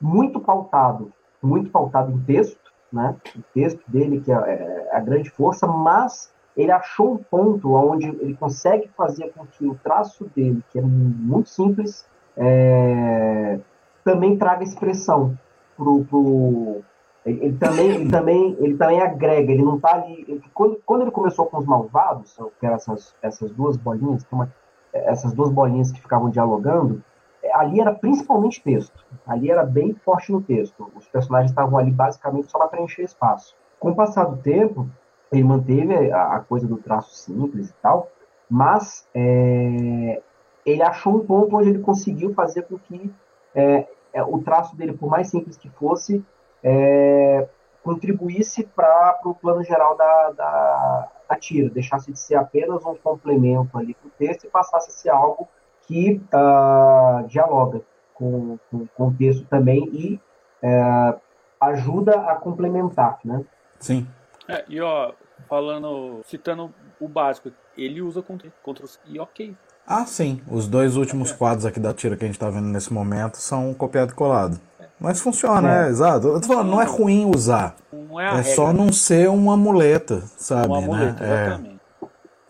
muito 0.00 0.38
pautado, 0.38 1.12
muito 1.42 1.70
pautado 1.70 2.12
em 2.12 2.18
texto, 2.20 2.72
né? 2.92 3.16
O 3.36 3.42
texto 3.52 3.82
dele 3.88 4.20
que 4.20 4.30
é, 4.30 4.36
é 4.36 4.96
a 4.96 5.00
grande 5.00 5.28
força, 5.30 5.66
mas 5.66 6.32
ele 6.56 6.70
achou 6.70 7.14
um 7.14 7.16
ponto 7.16 7.74
onde 7.74 8.06
ele 8.06 8.34
consegue 8.34 8.88
fazer 8.96 9.32
com 9.32 9.44
que 9.44 9.66
o 9.66 9.74
traço 9.74 10.30
dele, 10.36 10.62
que 10.70 10.78
é 10.78 10.82
muito 10.82 11.48
simples, 11.48 12.06
é, 12.36 13.58
também 14.04 14.36
traga 14.36 14.64
expressão 14.64 15.38
pro, 15.76 16.04
pro 16.04 16.82
ele, 17.24 17.46
ele 17.46 17.56
também 17.56 17.90
ele 17.90 18.10
também 18.10 18.56
ele 18.60 18.76
também 18.76 19.00
agrega 19.00 19.52
ele 19.52 19.62
não 19.62 19.78
tá 19.78 19.94
ali 19.94 20.24
ele- 20.28 20.42
quando, 20.52 20.80
quando 20.84 21.02
ele 21.02 21.10
começou 21.10 21.46
com 21.46 21.58
os 21.58 21.66
malvados 21.66 22.36
que 22.58 22.66
eram 22.66 22.76
essas 22.76 23.14
essas 23.22 23.50
duas 23.50 23.76
bolinhas 23.76 24.26
uma, 24.30 24.52
essas 24.92 25.32
duas 25.32 25.50
bolinhas 25.50 25.90
que 25.90 26.00
ficavam 26.00 26.28
dialogando 26.28 27.02
é, 27.42 27.54
ali 27.54 27.80
era 27.80 27.94
principalmente 27.94 28.62
texto 28.62 29.04
ali 29.26 29.50
era 29.50 29.64
bem 29.64 29.94
forte 29.94 30.32
no 30.32 30.42
texto 30.42 30.90
os 30.94 31.06
personagens 31.08 31.50
estavam 31.50 31.78
ali 31.78 31.90
basicamente 31.90 32.50
só 32.50 32.58
para 32.58 32.68
preencher 32.68 33.02
espaço. 33.02 33.54
Com 33.78 33.90
o 33.90 33.94
passar 33.94 34.24
do 34.24 34.36
tempo 34.38 34.88
ele 35.32 35.44
manteve 35.44 36.12
a, 36.12 36.36
a 36.36 36.40
coisa 36.40 36.66
do 36.66 36.76
traço 36.76 37.14
simples 37.14 37.70
e 37.70 37.74
tal 37.80 38.10
mas 38.50 39.06
é, 39.14 40.20
ele 40.64 40.82
achou 40.82 41.16
um 41.16 41.26
ponto 41.26 41.56
onde 41.56 41.70
ele 41.70 41.80
conseguiu 41.80 42.34
fazer 42.34 42.62
com 42.62 42.78
que 42.78 43.12
é, 43.54 43.86
é, 44.12 44.22
o 44.22 44.38
traço 44.42 44.76
dele, 44.76 44.92
por 44.92 45.08
mais 45.08 45.28
simples 45.28 45.56
que 45.56 45.68
fosse, 45.70 46.24
é, 46.62 47.46
contribuísse 47.82 48.64
para 48.64 49.20
o 49.24 49.34
plano 49.34 49.62
geral 49.62 49.96
da, 49.96 50.30
da, 50.30 51.08
da 51.28 51.36
tira, 51.36 51.68
deixasse 51.68 52.10
de 52.10 52.18
ser 52.18 52.36
apenas 52.36 52.84
um 52.86 52.94
complemento 52.94 53.76
ali 53.76 53.94
para 53.94 54.08
o 54.08 54.10
texto 54.18 54.44
e 54.44 54.48
passasse 54.48 54.88
a 54.88 54.92
ser 54.92 55.10
algo 55.10 55.46
que 55.82 56.20
ah, 56.32 57.24
dialoga 57.28 57.82
com, 58.14 58.58
com, 58.70 58.86
com 58.86 59.08
o 59.08 59.14
texto 59.14 59.46
também 59.46 59.84
e 59.92 60.20
é, 60.62 61.14
ajuda 61.60 62.20
a 62.20 62.36
complementar, 62.36 63.18
né? 63.22 63.44
Sim. 63.78 64.06
É, 64.48 64.64
e 64.66 64.80
ó, 64.80 65.12
falando, 65.46 66.20
citando 66.24 66.72
o 66.98 67.06
básico, 67.06 67.52
ele 67.76 68.00
usa 68.00 68.22
Ctrl 68.22 68.86
C 68.86 68.98
e 69.06 69.20
ok. 69.20 69.54
Ah, 69.86 70.06
sim. 70.06 70.40
Os 70.50 70.66
dois 70.66 70.96
últimos 70.96 71.30
quadros 71.32 71.66
aqui 71.66 71.78
da 71.78 71.92
tira 71.92 72.16
que 72.16 72.24
a 72.24 72.26
gente 72.26 72.38
tá 72.38 72.48
vendo 72.48 72.66
nesse 72.68 72.92
momento 72.92 73.36
são 73.36 73.72
copiado 73.74 74.12
e 74.12 74.14
colado. 74.14 74.58
Mas 74.98 75.20
funciona, 75.20 75.82
É. 75.82 75.86
é, 75.86 75.88
exato. 75.90 76.28
Eu 76.28 76.40
tô 76.40 76.46
falando, 76.46 76.70
não 76.70 76.80
é 76.80 76.84
ruim 76.84 77.30
usar. 77.34 77.76
Não 77.92 78.18
é 78.20 78.26
a 78.26 78.32
É 78.32 78.36
regra, 78.36 78.54
só 78.54 78.72
não 78.72 78.90
ser 78.92 79.28
uma 79.28 79.56
muleta, 79.56 80.22
sabe? 80.38 80.68
uma 80.68 80.80
né? 80.80 80.86
muleta, 80.86 81.24
É. 81.24 81.46
exatamente. 81.46 81.74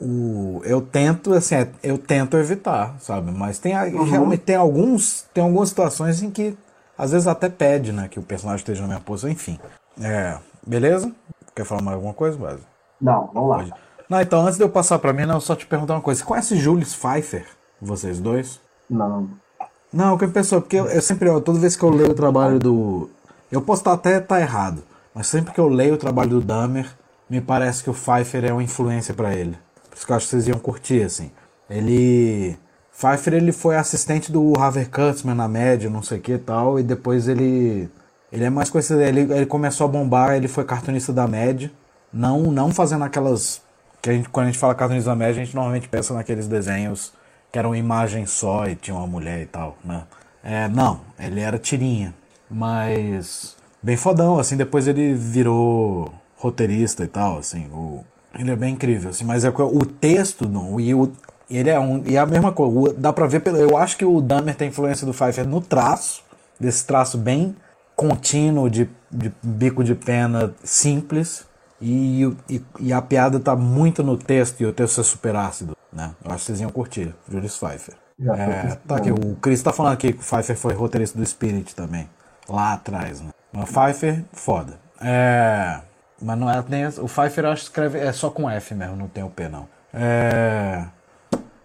O, 0.00 0.60
eu 0.64 0.80
tento, 0.82 1.32
assim, 1.32 1.54
é, 1.54 1.68
eu 1.82 1.96
tento 1.96 2.36
evitar, 2.36 2.94
sabe? 3.00 3.30
Mas 3.30 3.58
tem 3.58 3.74
a- 3.74 3.84
realmente 3.84 4.42
tem 4.42 4.56
alguns, 4.56 5.22
tem 5.32 5.42
algumas 5.42 5.68
situações 5.70 6.22
em 6.22 6.30
que 6.30 6.56
às 6.98 7.12
vezes 7.12 7.26
até 7.26 7.48
pede, 7.48 7.92
né, 7.92 8.06
que 8.08 8.18
o 8.18 8.22
personagem 8.22 8.58
esteja 8.58 8.82
na 8.82 8.88
minha 8.88 9.00
posição, 9.00 9.30
enfim. 9.30 9.58
É, 10.00 10.36
beleza? 10.66 11.10
Quer 11.54 11.64
falar 11.64 11.80
mais 11.82 11.94
alguma 11.96 12.12
coisa, 12.12 12.36
Base? 12.36 12.62
Não, 13.00 13.30
vamos 13.32 13.50
lá. 13.50 13.56
Pode. 13.58 13.72
Não, 14.08 14.20
então 14.20 14.44
antes 14.44 14.56
de 14.56 14.64
eu 14.64 14.68
passar 14.68 14.98
pra 14.98 15.12
mim, 15.12 15.26
não, 15.26 15.40
só 15.40 15.54
te 15.54 15.66
perguntar 15.66 15.94
uma 15.94 16.00
coisa. 16.00 16.20
Você 16.20 16.26
conhece 16.26 16.56
Julius 16.56 16.94
Pfeiffer? 16.94 17.46
Vocês 17.80 18.18
dois? 18.20 18.60
Não. 18.88 19.28
Não, 19.92 20.18
que 20.18 20.26
pessoa, 20.26 20.60
porque 20.60 20.76
eu, 20.76 20.86
eu 20.86 21.00
sempre, 21.00 21.28
ó, 21.28 21.40
toda 21.40 21.58
vez 21.58 21.76
que 21.76 21.82
eu 21.82 21.90
leio 21.90 22.10
o 22.10 22.14
trabalho 22.14 22.58
do. 22.58 23.08
Eu 23.50 23.62
posso 23.62 23.82
estar 23.82 23.92
até 23.92 24.18
tá 24.18 24.40
errado, 24.40 24.82
mas 25.14 25.28
sempre 25.28 25.54
que 25.54 25.60
eu 25.60 25.68
leio 25.68 25.94
o 25.94 25.98
trabalho 25.98 26.30
do 26.30 26.40
Dahmer, 26.40 26.90
me 27.30 27.40
parece 27.40 27.84
que 27.84 27.90
o 27.90 27.94
Pfeiffer 27.94 28.44
é 28.44 28.52
uma 28.52 28.62
influência 28.62 29.14
pra 29.14 29.34
ele. 29.34 29.56
Por 29.88 29.96
isso 29.96 30.06
que 30.06 30.12
eu 30.12 30.16
acho 30.16 30.26
que 30.26 30.30
vocês 30.30 30.48
iam 30.48 30.58
curtir, 30.58 31.02
assim. 31.02 31.30
Ele. 31.70 32.58
Pfeiffer 32.92 33.34
ele 33.34 33.52
foi 33.52 33.76
assistente 33.76 34.30
do 34.30 34.52
Harvey 34.58 34.84
Kurtzman 34.86 35.34
na 35.34 35.48
média, 35.48 35.90
não 35.90 36.02
sei 36.02 36.18
o 36.18 36.20
que 36.20 36.32
e 36.32 36.38
tal, 36.38 36.78
e 36.78 36.82
depois 36.82 37.28
ele. 37.28 37.88
Ele 38.32 38.44
é 38.44 38.50
mais 38.50 38.68
conhecido, 38.68 39.00
ele, 39.00 39.20
ele 39.20 39.46
começou 39.46 39.84
a 39.84 39.88
bombar, 39.88 40.34
ele 40.34 40.48
foi 40.48 40.64
cartunista 40.64 41.12
da 41.12 41.28
média, 41.28 41.70
não, 42.12 42.42
não 42.50 42.72
fazendo 42.72 43.04
aquelas. 43.04 43.62
Que 44.04 44.10
a 44.10 44.12
gente, 44.12 44.28
quando 44.28 44.44
a 44.44 44.50
gente 44.50 44.58
fala 44.58 44.74
cartunista 44.74 45.08
da 45.08 45.16
média, 45.16 45.40
a 45.40 45.44
gente 45.46 45.54
normalmente 45.54 45.88
pensa 45.88 46.12
naqueles 46.12 46.46
desenhos 46.46 47.14
que 47.50 47.58
eram 47.58 47.74
imagem 47.74 48.26
só 48.26 48.66
e 48.66 48.76
tinha 48.76 48.94
uma 48.94 49.06
mulher 49.06 49.40
e 49.40 49.46
tal, 49.46 49.78
né? 49.82 50.02
É, 50.42 50.68
não, 50.68 51.00
ele 51.18 51.40
era 51.40 51.58
tirinha, 51.58 52.14
mas 52.50 53.56
bem 53.82 53.96
fodão, 53.96 54.38
assim, 54.38 54.58
depois 54.58 54.86
ele 54.86 55.14
virou 55.14 56.12
roteirista 56.36 57.02
e 57.02 57.06
tal, 57.06 57.38
assim, 57.38 57.66
o, 57.72 58.04
ele 58.38 58.50
é 58.50 58.56
bem 58.56 58.74
incrível, 58.74 59.08
assim, 59.08 59.24
mas 59.24 59.42
é 59.42 59.48
o 59.48 59.86
texto, 59.86 60.46
não, 60.46 60.78
e 60.78 60.94
o, 60.94 61.10
ele 61.50 61.70
é 61.70 61.80
um, 61.80 62.02
e 62.04 62.16
é 62.16 62.18
a 62.18 62.26
mesma 62.26 62.52
coisa, 62.52 62.78
o- 62.78 62.92
dá 62.92 63.10
pra 63.10 63.26
ver, 63.26 63.40
pelo, 63.40 63.56
eu 63.56 63.74
acho 63.74 63.96
que 63.96 64.04
o 64.04 64.20
Dahmer 64.20 64.54
tem 64.54 64.68
influência 64.68 65.06
do 65.06 65.14
Pfeiffer 65.14 65.48
no 65.48 65.62
traço, 65.62 66.22
desse 66.60 66.84
traço 66.84 67.16
bem 67.16 67.56
contínuo 67.96 68.68
de, 68.68 68.86
de 69.10 69.32
bico 69.42 69.82
de 69.82 69.94
pena 69.94 70.54
simples 70.62 71.46
e, 71.80 72.24
e, 72.48 72.62
e, 72.80 72.92
a 72.92 73.02
piada 73.02 73.38
tá 73.40 73.54
muito 73.56 74.02
no 74.02 74.16
texto 74.16 74.60
e 74.60 74.66
o 74.66 74.72
texto 74.72 75.00
é 75.00 75.04
super 75.04 75.36
ácido, 75.36 75.76
né? 75.92 76.12
Eu 76.24 76.30
acho 76.30 76.40
que 76.40 76.46
vocês 76.46 76.60
iam 76.60 76.70
curtir, 76.70 77.14
Julius 77.28 77.58
Pfeiffer. 77.58 77.94
É, 78.20 78.76
tá 78.86 78.96
aqui, 78.96 79.10
o 79.10 79.36
Chris 79.36 79.62
tá 79.62 79.72
falando 79.72 79.94
aqui 79.94 80.12
que 80.12 80.20
o 80.20 80.24
Pfeiffer 80.24 80.56
foi 80.56 80.72
roteirista 80.72 81.18
do 81.18 81.26
Spirit 81.26 81.74
também, 81.74 82.08
lá 82.48 82.74
atrás, 82.74 83.20
né? 83.20 83.30
Mas 83.52 83.70
Pfeiffer, 83.70 84.24
foda. 84.32 84.78
É, 85.00 85.80
mas 86.22 86.38
não 86.38 86.48
é 86.48 86.64
nem. 86.68 86.86
O 86.86 87.08
Pfeiffer 87.08 87.44
eu 87.44 87.50
acho 87.50 87.62
que 87.62 87.68
escreve 87.68 87.98
é 87.98 88.12
só 88.12 88.30
com 88.30 88.48
F 88.48 88.74
mesmo, 88.74 88.96
não 88.96 89.08
tem 89.08 89.24
o 89.24 89.30
P 89.30 89.48
não. 89.48 89.68
É, 89.92 90.84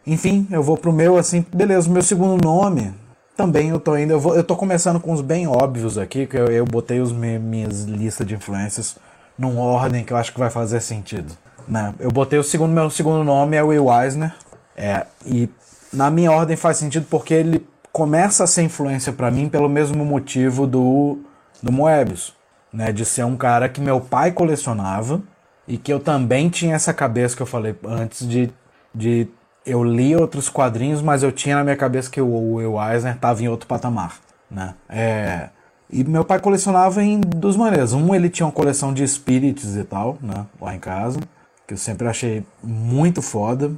enfim, 0.05 0.47
eu 0.51 0.63
vou 0.63 0.75
pro 0.75 0.91
meu 0.91 1.17
assim, 1.17 1.45
beleza, 1.53 1.87
o 1.87 1.93
meu 1.93 2.01
segundo 2.01 2.43
nome 2.43 2.93
também 3.37 3.69
eu 3.69 3.79
tô 3.79 3.95
indo, 3.95 4.11
eu, 4.11 4.19
vou, 4.19 4.35
eu 4.35 4.43
tô 4.43 4.53
começando 4.53 4.99
com 4.99 5.13
os 5.13 5.21
bem 5.21 5.47
óbvios 5.47 5.97
aqui, 5.97 6.27
que 6.27 6.35
eu, 6.35 6.47
eu 6.47 6.65
botei 6.65 6.99
os 6.99 7.13
me, 7.13 7.39
minhas 7.39 7.83
listas 7.83 8.27
de 8.27 8.35
influências 8.35 8.97
numa 9.39 9.61
ordem 9.61 10.03
que 10.03 10.11
eu 10.11 10.17
acho 10.17 10.33
que 10.33 10.39
vai 10.39 10.49
fazer 10.49 10.81
sentido. 10.81 11.33
Né? 11.65 11.95
Eu 11.97 12.11
botei 12.11 12.37
o 12.37 12.43
segundo, 12.43 12.71
meu 12.71 12.89
segundo 12.89 13.23
nome 13.23 13.55
é 13.55 13.63
Will 13.63 13.87
Eisner, 13.89 14.35
é, 14.75 15.05
e 15.25 15.49
na 15.93 16.11
minha 16.11 16.31
ordem 16.31 16.57
faz 16.57 16.77
sentido 16.77 17.07
porque 17.09 17.33
ele 17.33 17.65
começa 17.91 18.43
a 18.43 18.47
ser 18.47 18.63
influência 18.63 19.13
para 19.13 19.31
mim 19.31 19.47
pelo 19.47 19.69
mesmo 19.69 20.03
motivo 20.03 20.67
do, 20.67 21.19
do 21.63 21.71
Moebius, 21.71 22.35
né? 22.71 22.91
De 22.91 23.05
ser 23.05 23.23
um 23.23 23.37
cara 23.37 23.69
que 23.69 23.81
meu 23.81 23.99
pai 24.01 24.31
colecionava 24.31 25.21
e 25.67 25.77
que 25.77 25.91
eu 25.91 25.99
também 25.99 26.49
tinha 26.49 26.75
essa 26.75 26.93
cabeça 26.93 27.35
que 27.35 27.41
eu 27.41 27.47
falei 27.47 27.75
antes 27.85 28.27
de, 28.27 28.51
de 28.93 29.27
eu 29.65 29.83
li 29.83 30.15
outros 30.15 30.49
quadrinhos, 30.49 31.01
mas 31.01 31.23
eu 31.23 31.31
tinha 31.31 31.55
na 31.55 31.63
minha 31.63 31.75
cabeça 31.77 32.09
que 32.09 32.21
o 32.21 32.55
Will 32.55 32.75
Eisner 32.81 33.15
estava 33.15 33.41
em 33.41 33.47
outro 33.47 33.67
patamar, 33.67 34.17
né? 34.49 34.75
É, 34.87 35.49
e 35.89 36.03
meu 36.03 36.23
pai 36.23 36.39
colecionava 36.39 37.03
em 37.03 37.19
duas 37.19 37.55
maneiras. 37.55 37.93
Um, 37.93 38.13
ele 38.13 38.29
tinha 38.29 38.45
uma 38.45 38.51
coleção 38.51 38.93
de 38.93 39.07
spirits 39.07 39.75
e 39.75 39.83
tal, 39.83 40.17
né? 40.21 40.45
Lá 40.61 40.75
em 40.75 40.79
casa, 40.79 41.19
que 41.67 41.73
eu 41.73 41.77
sempre 41.77 42.07
achei 42.07 42.45
muito 42.63 43.21
foda. 43.21 43.71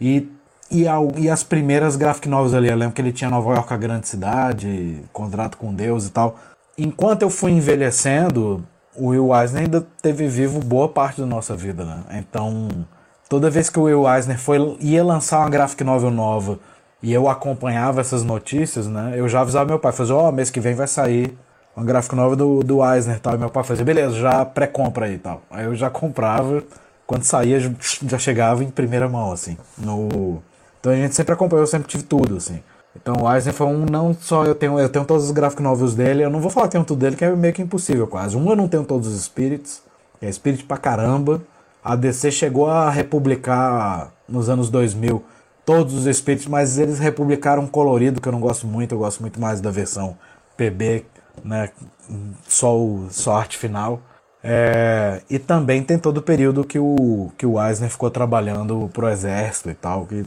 E, 0.00 0.28
e, 0.70 0.84
e 1.16 1.30
as 1.30 1.42
primeiras 1.42 1.96
graphic 1.96 2.28
novels 2.28 2.54
ali, 2.54 2.68
eu 2.68 2.76
lembro 2.76 2.94
que 2.94 3.02
ele 3.02 3.12
tinha 3.12 3.30
Nova 3.30 3.54
York, 3.54 3.72
a 3.72 3.76
grande 3.76 4.08
cidade, 4.08 5.02
Contrato 5.12 5.56
com 5.58 5.74
Deus 5.74 6.06
e 6.06 6.10
tal. 6.10 6.36
Enquanto 6.76 7.22
eu 7.22 7.30
fui 7.30 7.50
envelhecendo, 7.52 8.64
o 8.96 9.08
Will 9.08 9.34
Eisner 9.34 9.62
ainda 9.62 9.86
teve 10.00 10.26
vivo 10.28 10.60
boa 10.60 10.88
parte 10.88 11.20
da 11.20 11.26
nossa 11.26 11.54
vida, 11.56 11.84
né? 11.84 12.02
Então 12.18 12.68
Toda 13.28 13.50
vez 13.50 13.68
que 13.68 13.78
o 13.78 13.82
Will 13.82 14.08
Eisner 14.08 14.38
foi, 14.38 14.58
ia 14.80 15.04
lançar 15.04 15.40
uma 15.40 15.50
graphic 15.50 15.84
novel 15.84 16.10
nova 16.10 16.58
e 17.02 17.12
eu 17.12 17.28
acompanhava 17.28 18.00
essas 18.00 18.24
notícias, 18.24 18.86
né? 18.86 19.12
Eu 19.16 19.28
já 19.28 19.42
avisava 19.42 19.68
meu 19.68 19.78
pai, 19.78 19.92
fazia, 19.92 20.14
ó, 20.14 20.28
oh, 20.28 20.32
mês 20.32 20.50
que 20.50 20.58
vem 20.58 20.74
vai 20.74 20.86
sair 20.86 21.36
uma 21.78 21.84
graphic 21.84 22.14
novel 22.14 22.36
do, 22.36 22.60
do 22.64 22.84
Eisner 22.84 23.20
tal. 23.20 23.34
E 23.34 23.38
meu 23.38 23.48
pai 23.48 23.62
fazia, 23.62 23.84
beleza, 23.84 24.16
já 24.16 24.44
pré-compra 24.44 25.06
aí 25.06 25.14
e 25.14 25.18
tal. 25.18 25.42
Aí 25.50 25.64
eu 25.64 25.74
já 25.74 25.88
comprava, 25.88 26.62
quando 27.06 27.22
saía 27.22 27.58
já 28.06 28.18
chegava 28.18 28.64
em 28.64 28.70
primeira 28.70 29.08
mão, 29.08 29.32
assim. 29.32 29.56
No... 29.76 30.42
Então 30.80 30.92
a 30.92 30.96
gente 30.96 31.14
sempre 31.14 31.32
acompanhou, 31.32 31.62
eu 31.62 31.66
sempre 31.66 31.88
tive 31.88 32.02
tudo, 32.02 32.36
assim. 32.36 32.60
Então 33.00 33.22
o 33.22 33.32
Eisner 33.32 33.54
foi 33.54 33.66
um, 33.66 33.86
não 33.86 34.12
só 34.12 34.44
eu 34.44 34.54
tenho, 34.54 34.78
eu 34.78 34.88
tenho 34.88 35.04
todos 35.04 35.24
os 35.24 35.30
graphic 35.30 35.62
novels 35.62 35.94
dele, 35.94 36.24
eu 36.24 36.30
não 36.30 36.40
vou 36.40 36.50
falar 36.50 36.66
que 36.66 36.72
tenho 36.72 36.84
tudo 36.84 36.98
dele, 36.98 37.14
que 37.14 37.24
é 37.24 37.34
meio 37.34 37.54
que 37.54 37.62
impossível 37.62 38.06
quase. 38.06 38.36
Um 38.36 38.48
eu 38.50 38.56
não 38.56 38.66
tenho 38.66 38.84
todos 38.84 39.06
os 39.06 39.28
que 39.28 40.26
é 40.26 40.32
Spirit 40.32 40.64
pra 40.64 40.76
caramba. 40.76 41.40
A 41.84 41.94
DC 41.94 42.32
chegou 42.32 42.68
a 42.68 42.90
republicar 42.90 44.10
nos 44.28 44.48
anos 44.48 44.68
2000 44.68 45.22
todos 45.64 45.94
os 45.94 46.06
espíritos, 46.06 46.48
mas 46.48 46.78
eles 46.78 46.98
republicaram 46.98 47.66
colorido 47.66 48.20
que 48.20 48.28
eu 48.28 48.32
não 48.32 48.40
gosto 48.40 48.66
muito, 48.66 48.94
eu 48.94 48.98
gosto 48.98 49.20
muito 49.20 49.40
mais 49.40 49.60
da 49.60 49.70
versão 49.70 50.16
PB, 50.56 51.04
né, 51.44 51.70
só, 52.46 52.76
o, 52.76 53.08
só 53.10 53.32
a 53.32 53.38
arte 53.40 53.58
final. 53.58 54.00
É, 54.42 55.20
e 55.28 55.38
também 55.38 55.82
tem 55.82 55.98
todo 55.98 56.18
o 56.18 56.22
período 56.22 56.64
que 56.64 56.78
o, 56.78 57.30
que 57.36 57.44
o 57.44 57.62
Eisner 57.62 57.90
ficou 57.90 58.10
trabalhando 58.10 58.88
pro 58.92 59.08
exército 59.08 59.68
e 59.68 59.74
tal, 59.74 60.06
que 60.06 60.24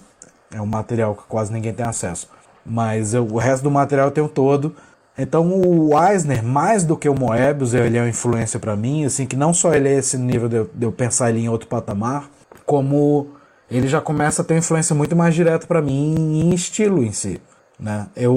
é 0.53 0.61
um 0.61 0.65
material 0.65 1.15
que 1.15 1.23
quase 1.23 1.51
ninguém 1.51 1.73
tem 1.73 1.85
acesso. 1.85 2.29
Mas 2.65 3.13
eu, 3.13 3.25
o 3.25 3.37
resto 3.37 3.63
do 3.63 3.71
material 3.71 4.07
eu 4.07 4.11
tenho 4.11 4.27
todo. 4.27 4.75
Então 5.17 5.49
o 5.49 5.91
Eisner, 5.97 6.43
mais 6.43 6.83
do 6.83 6.97
que 6.97 7.09
o 7.09 7.15
Moebius, 7.15 7.73
ele 7.73 7.97
é 7.97 8.01
uma 8.01 8.09
influência 8.09 8.59
para 8.59 8.75
mim, 8.75 9.05
assim, 9.05 9.25
que 9.25 9.35
não 9.35 9.53
só 9.53 9.73
ele 9.73 9.89
é 9.89 9.97
esse 9.97 10.17
nível 10.17 10.49
de 10.49 10.55
eu, 10.57 10.69
de 10.73 10.85
eu, 10.85 10.91
pensar 10.91 11.29
ele 11.29 11.39
em 11.39 11.49
outro 11.49 11.67
patamar, 11.67 12.29
como 12.65 13.29
ele 13.69 13.87
já 13.87 14.01
começa 14.01 14.41
a 14.41 14.45
ter 14.45 14.57
influência 14.57 14.95
muito 14.95 15.15
mais 15.15 15.35
direta 15.35 15.67
para 15.67 15.81
mim 15.81 16.41
em 16.41 16.53
estilo 16.53 17.03
em 17.03 17.11
si, 17.11 17.41
né? 17.81 18.07
Eu, 18.15 18.35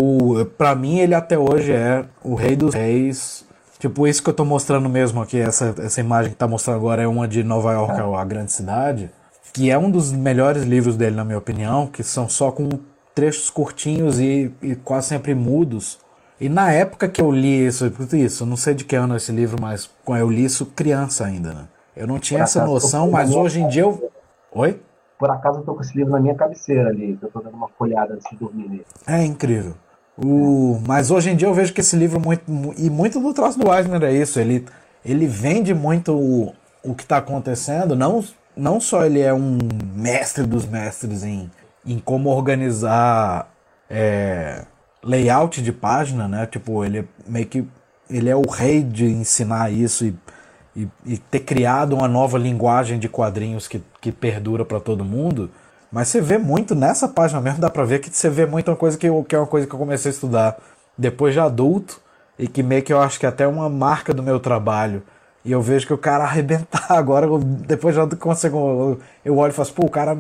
para 0.57 0.75
mim 0.75 0.99
ele 0.99 1.15
até 1.15 1.39
hoje 1.39 1.71
é 1.71 2.05
o 2.25 2.35
rei 2.35 2.57
dos 2.57 2.75
reis, 2.75 3.45
tipo 3.79 4.07
isso 4.07 4.23
que 4.23 4.31
eu 4.31 4.35
tô 4.35 4.45
mostrando 4.45 4.89
mesmo 4.89 5.21
aqui, 5.21 5.39
essa, 5.39 5.75
essa 5.79 6.01
imagem 6.01 6.33
que 6.33 6.37
tá 6.37 6.49
mostrando 6.49 6.77
agora 6.77 7.03
é 7.03 7.07
uma 7.07 7.29
de 7.29 7.45
Nova 7.45 7.73
York, 7.73 8.01
é. 8.01 8.19
a 8.19 8.25
grande 8.25 8.53
cidade, 8.53 9.11
que 9.53 9.71
é 9.71 9.79
um 9.79 9.91
dos 9.91 10.11
melhores 10.11 10.65
livros 10.65 10.97
dele 10.97 11.15
na 11.15 11.25
minha 11.25 11.39
opinião, 11.39 11.87
que 11.87 12.03
são 12.03 12.29
só 12.29 12.51
com 12.51 12.69
trechos 13.15 13.51
curtinhos 13.51 14.19
e, 14.19 14.51
e 14.63 14.75
quase 14.75 15.09
sempre 15.09 15.35
mudos, 15.35 15.99
e 16.41 16.49
na 16.49 16.73
época 16.73 17.09
que 17.09 17.21
eu 17.21 17.31
li 17.31 17.67
isso, 17.67 17.93
isso, 18.13 18.45
não 18.45 18.57
sei 18.57 18.75
de 18.75 18.85
que 18.85 18.97
ano 18.97 19.15
é 19.15 19.19
esse 19.19 19.31
livro, 19.31 19.61
mas 19.61 19.89
eu 20.09 20.29
li 20.29 20.45
isso 20.45 20.67
criança 20.67 21.25
ainda, 21.25 21.53
né? 21.53 21.69
Eu 21.97 22.07
não 22.09 22.19
tinha 22.19 22.43
essa 22.43 22.65
noção, 22.67 23.11
mas 23.11 23.33
hoje 23.33 23.61
em 23.61 23.69
dia 23.69 23.83
eu. 23.83 24.11
Oi? 24.53 24.81
Por 25.19 25.31
acaso 25.31 25.61
eu 25.61 25.65
tô 25.65 25.75
com 25.75 25.81
esse 25.81 25.97
livro 25.97 26.13
na 26.13 26.21
minha 26.21 26.35
cabeceira 26.35 26.89
ali, 26.89 27.19
eu 27.21 27.31
tô 27.31 27.41
dando 27.41 27.55
uma 27.55 27.69
folhada 27.69 28.15
antes 28.15 28.29
de 28.31 28.37
dormir 28.37 28.69
nele. 28.69 28.87
É 29.07 29.25
incrível. 29.25 29.75
O... 30.17 30.81
Mas 30.87 31.11
hoje 31.11 31.31
em 31.31 31.37
dia 31.37 31.49
eu 31.49 31.55
vejo 31.55 31.73
que 31.73 31.81
esse 31.81 31.97
livro, 31.97 32.21
muito, 32.21 32.45
e 32.77 32.91
muito 32.91 33.21
do 33.21 33.33
traço 33.33 33.59
do 33.59 33.73
Eisner 33.73 34.03
é 34.03 34.13
isso, 34.13 34.39
ele, 34.39 34.67
ele 35.05 35.27
vende 35.27 35.73
muito 35.75 36.13
o, 36.13 36.53
o 36.83 36.95
que 36.95 37.03
está 37.03 37.19
acontecendo, 37.19 37.97
não, 37.97 38.23
não 38.57 38.81
só 38.81 39.05
ele 39.05 39.21
é 39.21 39.33
um 39.33 39.59
mestre 39.95 40.45
dos 40.45 40.67
mestres 40.67 41.25
em, 41.25 41.51
em 41.87 41.99
como 41.99 42.31
organizar. 42.31 43.49
É, 43.91 44.65
layout 45.05 45.63
de 45.63 45.73
página, 45.73 46.27
né? 46.27 46.47
Tipo, 46.47 46.85
ele 46.85 47.01
é 47.01 47.05
meio 47.27 47.47
que 47.47 47.67
ele 48.09 48.29
é 48.29 48.37
o 48.37 48.49
rei 48.49 48.83
de 48.83 49.07
ensinar 49.07 49.71
isso 49.73 50.05
e, 50.05 50.15
e, 50.77 50.89
e 51.05 51.19
ter 51.19 51.41
criado 51.41 51.95
uma 51.95 52.09
nova 52.09 52.39
linguagem 52.39 52.99
de 52.99 53.09
quadrinhos 53.09 53.69
que, 53.69 53.83
que 54.01 54.11
perdura 54.11 54.65
para 54.65 54.81
todo 54.81 55.05
mundo. 55.05 55.51
Mas 55.91 56.09
você 56.09 56.21
vê 56.21 56.39
muito 56.39 56.75
nessa 56.75 57.07
página 57.07 57.41
mesmo, 57.41 57.61
dá 57.61 57.71
pra 57.71 57.85
ver 57.85 58.01
que 58.01 58.11
você 58.11 58.29
vê 58.29 58.47
muito 58.47 58.71
uma 58.71 58.77
coisa 58.77 58.99
que, 58.99 59.09
eu, 59.09 59.25
que 59.25 59.35
é 59.35 59.39
uma 59.39 59.47
coisa 59.47 59.67
que 59.67 59.75
eu 59.75 59.79
comecei 59.79 60.11
a 60.11 60.15
estudar 60.15 60.57
depois 60.99 61.35
de 61.35 61.41
adulto 61.41 62.01
e 62.39 62.49
que 62.49 62.63
meio 62.63 62.83
que 62.83 62.93
eu 62.93 63.01
acho 63.01 63.19
que 63.21 63.27
é 63.27 63.29
até 63.29 63.47
uma 63.47 63.69
marca 63.69 64.13
do 64.13 64.23
meu 64.23 64.41
trabalho. 64.41 65.03
E 65.45 65.53
eu 65.53 65.63
vejo 65.63 65.87
que 65.87 65.95
o 65.95 65.99
cara 65.99 66.25
arrebentar 66.25 66.87
agora, 66.91 67.29
depois 67.67 67.95
de 67.95 68.01
adulto, 68.01 68.47
eu, 68.47 68.99
eu 69.25 69.37
olho 69.37 69.51
e 69.51 69.55
faço, 69.55 69.73
pô, 69.73 69.87
o 69.87 69.91
cara 69.91 70.17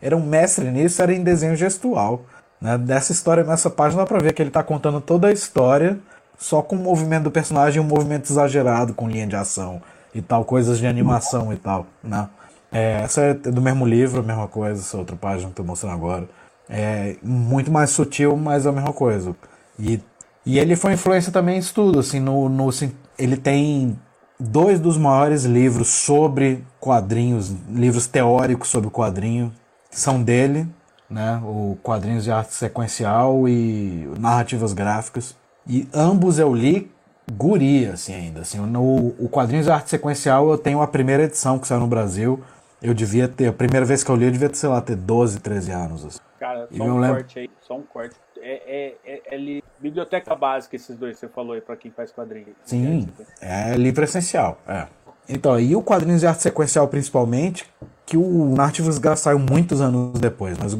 era 0.00 0.16
um 0.16 0.24
mestre 0.24 0.70
nisso, 0.70 1.02
era 1.02 1.12
em 1.12 1.22
desenho 1.22 1.54
gestual. 1.54 2.22
Né? 2.60 2.78
Dessa 2.78 3.12
história, 3.12 3.44
nessa 3.44 3.68
página, 3.68 4.02
dá 4.02 4.06
pra 4.06 4.18
ver 4.18 4.32
que 4.32 4.42
ele 4.42 4.50
tá 4.50 4.62
contando 4.62 5.00
toda 5.00 5.28
a 5.28 5.32
história, 5.32 5.98
só 6.40 6.62
com 6.62 6.74
o 6.74 6.78
movimento 6.78 7.24
do 7.24 7.30
personagem 7.30 7.82
um 7.82 7.84
movimento 7.84 8.32
exagerado, 8.32 8.94
com 8.94 9.06
linha 9.06 9.26
de 9.26 9.36
ação 9.36 9.82
e 10.14 10.22
tal, 10.22 10.42
coisas 10.42 10.78
de 10.78 10.86
animação 10.86 11.52
e 11.52 11.56
tal. 11.56 11.86
Né? 12.02 12.28
É, 12.72 13.02
essa 13.02 13.20
é 13.20 13.34
do 13.34 13.60
mesmo 13.60 13.86
livro, 13.86 14.20
a 14.20 14.22
mesma 14.22 14.48
coisa, 14.48 14.80
essa 14.80 14.96
outra 14.96 15.14
página 15.14 15.50
que 15.50 15.60
eu 15.60 15.64
tô 15.64 15.64
mostrando 15.64 15.92
agora. 15.92 16.26
É 16.68 17.16
muito 17.22 17.70
mais 17.70 17.90
sutil, 17.90 18.36
mas 18.38 18.64
é 18.64 18.70
a 18.70 18.72
mesma 18.72 18.92
coisa. 18.92 19.36
E, 19.78 20.00
e 20.46 20.58
ele 20.58 20.76
foi 20.76 20.94
influência 20.94 21.30
também 21.30 21.56
em 21.56 21.58
estudo, 21.58 21.98
assim, 21.98 22.20
no, 22.20 22.48
no, 22.48 22.70
ele 23.18 23.36
tem 23.36 23.98
dois 24.38 24.80
dos 24.80 24.96
maiores 24.96 25.44
livros 25.44 25.88
sobre 25.88 26.64
quadrinhos, 26.80 27.52
livros 27.68 28.06
teóricos 28.06 28.70
sobre 28.70 28.88
quadrinho, 28.88 29.52
são 29.90 30.22
dele, 30.22 30.66
né? 31.08 31.38
O 31.44 31.76
quadrinhos 31.82 32.24
de 32.24 32.30
arte 32.30 32.54
sequencial 32.54 33.46
e 33.46 34.10
narrativas 34.18 34.72
gráficas. 34.72 35.34
E 35.70 35.88
ambos 35.94 36.40
eu 36.40 36.52
li 36.52 36.90
guri, 37.32 37.86
assim, 37.86 38.12
ainda. 38.12 38.40
Assim, 38.40 38.58
no, 38.58 39.14
o 39.20 39.28
quadrinhos 39.28 39.66
de 39.66 39.72
arte 39.72 39.88
sequencial 39.88 40.50
eu 40.50 40.58
tenho 40.58 40.82
a 40.82 40.86
primeira 40.88 41.22
edição 41.22 41.60
que 41.60 41.68
saiu 41.68 41.78
no 41.78 41.86
Brasil. 41.86 42.42
Eu 42.82 42.92
devia 42.92 43.28
ter, 43.28 43.46
a 43.46 43.52
primeira 43.52 43.86
vez 43.86 44.02
que 44.02 44.10
eu 44.10 44.16
li, 44.16 44.24
eu 44.24 44.32
devia 44.32 44.48
ter, 44.48 44.56
sei 44.56 44.68
lá, 44.68 44.80
ter 44.80 44.96
12, 44.96 45.38
13 45.38 45.70
anos. 45.70 46.04
Assim. 46.04 46.18
Cara, 46.40 46.68
só 46.76 46.82
um 46.82 46.98
lembro... 46.98 47.18
corte 47.18 47.38
aí, 47.38 47.50
só 47.60 47.76
um 47.76 47.82
corte. 47.82 48.16
É, 48.42 48.96
é, 49.04 49.22
é, 49.28 49.36
é, 49.36 49.62
biblioteca 49.78 50.34
básica 50.34 50.74
esses 50.74 50.96
dois, 50.96 51.18
você 51.18 51.28
falou 51.28 51.52
aí 51.52 51.60
para 51.60 51.76
quem 51.76 51.92
faz 51.92 52.10
quadrinhos. 52.10 52.56
Sim, 52.64 53.06
é 53.40 53.76
livro 53.76 54.02
essencial, 54.02 54.58
é. 54.66 54.86
Então, 55.28 55.60
e 55.60 55.76
o 55.76 55.82
quadrinhos 55.82 56.22
de 56.22 56.26
arte 56.26 56.42
sequencial 56.42 56.88
principalmente, 56.88 57.70
que 58.06 58.16
o 58.16 58.54
Narrativas 58.56 58.98
Gráficas 58.98 59.20
saiu 59.20 59.38
muitos 59.38 59.80
anos 59.80 60.18
depois, 60.18 60.58
mas 60.58 60.72
o, 60.72 60.78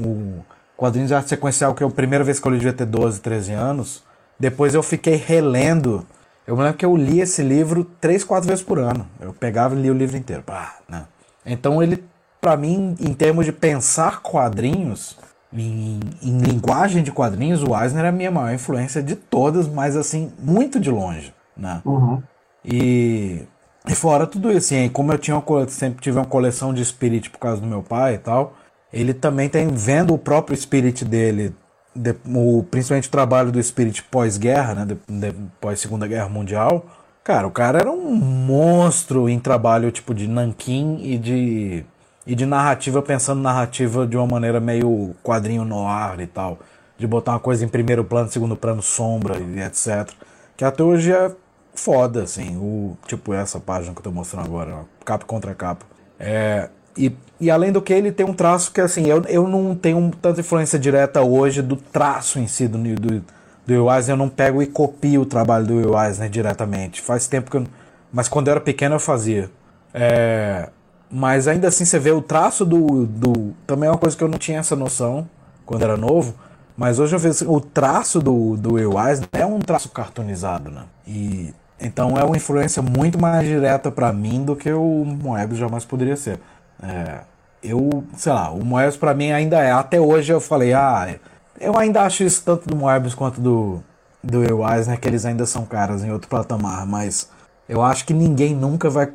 o 0.00 0.44
quadrinho 0.76 1.06
de 1.06 1.14
arte 1.14 1.28
sequencial, 1.28 1.74
que 1.74 1.82
é 1.82 1.86
a 1.86 1.90
primeira 1.90 2.24
vez 2.24 2.40
que 2.40 2.46
eu 2.46 2.52
li 2.52 2.58
devia 2.58 2.72
ter 2.72 2.86
12, 2.86 3.20
13 3.20 3.52
anos, 3.52 4.04
depois 4.40 4.74
eu 4.74 4.82
fiquei 4.82 5.16
relendo. 5.16 6.06
Eu 6.46 6.56
me 6.56 6.62
lembro 6.62 6.78
que 6.78 6.86
eu 6.86 6.96
li 6.96 7.20
esse 7.20 7.42
livro 7.42 7.84
três, 8.00 8.24
quatro 8.24 8.48
vezes 8.48 8.64
por 8.64 8.78
ano. 8.78 9.06
Eu 9.20 9.34
pegava 9.34 9.76
e 9.76 9.82
lia 9.82 9.92
o 9.92 9.96
livro 9.96 10.16
inteiro. 10.16 10.42
Pá, 10.42 10.76
né? 10.88 11.04
Então 11.44 11.82
ele, 11.82 12.02
para 12.40 12.56
mim, 12.56 12.96
em 12.98 13.12
termos 13.12 13.44
de 13.44 13.52
pensar 13.52 14.22
quadrinhos, 14.22 15.18
em, 15.52 16.00
em, 16.22 16.38
linguagem 16.38 17.02
de 17.02 17.12
quadrinhos, 17.12 17.62
o 17.62 17.78
Eisner 17.78 18.06
é 18.06 18.08
a 18.08 18.12
minha 18.12 18.30
maior 18.30 18.54
influência 18.54 19.02
de 19.02 19.14
todas, 19.14 19.68
mas 19.68 19.94
assim, 19.94 20.32
muito 20.38 20.80
de 20.80 20.90
longe, 20.90 21.34
né? 21.56 21.82
Uhum. 21.84 22.22
E, 22.64 23.42
e 23.86 23.94
fora 23.94 24.26
tudo 24.26 24.50
isso, 24.50 24.74
assim, 24.74 24.88
como 24.88 25.12
eu 25.12 25.18
tinha 25.18 25.36
uma, 25.36 25.68
sempre 25.68 26.00
tive 26.00 26.18
uma 26.18 26.26
coleção 26.26 26.72
de 26.72 26.84
Spirit 26.84 27.28
por 27.28 27.38
causa 27.38 27.60
do 27.60 27.66
meu 27.66 27.82
pai 27.82 28.14
e 28.14 28.18
tal, 28.18 28.54
ele 28.92 29.12
também 29.12 29.48
tem, 29.48 29.68
vendo 29.68 30.14
o 30.14 30.18
próprio 30.18 30.56
Spirit 30.56 31.04
dele, 31.04 31.54
de, 31.94 32.14
o, 32.26 32.62
principalmente 32.70 33.08
o 33.08 33.10
trabalho 33.10 33.50
do 33.52 33.62
Spirit 33.62 34.02
pós-guerra, 34.04 34.74
né, 34.74 34.84
de, 34.86 34.94
de, 35.08 35.36
pós-segunda 35.60 36.06
guerra 36.06 36.28
mundial, 36.28 36.86
cara, 37.24 37.46
o 37.46 37.50
cara 37.50 37.78
era 37.78 37.90
um 37.90 38.14
monstro 38.14 39.28
em 39.28 39.38
trabalho 39.38 39.90
tipo 39.90 40.14
de 40.14 40.28
nanquim 40.28 41.00
e 41.02 41.18
de 41.18 41.84
e 42.26 42.34
de 42.34 42.46
narrativa, 42.46 43.02
pensando 43.02 43.40
narrativa 43.40 44.06
de 44.06 44.16
uma 44.16 44.26
maneira 44.26 44.60
meio 44.60 45.16
quadrinho 45.22 45.64
noir 45.64 46.20
e 46.20 46.26
tal. 46.26 46.58
De 46.96 47.06
botar 47.06 47.32
uma 47.32 47.40
coisa 47.40 47.64
em 47.64 47.68
primeiro 47.68 48.04
plano, 48.04 48.30
segundo 48.30 48.54
plano, 48.56 48.82
sombra 48.82 49.38
e 49.38 49.60
etc. 49.60 50.10
Que 50.56 50.64
até 50.64 50.82
hoje 50.82 51.12
é 51.12 51.32
foda, 51.74 52.22
assim. 52.22 52.56
O, 52.56 52.96
tipo 53.06 53.32
essa 53.32 53.58
página 53.58 53.92
que 53.94 53.98
eu 53.98 54.04
tô 54.04 54.12
mostrando 54.12 54.46
agora, 54.46 54.84
capa 55.04 55.24
contra 55.24 55.54
capa. 55.54 55.86
É, 56.18 56.68
e, 56.96 57.12
e 57.40 57.50
além 57.50 57.72
do 57.72 57.80
que, 57.80 57.92
ele 57.92 58.12
tem 58.12 58.26
um 58.26 58.34
traço 58.34 58.70
que, 58.70 58.80
assim, 58.80 59.06
eu, 59.06 59.22
eu 59.24 59.48
não 59.48 59.74
tenho 59.74 60.10
tanta 60.20 60.40
influência 60.40 60.78
direta 60.78 61.22
hoje 61.22 61.62
do 61.62 61.74
traço 61.74 62.38
em 62.38 62.46
si 62.46 62.68
do, 62.68 62.76
do, 62.76 63.20
do 63.20 63.24
Will 63.68 63.90
Eisner. 63.90 64.14
Eu 64.14 64.18
não 64.18 64.28
pego 64.28 64.62
e 64.62 64.66
copio 64.66 65.22
o 65.22 65.26
trabalho 65.26 65.66
do 65.66 65.76
Will 65.76 65.98
Eisner 65.98 66.28
diretamente. 66.28 67.00
Faz 67.00 67.26
tempo 67.26 67.50
que 67.50 67.56
eu. 67.56 67.64
Mas 68.12 68.28
quando 68.28 68.48
eu 68.48 68.52
era 68.52 68.60
pequeno 68.60 68.96
eu 68.96 69.00
fazia. 69.00 69.50
É, 69.94 70.68
mas 71.10 71.48
ainda 71.48 71.68
assim 71.68 71.84
você 71.84 71.98
vê 71.98 72.10
o 72.10 72.20
traço 72.20 72.64
do, 72.66 73.06
do. 73.06 73.54
Também 73.66 73.88
é 73.88 73.92
uma 73.92 73.98
coisa 73.98 74.16
que 74.16 74.22
eu 74.22 74.28
não 74.28 74.38
tinha 74.38 74.58
essa 74.58 74.76
noção 74.76 75.26
quando 75.64 75.82
era 75.82 75.96
novo. 75.96 76.34
Mas 76.76 76.98
hoje 76.98 77.14
eu 77.14 77.18
vejo 77.18 77.50
o 77.50 77.60
traço 77.60 78.20
do, 78.20 78.56
do 78.56 78.74
Will 78.74 78.92
Eisner 78.98 79.28
é 79.32 79.46
um 79.46 79.58
traço 79.60 79.88
cartoonizado, 79.88 80.70
né? 80.70 80.82
E 81.06 81.54
então 81.80 82.18
é 82.18 82.22
uma 82.22 82.36
influência 82.36 82.82
muito 82.82 83.18
mais 83.18 83.46
direta 83.46 83.90
para 83.90 84.12
mim 84.12 84.44
do 84.44 84.54
que 84.54 84.70
o 84.70 85.04
Moebius 85.04 85.58
jamais 85.58 85.84
poderia 85.84 86.16
ser. 86.16 86.38
É, 86.82 87.20
eu, 87.62 88.04
sei 88.16 88.32
lá, 88.32 88.50
o 88.50 88.64
Moebius 88.64 88.96
para 88.96 89.14
mim 89.14 89.32
ainda 89.32 89.58
é. 89.60 89.70
Até 89.70 90.00
hoje 90.00 90.32
eu 90.32 90.40
falei, 90.40 90.72
ah, 90.72 91.16
eu 91.60 91.76
ainda 91.76 92.02
acho 92.02 92.24
isso 92.24 92.42
tanto 92.44 92.68
do 92.68 92.76
Moebius 92.76 93.14
quanto 93.14 93.40
do, 93.40 93.82
do 94.22 94.40
Will 94.40 94.66
Eisner, 94.68 94.98
que 94.98 95.08
eles 95.08 95.24
ainda 95.24 95.46
são 95.46 95.64
caras 95.64 96.02
em 96.04 96.10
outro 96.10 96.28
patamar, 96.28 96.86
mas 96.86 97.30
eu 97.68 97.82
acho 97.82 98.04
que 98.04 98.14
ninguém 98.14 98.54
nunca 98.54 98.88
vai 98.90 99.12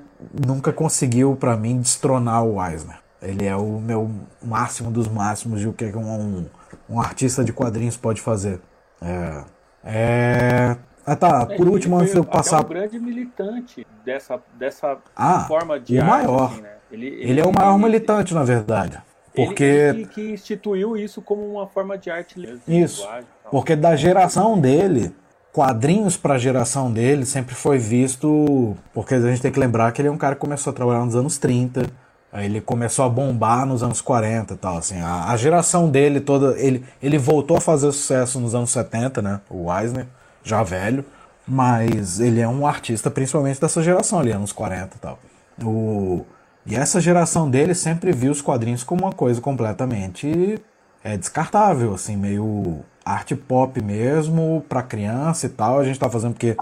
nunca 0.48 0.72
conseguiu 0.72 1.36
para 1.36 1.58
mim 1.58 1.80
destronar 1.80 2.43
o 2.43 2.64
Eisner. 2.64 2.98
Ele 3.22 3.46
é 3.46 3.56
o 3.56 3.80
meu 3.80 4.10
máximo 4.41 4.91
dos 4.91 5.08
máximos 5.08 5.60
de 5.60 5.68
o 5.68 5.74
que 5.74 5.86
um, 5.86 6.46
um 6.89 7.00
artista 7.00 7.43
de 7.43 7.52
quadrinhos 7.52 7.98
pode 7.98 8.22
fazer. 8.22 8.62
É. 9.02 9.43
é... 9.84 10.78
Ah 11.06 11.16
tá, 11.16 11.46
por 11.46 11.68
último, 11.68 11.98
antes 11.98 12.14
de 12.14 12.18
eu 12.18 12.24
passar. 12.24 12.58
Ele 12.58 12.64
é 12.64 12.66
um 12.66 12.70
grande 12.70 13.00
militante 13.00 13.88
dessa, 14.04 14.41
dessa 14.58 14.98
ah, 15.16 15.41
forma 15.41 15.80
de 15.80 15.98
o 15.98 16.02
arte, 16.02 16.10
maior. 16.10 16.52
Assim, 16.52 16.62
né? 16.62 16.70
Ele, 16.96 17.08
ele, 17.08 17.32
ele, 17.32 17.41
é 17.41 17.46
o 17.46 17.54
maior 17.54 17.76
ele, 17.76 17.84
militante, 17.84 18.34
na 18.34 18.43
verdade. 18.43 18.98
Porque. 19.36 19.64
Ele, 19.64 20.06
que 20.06 20.32
instituiu 20.32 20.96
isso 20.96 21.22
como 21.22 21.41
uma 21.46 21.68
forma 21.68 21.98
de 21.98 22.10
arte. 22.10 22.60
Isso. 22.68 23.08
Porque 23.52 23.76
da 23.76 23.96
geração 23.96 24.60
dele, 24.60 25.14
quadrinhos 25.52 26.18
para 26.18 26.36
a 26.36 26.38
geração 26.38 26.91
dele 26.91 27.26
sempre 27.26 27.54
foi 27.54 27.78
visto. 27.78 28.76
Porque 28.93 29.16
a 29.16 29.22
gente 29.22 29.41
tem 29.41 29.52
que 29.52 29.60
lembrar 29.60 29.91
que 29.91 30.02
ele 30.02 30.08
é 30.08 30.12
um 30.12 30.18
cara 30.18 30.36
que 30.36 30.41
começou 30.41 30.72
a 30.72 30.74
trabalhar 30.74 31.06
nos 31.06 31.16
anos 31.16 31.38
30. 31.38 31.86
Aí 32.32 32.48
ele 32.48 32.60
começou 32.60 33.06
a 33.06 33.10
bombar 33.10 33.66
nos 33.66 33.82
anos 33.82 34.02
40 34.02 34.54
e 34.54 34.58
tal. 34.58 34.78
Assim, 34.78 35.00
a, 35.00 35.32
a, 35.32 35.38
geração 35.38 35.89
dele 35.89 36.20
toda. 36.20 36.60
Ele, 36.60 36.84
ele 37.02 37.18
voltou 37.18 37.58
a 37.58 37.62
fazer 37.62 37.91
sucesso 37.91 38.39
nos 38.39 38.56
anos 38.56 38.72
70, 38.72 39.22
né? 39.22 39.41
O 39.50 39.74
Eisner, 39.74 40.08
já 40.43 40.64
velho. 40.64 41.06
Mas 41.48 42.20
ele 42.20 42.41
é 42.41 42.48
um 42.48 42.66
artista 42.66 43.12
principalmente 43.12 43.62
dessa 43.62 43.82
geração 43.82 44.20
ali, 44.20 44.32
anos 44.32 44.52
40 44.52 44.96
e 44.96 45.00
tal. 45.00 45.20
O, 45.64 46.26
e 46.66 46.76
essa 46.76 46.99
geração 46.99 47.49
dele 47.49 47.76
sempre 47.76 48.11
viu 48.11 48.32
os 48.32 48.41
quadrinhos 48.41 48.84
como 48.84 49.03
uma 49.03 49.11
coisa 49.11 49.39
completamente 49.39 50.59
é, 51.03 51.16
descartável, 51.16 51.93
assim, 51.93 52.18
meio 52.18 52.80
arte 53.05 53.36
pop 53.36 53.80
mesmo, 53.84 54.66
para 54.68 54.82
criança 54.82 55.45
e 55.45 55.49
tal. 55.49 55.80
A 55.80 55.84
gente 55.84 55.99
tá 55.99 56.09
fazendo 56.09 56.34
porque 56.34 56.57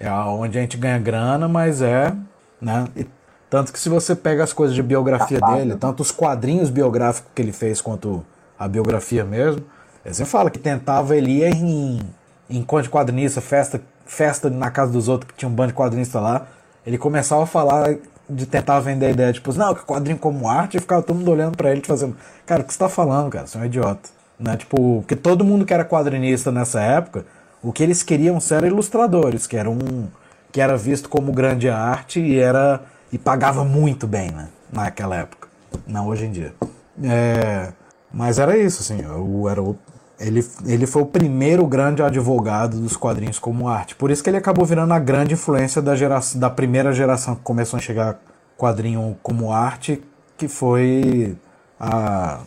é 0.00 0.10
onde 0.10 0.58
a 0.58 0.62
gente 0.62 0.78
ganha 0.78 0.98
grana, 0.98 1.46
mas 1.46 1.82
é, 1.82 2.14
né? 2.60 2.86
E, 2.96 3.06
tanto 3.50 3.72
que 3.72 3.78
se 3.78 3.90
você 3.90 4.16
pega 4.16 4.42
as 4.42 4.52
coisas 4.52 4.74
de 4.74 4.82
biografia 4.82 5.38
dele, 5.38 5.76
tanto 5.76 6.00
os 6.00 6.10
quadrinhos 6.10 6.70
biográficos 6.70 7.30
que 7.34 7.42
ele 7.42 7.52
fez 7.52 7.80
quanto 7.80 8.24
a 8.58 8.66
biografia 8.66 9.24
mesmo, 9.24 9.62
você 10.04 10.24
fala 10.24 10.50
que 10.50 10.58
tentava 10.58 11.16
ele 11.16 11.38
ia 11.38 11.50
em 11.50 12.00
encontro 12.48 12.84
de 12.84 12.90
quadrinista, 12.90 13.40
festa, 13.40 13.80
festa 14.06 14.50
na 14.50 14.70
casa 14.70 14.90
dos 14.90 15.08
outros 15.08 15.30
que 15.30 15.36
tinha 15.38 15.48
um 15.48 15.52
bando 15.52 15.68
de 15.68 15.74
quadrinistas 15.74 16.20
lá, 16.20 16.46
ele 16.86 16.98
começava 16.98 17.44
a 17.44 17.46
falar 17.46 17.94
de 18.28 18.46
tentar 18.46 18.80
vender 18.80 19.06
a 19.06 19.10
ideia, 19.10 19.32
tipo, 19.32 19.52
não, 19.54 19.74
que 19.74 19.82
quadrinho 19.84 20.18
como 20.18 20.48
arte, 20.48 20.76
e 20.76 20.80
ficava 20.80 21.02
todo 21.02 21.16
mundo 21.16 21.30
olhando 21.30 21.56
para 21.56 21.70
ele, 21.70 21.80
te 21.80 21.88
fazendo, 21.88 22.16
cara, 22.46 22.62
o 22.62 22.64
que 22.64 22.72
você 22.72 22.78
tá 22.78 22.88
falando, 22.88 23.30
cara? 23.30 23.46
Você 23.46 23.58
é 23.58 23.60
um 23.60 23.64
idiota. 23.64 24.08
Né? 24.38 24.56
Tipo, 24.56 25.00
porque 25.00 25.14
todo 25.14 25.44
mundo 25.44 25.64
que 25.64 25.72
era 25.72 25.84
quadrinista 25.84 26.50
nessa 26.50 26.80
época, 26.80 27.24
o 27.62 27.72
que 27.72 27.82
eles 27.82 28.02
queriam 28.02 28.40
ser 28.40 28.64
ilustradores, 28.64 29.46
que 29.46 29.56
era 29.56 29.70
um 29.70 30.08
que 30.52 30.60
era 30.60 30.76
visto 30.76 31.08
como 31.08 31.32
grande 31.32 31.68
arte 31.68 32.20
e 32.20 32.38
era 32.38 32.82
e 33.12 33.18
pagava 33.18 33.64
muito 33.64 34.06
bem, 34.06 34.30
né? 34.30 34.48
Naquela 34.72 35.16
época, 35.16 35.48
não 35.86 36.06
hoje 36.08 36.26
em 36.26 36.30
dia. 36.30 36.54
É, 37.02 37.72
mas 38.12 38.38
era 38.38 38.56
isso, 38.56 38.80
assim, 38.80 39.04
o, 39.06 39.48
era 39.48 39.60
o, 39.60 39.76
ele, 40.18 40.46
ele 40.66 40.86
foi 40.86 41.02
o 41.02 41.06
primeiro 41.06 41.66
grande 41.66 42.02
advogado 42.02 42.78
dos 42.78 42.96
quadrinhos 42.96 43.38
como 43.38 43.68
arte. 43.68 43.94
Por 43.94 44.10
isso 44.10 44.22
que 44.22 44.30
ele 44.30 44.36
acabou 44.36 44.64
virando 44.64 44.92
a 44.92 44.98
grande 44.98 45.34
influência 45.34 45.82
da, 45.82 45.96
geração, 45.96 46.40
da 46.40 46.48
primeira 46.48 46.92
geração 46.92 47.34
que 47.34 47.42
começou 47.42 47.78
a 47.78 47.80
chegar 47.80 48.18
quadrinho 48.56 49.16
como 49.22 49.52
arte, 49.52 50.02
que 50.36 50.48
foi 50.48 51.36
a 51.78 52.40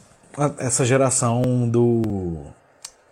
essa 0.59 0.85
geração 0.85 1.67
do. 1.67 2.43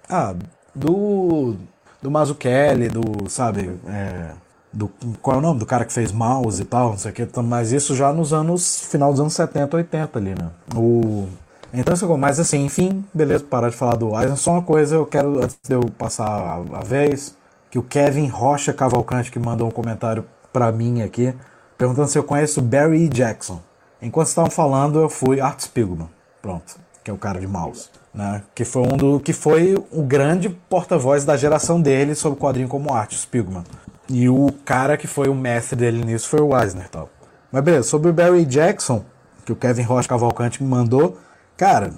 Ah, 0.10 0.36
do. 0.74 1.56
Do 2.01 2.12
Mazzucchelli, 2.12 2.88
do. 2.88 3.30
Sabe? 3.30 3.80
É, 3.88 4.32
do, 4.72 4.91
qual 5.22 5.38
é 5.38 5.39
o 5.39 5.41
nome 5.41 5.60
do 5.60 5.66
cara 5.66 5.86
que 5.86 5.93
fez 5.93 6.12
mouse 6.12 6.62
e 6.62 6.66
tal, 6.66 6.91
não 6.91 6.97
sei 6.97 7.12
o 7.12 7.14
que, 7.14 7.28
mas 7.41 7.72
isso 7.72 7.95
já 7.95 8.14
nos 8.14 8.34
anos. 8.34 8.82
final 8.86 9.12
dos 9.12 9.20
anos 9.20 9.34
70, 9.34 9.78
80 9.78 10.20
ali, 10.20 10.30
né? 10.30 10.49
O. 10.76 11.28
Então, 11.76 12.17
mas 12.17 12.39
assim, 12.39 12.65
enfim, 12.65 13.03
beleza, 13.13 13.43
parar 13.43 13.69
de 13.69 13.76
falar 13.76 13.95
do 13.95 14.17
Eisen. 14.19 14.36
Só 14.36 14.51
uma 14.53 14.61
coisa, 14.61 14.95
eu 14.95 15.05
quero, 15.05 15.43
antes 15.43 15.57
de 15.67 15.73
eu 15.73 15.82
passar 15.97 16.28
a, 16.28 16.80
a 16.80 16.84
vez, 16.84 17.36
que 17.69 17.78
o 17.78 17.84
Kevin 17.84 18.28
Rocha 18.28 18.73
Cavalcante, 18.73 19.32
que 19.32 19.39
mandou 19.39 19.67
um 19.67 19.71
comentário 19.71 20.26
para 20.53 20.71
mim 20.71 21.01
aqui, 21.01 21.34
perguntando 21.78 22.07
se 22.07 22.17
eu 22.17 22.23
conheço 22.23 22.61
Barry 22.61 23.07
Jackson. 23.09 23.61
Enquanto 24.01 24.28
estavam 24.28 24.51
falando, 24.51 24.99
eu 24.99 25.09
fui 25.09 25.41
Art 25.41 25.59
Spiegelman. 25.61 26.09
Pronto 26.41 26.86
que 27.05 27.11
é 27.11 27.13
o 27.13 27.17
cara 27.17 27.39
de 27.39 27.45
mouse, 27.45 27.88
né? 28.11 28.41
Que 28.55 28.65
foi 28.65 28.82
um 28.82 28.97
do 28.97 29.19
que 29.19 29.32
foi 29.32 29.76
o 29.91 30.01
grande 30.01 30.49
porta-voz 30.49 31.23
da 31.23 31.38
geração 31.38 31.80
dele 31.80 32.15
sobre 32.15 32.39
o 32.39 32.41
quadrinho 32.41 32.67
como 32.67 32.91
arte, 32.91 33.15
o 33.15 33.19
Spiegelman. 33.19 33.63
E 34.09 34.28
o 34.28 34.51
cara 34.65 34.97
que 34.97 35.05
foi 35.05 35.30
o 35.30 35.36
mestre 35.36 35.76
dele 35.76 36.03
nisso 36.03 36.28
foi 36.28 36.41
o 36.41 36.59
Eisner, 36.59 36.89
tal. 36.89 37.07
Mas 37.51 37.63
beleza, 37.63 37.88
sobre 37.88 38.09
o 38.09 38.13
Barry 38.13 38.43
Jackson, 38.43 39.05
que 39.45 39.51
o 39.51 39.55
Kevin 39.55 39.84
Rocha 39.84 40.09
Cavalcante 40.09 40.63
me 40.63 40.67
mandou, 40.67 41.15
cara, 41.58 41.91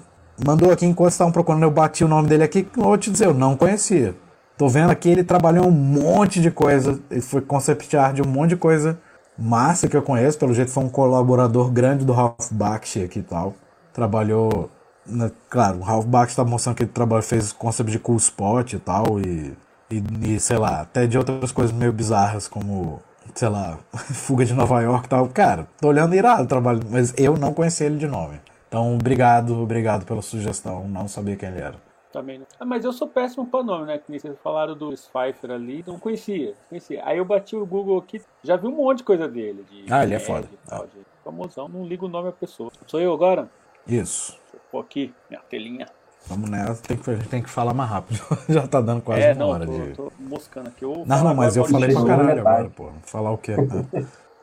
mandou 0.44 0.70
aqui 0.72 0.86
enquanto 0.86 1.12
estavam 1.12 1.32
procurando, 1.32 1.62
eu 1.62 1.70
bati 1.70 2.04
o 2.04 2.08
nome 2.08 2.28
dele 2.28 2.44
aqui, 2.44 2.66
vou 2.74 2.96
te 2.96 3.10
dizer, 3.10 3.26
eu 3.26 3.34
não 3.34 3.56
conhecia. 3.56 4.14
Tô 4.56 4.68
vendo 4.68 4.90
aqui, 4.90 5.08
ele 5.08 5.22
trabalhou 5.22 5.66
um 5.66 5.70
monte 5.70 6.40
de 6.40 6.50
coisa, 6.50 7.00
ele 7.10 7.20
foi 7.20 7.40
concept 7.40 7.96
art 7.96 8.16
de 8.16 8.22
um 8.22 8.28
monte 8.28 8.50
de 8.50 8.56
coisa 8.56 8.98
massa 9.38 9.88
que 9.88 9.96
eu 9.96 10.02
conheço, 10.02 10.36
pelo 10.36 10.52
jeito 10.52 10.70
foi 10.70 10.82
um 10.82 10.88
colaborador 10.88 11.70
grande 11.70 12.04
do 12.04 12.12
Ralph 12.12 12.50
Bakshi 12.50 13.04
aqui 13.04 13.20
e 13.20 13.22
tal. 13.22 13.54
Trabalhou 13.92 14.68
né, 15.08 15.30
claro, 15.48 15.78
o 15.78 15.82
Ralph 15.82 16.04
Bakshi 16.06 16.32
está 16.32 16.44
mostrando 16.44 16.76
que 16.76 16.82
ele 16.82 16.90
trabalho, 16.90 17.22
fez 17.22 17.52
conceito 17.52 17.90
de 17.90 17.98
cool 17.98 18.16
spot 18.16 18.74
e 18.74 18.78
tal, 18.78 19.18
e, 19.20 19.56
e, 19.90 20.02
e, 20.34 20.40
sei 20.40 20.58
lá, 20.58 20.82
até 20.82 21.06
de 21.06 21.16
outras 21.16 21.50
coisas 21.52 21.74
meio 21.74 21.92
bizarras, 21.92 22.46
como, 22.46 23.00
sei 23.34 23.48
lá, 23.48 23.78
Fuga 23.92 24.44
de 24.44 24.54
Nova 24.54 24.80
York 24.82 25.06
e 25.06 25.08
tal. 25.08 25.28
Cara, 25.28 25.66
tô 25.80 25.88
olhando 25.88 26.14
irado 26.14 26.42
o 26.42 26.46
trabalho, 26.46 26.80
mas 26.90 27.14
eu 27.16 27.36
não 27.36 27.54
conhecia 27.54 27.86
ele 27.86 27.96
de 27.96 28.06
nome. 28.06 28.40
Então, 28.68 28.94
obrigado, 28.94 29.60
obrigado 29.60 30.04
pela 30.04 30.22
sugestão, 30.22 30.86
não 30.86 31.08
sabia 31.08 31.36
quem 31.36 31.48
ele 31.48 31.60
era. 31.60 31.76
Também 32.12 32.38
não. 32.38 32.46
Ah, 32.58 32.64
mas 32.64 32.84
eu 32.84 32.92
sou 32.92 33.08
péssimo 33.08 33.46
para 33.46 33.62
nome, 33.62 33.86
né? 33.86 33.98
Que 33.98 34.18
vocês 34.18 34.36
falaram 34.42 34.74
do 34.74 34.90
Pfeiffer 34.90 35.50
ali, 35.50 35.84
não 35.86 35.98
conhecia, 35.98 36.54
conhecia. 36.68 37.02
Aí 37.04 37.18
eu 37.18 37.24
bati 37.24 37.54
o 37.54 37.66
Google 37.66 37.98
aqui, 37.98 38.22
já 38.42 38.56
vi 38.56 38.66
um 38.66 38.76
monte 38.76 38.98
de 38.98 39.04
coisa 39.04 39.28
dele. 39.28 39.64
De 39.70 39.92
ah, 39.92 40.04
ele 40.04 40.14
é 40.14 40.18
foda. 40.18 40.48
Tal, 40.66 40.84
ah. 40.84 41.00
famosão, 41.24 41.68
não 41.68 41.84
ligo 41.84 42.06
o 42.06 42.08
nome 42.08 42.28
à 42.28 42.32
pessoa. 42.32 42.70
Sou 42.86 43.00
eu 43.00 43.12
agora? 43.12 43.50
Isso 43.86 44.38
pôr 44.70 44.80
aqui 44.80 45.14
minha 45.28 45.42
telinha. 45.42 45.86
Vamos 46.26 46.50
nessa, 46.50 46.82
tem 46.82 46.96
que, 46.96 47.10
a 47.10 47.14
gente 47.14 47.28
tem 47.28 47.42
que 47.42 47.48
falar 47.48 47.72
mais 47.72 47.90
rápido. 47.90 48.20
Já 48.48 48.66
tá 48.66 48.80
dando 48.80 49.00
quase 49.00 49.22
é, 49.22 49.32
uma 49.32 49.38
não, 49.38 49.48
hora 49.48 49.66
tô, 49.66 49.72
de. 49.72 49.92
tô 49.92 50.12
moscando 50.18 50.68
aqui. 50.68 50.84
Eu 50.84 51.04
não, 51.06 51.24
não, 51.24 51.34
mas 51.34 51.56
eu 51.56 51.64
falei 51.64 51.92
pra 51.92 52.04
caralho 52.04 52.40
agora, 52.40 52.70
pô. 52.70 52.90
Falar 53.02 53.30
o 53.30 53.38
quê? 53.38 53.54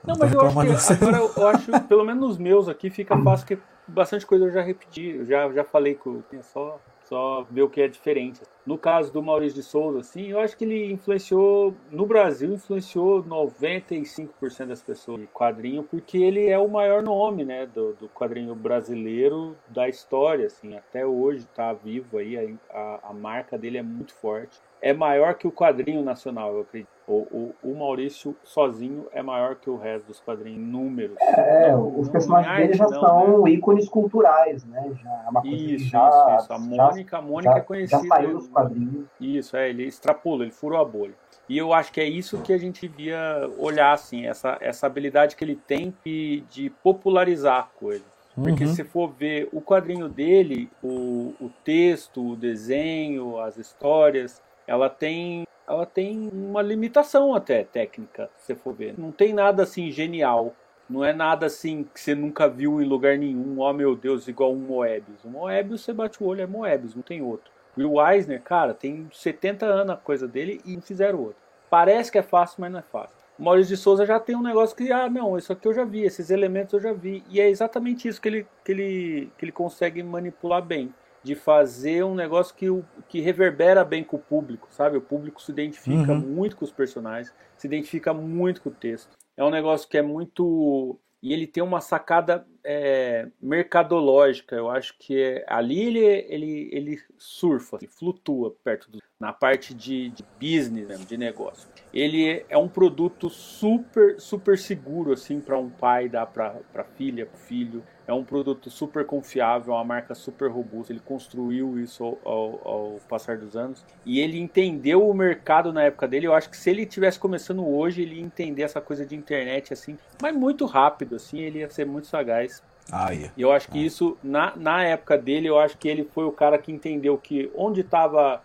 Não, 0.03 0.15
mas 0.17 0.31
eu 0.31 0.41
acho 0.41 0.87
que 0.87 0.93
agora 0.93 1.17
eu 1.17 1.47
acho, 1.47 1.81
pelo 1.87 2.05
menos 2.05 2.21
nos 2.21 2.37
meus 2.37 2.69
aqui, 2.69 2.89
fica 2.89 3.17
fácil 3.21 3.47
que 3.47 3.57
bastante 3.87 4.25
coisa 4.25 4.45
eu 4.45 4.51
já 4.51 4.61
repeti, 4.61 5.15
eu 5.17 5.25
já, 5.25 5.51
já 5.51 5.63
falei 5.63 5.95
com 5.95 6.21
só 6.41 6.79
só 7.05 7.45
ver 7.49 7.61
o 7.61 7.69
que 7.69 7.81
é 7.81 7.87
diferente. 7.87 8.41
No 8.65 8.77
caso 8.77 9.13
do 9.13 9.21
Maurício 9.21 9.61
de 9.61 9.63
Souza, 9.63 9.99
assim, 9.99 10.31
eu 10.31 10.39
acho 10.39 10.57
que 10.57 10.65
ele 10.65 10.91
influenciou, 10.91 11.73
no 11.91 12.05
Brasil, 12.05 12.51
influenciou 12.51 13.23
95% 13.23 14.65
das 14.65 14.81
pessoas 14.81 15.21
de 15.21 15.27
quadrinho, 15.27 15.83
porque 15.83 16.17
ele 16.17 16.47
é 16.47 16.57
o 16.57 16.67
maior 16.67 17.03
nome, 17.03 17.45
né, 17.45 17.65
do, 17.67 17.93
do 17.93 18.09
quadrinho 18.09 18.55
brasileiro 18.55 19.55
da 19.67 19.87
história, 19.87 20.47
assim, 20.47 20.75
até 20.75 21.05
hoje 21.05 21.39
está 21.39 21.71
vivo 21.73 22.17
aí, 22.17 22.57
a, 22.71 23.09
a 23.09 23.13
marca 23.13 23.57
dele 23.57 23.77
é 23.77 23.83
muito 23.83 24.13
forte. 24.13 24.59
É 24.81 24.93
maior 24.93 25.35
que 25.35 25.47
o 25.47 25.51
quadrinho 25.51 26.03
nacional, 26.03 26.53
eu 26.55 26.61
acredito. 26.61 26.94
O, 27.07 27.13
o, 27.13 27.55
o, 27.61 27.75
Maurício 27.75 28.35
sozinho 28.43 29.05
é 29.11 29.21
maior 29.21 29.55
que 29.55 29.69
o 29.69 29.77
resto 29.77 30.07
dos 30.07 30.19
quadrinhos 30.19 30.59
em 30.59 30.63
números. 30.63 31.15
É, 31.21 31.71
não, 31.71 31.99
os 31.99 32.07
não 32.07 32.11
personagens 32.11 32.57
dele 32.57 32.73
já 32.73 32.87
não, 32.87 32.99
são 32.99 33.43
né? 33.43 33.51
ícones 33.51 33.87
culturais, 33.87 34.65
né? 34.65 34.91
Já 35.03 35.11
é 35.11 35.29
uma 35.29 35.41
coisa 35.41 35.55
isso, 35.55 35.85
já, 35.85 36.09
isso, 36.09 36.43
isso. 36.43 36.53
A 36.53 36.57
Mônica, 36.57 37.17
a 37.17 37.21
Mônica 37.21 37.51
já, 37.51 37.57
é 37.57 37.61
conhecida. 37.61 38.01
Já 38.01 38.07
saiu 38.07 38.33
nos 38.33 38.47
quadrinhos. 38.47 39.05
Isso, 39.21 39.55
é, 39.55 39.69
ele 39.69 39.83
extrapolou, 39.85 40.41
ele 40.41 40.51
furou 40.51 40.81
a 40.81 40.85
bolha. 40.85 41.13
E 41.47 41.55
eu 41.55 41.73
acho 41.73 41.91
que 41.91 42.01
é 42.01 42.05
isso 42.05 42.41
que 42.41 42.51
a 42.51 42.57
gente 42.57 42.87
devia 42.87 43.47
olhar, 43.59 43.93
assim, 43.93 44.25
essa, 44.25 44.57
essa 44.59 44.87
habilidade 44.87 45.35
que 45.35 45.43
ele 45.43 45.55
tem 45.55 45.93
de, 46.03 46.43
de 46.49 46.71
popularizar 46.81 47.59
a 47.59 47.63
coisa. 47.63 48.03
Porque 48.33 48.65
uhum. 48.65 48.73
se 48.73 48.83
for 48.83 49.07
ver 49.11 49.47
o 49.53 49.61
quadrinho 49.61 50.09
dele, 50.09 50.69
o, 50.83 51.33
o 51.39 51.49
texto, 51.63 52.31
o 52.31 52.35
desenho, 52.35 53.39
as 53.39 53.57
histórias, 53.57 54.41
ela 54.67 54.89
tem 54.89 55.45
ela 55.67 55.85
tem 55.85 56.29
uma 56.31 56.61
limitação 56.61 57.33
até 57.33 57.63
técnica, 57.63 58.29
se 58.37 58.47
você 58.47 58.55
for 58.55 58.73
ver. 58.73 58.95
Não 58.97 59.11
tem 59.11 59.33
nada 59.33 59.63
assim 59.63 59.91
genial. 59.91 60.53
Não 60.87 61.03
é 61.03 61.11
nada 61.11 61.47
assim 61.47 61.83
que 61.83 61.99
você 61.99 62.13
nunca 62.13 62.47
viu 62.47 62.79
em 62.79 62.85
lugar 62.85 63.17
nenhum. 63.17 63.59
Oh 63.59 63.73
meu 63.73 63.95
Deus, 63.95 64.27
igual 64.27 64.53
um 64.53 64.59
Moebius. 64.59 65.25
Um 65.25 65.31
Moebius 65.31 65.81
você 65.81 65.91
bate 65.91 66.21
o 66.23 66.27
olho, 66.27 66.41
é 66.41 66.45
Moebius, 66.45 66.95
não 66.95 67.01
tem 67.01 67.21
outro. 67.21 67.51
Will 67.77 67.99
Eisner, 67.99 68.41
cara, 68.41 68.73
tem 68.73 69.09
70 69.11 69.65
anos 69.65 69.93
a 69.95 69.97
coisa 69.97 70.27
dele 70.27 70.61
e 70.63 70.75
não 70.75 70.81
fizeram 70.81 71.19
outro. 71.19 71.41
Parece 71.69 72.11
que 72.11 72.17
é 72.17 72.21
fácil, 72.21 72.57
mas 72.61 72.71
não 72.71 72.79
é 72.79 72.83
fácil. 72.83 73.17
O 73.37 73.43
Maurício 73.43 73.75
de 73.75 73.81
Souza 73.81 74.05
já 74.05 74.17
tem 74.17 74.35
um 74.35 74.41
negócio 74.41 74.75
que, 74.75 74.91
ah, 74.93 75.09
não, 75.09 75.37
isso 75.37 75.51
aqui 75.51 75.67
eu 75.67 75.73
já 75.73 75.83
vi, 75.83 76.03
esses 76.03 76.29
elementos 76.29 76.73
eu 76.73 76.79
já 76.79 76.93
vi. 76.93 77.21
E 77.29 77.41
é 77.41 77.49
exatamente 77.49 78.07
isso 78.07 78.21
que 78.21 78.29
ele, 78.29 78.47
que 78.63 78.71
ele, 78.71 79.31
que 79.37 79.43
ele 79.43 79.51
consegue 79.51 80.01
manipular 80.01 80.61
bem 80.61 80.93
de 81.25 81.33
fazer 81.33 82.05
um 82.05 82.13
negócio 82.13 82.55
que, 82.55 82.67
que 83.09 83.19
reverbera 83.19 83.83
bem 83.83 84.03
com 84.03 84.15
o 84.15 84.19
público, 84.19 84.67
sabe? 84.69 84.95
O 84.95 85.01
público 85.01 85.41
se 85.41 85.51
identifica 85.51 86.11
uhum. 86.11 86.19
muito 86.19 86.55
com 86.55 86.63
os 86.63 86.71
personagens, 86.71 87.33
se 87.57 87.65
identifica 87.65 88.13
muito 88.13 88.61
com 88.61 88.69
o 88.69 88.71
texto. 88.71 89.09
É 89.35 89.43
um 89.43 89.49
negócio 89.49 89.89
que 89.89 89.97
é 89.97 90.03
muito. 90.03 90.99
E 91.23 91.33
ele 91.33 91.47
tem 91.47 91.63
uma 91.63 91.81
sacada 91.81 92.45
é, 92.63 93.27
mercadológica. 93.41 94.55
Eu 94.55 94.69
acho 94.69 94.95
que 94.99 95.19
é, 95.19 95.43
ali 95.47 95.81
ele, 95.81 96.05
ele, 96.05 96.69
ele 96.71 97.01
surfa, 97.17 97.77
ele 97.77 97.87
flutua 97.87 98.55
perto 98.63 98.91
do. 98.91 98.99
Na 99.19 99.31
parte 99.31 99.73
de, 99.73 100.09
de 100.09 100.23
business, 100.39 101.05
de 101.05 101.17
negócio. 101.17 101.69
Ele 101.93 102.45
é 102.49 102.57
um 102.57 102.67
produto 102.67 103.29
super, 103.29 104.19
super 104.19 104.57
seguro 104.57 105.13
assim 105.13 105.39
para 105.39 105.57
um 105.57 105.69
pai 105.69 106.09
dar 106.09 106.25
para 106.25 106.83
filha, 106.95 107.25
para 107.25 107.37
filho 107.37 107.83
é 108.07 108.13
um 108.13 108.23
produto 108.23 108.69
super 108.69 109.05
confiável, 109.05 109.73
uma 109.73 109.83
marca 109.83 110.13
super 110.13 110.49
robusta. 110.49 110.93
Ele 110.93 110.99
construiu 110.99 111.79
isso 111.79 112.03
ao, 112.03 112.19
ao, 112.23 112.61
ao, 112.63 112.99
passar 113.09 113.37
dos 113.37 113.55
anos 113.55 113.83
e 114.05 114.19
ele 114.19 114.39
entendeu 114.39 115.07
o 115.07 115.13
mercado 115.13 115.73
na 115.73 115.83
época 115.83 116.07
dele. 116.07 116.27
Eu 116.27 116.33
acho 116.33 116.49
que 116.49 116.57
se 116.57 116.69
ele 116.69 116.85
tivesse 116.85 117.17
começando 117.17 117.67
hoje, 117.67 118.03
ele 118.03 118.15
ia 118.15 118.21
entender 118.21 118.61
essa 118.61 118.79
coisa 118.79 119.05
de 119.05 119.15
internet 119.15 119.73
assim, 119.73 119.97
mas 120.21 120.35
muito 120.35 120.65
rápido 120.65 121.15
assim. 121.15 121.39
Ele 121.39 121.59
ia 121.59 121.69
ser 121.69 121.85
muito 121.85 122.07
sagaz. 122.07 122.61
Ah, 122.91 123.09
yeah. 123.09 123.33
E 123.35 123.41
eu 123.41 123.51
acho 123.51 123.71
que 123.71 123.79
ah. 123.79 123.85
isso 123.85 124.15
na, 124.23 124.55
na 124.55 124.83
época 124.83 125.17
dele, 125.17 125.47
eu 125.47 125.57
acho 125.57 125.75
que 125.77 125.87
ele 125.87 126.03
foi 126.13 126.25
o 126.25 126.31
cara 126.31 126.57
que 126.59 126.71
entendeu 126.71 127.17
que 127.17 127.51
onde 127.55 127.81
estava 127.81 128.43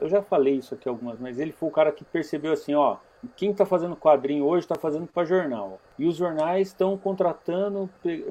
eu 0.00 0.08
já 0.08 0.22
falei 0.22 0.54
isso 0.54 0.74
aqui 0.74 0.88
algumas, 0.88 1.18
mas 1.18 1.38
ele 1.38 1.52
foi 1.52 1.68
o 1.68 1.72
cara 1.72 1.92
que 1.92 2.04
percebeu 2.04 2.52
assim, 2.52 2.74
ó 2.74 2.98
quem 3.36 3.50
está 3.50 3.64
fazendo 3.64 3.96
quadrinho 3.96 4.44
hoje 4.44 4.64
está 4.64 4.74
fazendo 4.74 5.06
para 5.06 5.24
jornal. 5.24 5.80
E 5.98 6.06
os 6.06 6.16
jornais 6.16 6.68
estão 6.68 6.96
contratando, 6.96 7.88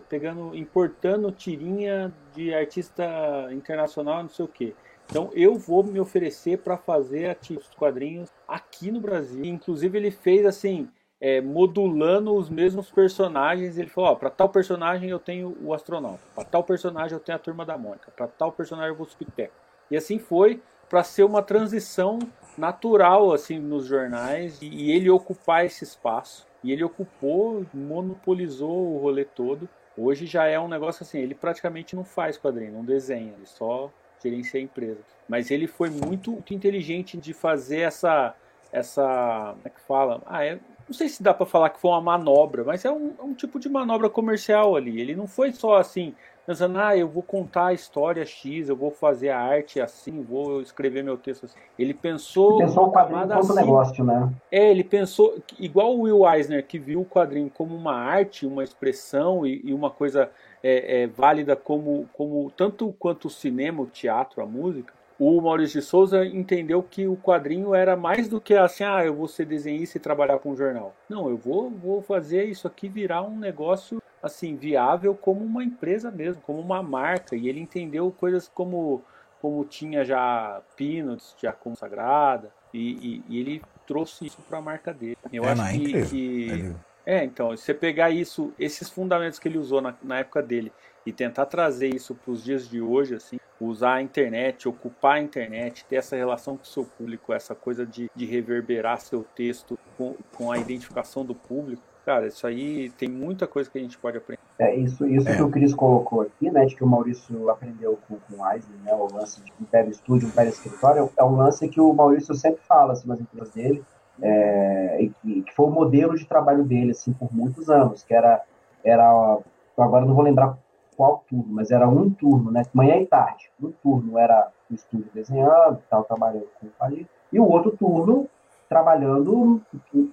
pegando, 0.09 0.55
importando 0.55 1.31
tirinha 1.31 2.13
de 2.33 2.53
artista 2.53 3.05
internacional, 3.51 4.23
não 4.23 4.29
sei 4.29 4.45
o 4.45 4.47
quê. 4.47 4.73
Então 5.09 5.29
eu 5.33 5.55
vou 5.55 5.83
me 5.83 5.99
oferecer 5.99 6.57
para 6.59 6.77
fazer 6.77 7.37
os 7.51 7.69
quadrinhos 7.75 8.29
aqui 8.47 8.91
no 8.91 8.99
Brasil. 8.99 9.43
Inclusive 9.45 9.97
ele 9.97 10.11
fez 10.11 10.45
assim, 10.45 10.89
é, 11.19 11.41
modulando 11.41 12.33
os 12.33 12.49
mesmos 12.49 12.89
personagens. 12.91 13.77
Ele 13.77 13.89
falou: 13.89 14.15
para 14.15 14.29
tal 14.29 14.49
personagem 14.49 15.09
eu 15.09 15.19
tenho 15.19 15.57
o 15.61 15.73
astronauta, 15.73 16.21
para 16.35 16.45
tal 16.45 16.63
personagem 16.63 17.13
eu 17.13 17.19
tenho 17.19 17.35
a 17.35 17.39
turma 17.39 17.65
da 17.65 17.77
Mônica, 17.77 18.11
para 18.15 18.27
tal 18.27 18.51
personagem 18.51 18.91
eu 18.91 18.97
vou 18.97 19.05
subteco. 19.05 19.53
E 19.89 19.97
assim 19.97 20.17
foi 20.17 20.61
para 20.91 21.05
ser 21.05 21.23
uma 21.23 21.41
transição 21.41 22.19
natural 22.57 23.31
assim 23.31 23.57
nos 23.57 23.85
jornais 23.85 24.59
e 24.61 24.91
ele 24.91 25.09
ocupar 25.09 25.65
esse 25.65 25.85
espaço. 25.85 26.45
E 26.61 26.69
ele 26.69 26.83
ocupou, 26.83 27.65
monopolizou 27.73 28.95
o 28.95 28.97
rolê 28.97 29.23
todo. 29.23 29.69
Hoje 29.97 30.25
já 30.25 30.47
é 30.47 30.59
um 30.59 30.67
negócio 30.67 31.03
assim, 31.03 31.19
ele 31.19 31.33
praticamente 31.33 31.95
não 31.95 32.03
faz 32.03 32.37
quadrinho, 32.37 32.73
não 32.73 32.83
desenha, 32.83 33.33
ele 33.37 33.45
só 33.45 33.89
gerencia 34.21 34.59
a 34.59 34.63
empresa. 34.63 34.99
Mas 35.29 35.49
ele 35.49 35.65
foi 35.65 35.89
muito, 35.89 36.31
muito 36.31 36.53
inteligente 36.53 37.15
de 37.17 37.33
fazer 37.33 37.79
essa 37.79 38.35
essa, 38.71 39.53
como 39.53 39.61
é 39.65 39.69
que 39.69 39.81
fala? 39.81 40.21
Ah, 40.25 40.45
é, 40.45 40.57
não 40.87 40.93
sei 40.93 41.09
se 41.09 41.21
dá 41.21 41.33
para 41.33 41.45
falar 41.45 41.69
que 41.69 41.79
foi 41.79 41.91
uma 41.91 42.01
manobra, 42.01 42.63
mas 42.63 42.85
é 42.85 42.91
um, 42.91 43.13
é 43.19 43.21
um, 43.21 43.33
tipo 43.33 43.59
de 43.59 43.67
manobra 43.69 44.09
comercial 44.09 44.75
ali. 44.75 44.99
Ele 44.99 45.15
não 45.15 45.27
foi 45.27 45.51
só 45.51 45.77
assim, 45.77 46.15
pensando, 46.45 46.79
ah, 46.79 46.95
eu 46.95 47.07
vou 47.07 47.23
contar 47.23 47.67
a 47.67 47.73
história 47.73 48.25
X, 48.25 48.69
eu 48.69 48.75
vou 48.75 48.91
fazer 48.91 49.29
a 49.29 49.39
arte 49.39 49.79
assim, 49.79 50.21
vou 50.21 50.61
escrever 50.61 51.03
meu 51.03 51.17
texto 51.17 51.45
assim. 51.45 51.59
Ele 51.77 51.93
pensou. 51.93 52.59
Ele 52.59 52.67
pensou 52.67 52.87
o 52.87 52.91
quadrinho 52.91 53.27
como 53.27 53.39
assim. 53.39 53.55
negócio, 53.55 54.03
né? 54.03 54.29
É, 54.51 54.69
ele 54.69 54.83
pensou, 54.83 55.37
igual 55.59 55.95
o 55.95 56.01
Will 56.01 56.27
Eisner, 56.27 56.65
que 56.65 56.79
viu 56.79 57.01
o 57.01 57.05
quadrinho 57.05 57.49
como 57.49 57.75
uma 57.75 57.95
arte, 57.95 58.45
uma 58.45 58.63
expressão 58.63 59.45
e, 59.45 59.61
e 59.63 59.73
uma 59.73 59.89
coisa 59.89 60.29
é, 60.63 61.03
é, 61.03 61.07
válida 61.07 61.55
como, 61.55 62.07
como 62.13 62.51
tanto 62.55 62.93
quanto 62.99 63.25
o 63.25 63.31
cinema, 63.31 63.81
o 63.81 63.87
teatro, 63.87 64.41
a 64.41 64.45
música 64.45 64.93
o 65.23 65.39
Maurício 65.39 65.79
de 65.79 65.85
Souza 65.85 66.25
entendeu 66.25 66.81
que 66.81 67.07
o 67.07 67.15
quadrinho 67.15 67.75
era 67.75 67.95
mais 67.95 68.27
do 68.27 68.41
que 68.41 68.55
assim, 68.55 68.83
ah, 68.83 69.05
eu 69.05 69.13
vou 69.13 69.27
ser 69.27 69.45
desenhista 69.45 69.95
e 69.99 70.01
trabalhar 70.01 70.39
com 70.39 70.49
um 70.49 70.55
jornal. 70.55 70.95
Não, 71.07 71.29
eu 71.29 71.37
vou, 71.37 71.69
vou 71.69 72.01
fazer 72.01 72.45
isso 72.45 72.67
aqui 72.67 72.89
virar 72.89 73.21
um 73.21 73.37
negócio 73.37 74.00
assim 74.21 74.55
viável 74.55 75.15
como 75.15 75.43
uma 75.43 75.63
empresa 75.63 76.11
mesmo, 76.11 76.41
como 76.41 76.59
uma 76.59 76.81
marca. 76.83 77.35
E 77.35 77.47
ele 77.47 77.59
entendeu 77.59 78.11
coisas 78.11 78.47
como 78.47 79.03
como 79.41 79.65
tinha 79.65 80.05
já 80.05 80.61
Peanuts, 80.77 81.35
já 81.41 81.51
consagrada, 81.51 82.53
e, 82.71 82.91
e, 82.91 83.23
e 83.27 83.39
ele 83.39 83.61
trouxe 83.87 84.27
isso 84.27 84.37
para 84.47 84.59
a 84.59 84.61
marca 84.61 84.93
dele. 84.93 85.17
Eu 85.33 85.43
é, 85.43 85.51
acho 85.51 85.61
não, 85.63 85.71
que, 85.71 86.05
que... 86.05 86.75
é, 87.03 87.23
então, 87.23 87.49
você 87.49 87.73
pegar 87.73 88.11
isso, 88.11 88.53
esses 88.59 88.87
fundamentos 88.87 89.39
que 89.39 89.47
ele 89.47 89.57
usou 89.57 89.81
na, 89.81 89.95
na 90.03 90.19
época 90.19 90.43
dele 90.43 90.71
e 91.03 91.11
tentar 91.11 91.47
trazer 91.47 91.87
isso 91.87 92.13
para 92.13 92.31
os 92.31 92.43
dias 92.43 92.69
de 92.69 92.79
hoje, 92.79 93.15
assim, 93.15 93.39
usar 93.59 93.95
a 93.95 94.01
internet, 94.01 94.67
ocupar 94.67 95.15
a 95.15 95.19
internet, 95.19 95.85
ter 95.85 95.95
essa 95.95 96.15
relação 96.15 96.55
com 96.55 96.63
o 96.63 96.67
seu 96.67 96.85
público, 96.85 97.33
essa 97.33 97.55
coisa 97.55 97.85
de, 97.85 98.09
de 98.15 98.25
reverberar 98.25 99.01
seu 99.01 99.23
texto 99.35 99.77
com, 99.97 100.15
com 100.35 100.51
a 100.51 100.57
identificação 100.59 101.25
do 101.25 101.33
público, 101.33 101.81
cara, 102.05 102.27
isso 102.27 102.45
aí 102.45 102.89
tem 102.91 103.09
muita 103.09 103.47
coisa 103.47 103.69
que 103.69 103.77
a 103.77 103.81
gente 103.81 103.97
pode 103.97 104.17
aprender. 104.17 104.41
É 104.59 104.75
isso, 104.75 105.07
isso 105.07 105.27
é. 105.27 105.35
que 105.35 105.41
o 105.41 105.49
Cris 105.49 105.73
colocou 105.73 106.21
aqui, 106.21 106.51
né, 106.51 106.65
de 106.65 106.75
que 106.75 106.83
o 106.83 106.87
Maurício 106.87 107.49
aprendeu 107.49 107.97
com, 108.07 108.17
com 108.17 108.41
o 108.41 108.51
Eisner, 108.51 108.77
né, 108.83 108.93
o 108.93 109.11
lance 109.13 109.41
de 109.41 109.51
um 109.59 109.65
pé 109.65 109.85
estúdio, 109.87 110.27
um 110.27 110.31
pé 110.31 110.47
escritório, 110.47 111.09
é 111.17 111.23
um 111.23 111.35
lance 111.35 111.67
que 111.67 111.81
o 111.81 111.93
Maurício 111.93 112.35
sempre 112.35 112.61
fala, 112.67 112.93
assim, 112.93 113.07
nas 113.07 113.19
empresas 113.19 113.53
dele, 113.53 113.83
é, 114.21 115.09
e, 115.25 115.41
que 115.41 115.53
foi 115.55 115.65
o 115.65 115.71
modelo 115.71 116.15
de 116.15 116.25
trabalho 116.25 116.63
dele, 116.63 116.91
assim, 116.91 117.11
por 117.13 117.33
muitos 117.33 117.69
anos, 117.69 118.03
que 118.03 118.13
era, 118.13 118.43
era 118.83 119.39
agora 119.77 120.05
não 120.05 120.13
vou 120.13 120.23
lembrar 120.23 120.57
qual 120.95 121.23
turno, 121.27 121.47
mas 121.49 121.71
era 121.71 121.87
um 121.87 122.09
turno, 122.11 122.51
né? 122.51 122.63
Manhã 122.73 122.97
e 122.97 123.07
tarde. 123.07 123.49
Um 123.59 123.71
turno 123.71 124.19
era 124.19 124.51
no 124.69 124.75
estúdio 124.75 125.09
desenhando, 125.13 125.79
tal, 125.89 126.03
trabalhando 126.03 126.47
com 126.59 126.67
o 126.67 126.71
falei, 126.77 127.07
e 127.33 127.39
o 127.39 127.49
outro 127.49 127.71
turno 127.71 128.29
trabalhando, 128.71 129.61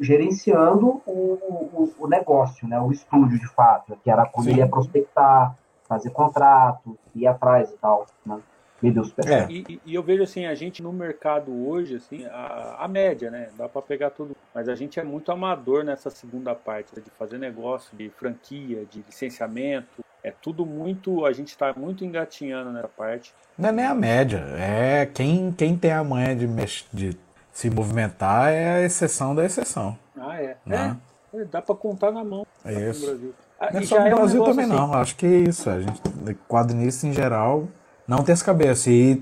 gerenciando 0.00 1.00
o, 1.06 1.12
o, 1.12 1.94
o, 1.96 2.08
negócio, 2.08 2.66
né? 2.66 2.80
O 2.80 2.90
estúdio, 2.90 3.38
de 3.38 3.46
fato, 3.46 3.96
que 4.02 4.10
era 4.10 4.26
quando 4.26 4.48
ele 4.48 4.58
ia 4.58 4.66
prospectar, 4.66 5.54
fazer 5.88 6.10
contrato, 6.10 6.98
ir 7.14 7.28
atrás 7.28 7.70
e 7.70 7.76
tal, 7.76 8.04
né? 8.26 8.40
Me 8.82 8.90
deu 8.90 9.04
super 9.04 9.28
é. 9.28 9.46
E, 9.48 9.80
e, 9.86 9.94
eu 9.94 10.02
vejo 10.02 10.24
assim, 10.24 10.44
a 10.46 10.56
gente 10.56 10.82
no 10.82 10.92
mercado 10.92 11.52
hoje, 11.68 11.96
assim, 11.96 12.24
a, 12.26 12.78
a 12.80 12.88
média, 12.88 13.30
né? 13.30 13.48
Dá 13.56 13.68
para 13.68 13.80
pegar 13.80 14.10
tudo. 14.10 14.36
Mas 14.52 14.68
a 14.68 14.74
gente 14.74 14.98
é 14.98 15.04
muito 15.04 15.30
amador 15.30 15.84
nessa 15.84 16.10
segunda 16.10 16.52
parte, 16.52 17.00
de 17.00 17.10
fazer 17.10 17.38
negócio, 17.38 17.96
de 17.96 18.10
franquia, 18.10 18.84
de 18.90 19.04
licenciamento. 19.06 20.04
É 20.22 20.32
tudo 20.32 20.66
muito. 20.66 21.24
A 21.24 21.32
gente 21.32 21.48
está 21.48 21.72
muito 21.76 22.04
engatinhando 22.04 22.72
nessa 22.72 22.88
parte. 22.88 23.32
Não 23.56 23.68
é 23.68 23.72
nem 23.72 23.84
a 23.84 23.94
média. 23.94 24.38
É 24.56 25.06
quem, 25.06 25.52
quem 25.52 25.76
tem 25.76 25.92
a 25.92 26.02
manha 26.02 26.34
de, 26.34 26.46
de 26.92 27.27
se 27.58 27.68
movimentar 27.68 28.52
é 28.52 28.74
a 28.74 28.82
exceção 28.82 29.34
da 29.34 29.44
exceção. 29.44 29.98
Ah, 30.16 30.40
é. 30.40 30.56
Né? 30.64 30.96
É, 31.34 31.44
dá 31.44 31.60
para 31.60 31.74
contar 31.74 32.12
na 32.12 32.22
mão. 32.22 32.46
É 32.64 32.72
isso. 32.88 33.00
No 33.00 33.06
Brasil. 33.06 33.34
Ah, 33.58 33.68
não 33.72 33.80
é 33.80 33.84
só 33.84 33.98
no 33.98 34.14
Brasil 34.14 34.38
é 34.38 34.42
um 34.42 34.46
também 34.48 34.64
assim. 34.64 34.74
não. 34.74 34.94
Acho 34.94 35.16
que 35.16 35.26
é 35.26 35.38
isso. 35.38 35.68
A 35.68 35.80
gente, 35.80 36.00
quadrinista 36.48 37.08
em 37.08 37.12
geral 37.12 37.66
Não 38.06 38.22
tem 38.22 38.32
essa 38.32 38.44
cabeça. 38.44 38.88
E 38.90 39.20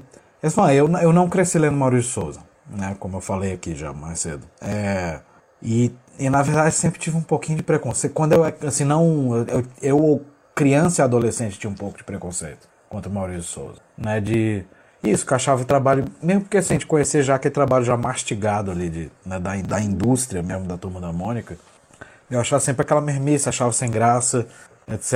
falam, 0.50 0.70
eu, 0.70 0.86
eu 0.98 1.14
não 1.14 1.30
cresci 1.30 1.58
lendo 1.58 1.78
Maurício 1.78 2.12
Souza, 2.12 2.40
né? 2.68 2.94
Como 3.00 3.16
eu 3.16 3.22
falei 3.22 3.54
aqui 3.54 3.74
já 3.74 3.94
mais 3.94 4.20
cedo. 4.20 4.46
É, 4.60 5.20
e, 5.62 5.90
e 6.18 6.28
na 6.28 6.42
verdade 6.42 6.74
sempre 6.74 7.00
tive 7.00 7.16
um 7.16 7.22
pouquinho 7.22 7.56
de 7.56 7.64
preconceito. 7.64 8.12
Quando 8.12 8.34
eu, 8.34 8.44
assim, 8.44 8.84
não. 8.84 9.46
Eu, 9.48 9.64
eu 9.80 10.26
criança 10.54 11.00
e 11.00 11.02
adolescente 11.02 11.58
tinha 11.58 11.70
um 11.70 11.74
pouco 11.74 11.96
de 11.96 12.04
preconceito 12.04 12.68
contra 12.90 13.10
o 13.10 13.14
Maurício 13.14 13.44
Souza, 13.44 13.80
né? 13.96 14.20
De 14.20 14.62
isso, 15.10 15.26
que 15.26 15.32
eu 15.32 15.36
achava 15.36 15.62
o 15.62 15.64
trabalho, 15.64 16.04
mesmo 16.22 16.42
porque 16.42 16.58
assim, 16.58 16.74
a 16.74 16.76
gente 16.76 16.86
conhecer 16.86 17.22
já 17.22 17.34
aquele 17.34 17.54
trabalho 17.54 17.84
já 17.84 17.96
mastigado 17.96 18.70
ali 18.70 18.88
de, 18.88 19.10
né, 19.24 19.38
da, 19.38 19.54
da 19.56 19.80
indústria 19.80 20.42
mesmo 20.42 20.64
da 20.66 20.76
turma 20.76 21.00
da 21.00 21.12
Mônica, 21.12 21.56
eu 22.30 22.40
achava 22.40 22.60
sempre 22.60 22.82
aquela 22.82 23.00
mermice, 23.00 23.48
achava 23.48 23.72
sem 23.72 23.90
graça, 23.90 24.46
etc. 24.88 25.14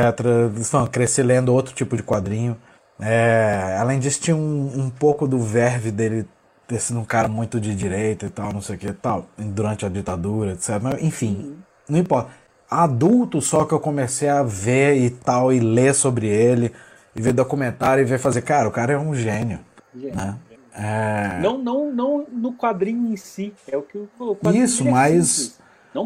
Não, 0.73 0.87
cresci 0.87 1.23
lendo 1.23 1.53
outro 1.53 1.75
tipo 1.75 1.97
de 1.97 2.03
quadrinho. 2.03 2.57
É, 3.01 3.77
além 3.81 3.99
disso, 3.99 4.21
tinha 4.21 4.37
um, 4.37 4.85
um 4.85 4.91
pouco 4.91 5.27
do 5.27 5.39
verve 5.41 5.91
dele 5.91 6.27
ter 6.69 6.81
sido 6.81 7.01
um 7.01 7.05
cara 7.05 7.27
muito 7.27 7.61
de 7.61 7.75
direita 7.75 8.27
e 8.27 8.31
tal, 8.31 8.53
não 8.53 8.61
sei 8.61 8.77
o 8.77 8.79
que 8.79 8.93
tal, 8.93 9.27
durante 9.37 9.85
a 9.85 9.89
ditadura, 9.89 10.53
etc. 10.53 10.79
Mas, 10.81 11.03
enfim, 11.03 11.57
não 11.89 11.99
importa. 11.99 12.31
Adulto 12.71 13.41
só 13.41 13.65
que 13.65 13.75
eu 13.75 13.81
comecei 13.81 14.29
a 14.29 14.45
ver 14.45 14.97
e 14.97 15.11
tal, 15.11 15.53
e 15.53 15.59
ler 15.59 15.93
sobre 15.93 16.29
ele, 16.29 16.73
e 17.17 17.21
ver 17.21 17.33
documentário 17.33 18.03
e 18.03 18.05
ver 18.05 18.19
fazer, 18.19 18.43
cara, 18.43 18.69
o 18.69 18.71
cara 18.71 18.93
é 18.93 18.99
um 18.99 19.13
gênio. 19.15 19.59
Né? 19.95 20.37
É... 20.75 21.39
Não, 21.41 21.59
não, 21.59 21.93
não 21.93 22.27
no 22.31 22.53
quadrinho 22.53 23.13
em 23.13 23.17
si, 23.17 23.53
é 23.69 23.77
o 23.77 23.83
que 23.83 23.99
o 23.99 24.39
Isso, 24.53 24.87
é 24.87 24.91
mas. 24.91 25.59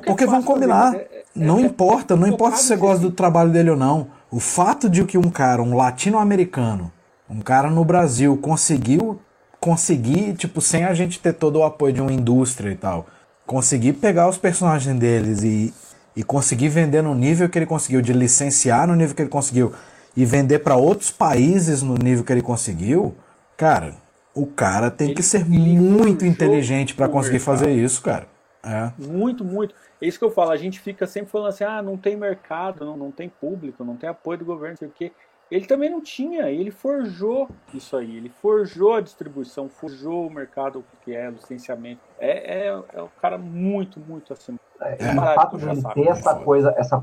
Porque 0.07 0.25
vão 0.25 0.43
combinar. 0.43 0.95
É, 0.95 0.99
é, 0.99 1.25
não 1.37 1.59
é, 1.59 1.63
importa, 1.63 2.17
não 2.17 2.27
importa 2.27 2.57
se 2.57 2.65
você 2.65 2.77
gosta 2.77 3.01
do 3.01 3.11
trabalho 3.11 3.51
dele 3.51 3.71
ou 3.71 3.77
não. 3.77 4.09
O 4.31 4.41
fato 4.41 4.89
de 4.89 5.05
que 5.05 5.19
um 5.19 5.31
cara, 5.31 5.63
um 5.63 5.77
latino-americano, 5.77 6.91
um 7.29 7.41
cara 7.41 7.71
no 7.71 7.85
Brasil 7.85 8.37
conseguiu 8.39 9.21
conseguir, 9.65 10.35
tipo, 10.35 10.61
sem 10.61 10.85
a 10.85 10.93
gente 10.93 11.19
ter 11.19 11.33
todo 11.33 11.57
o 11.57 11.65
apoio 11.65 11.95
de 11.95 12.01
uma 12.03 12.13
indústria 12.13 12.71
e 12.71 12.77
tal, 12.77 13.07
conseguir 13.47 13.95
pegar 13.95 14.29
os 14.29 14.37
personagens 14.37 14.99
deles 14.99 15.43
e, 15.43 15.73
e 16.15 16.23
conseguir 16.23 16.69
vender 16.69 17.03
no 17.03 17.15
nível 17.15 17.49
que 17.49 17.59
ele 17.59 17.65
conseguiu, 17.65 18.03
de 18.03 18.13
licenciar 18.13 18.87
no 18.87 18.95
nível 18.95 19.15
que 19.15 19.23
ele 19.23 19.31
conseguiu 19.31 19.73
e 20.15 20.25
vender 20.27 20.59
para 20.59 20.77
outros 20.77 21.11
países 21.11 21.81
no 21.81 21.95
nível 21.95 22.23
que 22.23 22.31
ele 22.31 22.43
conseguiu, 22.43 23.15
cara, 23.57 23.95
o 24.35 24.47
cara 24.47 24.91
tem 24.91 25.09
ele, 25.09 25.17
que 25.17 25.23
ser 25.23 25.45
muito 25.45 26.25
inteligente 26.25 26.95
para 26.95 27.09
conseguir 27.09 27.39
fazer 27.39 27.71
isso, 27.71 28.03
cara. 28.03 28.27
É. 28.65 28.91
Muito, 28.99 29.45
muito. 29.45 29.75
É 30.01 30.07
isso 30.07 30.19
que 30.19 30.25
eu 30.25 30.31
falo. 30.31 30.51
A 30.51 30.57
gente 30.57 30.81
fica 30.81 31.07
sempre 31.07 31.31
falando 31.31 31.49
assim: 31.49 31.65
ah, 31.65 31.83
não 31.83 31.97
tem 31.97 32.17
mercado, 32.17 32.85
não, 32.85 32.97
não 32.97 33.11
tem 33.11 33.29
público, 33.29 33.85
não 33.85 33.97
tem 33.97 34.09
apoio 34.09 34.39
do 34.39 34.45
governo, 34.45 34.71
não 34.73 34.77
sei 34.79 34.89
o 34.89 34.91
quê. 34.91 35.13
Ele 35.51 35.67
também 35.67 35.91
não 35.91 36.01
tinha, 36.01 36.51
ele 36.51 36.71
forjou 36.71 37.49
isso 37.73 37.97
aí, 37.97 38.17
ele 38.17 38.31
forjou 38.31 38.95
a 38.95 39.01
distribuição, 39.01 39.69
forjou 39.69 40.27
o 40.27 40.31
mercado 40.31 40.83
que 41.05 41.15
é 41.15 41.31
licenciamento. 41.31 42.01
É, 42.19 42.67
é, 42.67 42.83
é 42.95 43.03
um 43.03 43.11
cara 43.21 43.37
muito, 43.37 44.01
muito 44.01 44.33
acima. 44.33 44.59
É, 44.81 44.97
é. 45.05 45.13
O 45.13 45.35
fato 45.35 45.59
de 45.59 45.69
ele 45.69 45.83
ter 45.83 46.09
essa 46.09 46.35
coisa, 46.37 46.75
essa 46.77 46.99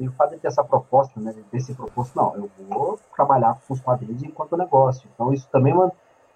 e 0.00 0.08
o 0.08 0.12
fato 0.12 0.30
de 0.30 0.38
ter 0.38 0.48
essa 0.48 0.64
proposta, 0.64 1.20
né, 1.20 1.32
de 1.32 1.42
ter 1.42 1.60
se 1.60 1.74
proposto, 1.74 2.16
não, 2.16 2.34
eu 2.34 2.50
vou 2.68 2.98
trabalhar 3.14 3.58
com 3.66 3.74
os 3.74 3.80
quadrinhos 3.80 4.22
enquanto 4.22 4.56
negócio. 4.56 5.08
Então 5.14 5.32
isso 5.32 5.48
também 5.50 5.72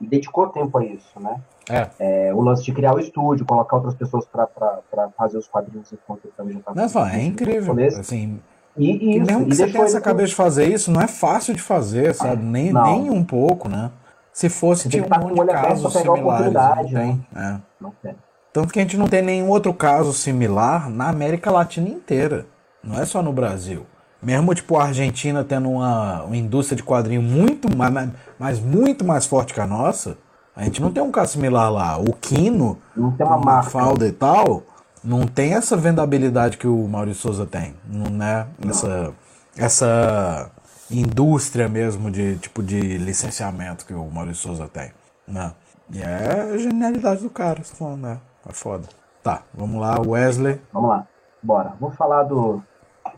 e 0.00 0.06
dedicou 0.06 0.48
tempo 0.48 0.76
a 0.78 0.84
isso, 0.84 1.18
né? 1.18 1.40
É. 1.68 2.28
é. 2.28 2.34
o 2.34 2.40
lance 2.42 2.62
de 2.62 2.72
criar 2.72 2.94
o 2.94 3.00
estúdio, 3.00 3.46
colocar 3.46 3.76
outras 3.76 3.94
pessoas 3.94 4.26
para 4.26 5.08
fazer 5.16 5.38
os 5.38 5.48
quadrinhos 5.48 5.92
enquanto 5.92 6.24
ele 6.24 6.34
também 6.36 6.54
já 6.54 6.60
tá. 6.60 6.74
Não, 6.74 7.06
é 7.06 7.22
incrível. 7.22 7.74
Assim, 7.98 8.38
e, 8.76 9.16
isso, 9.16 9.26
mesmo 9.26 9.46
que 9.46 9.54
você 9.54 9.66
tenha 9.66 9.84
essa 9.84 10.00
cabeça 10.00 10.28
de 10.28 10.34
fazer 10.34 10.66
isso, 10.66 10.90
não 10.90 11.00
é 11.00 11.08
fácil 11.08 11.54
de 11.54 11.62
fazer, 11.62 12.14
sabe? 12.14 12.42
Nem, 12.42 12.72
nem 12.72 13.10
um 13.10 13.24
pouco, 13.24 13.68
né? 13.68 13.90
Se 14.32 14.50
fosse, 14.50 14.88
tinha 14.90 15.02
um 15.02 15.08
monte 15.08 15.46
de 15.46 15.52
casos 15.52 15.92
similares. 15.94 16.52
Não 16.52 17.00
tem. 17.00 17.26
Né? 17.32 17.60
É. 17.60 17.60
Não 17.80 17.92
tem. 18.02 18.14
Tanto 18.52 18.72
que 18.72 18.78
a 18.78 18.82
gente 18.82 18.96
não 18.96 19.08
tem 19.08 19.22
nenhum 19.22 19.48
outro 19.48 19.72
caso 19.72 20.12
similar 20.12 20.90
na 20.90 21.08
América 21.08 21.50
Latina 21.50 21.88
inteira. 21.88 22.46
Não 22.86 22.98
é 23.00 23.04
só 23.04 23.20
no 23.20 23.32
Brasil. 23.32 23.84
Mesmo 24.22 24.54
tipo 24.54 24.76
a 24.76 24.84
Argentina 24.84 25.44
tendo 25.44 25.68
uma, 25.68 26.22
uma 26.22 26.36
indústria 26.36 26.76
de 26.76 26.82
quadrinho 26.82 27.20
muito 27.20 27.74
mais, 27.76 28.10
mas 28.38 28.60
muito 28.60 29.04
mais 29.04 29.26
forte 29.26 29.52
que 29.52 29.60
a 29.60 29.66
nossa, 29.66 30.16
a 30.54 30.64
gente 30.64 30.80
não 30.80 30.90
tem 30.90 31.02
um 31.02 31.10
caso 31.10 31.32
similar 31.32 31.70
lá. 31.70 31.98
O 31.98 32.12
Quino, 32.14 32.78
não 32.96 33.10
tem 33.12 33.26
uma 33.26 33.38
marca. 33.38 33.70
Falda 33.70 34.06
e 34.06 34.12
tal, 34.12 34.62
não 35.04 35.26
tem 35.26 35.52
essa 35.52 35.76
vendabilidade 35.76 36.56
que 36.56 36.66
o 36.66 36.88
Maurício 36.88 37.22
Souza 37.22 37.44
tem, 37.44 37.74
não 37.86 38.10
né? 38.10 38.46
Essa 38.66 39.12
essa 39.56 40.50
indústria 40.90 41.68
mesmo 41.68 42.10
de 42.10 42.36
tipo 42.36 42.62
de 42.62 42.98
licenciamento 42.98 43.84
que 43.86 43.94
o 43.94 44.10
Maurício 44.10 44.48
Souza 44.48 44.68
tem, 44.68 44.92
né? 45.26 45.52
E 45.90 46.02
é 46.02 46.50
a 46.52 46.58
genialidade 46.58 47.22
do 47.22 47.30
cara, 47.30 47.62
se 47.62 47.74
falando, 47.74 48.02
né? 48.02 48.18
É 48.48 48.52
foda. 48.52 48.88
Tá, 49.22 49.42
vamos 49.54 49.80
lá, 49.80 50.00
Wesley. 50.00 50.60
Vamos 50.72 50.90
lá, 50.90 51.06
bora. 51.42 51.74
Vou 51.80 51.90
falar 51.90 52.24
do 52.24 52.62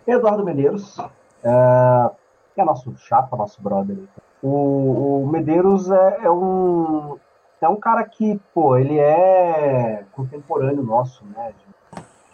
Eduardo 0.08 0.44
Medeiros, 0.44 0.96
é, 1.44 2.10
é 2.56 2.64
nosso 2.64 2.96
chapa, 2.96 3.36
nosso 3.36 3.60
brother. 3.62 3.98
O, 4.42 5.22
o 5.22 5.26
Medeiros 5.26 5.90
é, 5.90 6.20
é, 6.24 6.30
um 6.30 7.18
é 7.60 7.68
um 7.68 7.76
cara 7.76 8.04
que, 8.04 8.40
pô, 8.54 8.76
ele 8.76 8.98
é 8.98 10.04
contemporâneo 10.12 10.82
nosso, 10.82 11.24
né? 11.26 11.52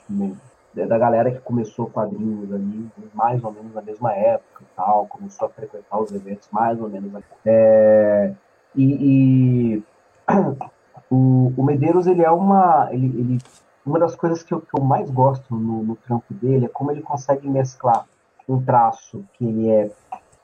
De, 0.09 0.37
de, 0.75 0.87
da 0.87 0.99
galera 0.99 1.31
que 1.31 1.41
começou 1.41 1.91
quadrinhos 1.91 2.53
ali, 2.53 2.91
mais 3.13 3.43
ou 3.43 3.51
menos 3.53 3.75
na 3.75 3.83
mesma 3.83 4.13
época 4.13 4.63
e 4.63 4.77
tal, 4.77 5.07
começou 5.07 5.47
a 5.47 5.51
frequentar 5.51 5.99
os 5.99 6.13
eventos 6.13 6.49
mais 6.53 6.81
ou 6.81 6.89
menos. 6.89 7.23
É, 7.45 8.33
e, 8.77 8.85
e 9.79 9.83
o, 11.11 11.53
o 11.57 11.63
Medeiros, 11.63 12.07
ele 12.07 12.23
é 12.23 12.31
uma. 12.31 12.89
Ele, 12.93 13.07
ele 13.07 13.39
uma 13.85 13.99
das 13.99 14.15
coisas 14.15 14.43
que 14.43 14.55
eu, 14.55 14.61
que 14.61 14.79
eu 14.79 14.83
mais 14.83 15.11
gosto 15.11 15.55
no, 15.55 15.83
no, 15.83 15.97
trampo 15.97 16.33
dele 16.33 16.67
é 16.67 16.69
como 16.69 16.91
ele 16.91 17.03
consegue 17.03 17.49
mesclar 17.49 18.07
um 18.49 18.63
traço 18.63 19.25
que 19.35 19.45
ele 19.45 19.71
é 19.71 19.91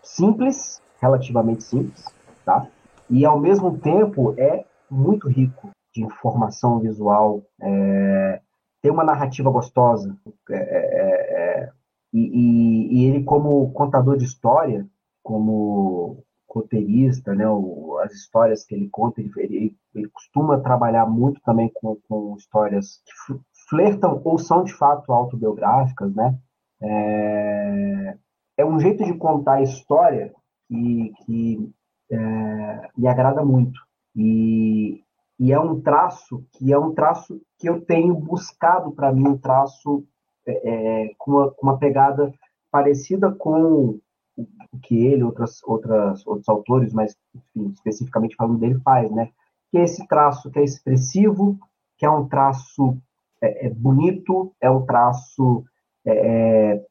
simples, 0.02 0.82
relativamente 1.00 1.64
simples, 1.64 2.04
tá? 2.44 2.66
E 3.08 3.24
ao 3.24 3.38
mesmo 3.38 3.78
tempo 3.78 4.34
é 4.38 4.64
muito 4.90 5.28
rico 5.28 5.70
de 5.94 6.04
informação 6.04 6.78
visual, 6.78 7.42
é, 7.60 8.40
tem 8.80 8.90
uma 8.90 9.04
narrativa 9.04 9.50
gostosa, 9.50 10.16
é, 10.50 10.54
é, 10.54 11.64
é 11.64 11.70
e, 12.12 12.20
e, 12.20 12.94
e, 12.94 13.04
ele 13.06 13.22
como 13.22 13.70
contador 13.72 14.16
de 14.16 14.24
história, 14.24 14.86
como 15.22 16.24
roteirista, 16.50 17.34
né, 17.34 17.48
o, 17.48 17.98
as 18.02 18.12
histórias 18.12 18.64
que 18.64 18.74
ele 18.74 18.88
conta, 18.88 19.20
ele, 19.20 19.30
ele, 19.36 19.76
ele 19.94 20.08
costuma 20.08 20.60
trabalhar 20.60 21.06
muito 21.06 21.40
também 21.42 21.70
com, 21.74 21.96
com 22.08 22.34
histórias 22.36 23.00
que 23.04 23.40
flertam 23.68 24.20
ou 24.24 24.38
são 24.38 24.64
de 24.64 24.74
fato 24.74 25.12
autobiográficas, 25.12 26.14
né? 26.14 26.36
É, 26.82 28.16
é 28.58 28.64
um 28.64 28.80
jeito 28.80 29.04
de 29.04 29.14
contar 29.14 29.54
a 29.54 29.62
história 29.62 30.32
que, 30.68 31.12
que 31.24 31.72
é, 32.10 32.88
me 32.96 33.06
agrada 33.06 33.44
muito. 33.44 33.78
E, 34.16 35.02
e 35.38 35.52
é 35.52 35.60
um 35.60 35.80
traço 35.80 36.44
que 36.52 36.72
é 36.72 36.78
um 36.78 36.92
traço 36.92 37.40
que 37.58 37.68
eu 37.68 37.80
tenho 37.84 38.14
buscado 38.14 38.92
para 38.92 39.12
mim, 39.12 39.28
um 39.28 39.38
traço 39.38 40.04
é, 40.46 40.70
é, 41.04 41.14
com, 41.18 41.30
uma, 41.32 41.50
com 41.50 41.66
uma 41.66 41.78
pegada 41.78 42.32
parecida 42.70 43.30
com 43.32 43.98
o 44.36 44.78
que 44.82 45.06
ele, 45.06 45.22
outras, 45.22 45.62
outras, 45.64 46.26
outros 46.26 46.48
autores, 46.48 46.92
mas 46.92 47.16
enfim, 47.34 47.70
especificamente 47.72 48.36
falando 48.36 48.58
dele, 48.58 48.80
faz, 48.80 49.10
né? 49.10 49.30
Que 49.70 49.78
é 49.78 49.84
esse 49.84 50.06
traço 50.06 50.50
que 50.50 50.58
é 50.58 50.64
expressivo, 50.64 51.58
que 51.98 52.06
é 52.06 52.10
um 52.10 52.26
traço 52.26 52.96
é, 53.42 53.66
é 53.66 53.70
bonito, 53.70 54.52
é 54.60 54.70
um 54.70 54.84
traço 54.84 55.64
é, 56.06 56.74
é 56.76 56.84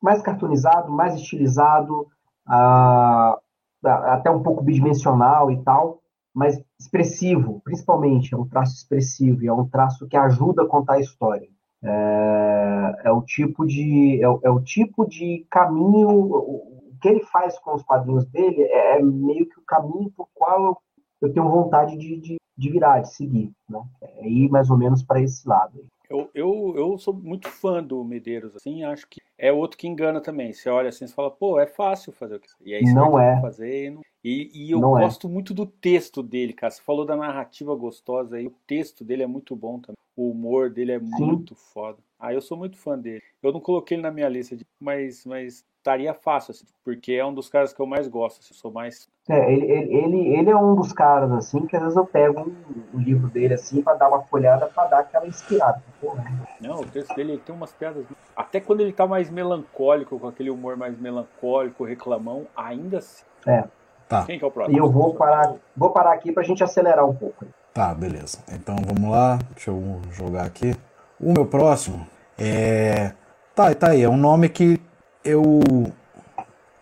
mais 0.00 0.20
cartunizado, 0.22 0.92
mais 0.92 1.14
estilizado, 1.14 2.06
ah, 2.46 3.38
até 3.84 4.30
um 4.30 4.42
pouco 4.42 4.62
bidimensional 4.62 5.50
e 5.50 5.62
tal, 5.62 6.00
mas 6.34 6.62
expressivo, 6.78 7.60
principalmente, 7.64 8.34
é 8.34 8.36
um 8.36 8.46
traço 8.46 8.74
expressivo, 8.74 9.42
e 9.42 9.48
é 9.48 9.52
um 9.52 9.68
traço 9.68 10.06
que 10.06 10.16
ajuda 10.16 10.62
a 10.62 10.68
contar 10.68 10.94
a 10.94 11.00
história. 11.00 11.48
É, 11.82 12.94
é 13.04 13.10
o 13.10 13.22
tipo 13.22 13.66
de 13.66 14.20
é, 14.22 14.24
é, 14.24 14.50
o 14.50 14.60
tipo 14.60 15.06
de 15.06 15.46
caminho 15.50 16.08
o 16.10 16.80
que 17.00 17.08
ele 17.08 17.24
faz 17.24 17.58
com 17.58 17.74
os 17.74 17.82
quadrinhos 17.82 18.26
dele 18.26 18.62
é, 18.64 18.98
é 18.98 19.02
meio 19.02 19.48
que 19.48 19.58
o 19.58 19.64
caminho 19.64 20.10
por 20.14 20.28
qual 20.34 20.64
eu, 20.66 20.76
eu 21.22 21.32
tenho 21.32 21.48
vontade 21.48 21.96
de, 21.96 22.20
de, 22.20 22.36
de, 22.56 22.70
virar, 22.70 23.00
de 23.00 23.14
seguir, 23.14 23.50
né? 23.68 23.80
É 24.02 24.28
ir 24.28 24.50
mais 24.50 24.68
ou 24.68 24.76
menos 24.76 25.02
para 25.02 25.22
esse 25.22 25.48
lado. 25.48 25.86
Eu, 26.10 26.28
eu, 26.34 26.74
eu 26.76 26.98
sou 26.98 27.14
muito 27.14 27.48
fã 27.48 27.82
do 27.82 28.04
Medeiros, 28.04 28.54
assim, 28.54 28.82
acho 28.84 29.06
que 29.08 29.20
é 29.38 29.50
outro 29.50 29.78
que 29.78 29.88
engana 29.88 30.20
também. 30.20 30.52
Você 30.52 30.68
olha 30.68 30.90
assim 30.90 31.06
e 31.06 31.08
fala, 31.08 31.30
pô, 31.30 31.58
é 31.58 31.66
fácil 31.66 32.12
fazer 32.12 32.36
o 32.36 32.40
que 32.40 32.48
E 32.60 32.74
aí 32.74 32.86
você 32.86 32.92
não 32.92 33.18
é. 33.18 33.40
fazer. 33.40 33.86
E, 33.86 34.00
e 34.22 34.70
eu 34.70 34.80
não 34.80 34.98
é. 34.98 35.02
gosto 35.02 35.26
é. 35.26 35.30
muito 35.30 35.54
do 35.54 35.64
texto 35.64 36.22
dele, 36.22 36.52
cara. 36.52 36.70
Você 36.70 36.82
falou 36.82 37.06
da 37.06 37.16
narrativa 37.16 37.74
gostosa 37.74 38.36
aí, 38.36 38.46
o 38.46 38.54
texto 38.66 39.02
dele 39.02 39.22
é 39.22 39.26
muito 39.26 39.56
bom 39.56 39.78
também. 39.78 39.96
O 40.16 40.30
humor 40.30 40.68
dele 40.68 40.92
é 40.92 41.00
Sim. 41.00 41.24
muito 41.24 41.54
foda. 41.54 41.98
Ah, 42.18 42.34
eu 42.34 42.42
sou 42.42 42.58
muito 42.58 42.76
fã 42.76 42.98
dele. 42.98 43.22
Eu 43.42 43.52
não 43.52 43.60
coloquei 43.60 43.96
ele 43.96 44.02
na 44.02 44.10
minha 44.10 44.28
lista, 44.28 44.54
de, 44.54 44.66
mas, 44.78 45.24
mas 45.24 45.64
estaria 45.78 46.12
fácil, 46.12 46.50
assim, 46.50 46.66
porque 46.84 47.12
é 47.12 47.24
um 47.24 47.32
dos 47.32 47.48
caras 47.48 47.72
que 47.72 47.80
eu 47.80 47.86
mais 47.86 48.06
gosto, 48.06 48.40
assim, 48.40 48.52
sou 48.52 48.70
mais... 48.70 49.08
É, 49.30 49.50
ele, 49.50 49.64
ele, 49.66 50.36
ele 50.36 50.50
é 50.50 50.56
um 50.56 50.74
dos 50.74 50.92
caras, 50.92 51.32
assim, 51.32 51.66
que 51.66 51.74
às 51.74 51.82
vezes 51.82 51.96
eu 51.96 52.04
pego 52.04 52.42
um, 52.42 52.98
um 52.98 53.00
livro 53.00 53.28
dele, 53.28 53.54
assim, 53.54 53.80
para 53.80 53.96
dar 53.96 54.08
uma 54.08 54.20
folhada, 54.24 54.66
para 54.66 54.88
dar 54.88 54.98
aquela 54.98 55.26
inspirada. 55.26 55.82
Porra. 55.98 56.22
Não, 56.60 56.80
o 56.80 56.86
texto 56.86 57.14
dele 57.14 57.38
tem 57.38 57.54
umas 57.54 57.72
piadas... 57.72 58.04
Até 58.36 58.60
quando 58.60 58.82
ele 58.82 58.92
tá 58.92 59.06
mais 59.06 59.30
melancólico, 59.30 60.18
com 60.18 60.28
aquele 60.28 60.50
humor 60.50 60.76
mais 60.76 60.98
melancólico, 61.00 61.84
reclamão, 61.84 62.46
ainda 62.54 62.98
assim... 62.98 63.24
É. 63.46 63.64
Tá. 64.10 64.24
Quem 64.24 64.40
que 64.40 64.44
é 64.44 64.48
o 64.48 64.50
próximo? 64.50 64.76
E 64.76 64.80
eu 64.80 64.90
vou 64.90 65.14
parar, 65.14 65.54
vou 65.76 65.90
parar 65.90 66.12
aqui 66.14 66.32
pra 66.32 66.42
gente 66.42 66.64
acelerar 66.64 67.06
um 67.06 67.14
pouco. 67.14 67.46
Tá, 67.72 67.94
beleza. 67.94 68.38
Então 68.52 68.74
vamos 68.84 69.08
lá, 69.08 69.38
deixa 69.54 69.70
eu 69.70 70.00
jogar 70.10 70.42
aqui. 70.42 70.74
O 71.20 71.32
meu 71.32 71.46
próximo 71.46 72.04
é. 72.36 73.12
Tá, 73.54 73.72
tá 73.72 73.90
aí, 73.90 74.02
é 74.02 74.08
um 74.08 74.16
nome 74.16 74.48
que 74.48 74.80
eu 75.24 75.60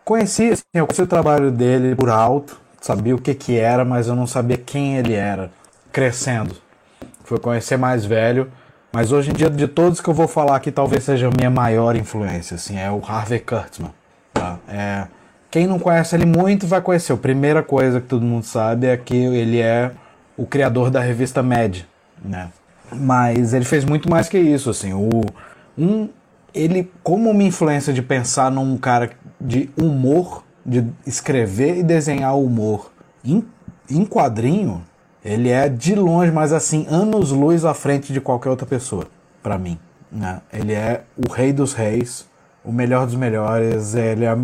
conheci, 0.07 0.53
assim, 0.53 0.63
eu 0.73 0.87
conheci 0.87 1.03
o 1.03 1.07
trabalho 1.07 1.51
dele 1.51 1.95
por 1.95 2.09
alto, 2.09 2.59
sabia 2.81 3.15
o 3.15 3.21
que 3.21 3.35
que 3.35 3.59
era, 3.59 3.85
mas 3.85 4.09
eu 4.09 4.17
não 4.17 4.27
sabia 4.27 4.57
quem 4.57 4.97
ele 4.97 5.13
era, 5.13 5.51
crescendo. 5.93 6.57
Fui 7.25 7.39
conhecer 7.39 7.77
mais 7.77 8.07
velho, 8.07 8.51
mas 8.91 9.13
hoje 9.13 9.33
em 9.33 9.35
dia, 9.35 9.51
de 9.51 9.69
todos 9.69 10.01
que 10.01 10.09
eu 10.09 10.15
vou 10.15 10.29
falar 10.29 10.57
aqui, 10.57 10.73
talvez 10.73 11.05
seja 11.05 11.29
a 11.29 11.31
minha 11.37 11.51
maior 11.51 11.95
influência, 11.95 12.55
assim, 12.55 12.79
é 12.79 12.91
o 12.91 13.03
Harvey 13.05 13.41
Kurtzman. 13.41 13.93
Tá? 14.33 14.59
É, 14.67 15.09
quem 15.51 15.67
não 15.67 15.79
conhece 15.79 16.15
ele 16.15 16.27
muito 16.27 16.67
vai 16.67 16.81
conhecer. 16.81 17.13
A 17.13 17.17
primeira 17.17 17.63
coisa 17.63 18.01
que 18.01 18.07
todo 18.07 18.25
mundo 18.25 18.45
sabe 18.45 18.87
é 18.87 18.97
que 18.97 19.17
ele 19.17 19.61
é 19.61 19.93
o 20.37 20.47
criador 20.47 20.91
da 20.91 21.01
revista 21.01 21.43
Mad, 21.43 21.81
né? 22.23 22.51
Mas 22.93 23.53
ele 23.53 23.65
fez 23.65 23.85
muito 23.85 24.09
mais 24.09 24.29
que 24.29 24.39
isso, 24.39 24.71
assim. 24.71 24.93
O, 24.93 25.23
um, 25.77 26.09
ele, 26.55 26.91
como 27.03 27.31
uma 27.31 27.43
influência 27.43 27.93
de 27.93 28.03
pensar 28.03 28.51
num 28.51 28.77
cara 28.77 29.11
de 29.41 29.71
humor, 29.77 30.45
de 30.65 30.87
escrever 31.07 31.79
e 31.79 31.83
desenhar 31.83 32.37
humor 32.37 32.91
em, 33.25 33.45
em 33.91 34.05
quadrinho, 34.05 34.85
ele 35.25 35.51
é 35.51 35.69
de 35.69 35.95
longe, 35.95 36.31
mas 36.31 36.53
assim, 36.53 36.87
anos 36.89 37.31
luz 37.31 37.65
à 37.65 37.75
frente 37.75 38.13
de 38.13 38.21
qualquer 38.21 38.51
outra 38.51 38.67
pessoa, 38.67 39.07
para 39.43 39.59
mim. 39.59 39.79
Né? 40.11 40.41
Ele 40.53 40.73
é 40.73 41.03
o 41.17 41.31
rei 41.31 41.53
dos 41.53 41.75
reis, 41.75 42.27
o 42.65 42.73
melhor 42.73 43.07
dos 43.07 43.15
melhores, 43.15 43.95
ele 43.95 44.25
é 44.25 44.37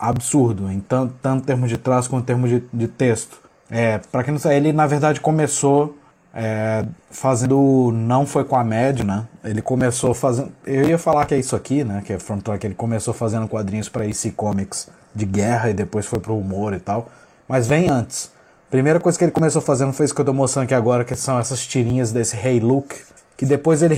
absurdo, 0.00 0.70
em 0.70 0.80
tanto, 0.80 1.14
tanto 1.20 1.44
termos 1.44 1.68
de 1.68 1.76
traço 1.76 2.08
quanto 2.08 2.24
termos 2.24 2.48
de, 2.48 2.62
de 2.72 2.88
texto. 2.88 3.38
É, 3.70 3.98
para 4.10 4.24
quem 4.24 4.32
não 4.32 4.40
sabe, 4.40 4.56
ele 4.56 4.72
na 4.72 4.86
verdade 4.86 5.20
começou 5.20 5.96
é, 6.34 6.84
fazendo. 7.10 7.92
Não 7.92 8.24
foi 8.24 8.44
com 8.44 8.56
a 8.56 8.64
Mad, 8.64 9.00
né? 9.00 9.26
Ele 9.44 9.60
começou 9.60 10.14
fazendo. 10.14 10.50
Eu 10.66 10.88
ia 10.88 10.98
falar 10.98 11.26
que 11.26 11.34
é 11.34 11.38
isso 11.38 11.54
aqui, 11.54 11.84
né? 11.84 12.02
Que 12.04 12.14
é 12.14 12.18
Front 12.18 12.42
Track. 12.42 12.66
Ele 12.66 12.74
começou 12.74 13.12
fazendo 13.12 13.46
quadrinhos 13.46 13.88
para 13.88 14.06
EC 14.06 14.32
Comics 14.34 14.88
de 15.14 15.26
guerra 15.26 15.70
e 15.70 15.74
depois 15.74 16.06
foi 16.06 16.18
pro 16.18 16.36
humor 16.36 16.72
e 16.72 16.80
tal. 16.80 17.08
Mas 17.46 17.66
vem 17.66 17.90
antes. 17.90 18.30
Primeira 18.70 19.00
coisa 19.00 19.18
que 19.18 19.24
ele 19.24 19.32
começou 19.32 19.60
fazendo 19.60 19.92
foi 19.92 20.06
isso 20.06 20.14
que 20.14 20.20
eu 20.20 20.24
tô 20.24 20.32
mostrando 20.32 20.64
aqui 20.64 20.74
agora, 20.74 21.04
que 21.04 21.16
são 21.16 21.38
essas 21.38 21.66
tirinhas 21.66 22.12
desse 22.12 22.36
Hey 22.36 22.60
Luke, 22.60 22.94
que 23.36 23.44
depois 23.44 23.82
ele 23.82 23.96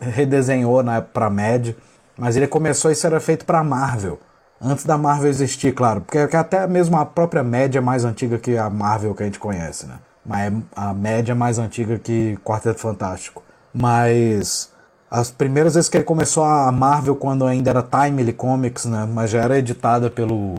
redesenhou 0.00 0.82
né, 0.82 1.04
pra 1.12 1.28
Mad. 1.28 1.74
Mas 2.16 2.34
ele 2.34 2.46
começou, 2.46 2.90
isso 2.90 3.06
era 3.06 3.20
feito 3.20 3.44
pra 3.44 3.62
Marvel. 3.62 4.18
Antes 4.60 4.84
da 4.84 4.96
Marvel 4.96 5.28
existir, 5.28 5.72
claro. 5.72 6.00
Porque 6.00 6.36
até 6.36 6.66
mesmo 6.66 6.96
a 6.96 7.04
própria 7.04 7.42
média 7.42 7.78
é 7.78 7.82
mais 7.82 8.04
antiga 8.04 8.38
que 8.38 8.56
a 8.56 8.70
Marvel 8.70 9.14
que 9.14 9.22
a 9.22 9.26
gente 9.26 9.38
conhece, 9.38 9.86
né? 9.86 9.96
Mas 10.24 10.52
a 10.74 10.92
média 10.92 11.32
é 11.32 11.34
mais 11.34 11.58
antiga 11.58 11.98
que 11.98 12.36
Quarteto 12.44 12.80
Fantástico. 12.80 13.42
Mas 13.72 14.70
as 15.10 15.30
primeiras 15.30 15.74
vezes 15.74 15.88
que 15.88 15.98
ele 15.98 16.04
começou 16.04 16.44
a 16.44 16.72
Marvel, 16.72 17.14
quando 17.16 17.46
ainda 17.46 17.70
era 17.70 17.82
Timely 17.82 18.32
Comics, 18.32 18.86
né? 18.86 19.06
Mas 19.12 19.30
já 19.30 19.42
era 19.42 19.58
editada 19.58 20.10
pelo, 20.10 20.56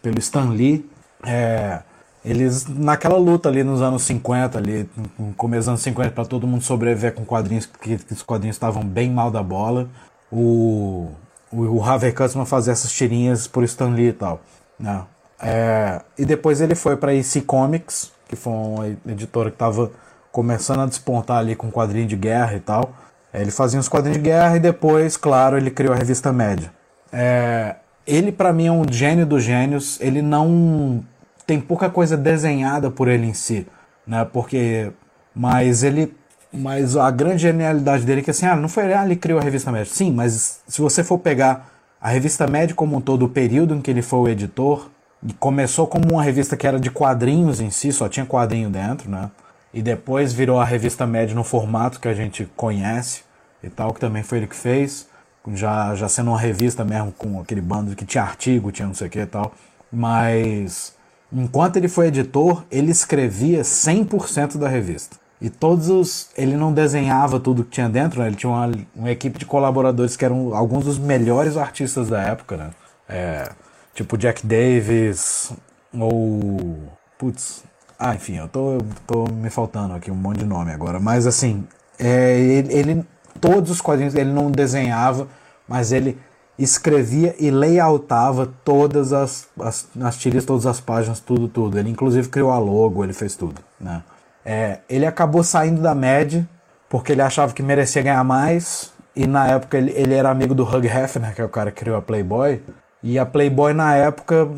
pelo 0.00 0.18
Stan 0.18 0.48
Lee. 0.50 0.88
É, 1.26 1.80
eles, 2.24 2.66
naquela 2.66 3.18
luta 3.18 3.48
ali 3.48 3.64
nos 3.64 3.82
anos 3.82 4.02
50, 4.04 4.56
ali, 4.56 4.88
no 5.18 5.34
começo 5.34 5.62
dos 5.62 5.68
anos 5.68 5.82
50, 5.82 6.12
para 6.12 6.24
todo 6.24 6.46
mundo 6.46 6.62
sobreviver 6.62 7.14
com 7.14 7.24
quadrinhos, 7.24 7.66
que, 7.66 7.98
que 7.98 8.12
os 8.12 8.22
quadrinhos 8.22 8.56
estavam 8.56 8.84
bem 8.84 9.10
mal 9.10 9.30
da 9.30 9.42
bola, 9.42 9.88
o, 10.30 11.10
o 11.52 11.82
Harvey 11.82 12.12
Kurtzman 12.12 12.46
fazia 12.46 12.72
essas 12.72 12.92
tirinhas 12.92 13.46
por 13.46 13.62
Stan 13.64 13.90
Lee 13.90 14.08
e 14.08 14.12
tal. 14.12 14.40
Né? 14.78 15.02
É, 15.40 16.00
e 16.18 16.24
depois 16.24 16.60
ele 16.60 16.74
foi 16.74 16.96
para 16.96 17.14
EC 17.14 17.44
Comics, 17.44 18.10
que 18.28 18.36
foi 18.36 18.52
uma 18.52 18.86
editora 19.08 19.50
que 19.50 19.56
estava 19.56 19.90
começando 20.30 20.80
a 20.80 20.86
despontar 20.86 21.38
ali 21.38 21.54
com 21.54 21.70
quadrinho 21.70 22.06
de 22.06 22.16
guerra 22.16 22.54
e 22.54 22.60
tal. 22.60 22.92
É, 23.32 23.42
ele 23.42 23.50
fazia 23.50 23.78
uns 23.78 23.88
quadrinhos 23.88 24.18
de 24.18 24.24
guerra 24.24 24.56
e 24.56 24.60
depois, 24.60 25.16
claro, 25.16 25.56
ele 25.56 25.70
criou 25.70 25.92
a 25.92 25.96
revista 25.96 26.32
Média. 26.32 26.72
É, 27.12 27.76
ele, 28.06 28.32
para 28.32 28.52
mim, 28.52 28.66
é 28.66 28.72
um 28.72 28.84
gênio 28.90 29.26
dos 29.26 29.42
gênios. 29.42 30.00
Ele 30.00 30.22
não 30.22 31.04
tem 31.46 31.60
pouca 31.60 31.90
coisa 31.90 32.16
desenhada 32.16 32.90
por 32.90 33.08
ele 33.08 33.26
em 33.26 33.34
si, 33.34 33.66
né? 34.06 34.24
Porque, 34.24 34.90
mas 35.34 35.82
ele 35.82 36.14
mas 36.52 36.96
a 36.96 37.10
grande 37.10 37.38
genialidade 37.38 38.04
dele 38.04 38.20
é 38.20 38.24
que 38.24 38.30
assim, 38.30 38.46
ah, 38.46 38.54
não 38.54 38.68
foi 38.68 38.84
ele, 38.84 38.94
ah, 38.94 39.04
ele 39.04 39.16
criou 39.16 39.38
a 39.40 39.42
revista 39.42 39.72
Média. 39.72 39.92
Sim, 39.92 40.12
mas 40.12 40.60
se 40.68 40.80
você 40.80 41.02
for 41.02 41.18
pegar 41.18 41.70
a 42.00 42.08
revista 42.08 42.46
Média 42.46 42.74
como 42.74 42.96
um 42.96 43.00
todo, 43.00 43.24
o 43.24 43.28
período 43.28 43.74
em 43.74 43.80
que 43.80 43.90
ele 43.90 44.02
foi 44.02 44.18
o 44.18 44.28
editor, 44.28 44.90
começou 45.38 45.86
como 45.86 46.12
uma 46.12 46.22
revista 46.22 46.56
que 46.56 46.66
era 46.66 46.78
de 46.78 46.90
quadrinhos 46.90 47.60
em 47.60 47.70
si, 47.70 47.92
só 47.92 48.08
tinha 48.08 48.26
quadrinho 48.26 48.68
dentro, 48.68 49.10
né? 49.10 49.30
E 49.72 49.80
depois 49.80 50.32
virou 50.32 50.60
a 50.60 50.64
revista 50.64 51.06
Média 51.06 51.34
no 51.34 51.44
formato 51.44 52.00
que 52.00 52.08
a 52.08 52.14
gente 52.14 52.46
conhece 52.56 53.22
e 53.62 53.70
tal, 53.70 53.94
que 53.94 54.00
também 54.00 54.22
foi 54.22 54.38
ele 54.38 54.46
que 54.46 54.56
fez, 54.56 55.08
já, 55.54 55.94
já 55.94 56.08
sendo 56.08 56.30
uma 56.30 56.38
revista 56.38 56.84
mesmo 56.84 57.12
com 57.12 57.40
aquele 57.40 57.60
bando 57.60 57.96
que 57.96 58.04
tinha 58.04 58.22
artigo, 58.22 58.70
tinha 58.70 58.86
não 58.86 58.94
sei 58.94 59.06
o 59.06 59.10
que 59.10 59.20
e 59.20 59.26
tal. 59.26 59.54
Mas 59.90 60.94
enquanto 61.32 61.76
ele 61.76 61.88
foi 61.88 62.08
editor, 62.08 62.64
ele 62.70 62.90
escrevia 62.90 63.62
100% 63.62 64.58
da 64.58 64.68
revista. 64.68 65.21
E 65.42 65.50
todos 65.50 65.88
os. 65.88 66.28
Ele 66.36 66.56
não 66.56 66.72
desenhava 66.72 67.40
tudo 67.40 67.64
que 67.64 67.70
tinha 67.70 67.88
dentro, 67.88 68.20
né? 68.20 68.28
Ele 68.28 68.36
tinha 68.36 68.48
uma, 68.48 68.70
uma 68.94 69.10
equipe 69.10 69.40
de 69.40 69.44
colaboradores 69.44 70.16
que 70.16 70.24
eram 70.24 70.54
alguns 70.54 70.84
dos 70.84 70.98
melhores 70.98 71.56
artistas 71.56 72.08
da 72.08 72.22
época, 72.22 72.56
né? 72.56 72.70
É, 73.08 73.50
tipo 73.92 74.16
Jack 74.16 74.46
Davis, 74.46 75.52
ou. 75.92 76.76
Putz. 77.18 77.64
Ah, 77.98 78.14
enfim, 78.14 78.36
eu 78.36 78.48
tô, 78.48 78.78
tô 79.04 79.24
me 79.32 79.50
faltando 79.50 79.94
aqui 79.94 80.12
um 80.12 80.14
monte 80.14 80.38
de 80.38 80.44
nome 80.44 80.70
agora. 80.70 81.00
Mas 81.00 81.26
assim, 81.26 81.66
é, 81.98 82.38
ele, 82.38 82.72
ele. 82.72 83.06
Todos 83.40 83.72
os 83.72 83.80
quadrinhos 83.80 84.14
ele 84.14 84.30
não 84.30 84.48
desenhava, 84.48 85.26
mas 85.66 85.90
ele 85.90 86.16
escrevia 86.56 87.34
e 87.40 87.50
layoutava 87.50 88.46
todas 88.64 89.12
as, 89.12 89.48
as, 89.58 89.88
as 90.00 90.16
tiras, 90.16 90.44
todas 90.44 90.66
as 90.66 90.80
páginas, 90.80 91.18
tudo, 91.18 91.48
tudo. 91.48 91.76
Ele 91.80 91.90
inclusive 91.90 92.28
criou 92.28 92.52
a 92.52 92.58
logo, 92.60 93.02
ele 93.02 93.12
fez 93.12 93.34
tudo, 93.34 93.60
né? 93.80 94.04
É, 94.44 94.80
ele 94.88 95.06
acabou 95.06 95.42
saindo 95.44 95.80
da 95.80 95.94
média 95.94 96.48
porque 96.88 97.12
ele 97.12 97.22
achava 97.22 97.52
que 97.52 97.62
merecia 97.62 98.02
ganhar 98.02 98.22
mais. 98.24 98.92
E 99.14 99.26
na 99.26 99.46
época 99.46 99.76
ele, 99.78 99.92
ele 99.92 100.14
era 100.14 100.30
amigo 100.30 100.54
do 100.54 100.64
Hugh 100.64 100.84
Hefner, 100.84 101.34
que 101.34 101.40
é 101.40 101.44
o 101.44 101.48
cara 101.48 101.70
que 101.70 101.80
criou 101.80 101.96
a 101.96 102.02
Playboy. 102.02 102.62
E 103.02 103.18
a 103.18 103.26
Playboy 103.26 103.72
na 103.72 103.94
época, 103.96 104.48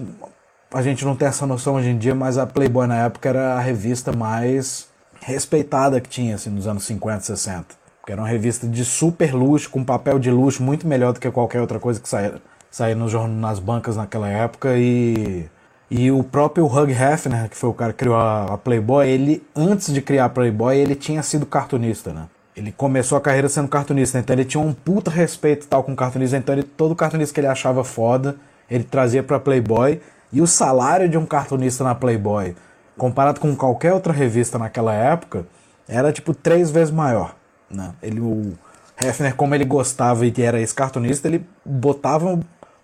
a 0.72 0.82
gente 0.82 1.04
não 1.04 1.16
tem 1.16 1.28
essa 1.28 1.46
noção 1.46 1.74
hoje 1.74 1.88
em 1.88 1.98
dia, 1.98 2.14
mas 2.14 2.36
a 2.36 2.46
Playboy 2.46 2.86
na 2.86 3.04
época 3.04 3.28
era 3.28 3.54
a 3.54 3.60
revista 3.60 4.12
mais 4.12 4.88
respeitada 5.20 6.00
que 6.00 6.08
tinha, 6.08 6.34
assim, 6.34 6.50
nos 6.50 6.66
anos 6.66 6.84
50, 6.84 7.20
60. 7.20 7.66
Porque 8.00 8.12
era 8.12 8.20
uma 8.20 8.28
revista 8.28 8.66
de 8.66 8.84
super 8.84 9.32
luxo, 9.34 9.70
com 9.70 9.82
papel 9.82 10.18
de 10.18 10.30
luxo 10.30 10.62
muito 10.62 10.86
melhor 10.86 11.12
do 11.12 11.20
que 11.20 11.30
qualquer 11.30 11.60
outra 11.60 11.80
coisa 11.80 11.98
que 11.98 12.08
saía, 12.08 12.34
saía 12.70 12.94
nos, 12.94 13.12
nas 13.30 13.58
bancas 13.58 13.96
naquela 13.96 14.28
época. 14.28 14.76
E 14.76 15.48
e 15.90 16.10
o 16.10 16.22
próprio 16.24 16.66
Hugh 16.66 16.90
Hefner, 16.90 17.48
que 17.48 17.56
foi 17.56 17.68
o 17.68 17.74
cara 17.74 17.92
que 17.92 17.98
criou 17.98 18.16
a, 18.16 18.58
Playboy, 18.58 19.08
ele, 19.08 19.46
antes 19.54 19.92
de 19.92 20.00
criar 20.00 20.26
a 20.26 20.28
Playboy, 20.28 20.76
ele 20.76 20.94
tinha 20.94 21.22
sido 21.22 21.44
cartunista, 21.44 22.12
né? 22.12 22.26
Ele 22.56 22.72
começou 22.72 23.18
a 23.18 23.20
carreira 23.20 23.48
sendo 23.48 23.68
cartunista, 23.68 24.18
então 24.18 24.34
ele 24.34 24.44
tinha 24.44 24.62
um 24.62 24.72
puta 24.72 25.10
respeito 25.10 25.66
tal 25.66 25.82
com 25.82 25.94
cartunista, 25.94 26.36
então 26.36 26.54
ele, 26.54 26.62
todo 26.62 26.94
cartunista 26.94 27.34
que 27.34 27.40
ele 27.40 27.48
achava 27.48 27.82
foda, 27.82 28.36
ele 28.70 28.84
trazia 28.84 29.22
pra 29.22 29.40
Playboy. 29.40 30.00
E 30.32 30.40
o 30.40 30.46
salário 30.46 31.08
de 31.08 31.18
um 31.18 31.26
cartunista 31.26 31.84
na 31.84 31.94
Playboy, 31.94 32.56
comparado 32.96 33.40
com 33.40 33.54
qualquer 33.54 33.92
outra 33.92 34.12
revista 34.12 34.58
naquela 34.58 34.94
época, 34.94 35.46
era 35.86 36.12
tipo 36.12 36.32
três 36.32 36.70
vezes 36.70 36.92
maior. 36.92 37.34
Né? 37.70 37.92
Ele, 38.02 38.20
o 38.20 38.52
Hefner, 39.00 39.34
como 39.34 39.54
ele 39.54 39.64
gostava 39.64 40.24
e 40.24 40.32
era 40.38 40.60
esse 40.60 40.74
cartunista, 40.74 41.28
ele 41.28 41.44
botava, 41.64 42.38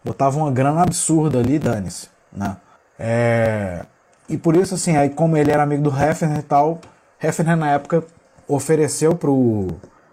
botava 0.05 0.37
uma 0.39 0.51
grana 0.51 0.83
absurda 0.83 1.39
ali, 1.39 1.59
dane-se. 1.59 2.09
Né? 2.33 2.57
É, 3.03 3.87
e 4.29 4.37
por 4.37 4.55
isso, 4.55 4.75
assim, 4.75 4.95
aí 4.95 5.09
como 5.09 5.35
ele 5.35 5.51
era 5.51 5.63
amigo 5.63 5.83
do 5.83 5.91
Hefner 5.91 6.39
e 6.39 6.43
tal, 6.43 6.79
Hefner 7.21 7.57
na 7.57 7.71
época 7.71 8.05
ofereceu 8.47 9.15
pro 9.15 9.69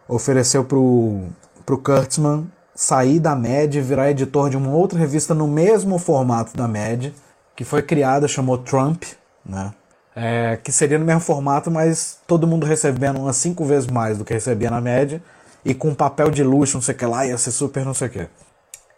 ofereceu 0.07 0.63
pro, 0.63 1.25
pro 1.65 1.77
Kurtzman 1.77 2.49
sair 2.73 3.19
da 3.19 3.35
Mad 3.35 3.75
e 3.75 3.81
virar 3.81 4.09
editor 4.09 4.49
de 4.49 4.55
uma 4.55 4.71
outra 4.71 4.97
revista 4.97 5.33
no 5.33 5.47
mesmo 5.47 5.99
formato 5.99 6.55
da 6.55 6.65
Mad, 6.65 7.07
que 7.55 7.65
foi 7.65 7.81
criada, 7.81 8.25
chamou 8.25 8.57
Trump, 8.57 9.03
né? 9.45 9.73
É, 10.15 10.57
que 10.63 10.71
seria 10.71 10.97
no 10.97 11.05
mesmo 11.05 11.19
formato, 11.19 11.69
mas 11.69 12.19
todo 12.25 12.47
mundo 12.47 12.65
recebendo 12.65 13.19
umas 13.19 13.35
cinco 13.35 13.65
vezes 13.65 13.87
mais 13.87 14.17
do 14.17 14.23
que 14.23 14.33
recebia 14.33 14.71
na 14.71 14.79
média 14.79 15.21
e 15.65 15.73
com 15.73 15.93
papel 15.93 16.31
de 16.31 16.41
luxo, 16.41 16.77
não 16.77 16.81
sei 16.81 16.95
o 16.95 16.97
que 16.97 17.05
lá, 17.05 17.25
ia 17.25 17.37
ser 17.37 17.51
super 17.51 17.83
não 17.83 17.93
sei 17.93 18.07
o 18.07 18.11
que. 18.11 18.27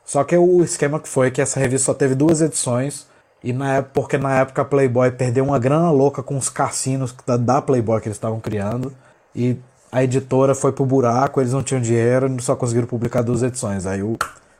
Só 0.05 0.23
que 0.23 0.37
o 0.37 0.63
esquema 0.63 0.99
que 0.99 1.09
foi 1.09 1.31
que 1.31 1.41
essa 1.41 1.59
revista 1.59 1.87
só 1.87 1.93
teve 1.93 2.13
duas 2.13 2.41
edições, 2.41 3.08
e 3.43 3.53
na 3.53 3.75
época, 3.75 3.91
porque 3.93 4.17
na 4.17 4.39
época 4.39 4.61
a 4.61 4.65
Playboy 4.65 5.11
perdeu 5.11 5.45
uma 5.45 5.57
grana 5.57 5.91
louca 5.91 6.21
com 6.21 6.37
os 6.37 6.49
cassinos 6.49 7.15
da, 7.39 7.61
Playboy 7.61 8.01
que 8.01 8.07
eles 8.07 8.17
estavam 8.17 8.39
criando, 8.39 8.93
e 9.33 9.57
a 9.91 10.03
editora 10.03 10.53
foi 10.53 10.71
pro 10.71 10.85
buraco, 10.85 11.39
eles 11.39 11.53
não 11.53 11.63
tinham 11.63 11.81
dinheiro, 11.81 12.29
só 12.41 12.55
conseguiram 12.55 12.87
publicar 12.87 13.21
duas 13.21 13.41
edições. 13.41 13.85
Aí 13.85 14.03
o 14.03 14.17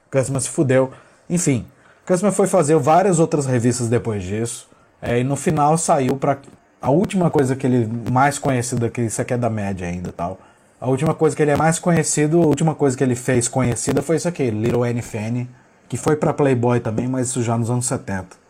Kurtzman 0.10 0.40
se 0.40 0.50
fudeu. 0.50 0.92
Enfim, 1.30 1.68
Kurtzman 2.06 2.32
foi 2.32 2.48
fazer 2.48 2.76
várias 2.78 3.20
outras 3.20 3.46
revistas 3.46 3.88
depois 3.88 4.24
disso. 4.24 4.68
É, 5.02 5.20
e 5.20 5.24
no 5.24 5.36
final 5.36 5.78
saiu 5.78 6.16
para 6.16 6.38
a 6.82 6.90
última 6.90 7.30
coisa 7.30 7.56
que 7.56 7.68
ele 7.68 7.90
mais 8.12 8.40
conhecido 8.40 8.90
que 8.90 9.02
isso 9.02 9.22
aqui 9.22 9.34
é 9.34 9.38
da 9.38 9.50
média 9.50 9.88
ainda 9.88 10.12
tal. 10.12 10.40
A 10.82 10.88
última 10.88 11.14
coisa 11.14 11.36
que 11.36 11.42
ele 11.42 11.52
é 11.52 11.58
mais 11.58 11.78
conhecido, 11.78 12.42
a 12.42 12.46
última 12.46 12.74
coisa 12.74 12.98
que 12.98 13.04
ele 13.04 13.16
fez 13.16 13.48
conhecida 13.48 14.02
foi 14.02 14.16
isso 14.16 14.28
aqui, 14.28 14.50
Little 14.50 14.84
Annie 14.84 15.02
Fanny, 15.02 15.50
que 15.90 15.98
foi 15.98 16.16
para 16.16 16.34
Playboy 16.34 16.80
também, 16.80 17.08
mas 17.08 17.28
isso 17.28 17.44
já 17.44 17.58
nos 17.58 17.70
anos 17.70 17.86
70. 17.86 18.49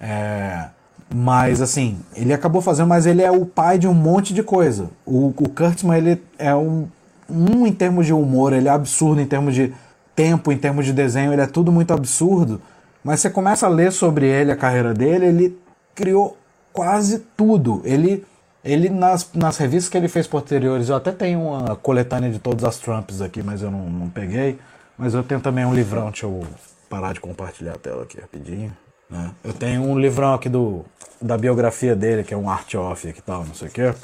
É, 0.00 0.66
mas 1.14 1.60
assim, 1.60 1.98
ele 2.14 2.32
acabou 2.32 2.60
fazendo, 2.60 2.88
mas 2.88 3.06
ele 3.06 3.22
é 3.22 3.30
o 3.30 3.46
pai 3.46 3.78
de 3.78 3.86
um 3.86 3.94
monte 3.94 4.34
de 4.34 4.42
coisa. 4.42 4.90
O, 5.04 5.28
o 5.28 5.48
Kurtzman, 5.48 5.96
ele 5.96 6.22
é 6.38 6.54
um, 6.54 6.88
um 7.28 7.66
em 7.66 7.72
termos 7.72 8.06
de 8.06 8.12
humor, 8.12 8.52
ele 8.52 8.68
é 8.68 8.70
absurdo 8.70 9.20
em 9.20 9.26
termos 9.26 9.54
de 9.54 9.72
tempo, 10.14 10.50
em 10.50 10.58
termos 10.58 10.86
de 10.86 10.92
desenho, 10.92 11.32
ele 11.32 11.42
é 11.42 11.46
tudo 11.46 11.70
muito 11.70 11.92
absurdo. 11.92 12.60
Mas 13.04 13.20
você 13.20 13.30
começa 13.30 13.66
a 13.66 13.68
ler 13.68 13.92
sobre 13.92 14.26
ele, 14.26 14.50
a 14.50 14.56
carreira 14.56 14.92
dele, 14.92 15.26
ele 15.26 15.58
criou 15.94 16.36
quase 16.72 17.20
tudo. 17.36 17.80
Ele, 17.84 18.24
ele 18.64 18.88
nas, 18.88 19.30
nas 19.32 19.58
revistas 19.58 19.88
que 19.88 19.96
ele 19.96 20.08
fez 20.08 20.26
posteriores, 20.26 20.88
eu 20.88 20.96
até 20.96 21.12
tenho 21.12 21.40
uma 21.40 21.76
coletânea 21.76 22.30
de 22.30 22.38
todas 22.38 22.64
as 22.64 22.78
Trumps 22.78 23.20
aqui, 23.20 23.42
mas 23.42 23.62
eu 23.62 23.70
não, 23.70 23.88
não 23.88 24.08
peguei. 24.08 24.58
Mas 24.98 25.14
eu 25.14 25.22
tenho 25.22 25.40
também 25.40 25.64
um 25.64 25.74
livrão, 25.74 26.10
deixa 26.10 26.26
eu 26.26 26.42
parar 26.88 27.12
de 27.12 27.20
compartilhar 27.20 27.74
a 27.74 27.78
tela 27.78 28.02
aqui 28.02 28.20
rapidinho. 28.20 28.72
Né? 29.10 29.30
Eu 29.44 29.52
tenho 29.52 29.82
um 29.82 29.98
livrão 29.98 30.34
aqui 30.34 30.48
do, 30.48 30.84
da 31.20 31.36
biografia 31.38 31.94
dele, 31.94 32.24
que 32.24 32.34
é 32.34 32.36
um 32.36 32.50
art 32.50 32.74
off 32.74 33.06
e 33.08 33.12
tal, 33.12 33.44
não 33.44 33.54
sei 33.54 33.68
o 33.68 33.70
quê. 33.70 33.94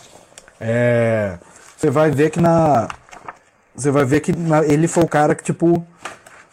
É, 0.61 1.39
você 1.77 1.91
vai 1.91 2.11
ver 2.11 2.31
que 2.31 2.41
na. 2.41 2.89
Você 3.75 3.91
vai 3.91 4.05
ver 4.05 4.21
que 4.21 4.37
na, 4.37 4.65
ele 4.65 4.87
foi 4.87 5.03
o 5.03 5.09
cara 5.09 5.35
que, 5.35 5.43
tipo. 5.43 5.85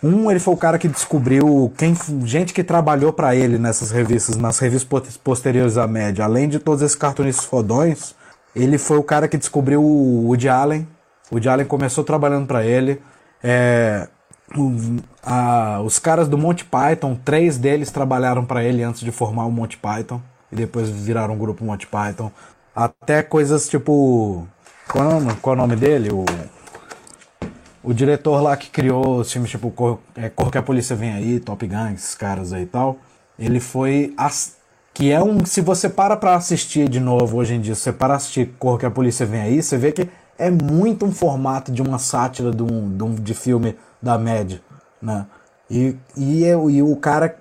Um, 0.02 0.32
ele 0.32 0.40
foi 0.40 0.54
o 0.54 0.58
cara 0.58 0.80
que 0.80 0.88
descobriu 0.88 1.74
quem 1.78 1.94
gente 2.24 2.54
que 2.54 2.64
trabalhou 2.64 3.12
para 3.12 3.36
ele 3.36 3.58
nessas 3.58 3.92
revistas, 3.92 4.38
nas 4.38 4.58
revistas 4.58 5.18
posteriores 5.18 5.78
à 5.78 5.86
média. 5.86 6.24
Além 6.24 6.48
de 6.48 6.58
todos 6.58 6.82
esses 6.82 6.96
cartunistas 6.96 7.46
fodões, 7.46 8.16
ele 8.56 8.78
foi 8.78 8.98
o 8.98 9.04
cara 9.04 9.28
que 9.28 9.38
descobriu 9.38 9.84
o 9.84 10.28
Woody 10.28 10.48
Allen. 10.48 10.88
O 11.30 11.36
Woody 11.36 11.50
Allen 11.50 11.66
começou 11.66 12.04
trabalhando 12.04 12.48
para 12.48 12.64
ele. 12.64 13.02
É, 13.44 14.08
os 15.86 16.00
caras 16.00 16.28
do 16.28 16.38
Monty 16.38 16.66
Python, 16.66 17.16
três 17.24 17.58
deles 17.58 17.92
trabalharam 17.92 18.46
para 18.46 18.64
ele 18.64 18.84
antes 18.84 19.02
de 19.02 19.12
formar 19.12 19.46
o 19.46 19.52
Monty 19.52 19.78
Python 19.78 20.22
e 20.52 20.56
depois 20.56 20.90
viraram 20.90 21.36
o 21.36 21.38
grupo 21.38 21.64
Monty 21.64 21.88
Python. 21.88 22.32
Até 22.76 23.22
coisas 23.22 23.68
tipo. 23.68 24.48
Qual, 24.88 25.06
é 25.06 25.36
qual 25.42 25.56
é 25.56 25.58
o 25.58 25.62
nome 25.62 25.76
dele? 25.76 26.10
O, 26.12 26.26
o 27.84 27.94
diretor 27.94 28.42
lá 28.42 28.58
que 28.58 28.70
criou 28.70 29.20
os 29.20 29.32
filmes 29.32 29.52
tipo 29.52 29.70
Cor, 29.72 30.00
é, 30.16 30.30
Cor 30.30 30.52
que 30.52 30.58
a 30.58 30.62
Polícia 30.62 30.96
Vem 30.96 31.12
Aí, 31.12 31.40
Top 31.40 31.66
Gun, 31.66 31.92
esses 31.94 32.16
caras 32.16 32.54
aí 32.54 32.64
e 32.64 32.68
tal. 32.68 32.98
Ele 33.38 33.60
foi. 33.60 34.14
As, 34.18 34.58
que 34.94 35.12
é 35.12 35.22
um. 35.22 35.46
Se 35.46 35.62
você 35.62 35.88
para 35.90 36.18
pra 36.18 36.36
assistir 36.36 36.90
de 36.90 37.00
novo 37.00 37.38
hoje 37.38 37.54
em 37.54 37.62
dia, 37.62 37.76
se 37.76 37.82
você 37.82 37.94
para 37.94 38.16
assistir 38.16 38.56
Cor 38.58 38.80
que 38.80 38.86
a 38.86 38.92
Polícia 38.92 39.26
Vem 39.26 39.42
Aí, 39.42 39.62
você 39.62 39.78
vê 39.78 39.92
que 39.92 40.10
é 40.38 40.50
muito 40.50 41.06
um 41.06 41.12
formato 41.12 41.72
de 41.72 41.82
uma 41.82 42.00
sátira 42.00 42.52
de, 42.52 42.64
um, 42.64 42.96
de, 42.96 43.04
um, 43.04 43.16
de 43.16 43.34
filme 43.34 43.76
da 44.02 44.18
média, 44.18 44.62
né? 45.02 45.26
E, 45.70 45.96
e, 46.18 46.46
e 46.46 46.84
o 46.84 46.96
cara, 46.96 47.38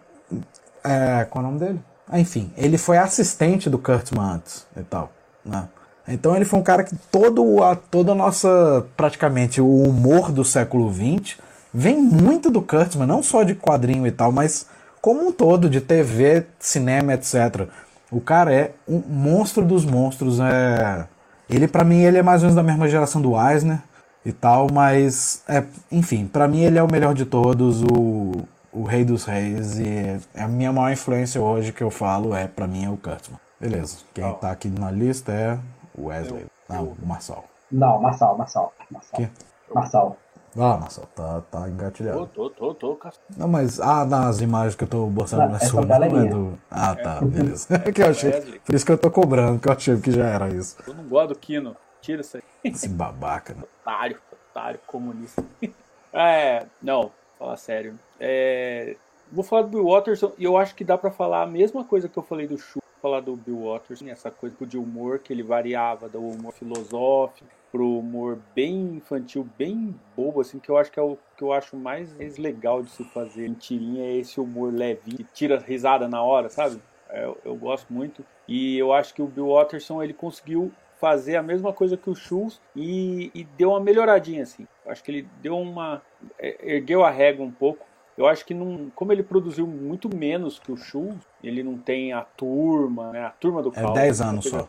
é, 0.84 1.24
qual 1.24 1.44
é 1.44 1.48
o 1.48 1.50
nome 1.50 1.61
dele? 1.61 1.80
Ah, 2.09 2.18
enfim, 2.18 2.52
ele 2.56 2.78
foi 2.78 2.98
assistente 2.98 3.68
do 3.68 3.78
Kurtzman 3.78 4.34
antes 4.34 4.66
e 4.76 4.82
tal, 4.82 5.12
né? 5.44 5.68
Então 6.06 6.34
ele 6.34 6.46
foi 6.46 6.59
um 6.59 6.62
cara 6.62 6.84
que 6.84 6.96
todo 7.11 7.62
a, 7.62 7.76
toda 7.76 8.12
a 8.12 8.14
nossa, 8.14 8.86
praticamente, 8.96 9.61
o 9.61 9.82
humor 9.82 10.32
do 10.32 10.42
século 10.42 10.90
XX 10.90 11.36
vem 11.72 12.00
muito 12.00 12.50
do 12.50 12.62
Kurtzman, 12.62 13.06
não 13.06 13.22
só 13.22 13.42
de 13.42 13.54
quadrinho 13.54 14.06
e 14.06 14.11
tal, 14.11 14.32
mas 14.32 14.66
como 15.02 15.28
um 15.28 15.32
todo, 15.32 15.68
de 15.68 15.82
TV, 15.82 16.46
cinema, 16.59 17.12
etc. 17.12 17.68
O 18.11 18.22
cara 18.22 18.54
é 18.54 18.72
um 18.88 19.02
monstro 19.06 19.64
dos 19.64 19.84
monstros, 19.84 20.40
é 20.40 21.06
ele, 21.48 21.66
para 21.66 21.84
mim, 21.84 22.00
ele 22.00 22.18
é 22.18 22.22
mais 22.22 22.42
ou 22.42 22.48
menos 22.48 22.56
da 22.56 22.62
mesma 22.62 22.88
geração 22.88 23.22
do 23.22 23.34
Eisner 23.38 23.80
e 24.25 24.33
tal, 24.33 24.66
mas, 24.73 25.43
é, 25.49 25.64
enfim, 25.91 26.27
para 26.27 26.47
mim 26.47 26.62
ele 26.62 26.79
é 26.79 26.83
o 26.83 26.91
melhor 26.91 27.14
de 27.14 27.25
todos, 27.25 27.83
o, 27.83 28.33
o 28.73 28.83
rei 28.83 29.05
dos 29.05 29.25
reis, 29.25 29.79
e 29.79 30.21
a 30.37 30.47
minha 30.47 30.73
maior 30.73 30.93
influência 30.93 31.41
hoje 31.41 31.73
que 31.73 31.83
eu 31.83 31.91
falo 31.91 32.35
é, 32.35 32.47
para 32.47 32.66
mim, 32.66 32.85
é 32.85 32.91
o 32.91 32.97
Kurtzman. 32.97 33.41
Beleza, 33.61 33.99
quem 34.14 34.25
oh. 34.25 34.35
tá 34.35 34.51
aqui 34.51 34.69
na 34.69 34.91
lista 34.91 35.33
é 35.33 35.59
o 35.97 36.07
Wesley, 36.07 36.43
eu, 36.43 36.49
não, 36.69 36.85
eu... 36.85 36.97
o 37.03 37.07
Marçal. 37.07 37.45
Não, 37.71 38.01
Marçal, 38.01 38.37
Marçal, 38.37 38.73
Marçal. 38.91 39.27
Marçal. 39.75 40.16
Ah, 40.57 40.79
nossa, 40.79 41.03
tá, 41.14 41.43
tá 41.51 41.69
engatilhado. 41.69 42.27
Tô, 42.29 42.51
tô, 42.51 42.75
tô, 42.75 42.95
tô. 42.95 43.11
Não, 43.37 43.47
mas 43.47 43.79
ah, 43.81 44.05
nas 44.05 44.41
imagens 44.41 44.75
que 44.75 44.85
eu 44.85 44.89
tô 44.89 45.07
mostrando 45.07 45.53
na 45.53 45.61
sua, 45.61 45.85
não 45.85 46.05
é 46.05 46.25
do. 46.25 46.59
Ah, 46.71 46.97
tá, 46.97 47.19
é. 47.23 47.25
beleza. 47.27 47.83
É 47.85 47.93
que 47.93 48.03
eu 48.03 48.09
achei. 48.09 48.33
Por 48.64 48.75
isso 48.75 48.85
que 48.85 48.91
eu 48.91 48.99
tô 48.99 49.11
cobrando, 49.11 49.61
que 49.61 49.69
eu 49.69 49.73
achei 49.73 49.97
que 49.99 50.11
já 50.11 50.27
era 50.27 50.49
isso. 50.49 50.77
Eu 50.87 50.95
não 50.95 51.05
gosto 51.05 51.29
do 51.29 51.39
Kino. 51.39 51.77
Tira 52.09 52.22
isso 52.22 52.38
aí. 52.38 52.42
Esse 52.64 52.88
babaca, 52.88 53.52
né? 53.52 53.64
Otário, 53.82 54.18
otário, 54.32 54.80
comunista. 54.86 55.44
É, 56.11 56.64
não, 56.82 57.12
falar 57.38 57.59
sério. 57.59 57.98
É, 58.18 58.96
vou 59.30 59.44
falar 59.44 59.61
do 59.61 59.68
Bill 59.68 59.84
Watterson 59.84 60.32
e 60.38 60.44
eu 60.44 60.56
acho 60.56 60.74
que 60.74 60.82
dá 60.82 60.96
para 60.96 61.11
falar 61.11 61.42
a 61.42 61.46
mesma 61.46 61.84
coisa 61.84 62.09
que 62.09 62.18
eu 62.18 62.22
falei 62.22 62.46
do 62.46 62.56
Chu, 62.56 62.80
falar 63.02 63.20
do 63.20 63.36
Bill 63.36 63.64
Watterson, 63.64 64.09
essa 64.09 64.30
coisa 64.30 64.56
de 64.64 64.78
humor 64.78 65.18
que 65.18 65.34
ele 65.34 65.42
variava, 65.42 66.09
do 66.09 66.18
humor 66.18 66.54
filosófico, 66.54 67.46
pro 67.70 67.98
humor 67.98 68.38
bem 68.54 68.96
infantil, 68.96 69.46
bem 69.59 69.94
bobo, 70.16 70.40
assim, 70.40 70.59
que 70.59 70.70
eu 70.70 70.78
acho 70.78 70.90
que 70.90 70.98
é 70.98 71.02
o 71.02 71.18
que 71.36 71.44
eu 71.44 71.52
acho 71.52 71.76
mais 71.76 72.11
legal 72.38 72.82
de 72.82 72.90
se 72.90 73.04
fazer 73.04 73.46
em 73.46 73.52
tirinha 73.52 74.06
é 74.06 74.16
esse 74.16 74.40
humor 74.40 74.72
leve, 74.72 75.14
que 75.14 75.24
tira 75.24 75.59
risada 75.59 76.09
na 76.09 76.22
hora, 76.22 76.48
sabe? 76.48 76.80
É, 77.11 77.26
eu, 77.26 77.36
eu 77.44 77.54
gosto 77.54 77.92
muito. 77.92 78.24
E 78.48 78.78
eu 78.78 78.94
acho 78.94 79.12
que 79.12 79.20
o 79.20 79.26
Bill 79.26 79.48
Watterson, 79.48 80.02
ele 80.02 80.14
conseguiu 80.14 80.72
fazer 81.01 81.36
a 81.36 81.42
mesma 81.42 81.72
coisa 81.72 81.96
que 81.96 82.11
o 82.11 82.14
Schultz 82.14 82.61
e, 82.74 83.30
e 83.34 83.44
deu 83.57 83.70
uma 83.70 83.80
melhoradinha, 83.80 84.42
assim. 84.42 84.66
Acho 84.86 85.03
que 85.03 85.11
ele 85.11 85.28
deu 85.40 85.59
uma... 85.59 86.03
É, 86.38 86.74
ergueu 86.74 87.05
a 87.05 87.11
régua 87.11 87.44
um 87.44 87.51
pouco. 87.51 87.86
Eu 88.16 88.26
acho 88.26 88.44
que 88.44 88.53
não, 88.53 88.90
como 88.94 89.12
ele 89.12 89.22
produziu 89.22 89.66
muito 89.66 90.14
menos 90.14 90.59
que 90.59 90.72
o 90.72 90.76
Schultz, 90.76 91.24
ele 91.42 91.62
não 91.62 91.78
tem 91.78 92.12
a 92.12 92.22
turma, 92.22 93.12
né? 93.12 93.24
A 93.24 93.30
turma 93.30 93.62
do 93.62 93.72
É 93.74 93.92
10 93.92 94.20
anos 94.20 94.44
só. 94.46 94.68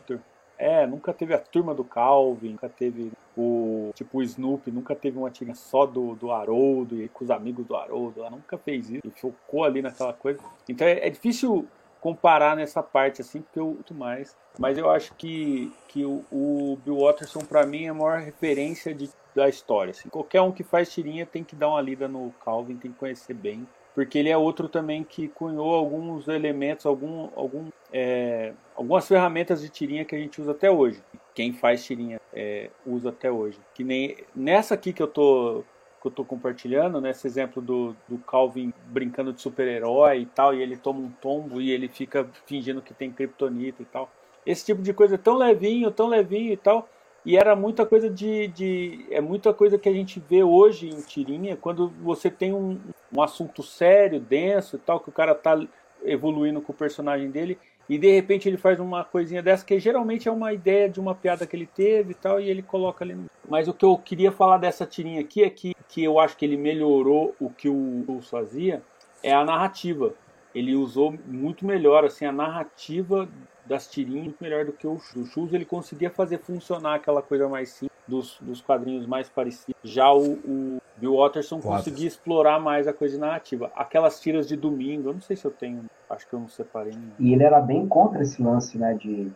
É, 0.56 0.86
nunca 0.86 1.14
teve 1.14 1.32
a 1.32 1.38
turma 1.38 1.74
do 1.74 1.82
Calvin, 1.82 2.50
nunca 2.50 2.68
teve 2.68 3.10
o 3.34 3.90
tipo 3.94 4.18
o 4.18 4.22
Snoopy, 4.22 4.70
nunca 4.70 4.94
teve 4.94 5.16
uma 5.16 5.30
tirinha 5.30 5.54
só 5.54 5.86
do, 5.86 6.14
do 6.14 6.30
Haroldo 6.30 7.00
e 7.00 7.08
com 7.08 7.24
os 7.24 7.30
amigos 7.30 7.64
do 7.64 7.74
Haroldo, 7.74 8.20
ela 8.20 8.28
nunca 8.28 8.58
fez 8.58 8.90
isso, 8.90 9.00
e 9.02 9.10
focou 9.10 9.64
ali 9.64 9.80
naquela 9.80 10.12
coisa. 10.12 10.38
Então 10.68 10.86
é, 10.86 11.06
é 11.06 11.08
difícil 11.08 11.66
comparar 12.00 12.56
nessa 12.56 12.82
parte 12.82 13.20
assim, 13.20 13.42
porque 13.42 13.58
eu 13.58 13.78
mais. 13.92 14.36
Mas 14.58 14.78
eu 14.78 14.90
acho 14.90 15.14
que, 15.14 15.72
que 15.88 16.04
o, 16.04 16.24
o 16.30 16.78
Bill 16.84 17.00
Watterson, 17.00 17.40
para 17.40 17.66
mim, 17.66 17.84
é 17.84 17.88
a 17.88 17.94
maior 17.94 18.20
referência 18.20 18.94
de, 18.94 19.10
da 19.34 19.48
história. 19.48 19.90
Assim. 19.90 20.08
Qualquer 20.08 20.40
um 20.40 20.52
que 20.52 20.62
faz 20.62 20.92
tirinha 20.92 21.26
tem 21.26 21.44
que 21.44 21.54
dar 21.54 21.68
uma 21.68 21.80
lida 21.80 22.08
no 22.08 22.32
Calvin, 22.44 22.76
tem 22.76 22.90
que 22.90 22.98
conhecer 22.98 23.34
bem 23.34 23.66
porque 23.94 24.18
ele 24.18 24.28
é 24.28 24.36
outro 24.36 24.68
também 24.68 25.02
que 25.02 25.28
cunhou 25.28 25.74
alguns 25.74 26.28
elementos, 26.28 26.86
algum, 26.86 27.28
algum, 27.34 27.68
é, 27.92 28.52
algumas 28.74 29.06
ferramentas 29.06 29.60
de 29.60 29.68
tirinha 29.68 30.04
que 30.04 30.14
a 30.14 30.18
gente 30.18 30.40
usa 30.40 30.52
até 30.52 30.70
hoje. 30.70 31.02
Quem 31.34 31.52
faz 31.52 31.84
tirinha 31.84 32.20
é, 32.32 32.70
usa 32.86 33.10
até 33.10 33.30
hoje. 33.30 33.58
Que 33.74 33.82
nem 33.82 34.16
nessa 34.34 34.74
aqui 34.74 34.92
que 34.92 35.02
eu 35.02 35.08
tô 35.08 35.64
que 36.00 36.06
eu 36.06 36.10
tô 36.10 36.24
compartilhando, 36.24 37.00
né, 37.00 37.10
exemplo 37.10 37.60
do, 37.60 37.94
do 38.08 38.18
Calvin 38.18 38.72
brincando 38.86 39.32
de 39.32 39.40
super-herói 39.40 40.20
e 40.20 40.26
tal, 40.26 40.54
e 40.54 40.62
ele 40.62 40.76
toma 40.76 41.00
um 41.00 41.10
tombo 41.10 41.60
e 41.60 41.70
ele 41.70 41.88
fica 41.88 42.26
fingindo 42.46 42.80
que 42.80 42.94
tem 42.94 43.12
kryptonita 43.12 43.82
e 43.82 43.84
tal. 43.84 44.10
Esse 44.46 44.64
tipo 44.64 44.82
de 44.82 44.94
coisa 44.94 45.18
tão 45.18 45.36
levinho, 45.36 45.90
tão 45.90 46.08
levinho 46.08 46.52
e 46.52 46.56
tal. 46.56 46.88
E 47.24 47.36
era 47.36 47.54
muita 47.54 47.84
coisa 47.84 48.08
de, 48.08 48.48
de. 48.48 49.06
É 49.10 49.20
muita 49.20 49.52
coisa 49.52 49.78
que 49.78 49.88
a 49.88 49.92
gente 49.92 50.18
vê 50.18 50.42
hoje 50.42 50.88
em 50.88 51.02
tirinha, 51.02 51.54
quando 51.54 51.88
você 52.02 52.30
tem 52.30 52.54
um, 52.54 52.80
um 53.14 53.22
assunto 53.22 53.62
sério, 53.62 54.18
denso 54.18 54.76
e 54.76 54.78
tal, 54.78 55.00
que 55.00 55.10
o 55.10 55.12
cara 55.12 55.34
tá 55.34 55.60
evoluindo 56.02 56.62
com 56.62 56.72
o 56.72 56.76
personagem 56.76 57.30
dele, 57.30 57.58
e 57.90 57.98
de 57.98 58.08
repente 58.14 58.48
ele 58.48 58.56
faz 58.56 58.78
uma 58.78 59.02
coisinha 59.04 59.42
dessa, 59.42 59.64
que 59.64 59.80
geralmente 59.80 60.28
é 60.28 60.30
uma 60.30 60.52
ideia 60.52 60.88
de 60.88 61.00
uma 61.00 61.12
piada 61.12 61.44
que 61.44 61.56
ele 61.56 61.66
teve 61.66 62.12
e 62.12 62.14
tal, 62.14 62.40
e 62.40 62.48
ele 62.48 62.62
coloca 62.62 63.04
ali. 63.04 63.16
No... 63.16 63.26
Mas 63.48 63.66
o 63.66 63.74
que 63.74 63.84
eu 63.84 63.98
queria 63.98 64.30
falar 64.30 64.58
dessa 64.58 64.86
tirinha 64.86 65.20
aqui 65.20 65.42
é 65.42 65.50
que, 65.50 65.74
que 65.88 66.04
eu 66.04 66.20
acho 66.20 66.36
que 66.36 66.44
ele 66.44 66.56
melhorou 66.56 67.34
o 67.40 67.50
que 67.50 67.68
o 67.68 68.04
Russo 68.06 68.30
fazia, 68.30 68.80
é 69.24 69.32
a 69.32 69.44
narrativa. 69.44 70.14
Ele 70.54 70.76
usou 70.76 71.12
muito 71.26 71.66
melhor 71.66 72.04
assim 72.04 72.24
a 72.24 72.30
narrativa 72.30 73.28
das 73.66 73.90
tirinhas 73.90 74.22
muito 74.22 74.40
melhor 74.40 74.64
do 74.64 74.72
que 74.72 74.86
o 74.86 74.96
Schultz. 75.00 75.52
Ele 75.52 75.64
conseguia 75.64 76.10
fazer 76.10 76.38
funcionar 76.38 76.94
aquela 76.94 77.20
coisa 77.20 77.48
mais 77.48 77.70
simples 77.70 77.98
dos, 78.06 78.38
dos 78.40 78.60
quadrinhos 78.60 79.04
mais 79.04 79.28
parecidos. 79.28 79.74
Já 79.82 80.12
o, 80.12 80.34
o 80.34 80.82
Bill 80.96 81.16
Watterson 81.16 81.60
conseguia 81.60 82.06
explorar 82.06 82.60
mais 82.60 82.86
a 82.86 82.92
coisa 82.92 83.14
de 83.14 83.20
narrativa. 83.20 83.72
Aquelas 83.74 84.20
tiras 84.20 84.46
de 84.46 84.54
domingo, 84.54 85.08
eu 85.08 85.14
não 85.14 85.20
sei 85.20 85.34
se 85.34 85.44
eu 85.44 85.50
tenho, 85.50 85.84
acho 86.10 86.28
que 86.28 86.34
eu 86.34 86.40
não 86.40 86.48
separei. 86.48 86.92
Nenhum. 86.92 87.12
E 87.18 87.32
ele 87.32 87.44
era 87.44 87.60
bem 87.60 87.86
contra 87.88 88.22
esse 88.22 88.42
lance, 88.42 88.76
né? 88.76 88.94
De 88.94 89.32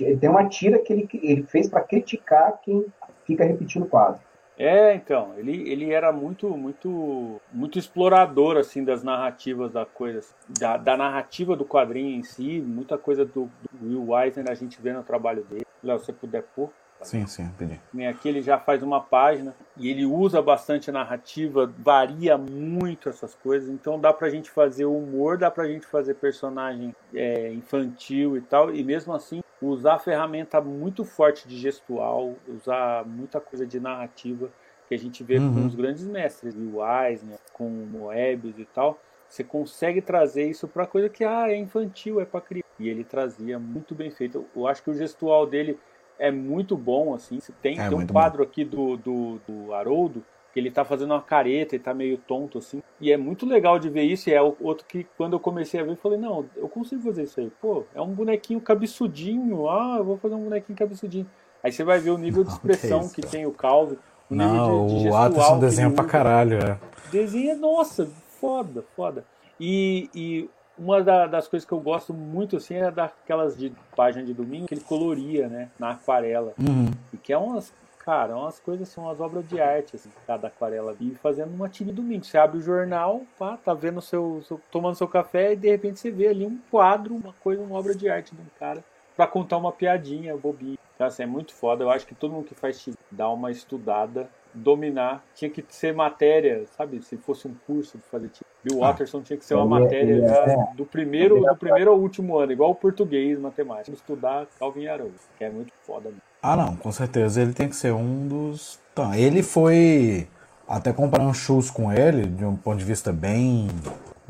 ele 0.00 0.16
tem 0.16 0.28
uma 0.28 0.48
tira 0.48 0.78
que 0.78 0.92
ele, 0.92 1.08
ele 1.22 1.42
fez 1.44 1.68
para 1.68 1.80
criticar 1.82 2.58
quem 2.62 2.86
fica 3.24 3.44
repetindo 3.44 3.84
o 3.84 3.88
quadro. 3.88 4.20
É, 4.58 4.92
então, 4.92 5.34
ele, 5.36 5.70
ele 5.70 5.92
era 5.92 6.10
muito, 6.10 6.48
muito, 6.50 7.40
muito 7.52 7.78
explorador, 7.78 8.56
assim, 8.56 8.82
das 8.82 9.04
narrativas 9.04 9.70
da 9.70 9.86
coisa, 9.86 10.20
da, 10.58 10.76
da 10.76 10.96
narrativa 10.96 11.54
do 11.54 11.64
quadrinho 11.64 12.18
em 12.18 12.24
si, 12.24 12.60
muita 12.60 12.98
coisa 12.98 13.24
do, 13.24 13.48
do 13.70 14.08
Will 14.08 14.18
Eisner 14.18 14.50
a 14.50 14.54
gente 14.54 14.82
vê 14.82 14.92
no 14.92 15.04
trabalho 15.04 15.44
dele. 15.44 15.64
Léo, 15.80 16.00
se 16.00 16.06
você 16.06 16.12
puder 16.12 16.42
pôr. 16.42 16.70
Sim, 17.02 17.26
sim, 17.26 17.48
pedi. 17.56 17.80
Aqui 18.06 18.28
ele 18.28 18.42
já 18.42 18.58
faz 18.58 18.82
uma 18.82 19.00
página 19.00 19.54
e 19.76 19.88
ele 19.88 20.04
usa 20.04 20.42
bastante 20.42 20.90
a 20.90 20.92
narrativa, 20.92 21.72
varia 21.78 22.36
muito 22.36 23.08
essas 23.08 23.34
coisas, 23.34 23.68
então 23.68 24.00
dá 24.00 24.12
pra 24.12 24.30
gente 24.30 24.50
fazer 24.50 24.84
humor, 24.84 25.38
dá 25.38 25.50
pra 25.50 25.66
gente 25.66 25.86
fazer 25.86 26.14
personagem 26.14 26.94
é, 27.14 27.52
infantil 27.52 28.36
e 28.36 28.40
tal, 28.40 28.74
e 28.74 28.82
mesmo 28.82 29.12
assim 29.14 29.42
usar 29.60 29.94
a 29.94 29.98
ferramenta 29.98 30.60
muito 30.60 31.04
forte 31.04 31.48
de 31.48 31.56
gestual, 31.56 32.34
usar 32.48 33.04
muita 33.06 33.40
coisa 33.40 33.66
de 33.66 33.80
narrativa 33.80 34.50
que 34.88 34.94
a 34.94 34.98
gente 34.98 35.22
vê 35.22 35.38
uhum. 35.38 35.54
com 35.54 35.66
os 35.66 35.74
grandes 35.74 36.06
mestres, 36.06 36.54
o 36.54 36.80
Eisner, 36.82 37.38
com 37.52 37.66
o 37.66 37.86
Moebius 37.86 38.58
e 38.58 38.64
tal. 38.64 38.98
Você 39.28 39.44
consegue 39.44 40.00
trazer 40.00 40.48
isso 40.48 40.66
para 40.66 40.86
coisa 40.86 41.08
que 41.10 41.22
ah, 41.22 41.50
é 41.50 41.56
infantil, 41.56 42.18
é 42.20 42.24
para 42.24 42.40
criança. 42.40 42.66
E 42.78 42.88
ele 42.88 43.04
trazia 43.04 43.58
muito 43.58 43.94
bem 43.94 44.10
feito. 44.10 44.46
Eu 44.56 44.66
acho 44.66 44.82
que 44.82 44.90
o 44.90 44.94
gestual 44.94 45.46
dele 45.46 45.78
é 46.18 46.30
muito 46.30 46.76
bom, 46.76 47.14
assim. 47.14 47.38
Tem, 47.62 47.78
é 47.78 47.88
tem 47.88 47.98
um 47.98 48.06
quadro 48.06 48.38
bom. 48.38 48.44
aqui 48.44 48.64
do, 48.64 48.96
do, 48.96 49.40
do 49.46 49.74
Haroldo 49.74 50.24
que 50.52 50.58
ele 50.58 50.70
tá 50.70 50.84
fazendo 50.84 51.12
uma 51.12 51.22
careta 51.22 51.76
e 51.76 51.78
tá 51.78 51.92
meio 51.92 52.18
tonto, 52.18 52.58
assim. 52.58 52.82
E 53.00 53.12
é 53.12 53.16
muito 53.16 53.46
legal 53.46 53.78
de 53.78 53.88
ver 53.88 54.02
isso. 54.02 54.28
E 54.28 54.34
é 54.34 54.40
outro 54.40 54.84
que, 54.86 55.06
quando 55.16 55.34
eu 55.34 55.40
comecei 55.40 55.80
a 55.80 55.84
ver, 55.84 55.92
eu 55.92 55.96
falei, 55.96 56.18
não, 56.18 56.46
eu 56.56 56.68
consigo 56.68 57.02
fazer 57.02 57.24
isso 57.24 57.38
aí. 57.38 57.52
Pô, 57.60 57.84
é 57.94 58.00
um 58.00 58.12
bonequinho 58.12 58.60
cabeçudinho. 58.60 59.68
Ah, 59.68 59.96
eu 59.98 60.04
vou 60.04 60.16
fazer 60.18 60.34
um 60.34 60.44
bonequinho 60.44 60.76
cabeçudinho. 60.76 61.28
Aí 61.62 61.70
você 61.70 61.84
vai 61.84 61.98
ver 61.98 62.10
o 62.10 62.18
nível 62.18 62.44
de 62.44 62.50
expressão 62.50 63.08
que, 63.08 63.20
que, 63.20 63.28
tem 63.28 63.46
o 63.46 63.52
Calvin. 63.52 63.98
O 64.30 64.34
não, 64.34 64.86
de, 64.86 65.02
de 65.02 65.08
o 65.08 65.16
Aterson 65.16 65.58
desenha 65.58 65.90
pra 65.90 66.04
caralho, 66.04 66.58
é. 66.58 66.78
Desenha, 67.10 67.56
nossa, 67.56 68.06
foda, 68.40 68.84
foda. 68.94 69.24
E, 69.60 70.08
e 70.14 70.50
uma 70.78 71.02
da, 71.02 71.26
das 71.26 71.48
coisas 71.48 71.66
que 71.66 71.72
eu 71.72 71.80
gosto 71.80 72.14
muito 72.14 72.56
assim 72.56 72.74
é 72.74 72.90
daquelas 72.90 73.56
de 73.56 73.72
página 73.96 74.24
de 74.24 74.32
domingo 74.32 74.66
que 74.66 74.74
ele 74.74 74.80
coloria, 74.80 75.48
né, 75.48 75.70
na 75.78 75.90
aquarela. 75.90 76.54
Uhum. 76.58 76.90
E 77.12 77.16
que 77.16 77.32
é 77.32 77.38
umas, 77.38 77.72
cara, 77.98 78.36
umas 78.36 78.58
coisas 78.60 78.88
são 78.88 79.04
assim, 79.04 79.10
umas 79.10 79.20
obras 79.20 79.48
de 79.48 79.60
arte 79.60 79.96
assim, 79.96 80.10
cada 80.26 80.48
aquarela 80.48 80.94
e 81.00 81.14
fazendo 81.16 81.52
uma 81.54 81.68
tira 81.68 81.90
de 81.90 81.96
domingo. 81.96 82.24
Você 82.24 82.38
abre 82.38 82.58
o 82.58 82.62
jornal, 82.62 83.22
pá, 83.38 83.56
tá 83.56 83.74
vendo 83.74 84.00
seu, 84.00 84.42
seu, 84.46 84.60
tomando 84.70 84.96
seu 84.96 85.08
café 85.08 85.52
e 85.52 85.56
de 85.56 85.68
repente 85.68 85.98
você 85.98 86.10
vê 86.10 86.28
ali 86.28 86.46
um 86.46 86.58
quadro, 86.70 87.14
uma 87.14 87.34
coisa, 87.40 87.62
uma 87.62 87.78
obra 87.78 87.94
de 87.94 88.08
arte 88.08 88.34
de 88.34 88.40
um 88.40 88.46
cara 88.58 88.82
para 89.16 89.26
contar 89.26 89.56
uma 89.56 89.72
piadinha 89.72 90.36
bobinha. 90.36 90.78
Então, 90.94 91.06
assim, 91.06 91.24
é 91.24 91.26
muito 91.26 91.52
foda. 91.52 91.82
Eu 91.82 91.90
acho 91.90 92.06
que 92.06 92.14
todo 92.14 92.32
mundo 92.32 92.46
que 92.46 92.54
faz 92.54 92.80
X 92.80 92.96
dá 93.10 93.28
uma 93.28 93.50
estudada 93.50 94.28
dominar, 94.54 95.24
tinha 95.34 95.50
que 95.50 95.64
ser 95.68 95.94
matéria, 95.94 96.66
sabe? 96.76 97.02
Se 97.02 97.16
fosse 97.16 97.46
um 97.46 97.54
curso 97.66 97.98
de 97.98 98.04
fazer 98.04 98.28
tipo, 98.28 98.46
Bill 98.64 98.82
ah, 98.82 98.88
Watterson 98.88 99.22
tinha 99.22 99.38
que 99.38 99.44
ser 99.44 99.54
uma 99.54 99.80
matéria 99.80 100.24
é, 100.24 100.74
do 100.74 100.84
primeiro 100.84 101.40
do 101.40 101.56
primeiro 101.56 101.90
ao 101.90 101.98
último 101.98 102.38
ano, 102.38 102.52
igual 102.52 102.70
o 102.70 102.74
português, 102.74 103.38
matemática. 103.38 103.96
Estudar 103.96 104.46
Calvin 104.58 104.86
Haroldo, 104.86 105.14
que 105.36 105.44
é 105.44 105.50
muito 105.50 105.72
foda. 105.86 106.08
Mesmo. 106.08 106.22
Ah, 106.42 106.56
não, 106.56 106.76
com 106.76 106.90
certeza 106.92 107.40
ele 107.40 107.52
tem 107.52 107.68
que 107.68 107.76
ser 107.76 107.92
um 107.92 108.26
dos. 108.26 108.78
Então, 108.92 109.14
ele 109.14 109.42
foi 109.42 110.28
até 110.66 110.92
comparar 110.92 111.24
um 111.24 111.34
shows 111.34 111.70
com 111.70 111.92
ele, 111.92 112.26
de 112.26 112.44
um 112.44 112.56
ponto 112.56 112.78
de 112.78 112.84
vista 112.84 113.12
bem 113.12 113.68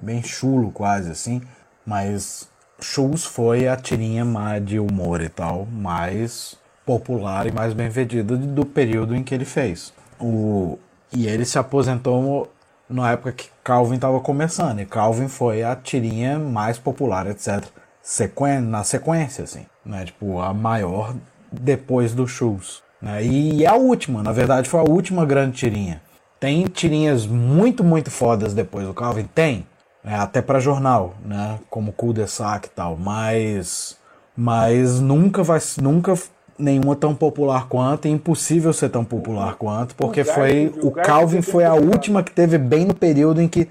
bem 0.00 0.22
chulo 0.22 0.70
quase 0.70 1.10
assim, 1.10 1.42
mas 1.84 2.48
Shoes 2.80 3.24
foi 3.24 3.66
a 3.66 3.76
tirinha 3.76 4.24
mais 4.24 4.64
de 4.64 4.78
humor 4.78 5.20
e 5.20 5.28
tal, 5.28 5.66
mais 5.66 6.56
popular 6.86 7.46
e 7.46 7.52
mais 7.52 7.74
bem 7.74 7.88
vendida 7.88 8.36
do 8.36 8.64
período 8.64 9.16
em 9.16 9.24
que 9.24 9.34
ele 9.34 9.44
fez. 9.44 9.92
O, 10.20 10.78
e 11.12 11.26
ele 11.26 11.44
se 11.44 11.58
aposentou 11.58 12.48
na 12.89 13.12
época 13.12 13.32
que 13.32 13.51
Calvin 13.62 13.97
estava 13.97 14.20
começando. 14.20 14.80
E 14.80 14.86
Calvin 14.86 15.28
foi 15.28 15.62
a 15.62 15.76
tirinha 15.76 16.39
mais 16.39 16.78
popular, 16.78 17.26
etc. 17.26 17.64
Sequen 18.03 18.61
na 18.61 18.84
sequência, 18.84 19.45
assim. 19.45 19.66
Né? 19.84 20.07
Tipo, 20.07 20.41
a 20.41 20.55
maior 20.55 21.14
depois 21.53 22.14
do 22.14 22.26
Shoes. 22.26 22.82
Né? 23.01 23.24
E 23.24 23.64
é 23.64 23.68
a 23.68 23.74
última, 23.74 24.22
na 24.22 24.32
verdade, 24.32 24.68
foi 24.68 24.80
a 24.80 24.89
última 24.89 25.24
grande 25.24 25.59
tirinha. 25.59 26.01
Tem 26.41 26.64
tirinhas 26.66 27.26
muito, 27.26 27.82
muito 27.82 28.11
fodas 28.11 28.55
depois 28.55 28.86
do 28.86 28.95
Calvin? 28.95 29.24
Tem. 29.24 29.66
Né? 30.03 30.14
Até 30.18 30.41
para 30.41 30.61
jornal, 30.61 31.14
né? 31.24 31.59
Como 31.68 31.93
Cul 31.93 32.12
de 32.12 32.26
Sac 32.26 32.66
e 32.66 32.70
tal. 32.70 32.97
Mas. 32.97 33.99
Mas 34.36 35.01
nunca 35.01 35.43
vai. 35.43 35.59
Nunca 35.82 36.14
nenhuma 36.59 36.96
tão 36.96 37.14
popular 37.14 37.68
quanto, 37.68 38.06
é 38.06 38.09
impossível 38.09 38.72
ser 38.72 38.88
tão 38.88 39.04
popular 39.04 39.54
quanto, 39.54 39.94
porque 39.94 40.24
foi 40.24 40.72
o 40.82 40.90
Calvin 40.90 41.40
foi 41.40 41.64
a 41.64 41.74
última 41.74 42.22
que 42.22 42.32
teve 42.32 42.59
bem 42.59 42.84
no 42.84 42.94
período 42.94 43.40
em 43.40 43.48
que 43.48 43.68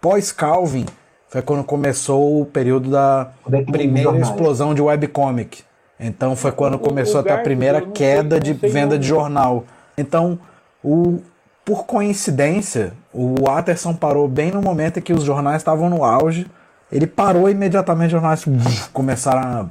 pós 0.00 0.30
Calvin 0.30 0.84
foi 1.28 1.42
quando 1.42 1.64
começou 1.64 2.40
o 2.40 2.46
período 2.46 2.90
da 2.90 3.30
primeira 3.70 4.18
explosão 4.18 4.74
de 4.74 4.80
webcomic. 4.80 5.62
Então 6.00 6.36
foi 6.36 6.52
quando 6.52 6.78
começou 6.78 7.20
até 7.20 7.32
a 7.32 7.38
primeira 7.38 7.82
queda 7.82 8.38
de 8.40 8.52
venda 8.52 8.98
de 8.98 9.06
jornal. 9.06 9.64
Então, 9.96 10.38
o, 10.82 11.18
por 11.64 11.84
coincidência, 11.84 12.92
o 13.12 13.34
Watterson 13.44 13.92
parou 13.92 14.28
bem 14.28 14.50
no 14.52 14.62
momento 14.62 15.00
em 15.00 15.02
que 15.02 15.12
os 15.12 15.24
jornais 15.24 15.58
estavam 15.58 15.90
no 15.90 16.04
auge. 16.04 16.46
Ele 16.90 17.06
parou 17.06 17.50
imediatamente, 17.50 18.14
os 18.14 18.20
jornais 18.20 18.44
começaram 18.92 19.40
a 19.42 19.66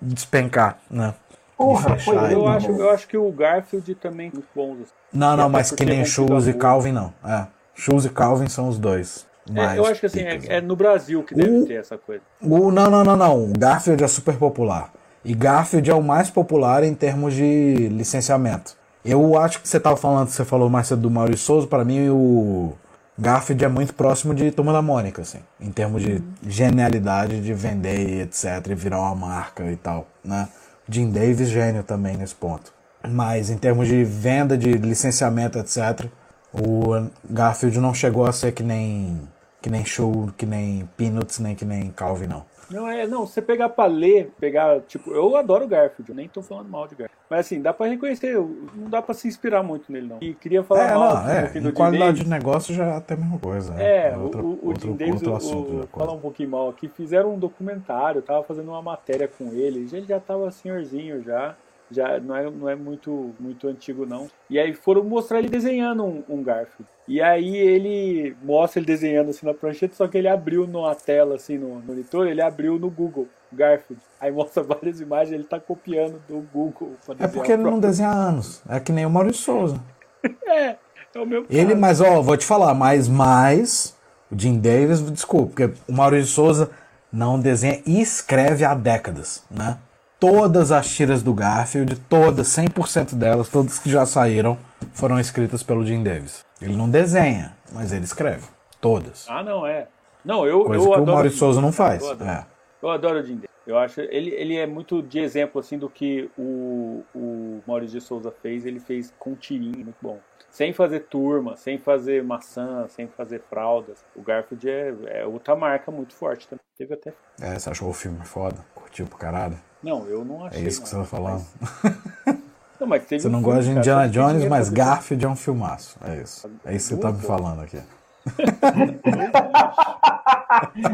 despencar, 0.00 0.78
né? 0.88 1.14
Porra, 1.58 1.98
eu, 2.30 2.46
acho, 2.46 2.70
eu 2.70 2.90
acho 2.90 3.08
que 3.08 3.16
o 3.16 3.32
Garfield 3.32 3.92
também 3.96 4.28
é 4.32 4.40
bons. 4.54 4.82
Assim. 4.82 4.92
Não, 5.12 5.36
não, 5.36 5.48
mas 5.48 5.72
que 5.72 5.84
nem 5.84 6.04
Shoes 6.04 6.46
e 6.46 6.52
Calvin 6.52 6.92
não. 6.92 7.12
É. 7.24 7.48
Shoes 7.74 8.04
e 8.04 8.10
Calvin 8.10 8.48
são 8.48 8.68
os 8.68 8.78
dois. 8.78 9.26
É, 9.52 9.76
eu 9.76 9.84
acho 9.84 9.98
que 9.98 10.06
assim, 10.06 10.20
é, 10.20 10.38
é, 10.46 10.60
no 10.60 10.76
Brasil 10.76 11.22
que 11.24 11.34
deve 11.34 11.50
o, 11.50 11.66
ter 11.66 11.80
essa 11.80 11.98
coisa. 11.98 12.22
O, 12.40 12.70
não, 12.70 12.88
não, 12.88 13.02
não, 13.02 13.16
não. 13.16 13.44
O 13.50 13.52
Garfield 13.58 14.04
é 14.04 14.06
super 14.06 14.36
popular. 14.36 14.92
E 15.24 15.34
Garfield 15.34 15.90
é 15.90 15.94
o 15.94 16.02
mais 16.02 16.30
popular 16.30 16.84
em 16.84 16.94
termos 16.94 17.34
de 17.34 17.88
licenciamento. 17.88 18.76
Eu 19.04 19.36
acho 19.36 19.60
que 19.60 19.66
você 19.68 19.78
estava 19.78 19.96
falando, 19.96 20.28
você 20.28 20.44
falou 20.44 20.70
mais 20.70 20.86
cedo 20.86 21.02
do 21.02 21.10
Maurício 21.10 21.44
Souza, 21.44 21.66
para 21.66 21.84
mim 21.84 22.08
o 22.08 22.72
Garfield 23.18 23.64
é 23.64 23.68
muito 23.68 23.94
próximo 23.94 24.32
de 24.32 24.50
Turma 24.52 24.72
da 24.72 24.82
Mônica, 24.82 25.22
assim, 25.22 25.40
em 25.60 25.72
termos 25.72 26.02
de 26.02 26.22
genialidade 26.46 27.40
de 27.40 27.52
vender, 27.52 28.22
etc, 28.22 28.64
e 28.70 28.74
virar 28.74 29.00
uma 29.00 29.14
marca 29.14 29.64
e 29.64 29.76
tal, 29.76 30.06
né? 30.22 30.48
Jim 30.88 31.10
Davis, 31.10 31.48
gênio 31.48 31.82
também 31.82 32.16
nesse 32.16 32.34
ponto. 32.34 32.72
Mas 33.06 33.50
em 33.50 33.58
termos 33.58 33.88
de 33.88 34.02
venda, 34.04 34.56
de 34.56 34.72
licenciamento, 34.72 35.58
etc., 35.58 36.06
o 36.52 37.08
Garfield 37.28 37.78
não 37.78 37.92
chegou 37.92 38.26
a 38.26 38.32
ser 38.32 38.52
que 38.52 38.62
nem 38.62 39.20
que 39.60 39.68
nem 39.68 39.84
Show, 39.84 40.30
que 40.36 40.46
nem 40.46 40.88
Peanuts, 40.96 41.38
nem 41.38 41.54
que 41.54 41.64
nem 41.64 41.90
Calvin, 41.90 42.26
não. 42.26 42.44
Não, 42.70 42.88
é, 42.88 43.06
não, 43.06 43.26
você 43.26 43.40
pegar 43.40 43.70
pra 43.70 43.86
ler, 43.86 44.30
pegar, 44.38 44.80
tipo, 44.82 45.10
eu 45.10 45.36
adoro 45.36 45.64
o 45.64 45.68
Garfield, 45.68 46.10
eu 46.10 46.14
nem 46.14 46.28
tô 46.28 46.42
falando 46.42 46.68
mal 46.68 46.86
de 46.86 46.94
Garfield. 46.94 47.18
Mas 47.30 47.40
assim, 47.40 47.60
dá 47.60 47.72
pra 47.72 47.86
reconhecer, 47.86 48.34
não 48.74 48.88
dá 48.88 49.02
pra 49.02 49.14
se 49.14 49.28
inspirar 49.28 49.62
muito 49.62 49.90
nele, 49.90 50.06
não. 50.06 50.18
E 50.20 50.34
queria 50.34 50.62
falar 50.62 50.84
é, 50.84 50.94
mal 50.94 51.14
não, 51.14 51.30
é, 51.30 51.52
em 51.54 51.72
qualidade 51.72 52.24
de 52.24 52.28
negócio 52.28 52.74
já 52.74 52.86
é 52.86 52.96
até 52.96 53.14
a 53.14 53.16
mesma 53.16 53.38
coisa. 53.38 53.74
É, 53.80 54.12
é 54.12 54.16
outro, 54.16 54.40
o, 54.44 54.58
o 54.62 54.68
outro, 54.68 54.88
Jim 54.88 54.96
Davis, 54.96 55.22
outro 55.22 55.88
falar 55.92 56.12
um 56.12 56.20
pouquinho 56.20 56.50
mal 56.50 56.68
aqui, 56.68 56.88
fizeram 56.88 57.34
um 57.34 57.38
documentário, 57.38 58.22
tava 58.22 58.42
fazendo 58.44 58.68
uma 58.70 58.82
matéria 58.82 59.28
com 59.28 59.52
ele, 59.52 59.88
ele 59.92 60.06
já 60.06 60.20
tava 60.20 60.50
senhorzinho 60.50 61.22
já 61.22 61.54
já 61.90 62.18
não 62.20 62.36
é, 62.36 62.50
não 62.50 62.68
é 62.68 62.74
muito, 62.74 63.34
muito 63.38 63.68
antigo 63.68 64.06
não. 64.06 64.28
E 64.48 64.58
aí 64.58 64.74
foram 64.74 65.04
mostrar 65.04 65.38
ele 65.38 65.48
desenhando 65.48 66.04
um, 66.04 66.22
um 66.28 66.42
Garfield. 66.42 66.90
E 67.06 67.22
aí 67.22 67.56
ele 67.56 68.36
mostra 68.42 68.80
ele 68.80 68.86
desenhando 68.86 69.30
assim 69.30 69.46
na 69.46 69.54
prancheta, 69.54 69.94
só 69.94 70.06
que 70.06 70.18
ele 70.18 70.28
abriu 70.28 70.66
numa 70.66 70.94
tela 70.94 71.36
assim 71.36 71.56
no 71.56 71.80
monitor, 71.80 72.26
ele 72.26 72.42
abriu 72.42 72.78
no 72.78 72.90
Google 72.90 73.26
Garfield. 73.52 74.02
Aí 74.20 74.30
mostra 74.30 74.62
várias 74.64 75.00
imagens, 75.00 75.32
ele 75.32 75.44
tá 75.44 75.58
copiando 75.58 76.20
do 76.28 76.46
Google. 76.52 76.92
É 77.18 77.26
porque 77.26 77.52
ele 77.52 77.62
não 77.62 77.80
desenha 77.80 78.10
há 78.10 78.14
anos. 78.14 78.62
É 78.68 78.78
que 78.78 78.92
nem 78.92 79.06
o 79.06 79.10
Maurício 79.10 79.42
Souza. 79.42 79.80
é, 80.46 80.76
é 81.14 81.18
o 81.18 81.26
meu 81.26 81.46
Ele, 81.48 81.74
mas 81.74 82.00
ó, 82.00 82.20
vou 82.20 82.36
te 82.36 82.44
falar, 82.44 82.74
mas 82.74 83.08
mais 83.08 83.96
o 84.30 84.38
Jim 84.38 84.58
Davis, 84.58 85.00
desculpa, 85.10 85.46
porque 85.46 85.80
o 85.88 85.92
Maurício 85.92 86.34
Souza 86.34 86.70
não 87.10 87.40
desenha 87.40 87.80
e 87.86 88.00
escreve 88.00 88.64
há 88.64 88.74
décadas, 88.74 89.42
né? 89.50 89.78
Todas 90.20 90.72
as 90.72 90.88
tiras 90.88 91.22
do 91.22 91.32
Garfield, 91.32 91.94
todas, 92.08 92.48
100% 92.48 93.14
delas, 93.14 93.48
todas 93.48 93.78
que 93.78 93.88
já 93.88 94.04
saíram, 94.04 94.58
foram 94.92 95.20
escritas 95.20 95.62
pelo 95.62 95.86
Jim 95.86 96.02
Davis. 96.02 96.44
Ele 96.60 96.76
não 96.76 96.90
desenha, 96.90 97.56
mas 97.72 97.92
ele 97.92 98.04
escreve. 98.04 98.44
Todas. 98.80 99.26
Ah, 99.28 99.44
não, 99.44 99.64
é. 99.64 99.86
Não, 100.24 100.44
eu, 100.44 100.64
Coisa 100.64 100.84
eu 100.84 100.92
que 100.92 101.00
o 101.00 101.06
Maurício 101.06 101.38
Souza 101.38 101.60
não 101.60 101.70
faz. 101.70 102.02
Eu 102.02 102.10
adoro, 102.10 102.30
é. 102.30 102.46
eu 102.82 102.90
adoro 102.90 103.18
o 103.20 103.22
Jim 103.22 103.34
Davis. 103.34 103.48
Eu 103.64 103.76
acho 103.76 104.00
ele, 104.00 104.30
ele 104.30 104.56
é 104.56 104.66
muito 104.66 105.02
de 105.02 105.20
exemplo 105.20 105.60
assim 105.60 105.78
do 105.78 105.90
que 105.90 106.30
o, 106.38 107.04
o 107.14 107.62
Maurício 107.66 108.00
de 108.00 108.04
Souza 108.04 108.30
fez, 108.30 108.64
ele 108.64 108.80
fez 108.80 109.12
com 109.18 109.34
tirinho, 109.36 109.84
muito 109.84 109.98
bom. 110.00 110.18
Sem 110.50 110.72
fazer 110.72 111.00
turma, 111.00 111.54
sem 111.56 111.78
fazer 111.78 112.24
maçã, 112.24 112.88
sem 112.88 113.06
fazer 113.06 113.42
fraldas. 113.48 114.04
O 114.16 114.22
Garfield 114.22 114.68
é, 114.68 114.94
é 115.20 115.26
outra 115.26 115.54
marca 115.54 115.92
muito 115.92 116.14
forte 116.14 116.48
também. 116.48 116.64
Teve 116.76 116.94
até. 116.94 117.12
É, 117.40 117.58
você 117.58 117.70
achou 117.70 117.88
o 117.90 117.92
filme 117.92 118.24
foda? 118.24 118.56
Curtiu 118.74 119.06
pro 119.06 119.18
caralho? 119.18 119.58
Não, 119.82 120.04
eu 120.06 120.24
não 120.24 120.44
achei. 120.46 120.64
É 120.64 120.68
isso 120.68 120.82
que 120.82 120.88
você 120.88 120.96
tá 120.96 121.04
falando. 121.04 121.44
Mas... 121.84 122.36
Não, 122.80 122.86
mas 122.86 123.04
teve 123.06 123.22
Você 123.22 123.28
um 123.28 123.30
não 123.32 123.40
filme, 123.40 123.54
gosta 123.56 123.62
de 123.62 123.74
cara, 123.74 123.80
Indiana 123.80 124.08
que 124.08 124.14
Jones, 124.36 124.48
mas 124.48 124.58
fazer- 124.68 124.76
Garfield 124.76 125.24
é 125.24 125.28
um 125.28 125.36
filmaço. 125.36 125.96
É 126.04 126.16
isso. 126.22 126.50
É 126.64 126.74
isso 126.74 126.88
que 126.90 126.94
você 126.96 127.00
tá 127.00 127.12
me 127.12 127.20
falando 127.20 127.60
aqui. 127.62 127.78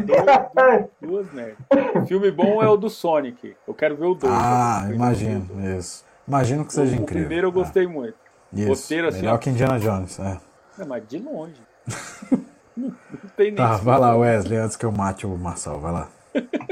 Duas, 0.05 0.85
duas 1.01 1.33
merdas. 1.33 1.57
O 1.95 2.05
filme 2.05 2.31
bom 2.31 2.61
é 2.63 2.67
o 2.67 2.75
do 2.77 2.89
Sonic. 2.89 3.55
Eu 3.67 3.73
quero 3.73 3.95
ver 3.95 4.05
o 4.05 4.15
dois. 4.15 4.33
Ah, 4.33 4.85
o 4.89 4.93
imagino, 4.93 5.41
dois. 5.45 5.85
isso. 5.85 6.05
Imagino 6.27 6.63
que 6.65 6.71
O, 6.71 6.73
seja 6.73 6.91
o 6.95 7.01
incrível. 7.01 7.27
primeiro 7.27 7.47
eu 7.47 7.51
gostei 7.51 7.87
muito. 7.87 8.15
É, 8.55 8.59
isso. 8.61 8.69
roteiro, 8.83 9.07
assim, 9.09 9.19
Melhor 9.21 9.37
que 9.39 9.49
Indiana 9.49 9.79
Jones. 9.79 10.19
É. 10.19 10.37
Não, 10.77 10.87
mas 10.87 11.07
de 11.07 11.19
longe. 11.19 11.61
não, 12.75 12.87
não 12.87 13.29
tem 13.37 13.47
nem. 13.51 13.55
Tá, 13.55 13.77
vai 13.77 13.99
lá, 13.99 14.15
Wesley, 14.15 14.57
antes 14.57 14.75
que 14.75 14.85
eu 14.85 14.91
mate 14.91 15.25
o 15.27 15.37
Marcel. 15.37 15.79
Vai 15.79 15.91
lá. 15.91 16.07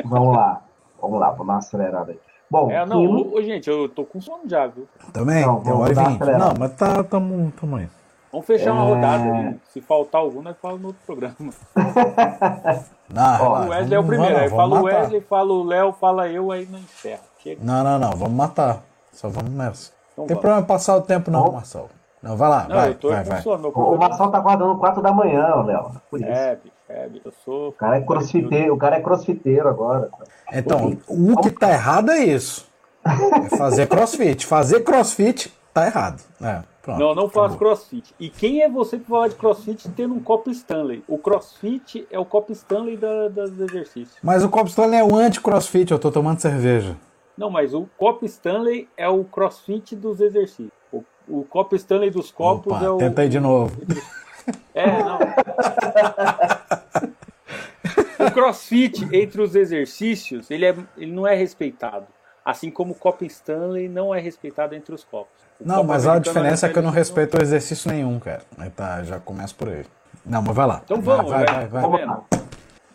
Vamos 0.04 0.36
lá. 0.36 0.63
Vamos 1.04 1.20
lá, 1.20 1.32
vamos 1.32 1.48
dar 1.48 1.54
uma 1.54 1.60
acelerada 1.60 2.12
aí. 2.14 2.20
Bom, 2.50 2.72
É, 2.72 2.86
não, 2.86 3.02
Kino, 3.02 3.34
ô, 3.36 3.42
gente, 3.42 3.70
eu 3.70 3.90
tô 3.90 4.06
com 4.06 4.22
sono 4.22 4.44
já, 4.48 4.68
viu? 4.68 4.88
Também? 5.12 5.46
Não, 5.46 5.60
Deu 5.62 5.78
hora 5.80 5.92
e 5.94 5.98
uma. 5.98 6.38
Não, 6.38 6.54
mas 6.58 6.72
tá, 6.76 7.04
tamo, 7.04 7.52
tamo 7.60 7.76
aí. 7.76 7.90
Vamos 8.32 8.48
fechar 8.48 8.72
uma 8.74 8.86
É. 8.86 8.94
rodada 8.94 9.24
aí. 9.32 9.60
Se 9.74 9.82
faltar 9.82 10.22
algum, 10.22 10.42
nós 10.42 10.56
falamos 10.62 10.82
no 10.82 10.88
outro 10.88 11.02
programa. 11.06 11.36
Não, 13.14 13.42
Ó, 13.44 13.64
o 13.66 13.70
Wesley 13.70 13.96
é 13.96 14.00
o 14.00 14.04
primeiro. 14.04 14.34
não, 14.34 14.42
Aí 14.42 14.50
fala 14.50 14.80
o. 14.80 14.84
Wesley, 14.86 15.22
fala 15.22 15.54
o 15.54 15.64
Léo, 15.64 15.94
fala 15.94 16.28
eu, 16.30 16.52
aí 16.52 16.66
não 16.66 16.80
encerra. 16.80 17.20
Chega. 17.40 17.62
Não, 17.64 17.84
não, 17.84 18.00
não, 18.00 18.12
vamos 18.12 18.34
matar. 18.34 18.82
Só 19.12 19.30
vamos 19.30 19.52
nessa. 19.52 19.92
Então 20.14 20.24
Não 20.24 20.28
tem 20.28 20.36
vamos. 20.36 20.42
problema 20.42 20.66
passar 20.66 20.96
o 20.96 21.02
tempo, 21.02 21.30
não. 21.30 21.52
Marcel. 21.52 21.90
Não, 22.24 22.36
vai 22.38 22.50
lá, 22.50 22.66
Não, 22.68 22.76
vai, 22.78 22.90
eu 22.90 22.96
tô 22.96 23.10
vai, 23.10 23.24
vai. 23.24 23.42
sono. 23.42 23.62
Meu 23.64 23.72
o 23.72 23.98
Marcel 24.00 24.30
tá 24.32 24.40
guardando 24.40 24.78
4 24.80 25.02
da 25.02 25.12
manhã, 25.12 25.56
Léo. 25.64 25.92
Por 26.10 26.20
isso. 26.22 26.30
É, 26.30 26.56
bicho, 26.56 26.74
é. 26.94 27.10
Eu 27.26 27.34
sou. 27.44 27.70
O 27.70 27.72
cara 27.74 27.98
é 27.98 28.02
crossfiteiro, 28.02 28.74
o 28.74 28.78
cara 28.78 28.98
é 28.98 29.02
crossfiteiro 29.02 29.68
agora. 29.68 30.10
Então, 30.52 30.98
o 31.08 31.42
que 31.42 31.50
tá 31.50 31.72
errado 31.72 32.12
é 32.12 32.24
isso. 32.24 32.68
É 33.06 33.58
fazer 33.58 33.88
crossfit. 33.88 34.46
Fazer 34.46 34.82
crossfit 34.82 35.52
tá 35.74 35.88
errado. 35.88 36.22
É, 36.42 36.62
pronto. 36.82 37.00
Não, 37.00 37.16
não 37.16 37.30
faço 37.30 37.58
crossfit. 37.58 38.14
E 38.20 38.30
quem 38.30 38.62
é 38.62 38.70
você 38.70 38.98
pra 38.98 39.08
falar 39.08 39.28
de 39.28 39.36
crossfit 39.36 39.90
tendo 39.90 40.14
um 40.14 40.20
copo 40.20 40.50
Stanley? 40.52 41.04
O 41.08 41.18
crossfit 41.18 42.08
é 42.10 42.20
o 42.20 42.26
copo 42.26 42.52
Stanley 42.54 42.96
da, 42.96 43.28
das 43.28 43.52
exercícios. 43.60 44.18
Mas 44.22 44.44
o 44.44 44.50
Copo 44.50 44.70
Stanley 44.70 45.00
é 45.00 45.04
o 45.04 45.16
anti-crossfit, 45.16 45.92
eu 45.92 46.00
tô 46.00 46.12
tomando 46.12 46.40
cerveja. 46.40 46.96
Não, 47.38 47.50
mas 47.50 47.74
o 47.74 47.90
copo 47.98 48.26
Stanley 48.26 48.88
é 48.96 49.10
o 49.10 49.24
crossfit 49.24 49.96
dos 49.96 50.22
exercícios. 50.22 50.72
O, 50.92 51.04
o 51.28 51.44
copo 51.44 51.76
Stanley 51.76 52.12
dos 52.12 52.32
copos 52.32 52.74
Opa, 52.74 52.86
é 52.86 52.90
o. 52.90 52.98
tenta 52.98 53.24
aí 53.24 53.30
de 53.30 53.40
novo. 53.40 53.76
É, 54.74 55.04
não. 55.04 55.20
o 58.34 58.44
crossfit 58.44 59.08
entre 59.16 59.42
os 59.42 59.56
exercícios, 59.56 60.50
ele, 60.52 60.66
é, 60.66 60.76
ele 60.98 61.12
não 61.12 61.26
é 61.28 61.36
respeitado. 61.36 62.06
Assim 62.46 62.70
como 62.70 62.92
o 62.92 62.96
copo 62.96 63.24
Stanley 63.24 63.88
não 63.88 64.14
é 64.14 64.20
respeitado 64.20 64.76
entre 64.76 64.94
os 64.94 65.04
copos. 65.04 65.32
O 65.60 65.66
Não, 65.68 65.76
copo 65.78 65.88
mas 65.88 66.06
a 66.06 66.20
diferença 66.20 66.68
é 66.68 66.70
que 66.70 66.78
eu 66.78 66.84
não 66.84 66.90
respeito 66.92 67.38
o 67.38 67.42
exercício 67.42 67.90
nenhum, 67.90 68.20
cara. 68.20 68.42
Aí 68.58 68.70
tá, 68.70 69.02
já 69.04 69.18
começa 69.20 69.56
por 69.56 69.70
aí. 69.70 69.86
Não, 70.26 70.42
mas 70.42 70.56
vai 70.56 70.68
lá. 70.68 70.82
Então 70.84 71.02
vamos, 71.02 71.32
vai, 71.32 71.46
vai, 71.46 71.68
vai. 71.68 71.82
Tá 71.82 71.88
Vamos 71.88 72.00
vendo? 72.02 72.10
lá. 72.10 72.24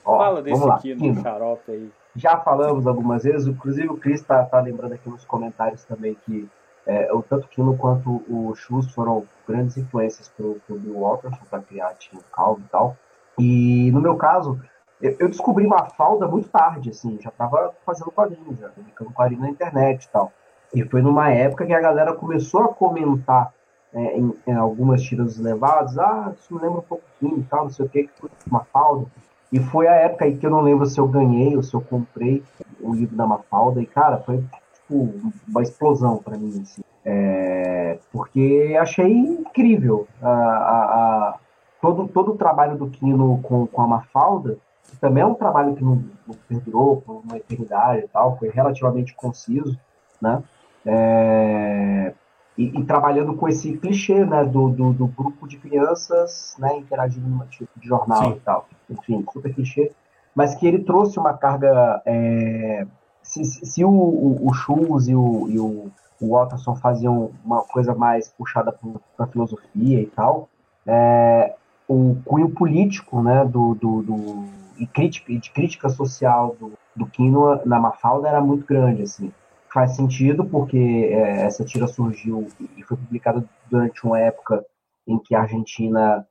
Ó, 0.05 0.19
Fala 0.19 0.43
desse 0.43 0.55
vamos 0.55 0.69
lá. 0.69 0.75
aqui 0.77 0.95
no 0.95 1.23
xarope 1.23 1.71
aí. 1.73 1.91
já 2.17 2.37
falamos 2.39 2.87
algumas 2.87 3.23
vezes, 3.25 3.47
inclusive 3.47 3.89
o 3.89 3.97
Cris 3.97 4.23
tá, 4.23 4.45
tá 4.45 4.61
lembrando 4.61 4.93
aqui 4.95 5.09
nos 5.09 5.25
comentários 5.25 5.85
também 5.85 6.17
que 6.27 6.49
é, 6.87 7.13
o 7.13 7.23
tanto 7.23 7.49
Kino 7.49 7.77
quanto 7.77 8.23
o 8.29 8.55
Chus 8.55 8.91
foram 8.93 9.25
grandes 9.47 9.77
influências 9.77 10.29
pro, 10.35 10.61
pro 10.67 10.79
Bill 10.79 11.01
Watterson 11.01 11.41
para 11.51 11.61
criar 11.61 11.95
Tino 11.95 12.23
Calvo 12.33 12.61
e 12.65 12.69
tal. 12.71 12.97
E 13.39 13.91
no 13.93 14.01
meu 14.01 14.17
caso, 14.17 14.59
eu, 15.01 15.29
descobri 15.29 15.65
uma 15.67 15.85
falda 15.87 16.27
muito 16.27 16.49
tarde, 16.49 16.91
assim, 16.91 17.19
já 17.21 17.31
tava 17.31 17.73
fazendo 17.87 18.11
quadrinhos, 18.11 18.59
já 18.59 18.69
publicando 18.69 19.11
quadrinhos 19.13 19.45
na 19.45 19.51
internet 19.51 20.05
e 20.05 20.09
tal. 20.09 20.33
E 20.75 20.85
foi 20.85 21.01
numa 21.03 21.31
época 21.31 21.65
que 21.67 21.73
a 21.73 21.81
galera 21.81 22.13
começou 22.13 22.63
a 22.63 22.69
comentar 22.69 23.53
é, 23.95 24.19
em, 24.19 24.35
em 24.47 24.53
algumas 24.53 25.03
tiras 25.03 25.39
levadas, 25.39 25.99
ah, 25.99 26.33
isso 26.39 26.55
me 26.55 26.61
lembra 26.61 26.83
um 26.91 26.99
Kino 27.19 27.39
e 27.39 27.45
tal, 27.45 27.65
não 27.65 27.71
sei 27.71 27.87
o 27.87 27.89
que, 27.89 28.03
que 28.05 28.21
foi 28.21 28.31
uma 28.51 28.65
falda. 28.65 29.07
E 29.51 29.59
foi 29.59 29.87
a 29.89 29.95
época 29.95 30.27
aí 30.27 30.37
que 30.37 30.45
eu 30.45 30.51
não 30.51 30.61
lembro 30.61 30.85
se 30.85 31.01
eu 31.01 31.09
ganhei 31.09 31.57
ou 31.57 31.63
se 31.63 31.73
eu 31.75 31.81
comprei 31.81 32.45
o 32.81 32.93
livro 32.95 33.17
da 33.17 33.27
Mafalda. 33.27 33.81
E, 33.81 33.87
cara, 33.87 34.19
foi 34.19 34.45
tipo 34.75 35.15
uma 35.49 35.63
explosão 35.63 36.19
para 36.19 36.37
mim. 36.37 36.61
Assim. 36.63 36.83
É, 37.03 37.99
porque 38.13 38.77
achei 38.79 39.11
incrível 39.11 40.07
a, 40.21 40.29
a, 40.29 40.85
a- 41.31 41.35
todo, 41.81 42.07
todo 42.09 42.33
o 42.33 42.37
trabalho 42.37 42.77
do 42.77 42.91
Kino 42.91 43.41
com, 43.43 43.67
com 43.67 43.83
a 43.83 43.87
Mafalda. 43.87 44.59
Que 44.89 44.97
Também 44.97 45.23
é 45.23 45.27
um 45.27 45.35
trabalho 45.35 45.75
que 45.75 45.85
não, 45.85 46.03
não 46.27 46.35
perdurou 46.49 47.03
por 47.03 47.23
uma 47.25 47.37
eternidade 47.37 48.05
e 48.05 48.09
tal. 48.09 48.39
Foi 48.39 48.49
relativamente 48.49 49.15
conciso, 49.15 49.79
né? 50.21 50.43
É, 50.85 52.15
e, 52.57 52.81
e 52.81 52.85
trabalhando 52.85 53.35
com 53.35 53.49
esse 53.49 53.77
clichê, 53.77 54.25
né, 54.25 54.45
do, 54.45 54.69
do, 54.71 54.93
do 54.93 55.07
grupo 55.07 55.47
de 55.47 55.59
crianças, 55.59 56.57
né, 56.59 56.77
interagindo 56.77 57.29
num 57.29 57.47
tipo 57.47 57.71
de 57.79 57.87
jornal 57.87 58.25
Sim. 58.25 58.31
e 58.33 58.41
tal. 58.41 58.69
Enfim, 58.91 59.25
super 59.33 59.55
clichê. 59.55 59.93
Mas 60.35 60.55
que 60.55 60.67
ele 60.67 60.81
trouxe 60.81 61.19
uma 61.19 61.35
carga. 61.35 62.03
é, 62.05 62.87
se, 63.23 63.45
se 63.45 63.67
se 63.67 63.85
o, 63.85 63.91
o, 63.91 64.49
o 64.49 64.55
Schultz 64.55 65.09
e 65.09 65.15
o, 65.15 65.49
e 65.51 65.59
o, 65.59 65.91
o 66.21 66.31
Watterson 66.31 66.75
faziam 66.77 67.31
uma 67.45 67.63
coisa 67.63 67.95
mais 67.95 68.29
puxada 68.29 68.73
para 68.73 69.27
a 69.27 69.29
filosofia 69.29 70.01
e 70.01 70.07
tal, 70.07 70.49
é, 70.87 71.55
o 71.87 72.17
cunho 72.25 72.51
político, 72.51 73.23
né, 73.23 73.45
do, 73.45 73.75
do, 73.75 74.03
do 74.03 74.45
e 74.79 74.87
crítica, 74.87 75.33
de 75.33 75.51
crítica 75.51 75.89
social 75.89 76.57
do, 76.59 76.73
do 76.95 77.07
Kino 77.07 77.61
na 77.65 77.81
Mafalda 77.81 78.29
era 78.29 78.41
muito 78.41 78.67
grande, 78.67 79.03
assim 79.03 79.33
faz 79.73 79.97
sentido 79.97 80.45
porque 80.45 80.77
é, 81.13 81.43
essa 81.43 81.65
tira 81.65 81.87
surgiu 81.87 82.49
e 82.77 82.83
foi 82.83 82.97
publicada 82.97 83.45
durante 83.71 84.05
uma 84.05 84.19
época 84.19 84.65
em 85.07 85.19
que 85.19 85.35
a 85.35 85.43
Argentina 85.43 86.27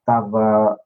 estava 0.00 0.78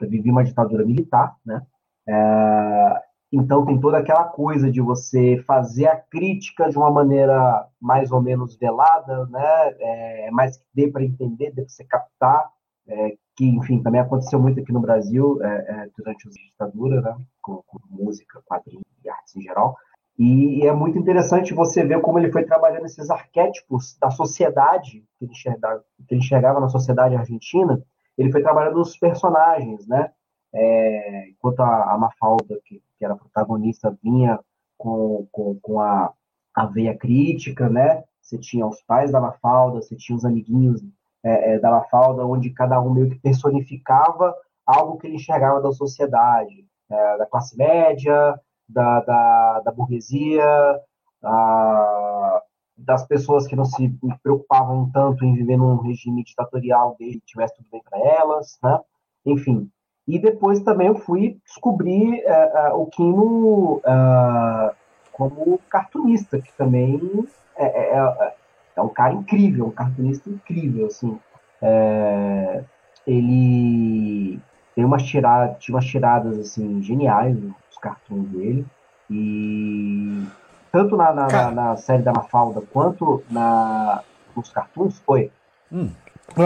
vivia 0.00 0.32
uma 0.32 0.44
ditadura 0.44 0.84
militar, 0.84 1.36
né? 1.44 1.62
É, 2.08 3.02
então 3.32 3.64
tem 3.64 3.80
toda 3.80 3.98
aquela 3.98 4.24
coisa 4.24 4.70
de 4.70 4.80
você 4.80 5.42
fazer 5.46 5.86
a 5.86 5.96
crítica 5.96 6.68
de 6.68 6.76
uma 6.76 6.90
maneira 6.90 7.66
mais 7.80 8.10
ou 8.10 8.20
menos 8.20 8.56
velada, 8.56 9.26
né? 9.26 9.74
É, 9.78 10.30
que 10.30 10.64
dê 10.74 10.90
para 10.90 11.04
entender, 11.04 11.52
dê 11.52 11.62
para 11.62 11.68
você 11.68 11.84
captar, 11.84 12.50
é, 12.88 13.16
que 13.36 13.46
enfim 13.46 13.82
também 13.82 14.00
aconteceu 14.00 14.40
muito 14.40 14.60
aqui 14.60 14.72
no 14.72 14.80
Brasil 14.80 15.42
é, 15.42 15.46
é, 15.46 15.90
durante 15.96 16.28
a 16.28 16.30
ditadura, 16.30 17.00
né? 17.00 17.16
Com, 17.40 17.62
com 17.66 17.78
música, 17.90 18.42
quadrinhos 18.44 18.84
e 19.04 19.08
artes 19.08 19.36
em 19.36 19.42
geral. 19.42 19.76
E 20.18 20.66
é 20.66 20.72
muito 20.72 20.98
interessante 20.98 21.54
você 21.54 21.84
ver 21.84 22.00
como 22.00 22.18
ele 22.18 22.30
foi 22.30 22.44
trabalhando 22.44 22.84
esses 22.84 23.08
arquétipos 23.10 23.96
da 23.98 24.10
sociedade 24.10 25.04
que 25.18 25.24
ele 25.24 25.32
enxergava, 25.32 25.82
que 26.06 26.14
ele 26.14 26.20
enxergava 26.20 26.60
na 26.60 26.68
sociedade 26.68 27.16
argentina. 27.16 27.82
Ele 28.16 28.30
foi 28.30 28.42
trabalhando 28.42 28.78
nos 28.78 28.96
personagens, 28.96 29.86
né? 29.86 30.10
É, 30.54 31.30
enquanto 31.30 31.60
a, 31.60 31.94
a 31.94 31.98
Mafalda, 31.98 32.60
que, 32.66 32.82
que 32.98 33.04
era 33.04 33.14
a 33.14 33.16
protagonista, 33.16 33.96
vinha 34.02 34.38
com, 34.76 35.26
com, 35.32 35.58
com 35.62 35.80
a, 35.80 36.12
a 36.54 36.66
veia 36.66 36.96
crítica, 36.96 37.70
né? 37.70 38.04
Você 38.20 38.38
tinha 38.38 38.66
os 38.66 38.82
pais 38.82 39.10
da 39.10 39.20
Mafalda, 39.20 39.80
você 39.80 39.96
tinha 39.96 40.16
os 40.16 40.24
amiguinhos 40.24 40.82
é, 41.24 41.54
é, 41.54 41.58
da 41.58 41.70
Mafalda, 41.70 42.26
onde 42.26 42.50
cada 42.50 42.80
um 42.80 42.92
meio 42.92 43.10
que 43.10 43.18
personificava 43.18 44.34
algo 44.66 44.98
que 44.98 45.06
ele 45.06 45.16
enxergava 45.16 45.60
da 45.60 45.72
sociedade, 45.72 46.66
é, 46.90 47.18
da 47.18 47.26
classe 47.26 47.56
média, 47.56 48.38
da, 48.68 49.00
da, 49.00 49.60
da 49.60 49.72
burguesia, 49.72 50.80
a, 51.22 52.42
das 52.76 53.06
pessoas 53.06 53.46
que 53.46 53.56
não 53.56 53.64
se 53.64 53.94
preocupavam 54.22 54.90
tanto 54.92 55.24
em 55.24 55.34
viver 55.34 55.56
num 55.56 55.76
regime 55.76 56.24
ditatorial 56.24 56.96
desde 56.98 57.20
que 57.20 57.26
tivesse 57.26 57.56
tudo 57.56 57.68
bem 57.70 57.82
para 57.88 57.98
elas, 57.98 58.58
né? 58.62 58.80
Enfim. 59.24 59.70
E 60.06 60.18
depois 60.18 60.60
também 60.60 60.88
eu 60.88 60.96
fui 60.96 61.38
descobrir 61.46 62.20
é, 62.24 62.66
é, 62.66 62.72
o 62.72 62.86
Kino 62.86 63.80
é, 63.84 64.74
como 65.12 65.58
cartunista, 65.70 66.40
que 66.40 66.52
também 66.54 67.24
é, 67.56 68.34
é, 68.76 68.80
um 68.80 68.88
cara 68.88 69.14
incrível, 69.14 69.66
um 69.66 69.70
cartunista 69.70 70.28
incrível, 70.28 70.86
assim. 70.86 71.18
É, 71.60 72.62
ele 73.06 74.40
tem 74.74 74.84
umas 74.84 75.02
tiradas, 75.02 75.56
tinha 75.58 75.74
umas 75.74 75.84
tiradas 75.84 76.38
assim 76.38 76.82
geniais 76.82 77.36
nos 77.36 77.78
cartoons 77.80 78.28
dele 78.28 78.66
e 79.10 80.24
tanto 80.70 80.96
na, 80.96 81.12
na, 81.12 81.26
na, 81.26 81.50
na 81.50 81.76
série 81.76 82.02
da 82.02 82.12
Mafalda 82.12 82.62
quanto 82.72 83.22
na 83.30 84.02
nos 84.34 84.50
cartoons 84.50 84.98
foi. 85.04 85.30
Hum. 85.70 85.90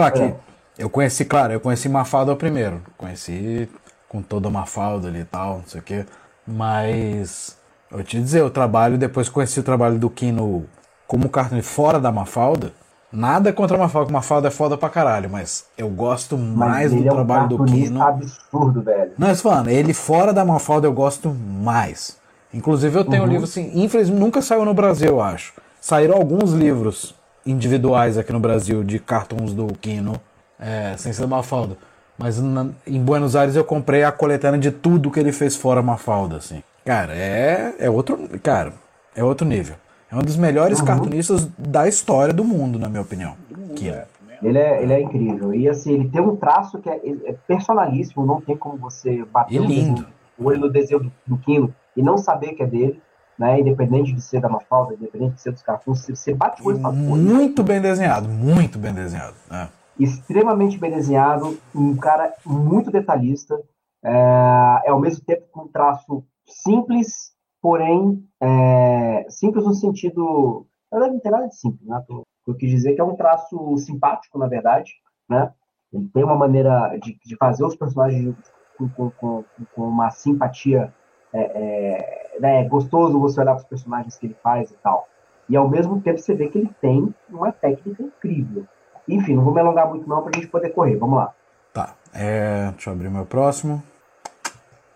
Aqui, 0.05 0.23
É. 0.23 0.35
eu 0.77 0.89
conheci, 0.89 1.23
claro, 1.23 1.53
eu 1.53 1.59
conheci 1.61 1.87
Mafalda 1.87 2.35
primeiro. 2.35 2.81
Conheci 2.97 3.69
com 4.09 4.21
toda 4.21 4.49
a 4.49 4.51
Mafalda 4.51 5.07
ali 5.07 5.19
e 5.21 5.25
tal, 5.25 5.59
não 5.59 5.65
sei 5.65 5.79
o 5.79 5.83
quê. 5.83 6.05
Mas 6.45 7.57
eu 7.89 8.03
te 8.03 8.19
dizer, 8.19 8.41
o 8.41 8.49
trabalho, 8.49 8.97
depois 8.97 9.29
conheci 9.29 9.59
o 9.59 9.63
trabalho 9.63 9.97
do 9.97 10.09
Kino 10.09 10.65
como 11.07 11.29
cartunista 11.29 11.71
fora 11.71 11.99
da 11.99 12.11
Mafalda, 12.11 12.73
nada 13.11 13.53
contra 13.53 13.77
a 13.77 13.79
Mafalda, 13.79 14.11
Mafalda 14.11 14.47
é 14.49 14.51
foda 14.51 14.77
pra 14.77 14.89
caralho, 14.89 15.29
mas 15.29 15.65
eu 15.77 15.89
gosto 15.89 16.37
mais 16.37 16.91
do 16.91 16.97
é 16.97 17.11
um 17.11 17.15
trabalho 17.15 17.47
do 17.47 17.65
Kino. 17.65 18.01
absurdo, 18.01 18.81
velho. 18.81 19.11
Não, 19.17 19.31
isso 19.31 19.43
falando, 19.43 19.69
ele 19.69 19.93
fora 19.93 20.33
da 20.33 20.43
Mafalda 20.43 20.87
eu 20.87 20.93
gosto 20.93 21.29
mais. 21.29 22.17
Inclusive 22.53 22.97
eu 22.97 23.05
tenho 23.05 23.23
uhum. 23.23 23.29
um 23.29 23.31
livro 23.31 23.45
assim, 23.45 23.71
infelizmente 23.73 24.19
nunca 24.19 24.41
saiu 24.41 24.65
no 24.65 24.73
Brasil, 24.73 25.07
eu 25.07 25.21
acho. 25.21 25.53
Saíram 25.79 26.15
alguns 26.15 26.51
livros 26.51 27.15
individuais 27.45 28.17
aqui 28.17 28.33
no 28.33 28.39
Brasil 28.39 28.83
de 28.83 28.99
cartões 28.99 29.53
do 29.53 29.67
Kino, 29.79 30.19
é, 30.59 30.95
sem 30.97 31.13
ser 31.13 31.21
da 31.21 31.27
Mafalda. 31.27 31.77
Mas 32.17 32.41
na, 32.41 32.67
em 32.85 33.01
Buenos 33.01 33.35
Aires 33.35 33.55
eu 33.55 33.63
comprei 33.63 34.03
a 34.03 34.11
coletânea 34.11 34.59
de 34.59 34.71
tudo 34.71 35.11
que 35.11 35.19
ele 35.19 35.31
fez 35.31 35.55
fora 35.55 35.81
Mafalda, 35.81 36.37
assim. 36.37 36.63
Cara, 36.83 37.13
é, 37.13 37.75
é 37.79 37.89
outro. 37.89 38.17
Cara, 38.41 38.73
é 39.15 39.23
outro 39.23 39.45
nível. 39.45 39.75
É 40.11 40.15
um 40.15 40.21
dos 40.21 40.37
melhores 40.37 40.79
uhum. 40.79 40.85
cartunistas 40.85 41.45
da 41.57 41.87
história 41.87 42.33
do 42.33 42.43
mundo, 42.43 42.79
na 42.79 42.87
minha 42.87 43.01
opinião. 43.01 43.35
Que 43.75 43.89
é. 43.89 44.07
Ele 44.41 44.57
é, 44.57 44.81
ele 44.83 44.93
é 44.93 45.01
incrível. 45.01 45.53
E 45.53 45.67
assim, 45.67 45.93
ele 45.93 46.09
tem 46.09 46.21
um 46.21 46.35
traço 46.35 46.79
que 46.79 46.89
é, 46.89 46.99
é 47.25 47.35
personalíssimo, 47.47 48.25
não 48.25 48.39
tem 48.39 48.55
como 48.55 48.77
você 48.77 49.25
bater 49.25 49.59
o 49.59 50.45
olho 50.45 50.59
no 50.59 50.69
desenho 50.69 51.01
do, 51.01 51.11
do 51.25 51.37
Kino 51.39 51.73
e 51.95 52.01
não 52.03 52.17
saber 52.17 52.53
que 52.53 52.61
é 52.61 52.67
dele, 52.67 53.01
né? 53.37 53.59
Independente 53.59 54.13
de 54.13 54.21
ser 54.21 54.39
da 54.39 54.47
Mafalda, 54.47 54.93
independente 54.93 55.35
de 55.35 55.41
ser 55.41 55.51
dos 55.51 55.63
cartoons, 55.63 56.05
você 56.07 56.33
bate 56.33 56.61
o 56.61 56.67
olho 56.67 56.77
e 56.77 56.81
fala, 56.81 56.93
Muito 56.93 57.63
bem 57.63 57.81
desenhado, 57.81 58.29
muito 58.29 58.77
bem 58.77 58.93
desenhado. 58.93 59.35
É. 59.51 59.67
Extremamente 59.99 60.77
bem 60.77 60.91
desenhado, 60.91 61.57
um 61.73 61.95
cara 61.95 62.31
muito 62.45 62.91
detalhista, 62.91 63.59
é, 64.03 64.81
é 64.85 64.89
ao 64.89 64.99
mesmo 64.99 65.23
tempo 65.25 65.43
com 65.51 65.61
um 65.63 65.67
traço 65.67 66.23
simples, 66.45 67.31
porém 67.61 68.23
é, 68.41 69.25
simples 69.29 69.65
no 69.65 69.73
sentido. 69.73 70.65
Não 70.91 71.19
tem 71.19 71.31
nada 71.31 71.47
de 71.47 71.55
simples, 71.55 71.87
né? 71.87 72.01
Eu 72.47 72.55
quis 72.55 72.69
dizer 72.69 72.95
que 72.95 73.01
é 73.01 73.03
um 73.03 73.15
traço 73.15 73.77
simpático, 73.77 74.37
na 74.39 74.47
verdade, 74.47 74.93
né? 75.29 75.51
Ele 75.91 76.09
tem 76.13 76.23
uma 76.23 76.35
maneira 76.35 76.97
de, 76.97 77.17
de 77.23 77.35
fazer 77.35 77.65
os 77.65 77.75
personagens 77.75 78.35
com, 78.77 78.89
com, 78.89 79.11
com, 79.11 79.43
com 79.75 79.81
uma 79.81 80.09
simpatia. 80.11 80.93
É, 81.33 81.41
é, 81.41 82.39
né? 82.39 82.61
é 82.61 82.67
gostoso 82.67 83.19
você 83.19 83.41
olhar 83.41 83.53
para 83.53 83.63
os 83.63 83.69
personagens 83.69 84.17
que 84.17 84.27
ele 84.27 84.35
faz 84.41 84.71
e 84.71 84.77
tal. 84.77 85.07
E 85.49 85.55
ao 85.55 85.67
mesmo 85.67 86.01
tempo 86.01 86.19
você 86.19 86.33
vê 86.33 86.47
que 86.47 86.57
ele 86.57 86.69
tem 86.81 87.13
uma 87.29 87.51
técnica 87.51 88.03
incrível. 88.03 88.65
Enfim, 89.07 89.35
não 89.35 89.43
vou 89.43 89.53
me 89.53 89.61
alongar 89.61 89.87
muito 89.87 90.07
não 90.07 90.21
para 90.21 90.31
a 90.35 90.39
gente 90.39 90.49
poder 90.49 90.69
correr. 90.69 90.97
Vamos 90.97 91.17
lá. 91.17 91.33
Tá. 91.73 91.95
É, 92.13 92.71
deixa 92.71 92.89
eu 92.89 92.93
abrir 92.93 93.09
meu 93.09 93.25
próximo. 93.25 93.81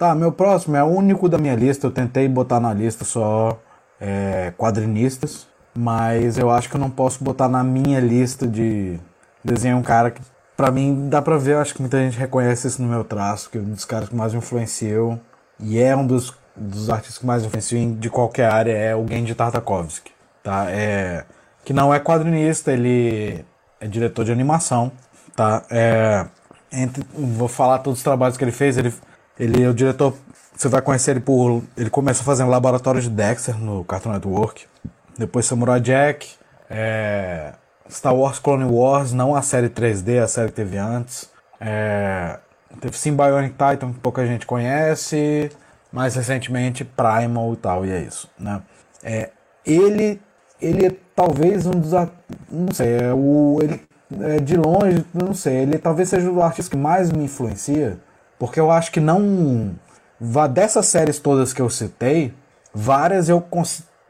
Tá, 0.02 0.15
meu 0.15 0.32
próximo 0.32 0.76
é 0.76 0.84
o 0.84 0.88
único 0.88 1.30
da 1.30 1.38
minha 1.38 1.53
lista. 1.53 1.86
Eu 1.86 1.91
tentei 1.91 2.28
botar 2.28 2.60
na 2.60 2.73
lista 2.73 3.06
só 3.06 3.60
é, 3.99 4.52
quadrinistas, 4.57 5.45
mas 5.78 6.40
eu 6.40 6.49
acho 6.49 6.68
que 6.68 6.76
eu 6.76 6.80
não 6.80 6.90
posso 6.90 7.23
botar 7.23 7.48
na 7.48 7.64
minha 7.64 7.99
lista 7.99 8.48
de 8.48 8.99
desenhar 9.44 9.78
um 9.78 9.84
cara 9.84 10.10
que, 10.10 10.19
pra 10.57 10.72
mim, 10.72 11.07
dá 11.07 11.22
pra 11.22 11.38
ver. 11.38 11.52
Eu 11.53 11.60
acho 11.60 11.76
que 11.76 11.82
muita 11.82 11.99
gente 11.99 12.18
reconhece 12.18 12.68
isso 12.68 12.82
no 12.82 12.88
meu 12.88 13.03
traço, 13.03 13.48
que 13.52 13.60
é 13.60 13.61
um 13.61 13.73
dos 13.73 13.86
caras 13.86 14.10
que 14.10 14.15
mais 14.15 14.34
influenciou 14.34 15.19
e 15.60 15.80
é 15.80 15.95
um 15.95 16.07
dos, 16.07 16.34
dos 16.56 16.90
artistas 16.90 17.19
que 17.19 17.26
mais 17.28 17.45
influenciou 17.45 17.94
de 17.94 18.10
qualquer 18.10 18.52
área 18.52 18.72
é 18.72 18.95
o 18.95 19.07
Genji 19.07 19.36
Tartakovsky, 19.36 20.11
tá? 20.41 20.65
É, 20.72 21.26
que 21.64 21.73
não 21.73 21.94
é 21.94 21.99
quadrinista, 21.99 22.73
ele 22.73 23.45
é 23.80 23.86
diretor 23.86 24.26
de 24.26 24.32
animação, 24.32 24.91
tá? 25.36 25.61
É, 25.69 26.26
entre, 26.72 27.06
vou 27.14 27.48
falar 27.48 27.78
todos 27.78 27.99
os 27.99 28.03
trabalhos 28.03 28.36
que 28.36 28.44
ele 28.44 28.52
fez. 28.52 28.80
Ele 28.80 28.91
ele 29.42 29.64
é 29.64 29.68
o 29.68 29.74
diretor. 29.74 30.14
Você 30.56 30.68
vai 30.68 30.84
conhecer 30.84 31.12
ele 31.12 31.20
por. 31.20 31.64
Ele 31.76 31.90
começou 31.90 32.24
fazendo 32.24 32.52
Laboratório 32.52 33.02
de 33.02 33.10
Dexter 33.10 33.58
no 33.58 33.84
Cartoon 33.84 34.12
Network. 34.12 34.68
Depois 35.18 35.48
Samurai 35.48 35.82
Jack. 35.82 36.30
É, 36.70 37.54
Star 37.90 38.16
Wars 38.16 38.38
Clone 38.38 38.64
Wars, 38.66 39.12
não 39.12 39.36
a 39.36 39.42
série 39.42 39.68
3D, 39.68 40.24
a 40.24 40.28
série 40.28 40.50
que 40.50 40.54
teve 40.54 40.78
antes. 40.78 41.30
É, 41.60 42.38
teve 42.80 42.96
Symbionic 42.96 43.56
Titan, 43.56 43.92
que 43.92 44.00
pouca 44.00 44.26
gente 44.28 44.46
conhece. 44.46 45.52
Mais 45.92 46.16
recentemente, 46.16 46.86
Primal 46.86 47.54
e 47.54 47.58
tal, 47.58 47.86
e 47.86 47.92
é 47.92 48.00
isso. 48.00 48.30
Né? 48.40 48.62
É, 49.04 49.32
ele, 49.66 50.22
ele 50.62 50.86
é 50.86 50.92
talvez 51.16 51.66
um 51.66 51.72
dos. 51.72 51.92
Não 52.50 52.72
sei, 52.72 52.98
é 52.98 53.14
o, 53.14 53.60
ele, 53.62 53.82
é 54.22 54.40
de 54.40 54.56
longe, 54.56 55.04
não 55.14 55.34
sei, 55.34 55.58
ele 55.58 55.78
talvez 55.78 56.08
seja 56.08 56.32
o 56.32 56.42
artista 56.42 56.72
que 56.72 56.78
mais 56.78 57.12
me 57.12 57.26
influencia 57.26 58.00
porque 58.42 58.60
eu 58.60 58.72
acho 58.72 58.92
que 58.92 59.00
não. 59.00 59.76
Dessas 60.52 60.88
séries 60.88 61.20
todas 61.20 61.54
que 61.54 61.62
eu 61.62 61.70
citei, 61.70 62.34
várias 62.74 63.30
eu, 63.30 63.46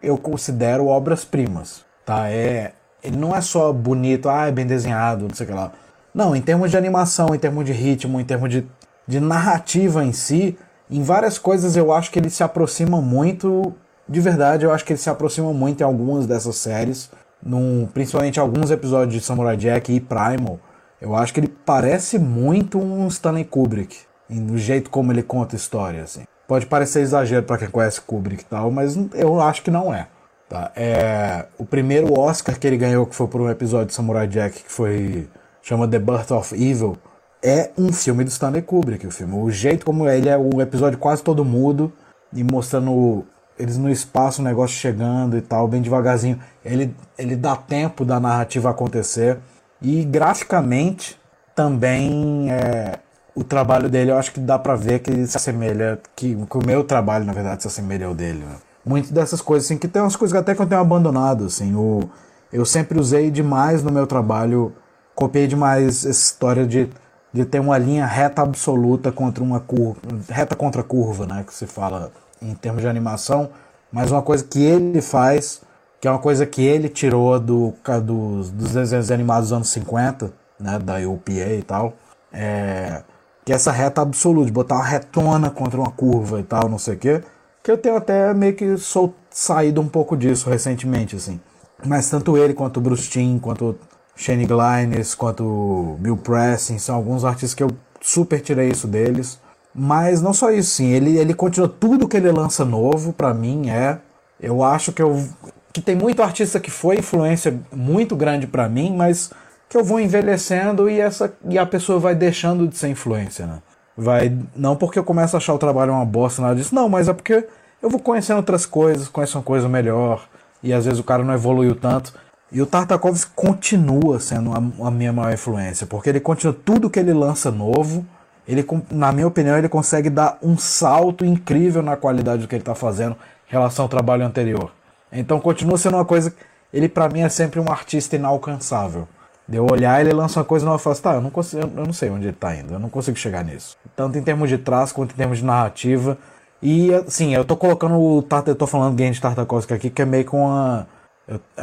eu 0.02 0.18
considero 0.18 0.88
obras-primas. 0.88 1.84
Tá? 2.06 2.30
É, 2.30 2.72
não 3.14 3.36
é 3.36 3.42
só 3.42 3.74
bonito, 3.74 4.30
ah, 4.30 4.48
é 4.48 4.52
bem 4.52 4.66
desenhado, 4.66 5.28
não 5.28 5.36
sei 5.36 5.46
o 5.46 5.50
que 5.50 5.54
lá. 5.54 5.74
Não, 6.14 6.34
em 6.34 6.42
termos 6.42 6.72
de 6.72 6.78
animação, 6.78 7.36
em 7.36 7.38
termos 7.38 7.66
de 7.66 7.74
ritmo, 7.74 8.22
em 8.22 8.24
termos 8.24 8.50
de, 8.50 8.66
de 9.06 9.20
narrativa 9.20 10.02
em 10.02 10.14
si, 10.14 10.58
em 10.90 11.04
várias 11.04 11.38
coisas 11.38 11.76
eu 11.76 11.92
acho 11.92 12.10
que 12.10 12.18
ele 12.18 12.30
se 12.30 12.42
aproxima 12.42 13.02
muito. 13.02 13.74
De 14.08 14.22
verdade, 14.22 14.64
eu 14.64 14.72
acho 14.72 14.86
que 14.86 14.94
ele 14.94 15.00
se 15.00 15.10
aproxima 15.10 15.52
muito 15.52 15.82
em 15.82 15.84
algumas 15.84 16.26
dessas 16.26 16.56
séries. 16.56 17.12
Num, 17.44 17.86
principalmente 17.94 18.40
alguns 18.40 18.72
episódios 18.72 19.14
de 19.14 19.20
Samurai 19.20 19.58
Jack 19.58 19.92
e 19.92 20.00
Primal. 20.00 20.58
Eu 21.02 21.18
acho 21.18 21.34
que 21.34 21.42
ele 21.42 21.54
parece 21.66 22.18
muito 22.18 22.80
um 22.80 23.10
Stanley 23.10 23.44
Kubrick 23.44 24.10
no 24.40 24.58
jeito 24.58 24.90
como 24.90 25.12
ele 25.12 25.24
conta 25.24 25.56
história, 25.56 26.04
assim. 26.04 26.24
Pode 26.48 26.66
parecer 26.66 27.02
exagero 27.02 27.44
para 27.44 27.58
quem 27.58 27.70
conhece 27.70 28.02
Kubrick 28.02 28.44
e 28.44 28.46
tal, 28.46 28.72
mas 28.72 28.98
eu 29.14 29.40
acho 29.40 29.62
que 29.62 29.72
não 29.72 29.94
é. 29.94 30.08
Tá? 30.50 30.72
é. 30.76 31.46
O 31.58 31.66
primeiro 31.66 32.18
Oscar 32.20 32.60
que 32.60 32.68
ele 32.68 32.78
ganhou, 32.78 33.06
que 33.06 33.16
foi 33.16 33.28
por 33.28 33.40
um 33.40 33.50
episódio 33.50 33.88
de 33.88 33.94
Samurai 33.94 34.28
Jack, 34.28 34.64
que 34.64 34.72
foi 34.72 35.30
chama 35.62 35.88
The 35.88 36.00
Birth 36.00 36.32
of 36.32 36.54
Evil, 36.54 36.98
é 37.42 37.72
um 37.78 37.92
filme 37.92 38.24
do 38.24 38.30
Stanley 38.30 38.62
Kubrick, 38.62 39.06
o 39.08 39.12
filme. 39.12 39.34
O 39.36 39.50
jeito 39.50 39.86
como 39.86 40.08
ele 40.08 40.30
é 40.30 40.38
o 40.38 40.62
episódio 40.62 41.00
quase 41.00 41.24
todo 41.24 41.46
mudo 41.46 41.92
e 42.34 42.44
mostrando 42.44 43.26
eles 43.58 43.78
no 43.78 43.90
espaço, 43.90 44.42
o 44.42 44.46
negócio 44.46 44.76
chegando 44.76 45.38
e 45.38 45.42
tal, 45.42 45.68
bem 45.68 45.82
devagarzinho. 45.82 46.40
Ele, 46.64 46.96
ele 47.18 47.36
dá 47.36 47.56
tempo 47.56 48.04
da 48.04 48.20
narrativa 48.20 48.70
acontecer. 48.70 49.38
E 49.82 50.04
graficamente 50.04 51.20
também 51.56 52.52
é, 52.52 53.00
o 53.34 53.44
trabalho 53.44 53.90
dele 53.90 54.12
eu 54.12 54.18
acho 54.18 54.32
que 54.32 54.40
dá 54.40 54.60
para 54.60 54.76
ver 54.76 55.00
que 55.00 55.10
ele 55.10 55.26
se 55.26 55.38
assemelha, 55.38 56.00
que, 56.16 56.36
que, 56.36 56.58
o 56.58 56.66
meu 56.66 56.84
trabalho 56.84 57.26
na 57.26 57.34
verdade 57.34 57.62
se 57.62 57.68
assemelha 57.68 58.08
ao 58.08 58.14
dele. 58.14 58.40
Né? 58.40 58.56
Muitas 58.86 59.12
dessas 59.12 59.42
coisas, 59.42 59.66
assim, 59.66 59.78
que 59.78 59.88
tem 59.88 60.02
umas 60.02 60.16
coisas 60.16 60.38
até 60.38 60.54
que 60.54 60.62
eu 60.62 60.66
tenho 60.66 60.82
abandonado, 60.82 61.46
assim, 61.46 61.76
o, 61.76 62.10
eu 62.52 62.66
sempre 62.66 63.00
usei 63.00 63.32
demais 63.32 63.84
no 63.84 63.92
meu 63.92 64.06
trabalho, 64.06 64.74
copiei 65.16 65.48
demais 65.48 66.06
essa 66.06 66.10
história 66.10 66.66
de, 66.66 66.90
de 67.32 67.46
ter 67.46 67.60
uma 67.60 67.78
linha 67.78 68.06
reta 68.06 68.42
absoluta 68.42 69.12
contra 69.12 69.44
uma 69.44 69.60
curva, 69.60 70.00
reta 70.30 70.56
contra 70.56 70.84
curva, 70.84 71.26
né, 71.26 71.44
que 71.46 71.54
se 71.54 71.68
fala 71.68 72.12
em 72.42 72.54
termos 72.56 72.82
de 72.82 72.88
animação, 72.88 73.50
mas 73.92 74.12
uma 74.12 74.22
coisa 74.22 74.44
que 74.44 74.62
ele 74.64 75.02
faz, 75.02 75.62
que 76.00 76.08
é 76.08 76.12
uma 76.12 76.20
coisa 76.20 76.46
que 76.46 76.64
ele 76.64 76.90
tirou 76.90 77.40
do, 77.40 77.74
do 78.04 78.44
dos 78.44 78.74
desenhos 78.74 79.12
animados 79.12 79.50
dos 79.50 79.54
anos 79.54 79.70
50, 79.70 80.34
né, 80.60 80.80
da 80.80 80.98
UPA 81.08 81.32
e 81.32 81.64
tal, 81.64 81.94
é, 82.34 83.04
que 83.52 83.54
é 83.54 83.56
essa 83.58 83.72
reta 83.72 84.02
absoluta, 84.02 84.46
de 84.46 84.52
botar 84.54 84.76
uma 84.76 84.86
retona 84.86 85.50
contra 85.50 85.78
uma 85.78 85.92
curva 85.92 86.40
e 86.40 86.44
tal, 86.44 86.70
não 86.70 86.78
sei 86.78 86.94
o 86.94 86.98
quê. 86.98 87.22
Que 87.62 87.70
eu 87.70 87.78
tenho 87.78 87.98
até 87.98 88.34
meio 88.34 88.56
que 88.56 88.78
sou 88.78 89.14
saído 89.30 89.82
um 89.82 89.90
pouco 89.90 90.16
disso 90.16 90.50
recentemente, 90.50 91.18
assim. 91.18 91.38
Mas 91.86 92.10
tanto 92.10 92.38
ele 92.38 92.54
quanto 92.54 92.78
o 92.78 92.82
Bruce 92.82 93.10
Timm, 93.10 93.40
quanto 93.40 93.78
Shane 94.16 94.46
Glines, 94.46 95.14
quanto 95.14 95.98
Bill 96.00 96.16
Pressing, 96.16 96.80
são 96.80 96.96
alguns 96.96 97.26
artistas 97.26 97.54
que 97.54 97.62
eu 97.62 97.70
super 98.00 98.40
tirei 98.40 98.70
isso 98.70 98.88
deles. 98.88 99.38
Mas 99.76 100.22
não 100.22 100.34
só 100.34 100.50
isso, 100.50 100.76
sim, 100.76 100.88
ele, 100.88 101.18
ele 101.18 101.34
continua 101.34 101.68
tudo 101.68 102.08
que 102.08 102.16
ele 102.16 102.32
lança 102.32 102.64
novo, 102.64 103.12
para 103.12 103.34
mim 103.34 103.70
é. 103.70 104.00
Eu 104.40 104.64
acho 104.64 104.94
que 104.94 105.02
eu 105.02 105.28
que 105.74 105.82
tem 105.82 105.96
muito 105.96 106.24
artista 106.24 106.60
que 106.60 106.72
foi 106.72 107.00
influência 107.00 107.60
muito 107.72 108.16
grande 108.16 108.48
para 108.48 108.70
mim, 108.70 108.96
mas 108.96 109.32
que 109.72 109.78
eu 109.78 109.86
vou 109.86 110.02
envelhecendo 110.02 110.90
e 110.90 111.00
essa 111.00 111.34
e 111.48 111.58
a 111.58 111.66
pessoa 111.66 111.98
vai 111.98 112.14
deixando 112.14 112.68
de 112.68 112.76
ser 112.76 112.90
influência, 112.90 113.48
né? 113.48 113.62
Vai 113.96 114.38
não 114.54 114.76
porque 114.76 115.00
eu 115.00 115.04
começo 115.04 115.34
a 115.34 115.40
achar 115.40 115.54
o 115.54 115.58
trabalho 115.58 115.94
uma 115.94 116.04
bosta 116.04 116.42
nada 116.42 116.56
disso, 116.56 116.76
não, 116.76 116.90
mas 116.90 117.08
é 117.08 117.14
porque 117.14 117.48
eu 117.82 117.90
vou 117.90 117.98
conhecendo 117.98 118.36
outras 118.36 118.66
coisas, 118.66 119.08
conheço 119.08 119.38
uma 119.38 119.44
coisa 119.46 119.70
melhor 119.70 120.28
e 120.62 120.74
às 120.74 120.84
vezes 120.84 121.00
o 121.00 121.06
cara 121.06 121.24
não 121.24 121.34
evoluiu 121.34 121.74
tanto. 121.74 122.14
E 122.52 122.62
o 122.62 122.66
Tartakovsky 122.66 123.32
continua 123.34 124.20
sendo 124.20 124.52
a, 124.52 124.88
a 124.88 124.92
minha 124.92 125.14
maior 125.14 125.32
influência, 125.32 125.88
porque 125.88 126.10
ele 126.10 126.20
continua 126.20 126.54
tudo 126.54 126.90
que 126.90 127.00
ele 127.00 127.14
lança 127.14 127.50
novo, 127.50 128.06
ele 128.46 128.68
na 128.92 129.14
minha 129.14 129.28
opinião 129.28 129.58
ele 129.58 129.70
consegue 129.70 130.10
dar 130.10 130.38
um 130.44 130.58
salto 130.58 131.24
incrível 131.24 131.82
na 131.82 131.96
qualidade 131.96 132.42
do 132.42 132.48
que 132.50 132.56
ele 132.56 132.62
está 132.62 132.76
fazendo 132.76 133.16
em 133.48 133.52
relação 133.54 133.86
ao 133.86 133.90
trabalho 133.90 134.26
anterior. 134.26 134.70
Então 135.10 135.40
continua 135.40 135.78
sendo 135.78 135.96
uma 135.96 136.04
coisa, 136.04 136.36
ele 136.74 136.90
para 136.90 137.08
mim 137.08 137.22
é 137.22 137.30
sempre 137.30 137.58
um 137.58 137.72
artista 137.72 138.18
inalcançável. 138.18 139.08
De 139.52 139.58
eu 139.58 139.68
olhar, 139.70 140.00
ele 140.00 140.14
lança 140.14 140.40
uma 140.40 140.46
coisa 140.46 140.66
nova 140.66 140.82
e 140.82 140.92
assim, 140.92 141.02
tá, 141.02 141.14
eu 141.14 141.22
não, 141.22 141.30
consigo, 141.30 141.62
eu 141.62 141.86
não 141.86 141.92
sei 141.92 142.10
onde 142.10 142.26
ele 142.26 142.38
tá 142.38 142.56
indo, 142.56 142.74
eu 142.74 142.80
não 142.80 142.88
consigo 142.88 143.18
chegar 143.18 143.44
nisso. 143.44 143.76
Tanto 143.98 144.18
em 144.18 144.24
termos 144.24 144.48
de 144.48 144.58
traço 144.58 144.96
quanto 144.96 145.12
em 145.12 145.18
termos 145.18 145.40
de 145.40 145.44
narrativa. 145.44 146.18
E 146.62 146.94
assim, 146.94 147.36
eu 147.36 147.44
tô 147.44 147.58
colocando 147.58 147.96
o 147.96 148.26
eu 148.48 148.56
tô 148.56 148.66
falando 148.66 148.96
Game 148.96 149.14
de 149.14 149.20
Tartakovsky 149.20 149.74
aqui, 149.74 149.90
que 149.90 150.02
é 150.02 150.06
meio 150.06 150.24
com 150.24 150.50
a 150.50 150.86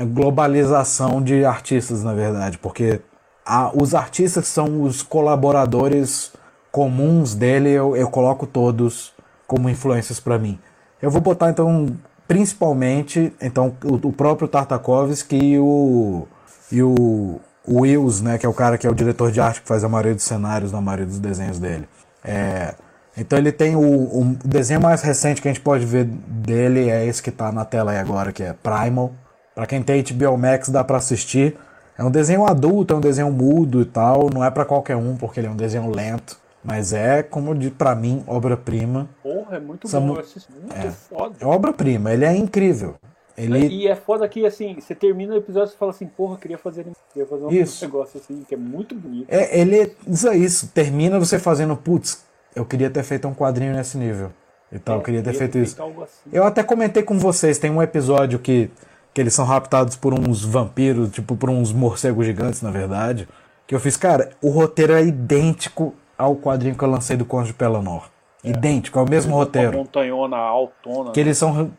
globalização 0.04 1.22
de 1.22 1.46
artistas, 1.46 2.04
na 2.04 2.12
verdade, 2.12 2.58
porque 2.58 3.00
a, 3.44 3.70
os 3.74 3.94
artistas 3.94 4.46
são 4.46 4.82
os 4.82 5.02
colaboradores 5.02 6.30
comuns 6.70 7.34
dele, 7.34 7.70
eu, 7.70 7.96
eu 7.96 8.10
coloco 8.10 8.46
todos 8.46 9.14
como 9.46 9.70
influências 9.70 10.20
para 10.20 10.38
mim. 10.38 10.58
Eu 11.00 11.10
vou 11.10 11.22
botar 11.22 11.48
então 11.48 11.86
principalmente 12.26 13.32
então 13.40 13.74
o, 13.82 14.08
o 14.08 14.12
próprio 14.12 14.46
Tartakovsky 14.46 15.38
e 15.38 15.58
o 15.58 16.28
e 16.70 16.82
o, 16.82 17.40
o 17.68 17.80
Wills, 17.80 18.22
né, 18.22 18.38
que 18.38 18.46
é 18.46 18.48
o 18.48 18.54
cara 18.54 18.78
que 18.78 18.86
é 18.86 18.90
o 18.90 18.94
diretor 18.94 19.30
de 19.30 19.40
arte 19.40 19.60
que 19.60 19.68
faz 19.68 19.84
a 19.84 19.88
maioria 19.88 20.14
dos 20.14 20.24
cenários 20.24 20.72
na 20.72 20.80
maioria 20.80 21.06
dos 21.06 21.18
desenhos 21.18 21.58
dele. 21.58 21.88
É, 22.24 22.74
então 23.16 23.38
ele 23.38 23.52
tem 23.52 23.76
o, 23.76 23.80
o, 23.80 24.36
desenho 24.44 24.80
mais 24.80 25.02
recente 25.02 25.42
que 25.42 25.48
a 25.48 25.52
gente 25.52 25.62
pode 25.62 25.84
ver 25.84 26.04
dele 26.04 26.88
é 26.88 27.04
esse 27.04 27.22
que 27.22 27.30
está 27.30 27.50
na 27.50 27.64
tela 27.64 27.90
aí 27.90 27.98
agora, 27.98 28.32
que 28.32 28.42
é 28.42 28.52
Primal. 28.52 29.12
Para 29.54 29.66
quem 29.66 29.82
tem 29.82 30.02
HBO 30.02 30.38
Max 30.38 30.68
dá 30.68 30.84
para 30.84 30.98
assistir. 30.98 31.56
É 31.98 32.04
um 32.04 32.10
desenho 32.12 32.46
adulto, 32.46 32.94
é 32.94 32.96
um 32.96 33.00
desenho 33.00 33.30
mudo 33.32 33.82
e 33.82 33.84
tal, 33.84 34.30
não 34.32 34.44
é 34.44 34.50
para 34.52 34.64
qualquer 34.64 34.94
um 34.94 35.16
porque 35.16 35.40
ele 35.40 35.48
é 35.48 35.50
um 35.50 35.56
desenho 35.56 35.90
lento. 35.90 36.38
Mas 36.62 36.92
é, 36.92 37.22
como 37.22 37.54
pra 37.70 37.94
mim, 37.94 38.22
obra-prima. 38.26 39.08
Porra, 39.22 39.56
é 39.56 39.60
muito 39.60 39.88
bom, 39.88 40.14
eu 40.14 40.20
assisto 40.20 40.52
muito 40.52 40.76
é, 40.76 40.90
foda. 40.90 41.34
É 41.40 41.46
obra-prima, 41.46 42.12
ele 42.12 42.24
é 42.24 42.36
incrível. 42.36 42.94
Ele... 43.38 43.68
E 43.68 43.86
é 43.86 43.94
foda 43.94 44.28
que, 44.28 44.44
assim, 44.44 44.74
você 44.80 44.94
termina 44.94 45.34
o 45.34 45.36
episódio 45.36 45.72
e 45.72 45.76
fala 45.76 45.92
assim, 45.92 46.06
porra, 46.06 46.36
queria 46.36 46.58
fazer, 46.58 46.84
queria 47.12 47.28
fazer 47.28 47.44
um 47.44 47.50
isso. 47.50 47.84
negócio 47.84 48.20
assim, 48.20 48.42
que 48.42 48.54
é 48.54 48.58
muito 48.58 48.94
bonito. 48.96 49.26
É, 49.30 49.60
ele 49.60 49.94
diz 50.06 50.24
isso, 50.24 50.68
termina 50.74 51.18
você 51.18 51.38
fazendo, 51.38 51.76
putz, 51.76 52.24
eu 52.54 52.64
queria 52.64 52.90
ter 52.90 53.04
feito 53.04 53.28
um 53.28 53.34
quadrinho 53.34 53.72
nesse 53.72 53.96
nível. 53.96 54.30
E 54.72 54.78
tal, 54.78 54.96
é, 54.96 54.98
eu 54.98 55.02
queria 55.02 55.22
ter 55.22 55.32
feito 55.34 55.52
ter 55.52 55.62
isso. 55.62 55.80
Assim. 55.80 56.30
Eu 56.32 56.44
até 56.44 56.62
comentei 56.62 57.02
com 57.02 57.18
vocês, 57.18 57.58
tem 57.58 57.70
um 57.70 57.80
episódio 57.80 58.38
que, 58.40 58.70
que 59.14 59.20
eles 59.20 59.32
são 59.32 59.44
raptados 59.44 59.94
por 59.94 60.12
uns 60.12 60.44
vampiros, 60.44 61.10
tipo, 61.10 61.36
por 61.36 61.48
uns 61.48 61.72
morcegos 61.72 62.26
gigantes, 62.26 62.60
na 62.60 62.70
verdade. 62.70 63.28
Que 63.66 63.74
eu 63.74 63.80
fiz, 63.80 63.96
cara, 63.96 64.30
o 64.42 64.50
roteiro 64.50 64.94
é 64.94 65.04
idêntico 65.04 65.94
ao 66.16 66.34
quadrinho 66.34 66.74
que 66.74 66.82
eu 66.82 66.90
lancei 66.90 67.16
do 67.16 67.24
Conde 67.24 67.48
de 67.48 67.54
Pelanor. 67.54 68.08
É. 68.42 68.50
Idêntico, 68.50 68.98
é 68.98 69.02
o 69.02 69.08
mesmo 69.08 69.34
roteiro. 69.34 69.70
Uma 69.70 69.78
montanhona 69.78 70.36
autona. 70.36 71.12
Que 71.12 71.20
eles 71.20 71.38
são 71.38 71.70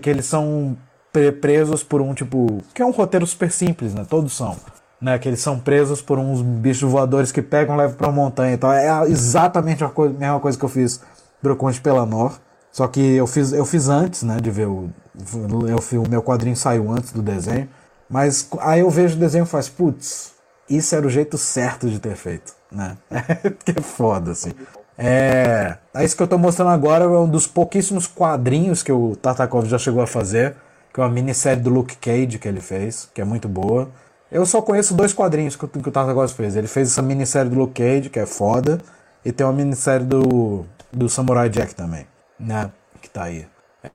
que 0.00 0.08
eles 0.08 0.26
são 0.26 0.76
presos 1.12 1.82
por 1.82 2.00
um 2.00 2.14
tipo, 2.14 2.58
que 2.74 2.82
é 2.82 2.86
um 2.86 2.90
roteiro 2.90 3.26
super 3.26 3.50
simples, 3.50 3.94
né? 3.94 4.06
Todos 4.08 4.36
são, 4.36 4.56
né? 5.00 5.18
Que 5.18 5.28
eles 5.28 5.40
são 5.40 5.58
presos 5.58 6.00
por 6.00 6.18
uns 6.18 6.40
bichos 6.42 6.90
voadores 6.90 7.30
que 7.30 7.42
pegam, 7.42 7.76
levam 7.76 7.96
para 7.96 8.08
uma 8.08 8.14
montanha. 8.14 8.54
Então 8.54 8.72
é 8.72 9.08
exatamente 9.08 9.84
a 9.84 9.88
coisa, 9.88 10.14
mesma 10.18 10.40
coisa 10.40 10.58
que 10.58 10.64
eu 10.64 10.68
fiz 10.68 11.00
pro 11.40 11.56
Conde 11.56 11.76
de 11.76 11.82
Pelanor. 11.82 12.38
Só 12.70 12.88
que 12.88 13.00
eu 13.00 13.26
fiz, 13.26 13.52
eu 13.52 13.66
fiz 13.66 13.88
antes, 13.88 14.22
né, 14.22 14.38
de 14.40 14.50
ver 14.50 14.66
o 14.66 14.88
eu, 15.68 16.00
o 16.00 16.08
meu 16.08 16.22
quadrinho 16.22 16.56
saiu 16.56 16.90
antes 16.90 17.12
do 17.12 17.20
desenho. 17.20 17.68
Mas 18.08 18.48
aí 18.60 18.80
eu 18.80 18.90
vejo 18.90 19.16
o 19.16 19.18
desenho 19.18 19.44
e 19.44 19.46
faço, 19.46 19.72
putz, 19.72 20.32
isso 20.68 20.94
era 20.94 21.06
o 21.06 21.10
jeito 21.10 21.36
certo 21.36 21.88
de 21.88 21.98
ter 21.98 22.16
feito 22.16 22.54
né? 22.72 22.96
que 23.64 23.78
é 23.78 23.82
foda, 23.82 24.32
assim. 24.32 24.52
É, 24.96 25.76
é 25.94 26.04
isso 26.04 26.16
que 26.16 26.22
eu 26.22 26.28
tô 26.28 26.38
mostrando 26.38 26.70
agora 26.70 27.04
é 27.04 27.08
um 27.08 27.28
dos 27.28 27.46
pouquíssimos 27.46 28.06
quadrinhos 28.06 28.82
que 28.82 28.92
o 28.92 29.16
Tartakov 29.16 29.66
já 29.66 29.78
chegou 29.78 30.02
a 30.02 30.06
fazer, 30.06 30.54
que 30.92 31.00
é 31.00 31.02
uma 31.02 31.08
minissérie 31.08 31.62
do 31.62 31.70
Luke 31.70 31.96
Cage 31.96 32.38
que 32.38 32.46
ele 32.46 32.60
fez, 32.60 33.08
que 33.14 33.20
é 33.20 33.24
muito 33.24 33.48
boa. 33.48 33.88
Eu 34.30 34.46
só 34.46 34.62
conheço 34.62 34.94
dois 34.94 35.12
quadrinhos 35.12 35.56
que, 35.56 35.66
que 35.66 35.88
o 35.88 35.92
Tartakov 35.92 36.28
fez. 36.32 36.56
Ele 36.56 36.66
fez 36.66 36.88
essa 36.88 37.02
minissérie 37.02 37.50
do 37.50 37.58
Luke 37.58 37.82
Cage, 37.82 38.10
que 38.10 38.18
é 38.18 38.26
foda, 38.26 38.78
e 39.24 39.32
tem 39.32 39.46
uma 39.46 39.52
minissérie 39.52 40.06
do, 40.06 40.64
do 40.92 41.08
Samurai 41.08 41.48
Jack 41.48 41.74
também, 41.74 42.06
né? 42.38 42.70
Que 43.00 43.08
tá 43.10 43.24
aí. 43.24 43.46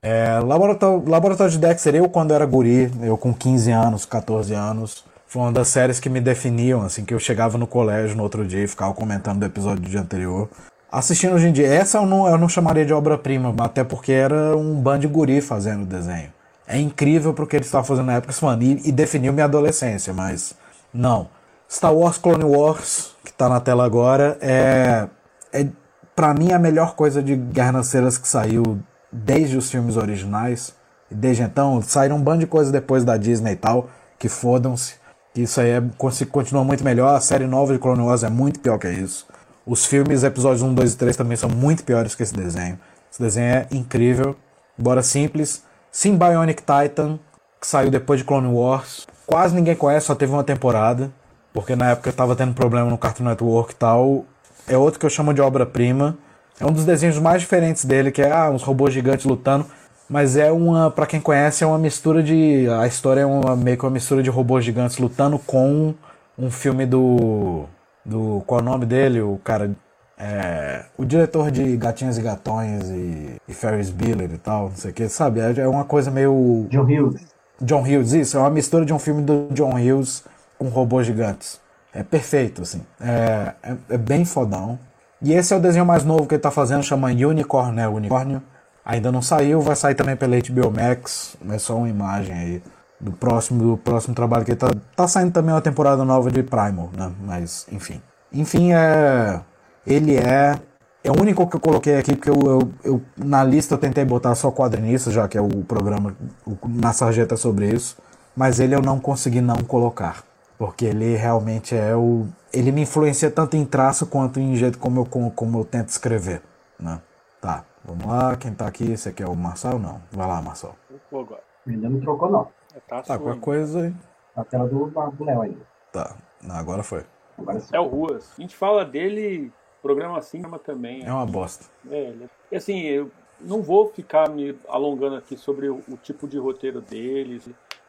É, 0.02 0.38
Laboratório, 0.40 1.08
Laboratório 1.08 1.50
de 1.50 1.58
Dexter, 1.58 1.94
eu 1.94 2.08
quando 2.08 2.34
era 2.34 2.44
guri, 2.44 2.90
eu 3.02 3.16
com 3.16 3.32
15 3.32 3.70
anos, 3.70 4.04
14 4.04 4.52
anos, 4.54 5.04
foi 5.26 5.42
uma 5.42 5.52
das 5.52 5.68
séries 5.68 5.98
que 5.98 6.08
me 6.08 6.20
definiam, 6.20 6.82
assim, 6.82 7.04
que 7.04 7.14
eu 7.14 7.18
chegava 7.18 7.56
no 7.56 7.66
colégio 7.66 8.16
no 8.16 8.22
outro 8.22 8.46
dia 8.46 8.64
e 8.64 8.68
ficava 8.68 8.92
comentando 8.94 9.40
do 9.40 9.46
episódio 9.46 9.82
do 9.82 9.88
dia 9.88 10.00
anterior. 10.00 10.48
Assistindo 10.90 11.34
hoje 11.34 11.48
em 11.48 11.52
dia, 11.52 11.66
essa 11.66 11.98
eu 11.98 12.06
não, 12.06 12.26
eu 12.26 12.38
não 12.38 12.48
chamaria 12.48 12.84
de 12.84 12.92
obra-prima, 12.92 13.54
até 13.58 13.84
porque 13.84 14.12
era 14.12 14.56
um 14.56 14.74
bando 14.74 15.00
de 15.00 15.06
guri 15.06 15.40
fazendo 15.40 15.84
desenho. 15.84 16.32
É 16.68 16.78
incrível 16.78 17.32
porque 17.32 17.56
ele 17.56 17.64
estava 17.64 17.82
fazendo 17.82 18.06
na 18.06 18.14
época, 18.14 18.34
mano, 18.42 18.62
e, 18.62 18.88
e 18.88 18.92
definiu 18.92 19.32
minha 19.32 19.46
adolescência, 19.46 20.12
mas 20.12 20.54
não. 20.92 21.30
Star 21.70 21.94
Wars 21.94 22.18
Clone 22.18 22.44
Wars, 22.44 23.12
que 23.24 23.30
está 23.30 23.48
na 23.48 23.58
tela 23.58 23.84
agora, 23.84 24.36
é, 24.42 25.08
é 25.52 25.66
para 26.14 26.34
mim 26.34 26.52
a 26.52 26.58
melhor 26.58 26.94
coisa 26.94 27.22
de 27.22 27.34
Guerra 27.34 27.72
nas 27.72 27.86
Estrelas 27.86 28.18
que 28.18 28.28
saiu 28.28 28.78
desde 29.10 29.56
os 29.56 29.70
filmes 29.70 29.96
originais. 29.96 30.74
Desde 31.10 31.42
então, 31.42 31.80
saíram 31.80 32.16
um 32.16 32.22
bando 32.22 32.40
de 32.40 32.46
coisas 32.46 32.70
depois 32.70 33.02
da 33.02 33.16
Disney 33.16 33.52
e 33.52 33.56
tal, 33.56 33.88
que 34.18 34.28
fodam-se. 34.28 34.94
Isso 35.34 35.60
aí 35.60 35.70
é, 35.70 35.82
continua 36.30 36.64
muito 36.64 36.84
melhor. 36.84 37.14
A 37.14 37.20
série 37.20 37.46
nova 37.46 37.72
de 37.72 37.78
Clone 37.78 38.02
Wars 38.02 38.22
é 38.24 38.28
muito 38.28 38.60
pior 38.60 38.78
que 38.78 38.90
isso. 38.90 39.26
Os 39.64 39.86
filmes, 39.86 40.22
episódios 40.22 40.62
1, 40.62 40.74
2 40.74 40.92
e 40.92 40.96
3 40.96 41.16
também 41.16 41.36
são 41.36 41.48
muito 41.48 41.84
piores 41.84 42.14
que 42.14 42.22
esse 42.22 42.34
desenho. 42.34 42.78
Esse 43.10 43.22
desenho 43.22 43.54
é 43.54 43.66
incrível, 43.70 44.36
embora 44.78 45.02
simples. 45.02 45.62
Sim 45.90 46.16
Bionic 46.16 46.62
Titan, 46.62 47.18
que 47.60 47.66
saiu 47.66 47.90
depois 47.90 48.20
de 48.20 48.24
Clone 48.24 48.48
Wars. 48.48 49.06
Quase 49.26 49.54
ninguém 49.54 49.74
conhece, 49.74 50.06
só 50.06 50.14
teve 50.14 50.32
uma 50.32 50.44
temporada. 50.44 51.10
Porque 51.52 51.74
na 51.74 51.90
época 51.90 52.10
estava 52.10 52.36
tendo 52.36 52.54
problema 52.54 52.88
no 52.90 52.98
Cartoon 52.98 53.24
Network 53.24 53.72
e 53.72 53.76
tal. 53.76 54.24
É 54.66 54.76
outro 54.76 55.00
que 55.00 55.06
eu 55.06 55.10
chamo 55.10 55.32
de 55.34 55.40
obra-prima. 55.40 56.16
É 56.60 56.66
um 56.66 56.72
dos 56.72 56.84
desenhos 56.84 57.18
mais 57.18 57.40
diferentes 57.40 57.84
dele, 57.84 58.10
que 58.10 58.22
é 58.22 58.30
ah, 58.30 58.50
uns 58.50 58.62
robôs 58.62 58.92
gigantes 58.92 59.24
lutando. 59.24 59.66
Mas 60.08 60.36
é 60.36 60.50
uma, 60.50 60.90
para 60.90 61.06
quem 61.06 61.20
conhece, 61.20 61.62
é 61.62 61.66
uma 61.66 61.78
mistura 61.78 62.22
de. 62.22 62.66
A 62.80 62.86
história 62.86 63.20
é 63.20 63.26
uma, 63.26 63.54
meio 63.54 63.76
que 63.76 63.84
uma 63.84 63.90
mistura 63.90 64.22
de 64.22 64.30
robôs 64.30 64.64
gigantes 64.64 64.98
lutando 64.98 65.38
com 65.38 65.94
um 66.38 66.50
filme 66.50 66.86
do. 66.86 67.64
do 68.04 68.42
qual 68.46 68.60
é 68.60 68.62
o 68.62 68.66
nome 68.66 68.86
dele? 68.86 69.20
O 69.20 69.38
cara. 69.44 69.70
É, 70.18 70.84
o 70.96 71.04
diretor 71.04 71.50
de 71.50 71.76
Gatinhas 71.76 72.18
e 72.18 72.22
Gatões 72.22 72.90
e, 72.90 73.36
e 73.46 73.54
Ferris 73.54 73.88
Bueller 73.88 74.32
e 74.32 74.38
tal, 74.38 74.70
não 74.70 74.76
sei 74.76 74.90
o 74.90 74.94
que, 74.94 75.08
sabe? 75.08 75.40
É, 75.40 75.60
é 75.60 75.68
uma 75.68 75.84
coisa 75.84 76.10
meio. 76.10 76.66
John 76.70 76.82
Hughes. 76.82 77.20
John 77.60 77.82
Hughes, 77.82 78.12
isso. 78.12 78.36
É 78.36 78.40
uma 78.40 78.50
mistura 78.50 78.84
de 78.84 78.92
um 78.92 78.98
filme 78.98 79.22
do 79.22 79.48
John 79.52 79.74
Hughes 79.74 80.24
com 80.58 80.68
robôs 80.68 81.06
gigantes. 81.06 81.60
É 81.92 82.02
perfeito, 82.02 82.62
assim. 82.62 82.82
É, 83.00 83.52
é, 83.62 83.76
é 83.90 83.98
bem 83.98 84.24
fodão. 84.24 84.78
E 85.22 85.32
esse 85.32 85.52
é 85.54 85.56
o 85.56 85.60
desenho 85.60 85.86
mais 85.86 86.04
novo 86.04 86.26
que 86.26 86.34
ele 86.34 86.42
tá 86.42 86.50
fazendo, 86.50 86.82
chama 86.82 87.08
Unicorn, 87.08 87.74
né? 87.74 87.88
Unicórnio. 87.88 88.42
Ainda 88.84 89.12
não 89.12 89.20
saiu, 89.20 89.60
vai 89.60 89.76
sair 89.76 89.94
também 89.94 90.16
pela 90.16 90.36
HBO 90.36 90.70
Max, 90.70 91.36
é 91.50 91.58
só 91.58 91.76
uma 91.76 91.88
imagem 91.88 92.34
aí 92.34 92.62
do 92.98 93.12
próximo, 93.12 93.62
do 93.62 93.76
próximo 93.76 94.14
trabalho 94.14 94.44
que 94.44 94.56
tá, 94.56 94.70
tá 94.96 95.06
saindo 95.06 95.32
também 95.32 95.52
uma 95.54 95.60
temporada 95.60 96.04
nova 96.04 96.30
de 96.30 96.42
Primal, 96.42 96.90
né? 96.96 97.12
Mas, 97.20 97.66
enfim. 97.70 98.00
Enfim, 98.32 98.72
é. 98.72 99.40
Ele 99.86 100.16
é. 100.16 100.58
É 101.04 101.10
o 101.10 101.20
único 101.20 101.46
que 101.48 101.56
eu 101.56 101.60
coloquei 101.60 101.96
aqui, 101.96 102.16
porque 102.16 102.28
eu, 102.28 102.40
eu, 102.44 102.72
eu 102.84 103.02
na 103.16 103.44
lista 103.44 103.74
eu 103.74 103.78
tentei 103.78 104.04
botar 104.04 104.34
só 104.34 104.50
quadrinista, 104.50 105.10
já 105.10 105.28
que 105.28 105.38
é 105.38 105.40
o 105.40 105.64
programa 105.64 106.14
o, 106.44 106.56
na 106.66 106.92
sarjeta 106.92 107.36
sobre 107.36 107.68
isso. 107.70 107.96
Mas 108.36 108.60
ele 108.60 108.74
eu 108.74 108.82
não 108.82 108.98
consegui 108.98 109.40
não 109.40 109.56
colocar. 109.56 110.24
Porque 110.58 110.86
ele 110.86 111.14
realmente 111.14 111.76
é 111.76 111.94
o. 111.94 112.26
Ele 112.52 112.72
me 112.72 112.82
influencia 112.82 113.30
tanto 113.30 113.56
em 113.56 113.64
traço 113.64 114.06
quanto 114.06 114.40
em 114.40 114.56
jeito 114.56 114.78
como 114.78 115.00
eu, 115.00 115.06
como, 115.06 115.30
como 115.30 115.60
eu 115.60 115.64
tento 115.64 115.88
escrever. 115.88 116.42
Né? 116.78 117.00
Tá. 117.40 117.64
Vamos 117.84 118.04
lá, 118.04 118.36
quem 118.36 118.52
tá 118.52 118.66
aqui? 118.66 118.96
Você 118.96 119.12
quer 119.12 119.28
o 119.28 119.36
Marçal? 119.36 119.78
Não. 119.78 120.02
Vai 120.10 120.26
lá, 120.26 120.42
Marçal. 120.42 120.74
Trocou 120.88 121.20
agora. 121.20 121.42
Ainda 121.66 121.88
não 121.88 122.00
trocou, 122.00 122.30
não. 122.30 122.48
É, 122.74 122.80
tá, 122.80 123.02
tá 123.02 123.18
com 123.18 123.30
a 123.30 123.36
coisa 123.36 123.82
aí. 123.82 123.94
A 124.34 124.44
tela 124.44 124.68
do, 124.68 124.92
Léo 125.20 125.42
ainda. 125.42 125.66
Tá. 125.92 126.16
Não, 126.42 126.56
agora 126.56 126.82
foi. 126.82 127.04
Agora 127.38 127.62
é 127.72 127.80
o 127.80 127.86
Ruas. 127.86 128.32
A 128.36 128.40
gente 128.40 128.56
fala 128.56 128.84
dele, 128.84 129.52
programa 129.82 130.18
assim, 130.18 130.42
também. 130.64 131.04
É 131.04 131.12
uma 131.12 131.26
bosta. 131.26 131.66
É, 131.90 132.08
ele... 132.08 132.28
É, 132.50 132.56
assim, 132.56 132.82
eu 132.82 133.10
não 133.40 133.62
vou 133.62 133.88
ficar 133.88 134.28
me 134.28 134.58
alongando 134.68 135.16
aqui 135.16 135.36
sobre 135.36 135.68
o, 135.68 135.82
o 135.88 135.96
tipo 135.96 136.26
de 136.26 136.38
roteiro 136.38 136.80
deles. 136.80 137.48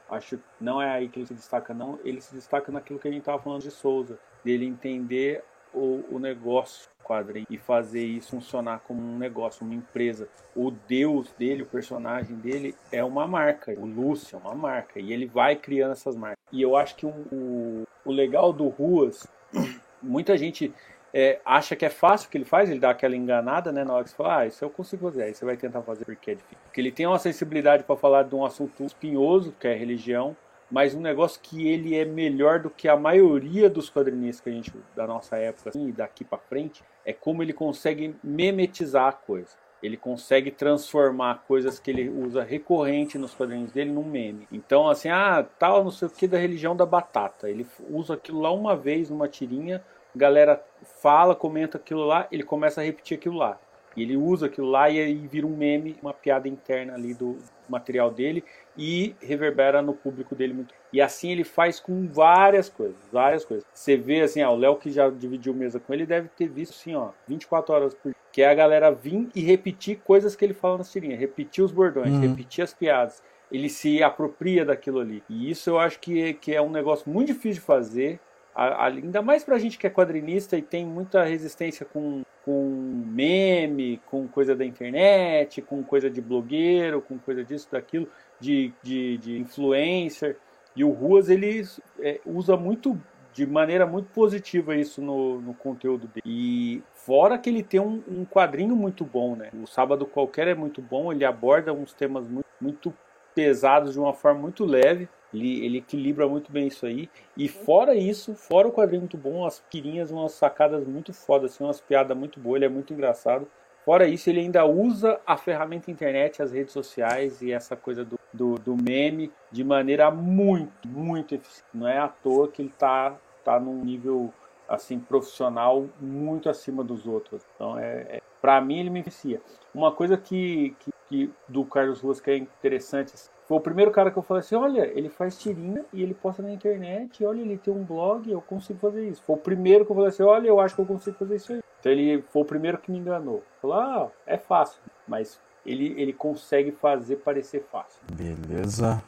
Acho 0.10 0.38
que 0.38 0.44
não 0.60 0.82
é 0.82 0.90
aí 0.90 1.08
que 1.08 1.20
ele 1.20 1.28
se 1.28 1.34
destaca, 1.34 1.74
não. 1.74 2.00
Ele 2.04 2.22
se 2.22 2.34
destaca 2.34 2.72
naquilo 2.72 3.00
que 3.00 3.08
a 3.08 3.12
gente 3.12 3.24
tava 3.24 3.42
falando 3.42 3.62
de 3.62 3.72
Souza. 3.72 4.18
Dele 4.44 4.66
entender 4.66 5.44
o, 5.74 6.04
o 6.12 6.20
negócio 6.20 6.90
quadrinho 7.10 7.48
e 7.50 7.58
fazer 7.58 8.04
isso 8.04 8.30
funcionar 8.30 8.82
como 8.82 9.02
um 9.02 9.18
negócio, 9.18 9.66
uma 9.66 9.74
empresa. 9.74 10.30
O 10.56 10.70
deus 10.70 11.34
dele, 11.38 11.64
o 11.64 11.66
personagem 11.66 12.36
dele 12.36 12.76
é 12.92 13.04
uma 13.04 13.28
marca, 13.28 13.72
o 13.72 13.86
Lúcio 13.86 14.36
é 14.36 14.40
uma 14.40 14.54
marca 14.54 15.00
e 15.00 15.12
ele 15.12 15.26
vai 15.26 15.56
criando 15.56 15.94
essas 15.94 16.16
marcas. 16.16 16.38
E 16.52 16.62
eu 16.62 16.76
acho 16.76 16.96
que 16.96 17.08
o, 17.08 17.10
o, 17.10 17.84
o 18.06 18.12
legal 18.12 18.54
do 18.54 18.68
Ruas, 18.68 19.28
muita 20.02 20.38
gente 20.38 20.72
é, 21.14 21.40
acha 21.44 21.76
que 21.76 21.86
é 21.86 21.90
fácil 21.90 22.28
o 22.28 22.32
que 22.32 22.38
ele 22.38 22.46
faz, 22.46 22.70
ele 22.70 22.80
dá 22.80 22.92
aquela 22.92 23.16
enganada, 23.16 23.72
né? 23.72 23.84
Na 23.84 23.94
hora 23.94 24.04
que 24.04 24.12
você 24.12 24.16
fala, 24.16 24.40
ah, 24.40 24.48
isso 24.48 24.64
eu 24.64 24.70
consigo 24.70 25.06
fazer, 25.10 25.24
aí 25.24 25.34
você 25.34 25.44
vai 25.44 25.58
tentar 25.58 25.82
fazer 25.82 26.06
porque 26.06 26.32
é 26.32 26.36
difícil. 26.36 26.58
Porque 26.66 26.82
ele 26.82 26.92
tem 26.92 27.08
uma 27.08 27.20
sensibilidade 27.20 27.84
para 27.84 27.96
falar 27.96 28.24
de 28.24 28.36
um 28.36 28.46
assunto 28.46 28.84
espinhoso, 28.84 29.54
que 29.60 29.68
é 29.68 29.74
religião, 29.74 30.36
mas 30.70 30.94
um 30.94 31.02
negócio 31.02 31.42
que 31.42 31.68
ele 31.68 31.96
é 31.96 32.06
melhor 32.06 32.60
do 32.60 32.70
que 32.70 32.88
a 32.88 32.96
maioria 32.96 33.70
dos 33.70 33.90
quadrinistas 33.90 34.42
que 34.42 34.50
a 34.50 34.54
gente 34.54 34.72
da 34.96 35.08
nossa 35.08 35.36
época 35.38 35.70
assim, 35.70 35.88
e 35.88 35.92
daqui 35.92 36.24
para 36.24 36.38
frente 36.38 36.84
é 37.04 37.12
como 37.12 37.42
ele 37.42 37.54
consegue 37.54 38.16
memetizar 38.24 39.08
a 39.08 39.12
coisa. 39.12 39.58
ele 39.82 39.98
consegue 39.98 40.52
transformar 40.52 41.44
coisas 41.48 41.80
que 41.80 41.90
ele 41.90 42.10
usa 42.10 42.44
recorrente 42.44 43.18
nos 43.18 43.34
quadrinhos 43.34 43.72
dele 43.72 43.92
num 43.92 44.04
meme. 44.04 44.48
Então, 44.52 44.90
assim, 44.90 45.10
ah, 45.10 45.46
tal, 45.58 45.84
não 45.84 45.92
sei 45.92 46.08
o 46.08 46.12
que 46.12 46.28
da 46.28 46.38
religião 46.38 46.76
da 46.76 46.86
batata. 46.86 47.50
Ele 47.50 47.66
usa 47.90 48.16
aquilo 48.16 48.42
lá 48.42 48.52
uma 48.52 48.76
vez 48.76 49.10
numa 49.10 49.28
tirinha, 49.28 49.84
galera 50.16 50.64
fala, 51.02 51.36
comenta 51.36 51.78
aquilo 51.78 52.06
lá, 52.06 52.28
ele 52.32 52.44
começa 52.44 52.82
a 52.82 52.84
repetir 52.84 53.18
aquilo 53.18 53.38
lá. 53.38 53.60
E 53.96 54.04
ele 54.04 54.16
usa 54.16 54.46
aquilo 54.46 54.70
lá 54.70 54.90
e 54.90 55.00
aí 55.00 55.28
vira 55.28 55.46
um 55.46 55.56
meme, 55.56 55.98
uma 56.02 56.14
piada 56.14 56.48
interna 56.48 56.94
ali 56.94 57.14
do 57.14 57.38
material 57.68 58.10
dele 58.10 58.44
e 58.78 59.16
reverbera 59.22 59.82
no 59.82 59.94
público 59.94 60.36
dele 60.36 60.54
muito. 60.54 60.74
E 60.92 61.02
assim 61.02 61.32
ele 61.32 61.44
faz 61.44 61.80
com 61.80 62.08
várias 62.08 62.70
coisas, 62.70 62.98
várias 63.12 63.44
coisas. 63.44 63.66
Você 63.74 63.98
vê 63.98 64.22
assim, 64.22 64.42
ó, 64.42 64.54
o 64.54 64.58
Léo 64.58 64.76
que 64.76 64.92
já 64.92 65.10
dividiu 65.10 65.54
mesa 65.54 65.80
com 65.80 65.94
ele 65.94 66.06
deve 66.06 66.30
ter 66.30 66.48
visto 66.48 66.72
assim, 66.72 66.96
ó, 66.96 67.10
24 67.28 67.74
horas 67.74 67.94
por 67.94 68.10
dia. 68.10 68.16
Que 68.32 68.42
é 68.44 68.50
a 68.50 68.54
galera 68.54 68.92
vir 68.92 69.28
e 69.36 69.42
repetir 69.42 70.00
coisas 70.00 70.36
que 70.36 70.46
ele 70.46 70.54
fala 70.54 70.78
nas 70.78 70.92
tirinhas, 70.92 71.20
repetir 71.20 71.64
os 71.64 71.72
bordões, 71.72 72.14
uhum. 72.14 72.22
repetir 72.22 72.64
as 72.64 72.74
piadas. 72.74 73.24
Ele 73.52 73.68
se 73.68 74.04
apropria 74.04 74.64
daquilo 74.64 75.00
ali. 75.00 75.24
E 75.28 75.50
isso 75.50 75.72
eu 75.72 75.80
acho 75.80 76.00
que, 76.00 76.36
que 76.36 76.54
é 76.54 76.62
um 76.62 76.70
negócio 76.70 77.12
muito 77.12 77.28
difícil 77.28 77.60
de 77.60 77.62
fazer 77.62 78.20
ainda 78.60 79.22
mais 79.22 79.44
pra 79.44 79.58
gente 79.58 79.78
que 79.78 79.88
é 79.88 79.90
quadrinista 79.90 80.58
e 80.58 80.62
tem 80.62 80.86
muita 80.86 81.24
resistência 81.24 81.86
com, 81.86 82.24
com 82.44 83.04
meme, 83.08 84.02
com 84.06 84.28
coisa 84.28 84.56
da 84.56 84.66
internet, 84.66 85.62
com 85.62 85.84
coisa 85.84 86.10
de 86.10 86.22
blogueiro, 86.22 87.02
com 87.02 87.18
coisa 87.18 87.44
disso, 87.44 87.70
daquilo, 87.72 88.08
de, 88.40 88.74
de, 88.84 89.18
de 89.18 89.40
influencer. 89.40 90.38
E 90.76 90.84
o 90.84 90.92
Ruas 90.92 91.30
ele 91.30 91.64
é, 92.00 92.20
usa 92.26 92.58
muito, 92.58 93.00
de 93.34 93.46
maneira 93.46 93.86
muito 93.86 94.10
positiva 94.10 94.76
isso 94.76 95.02
no, 95.02 95.40
no 95.40 95.54
conteúdo 95.54 96.08
dele. 96.08 96.24
E 96.26 96.84
fora 96.94 97.38
que 97.38 97.50
ele 97.50 97.64
tem 97.64 97.80
um, 97.80 98.04
um 98.08 98.26
quadrinho 98.26 98.76
muito 98.76 99.06
bom, 99.06 99.36
né? 99.36 99.50
O 99.54 99.66
Sábado 99.66 100.06
Qualquer 100.06 100.48
é 100.48 100.56
muito 100.56 100.82
bom, 100.82 101.12
ele 101.12 101.24
aborda 101.24 101.72
uns 101.72 101.94
temas 101.94 102.28
muito, 102.28 102.48
muito 102.60 102.94
pesados 103.34 103.94
de 103.94 104.00
uma 104.00 104.14
forma 104.14 104.42
muito 104.42 104.66
leve. 104.66 105.08
Ele, 105.34 105.66
ele, 105.66 105.78
equilibra 105.78 106.28
muito 106.28 106.52
bem 106.52 106.68
isso 106.68 106.86
aí. 106.86 107.10
E 107.38 107.48
fora 107.48 107.96
isso, 107.96 108.34
fora 108.34 108.68
o 108.68 108.72
quadrinho 108.72 109.02
muito 109.02 109.18
bom, 109.18 109.46
as 109.46 109.60
pirinhas, 109.60 110.12
umas 110.12 110.34
sacadas 110.34 110.86
muito 110.88 111.14
fodas, 111.14 111.54
assim, 111.54 111.64
umas 111.64 111.80
piadas 111.80 112.18
muito 112.18 112.40
boas, 112.40 112.58
ele 112.58 112.66
é 112.66 112.70
muito 112.70 112.94
engraçado. 112.94 113.48
Fora 113.86 114.08
isso, 114.08 114.30
ele 114.30 114.42
ainda 114.42 114.66
usa 114.66 115.20
a 115.26 115.38
ferramenta 115.38 115.90
internet, 115.90 116.42
as 116.42 116.52
redes 116.52 116.74
sociais 116.74 117.42
e 117.42 117.52
essa 117.52 117.76
coisa 117.76 118.04
do, 118.04 118.20
do, 118.34 118.56
do 118.56 118.76
meme 118.76 119.32
de 119.52 119.64
maneira 119.64 120.12
muito, 120.12 120.88
muito 120.88 121.34
eficiente. 121.34 121.66
Não 121.74 121.88
é 121.88 121.98
à 121.98 122.08
toa 122.08 122.48
que 122.48 122.62
ele 122.62 122.74
tá, 122.78 123.16
tá 123.44 123.60
num 123.60 123.84
nível 123.84 124.34
assim 124.68 125.00
profissional 125.00 125.88
muito 126.00 126.50
acima 126.50 126.84
dos 126.84 127.08
outros. 127.08 127.42
Então, 127.56 127.80
é, 127.80 128.18
é 128.18 128.22
para 128.42 128.62
mim, 128.62 128.80
ele 128.80 128.90
me 128.90 129.00
eficia. 129.00 129.42
Uma 129.74 129.92
coisa 129.92 130.18
que, 130.18 130.76
que, 130.80 130.92
que, 131.08 131.34
do 131.48 131.66
Carlos 131.66 132.00
Ruas 132.00 132.22
que 132.22 132.32
é 132.32 132.38
interessante 132.38 133.14
assim, 133.14 133.30
foi 133.50 133.58
o 133.58 133.62
primeiro 133.62 133.90
cara 133.90 134.12
que 134.12 134.18
eu 134.18 134.22
falei 134.22 134.42
assim: 134.42 134.54
olha, 134.54 134.86
ele 134.96 135.10
faz 135.10 135.36
tirinha 135.36 135.84
e 135.92 136.04
ele 136.04 136.14
posta 136.14 136.44
na 136.44 136.52
internet, 136.52 137.26
olha, 137.26 137.42
ele 137.42 137.58
tem 137.58 137.74
um 137.74 137.84
blog, 137.84 138.32
eu 138.32 138.40
consigo 138.40 138.78
fazer 138.78 139.10
isso. 139.10 139.24
Foi 139.24 139.36
o 139.36 139.40
primeiro 139.40 139.84
que 139.84 139.92
eu 139.92 139.96
falei 139.96 140.10
assim: 140.10 140.22
olha, 140.22 140.48
eu 140.48 140.60
acho 140.60 140.76
que 140.76 140.82
eu 140.82 140.86
consigo 140.86 141.18
fazer 141.18 141.36
isso 141.36 141.54
aí. 141.54 141.64
Então 141.80 141.92
ele 141.92 142.22
foi 142.30 142.44
o 142.44 142.46
primeiro 142.46 142.78
que 142.78 142.92
me 142.92 143.00
enganou. 143.00 143.42
Falou: 143.60 143.78
ah, 143.78 144.08
é 144.28 144.38
fácil, 144.38 144.80
mas 145.08 145.42
ele, 145.66 146.00
ele 146.00 146.14
consegue 146.14 146.72
fazer 146.72 147.16
parecer 147.16 147.66
fácil. 147.72 148.00
Beleza. 148.14 149.02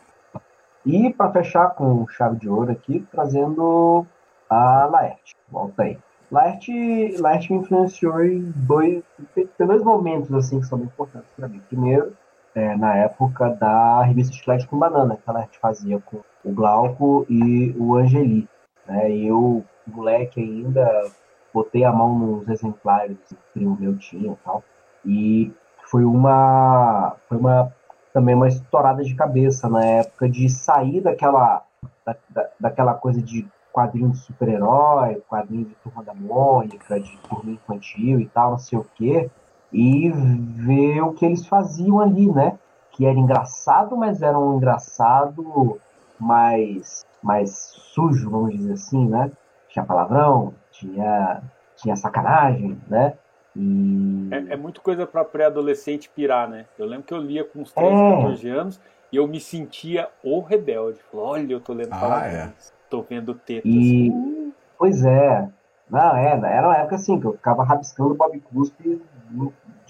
E 0.83 1.13
para 1.13 1.31
fechar 1.31 1.75
com 1.75 2.07
chave 2.07 2.39
de 2.39 2.49
ouro 2.49 2.71
aqui, 2.71 3.05
trazendo 3.11 4.07
a 4.49 4.85
Laerte. 4.85 5.35
Volta 5.51 5.83
aí. 5.83 5.99
Laerte, 6.31 7.15
Laerte 7.19 7.53
me 7.53 7.59
influenciou 7.59 8.23
em 8.23 8.51
dois, 8.55 9.03
tem 9.35 9.67
dois 9.67 9.83
momentos 9.83 10.33
assim 10.33 10.59
que 10.59 10.65
são 10.65 10.79
muito 10.79 10.93
importantes 10.93 11.29
para 11.35 11.47
mim. 11.47 11.61
Primeiro, 11.67 12.17
é, 12.55 12.75
na 12.75 12.95
época 12.95 13.49
da 13.49 14.03
revista 14.03 14.33
Chiclete 14.33 14.67
com 14.67 14.77
Banana, 14.77 15.15
que 15.15 15.29
ela 15.29 15.47
fazia 15.61 15.99
com 15.99 16.21
o 16.43 16.51
Glauco 16.51 17.25
e 17.29 17.73
o 17.77 17.95
Angeli. 17.95 18.47
Né? 18.87 19.11
E 19.11 19.27
eu, 19.27 19.63
moleque 19.87 20.39
ainda, 20.39 21.11
botei 21.53 21.83
a 21.83 21.91
mão 21.91 22.17
nos 22.17 22.47
exemplares 22.47 23.17
que 23.27 23.33
o 23.33 23.37
primo 23.53 23.77
meu 23.79 23.97
tinha 23.97 24.31
e 24.31 24.35
tal. 24.43 24.63
E 25.05 25.53
foi 25.89 26.03
uma, 26.03 27.15
foi 27.27 27.37
uma 27.37 27.73
também 28.13 28.35
uma 28.35 28.47
estourada 28.47 29.03
de 29.03 29.15
cabeça 29.15 29.69
na 29.69 29.83
época 29.85 30.29
de 30.29 30.49
sair 30.49 30.99
daquela, 31.01 31.63
da, 32.05 32.15
da, 32.29 32.49
daquela 32.59 32.93
coisa 32.93 33.21
de 33.21 33.47
quadrinho 33.71 34.09
de 34.09 34.17
super-herói, 34.17 35.23
quadrinho 35.29 35.63
de 35.63 35.75
turma 35.75 36.03
da 36.03 36.13
Mônica, 36.13 36.99
de 36.99 37.17
turma 37.29 37.51
infantil 37.51 38.19
e 38.19 38.27
tal, 38.27 38.51
não 38.51 38.57
sei 38.57 38.77
o 38.77 38.85
quê 38.95 39.29
e 39.73 40.11
ver 40.11 41.01
o 41.01 41.13
que 41.13 41.25
eles 41.25 41.45
faziam 41.45 41.99
ali, 41.99 42.29
né? 42.31 42.57
Que 42.91 43.05
era 43.05 43.17
engraçado, 43.17 43.95
mas 43.95 44.21
era 44.21 44.37
um 44.37 44.57
engraçado 44.57 45.79
mais, 46.19 47.05
mais 47.23 47.73
sujo, 47.93 48.29
vamos 48.29 48.51
dizer 48.51 48.73
assim, 48.73 49.07
né? 49.07 49.31
Tinha 49.69 49.85
palavrão, 49.85 50.53
tinha, 50.71 51.41
tinha 51.77 51.95
sacanagem, 51.95 52.77
né? 52.87 53.13
E... 53.55 54.29
É, 54.31 54.53
é 54.53 54.57
muito 54.57 54.81
coisa 54.81 55.05
para 55.07 55.25
pré-adolescente 55.25 56.09
pirar, 56.09 56.49
né? 56.49 56.65
Eu 56.77 56.85
lembro 56.85 57.05
que 57.05 57.13
eu 57.13 57.17
lia 57.17 57.43
com 57.43 57.59
uns 57.59 57.71
13, 57.71 57.93
é. 57.93 58.15
14 58.15 58.49
anos 58.49 58.81
e 59.11 59.17
eu 59.17 59.27
me 59.27 59.39
sentia 59.39 60.09
o 60.23 60.41
rebelde. 60.41 60.99
Olha, 61.13 61.53
eu 61.53 61.59
tô 61.59 61.73
lendo 61.73 61.93
ah, 61.93 61.99
palavrões, 61.99 62.33
é. 62.33 62.73
tô 62.89 63.01
vendo 63.01 63.33
tetas. 63.33 63.63
E... 63.65 64.11
Pois 64.77 65.03
é. 65.03 65.49
Não, 65.89 66.15
é, 66.15 66.31
era 66.31 66.67
uma 66.67 66.77
época 66.77 66.95
assim, 66.95 67.19
que 67.19 67.27
eu 67.27 67.33
ficava 67.33 67.63
rabiscando 67.65 68.15
Bob 68.15 68.39
Cuspe 68.39 69.01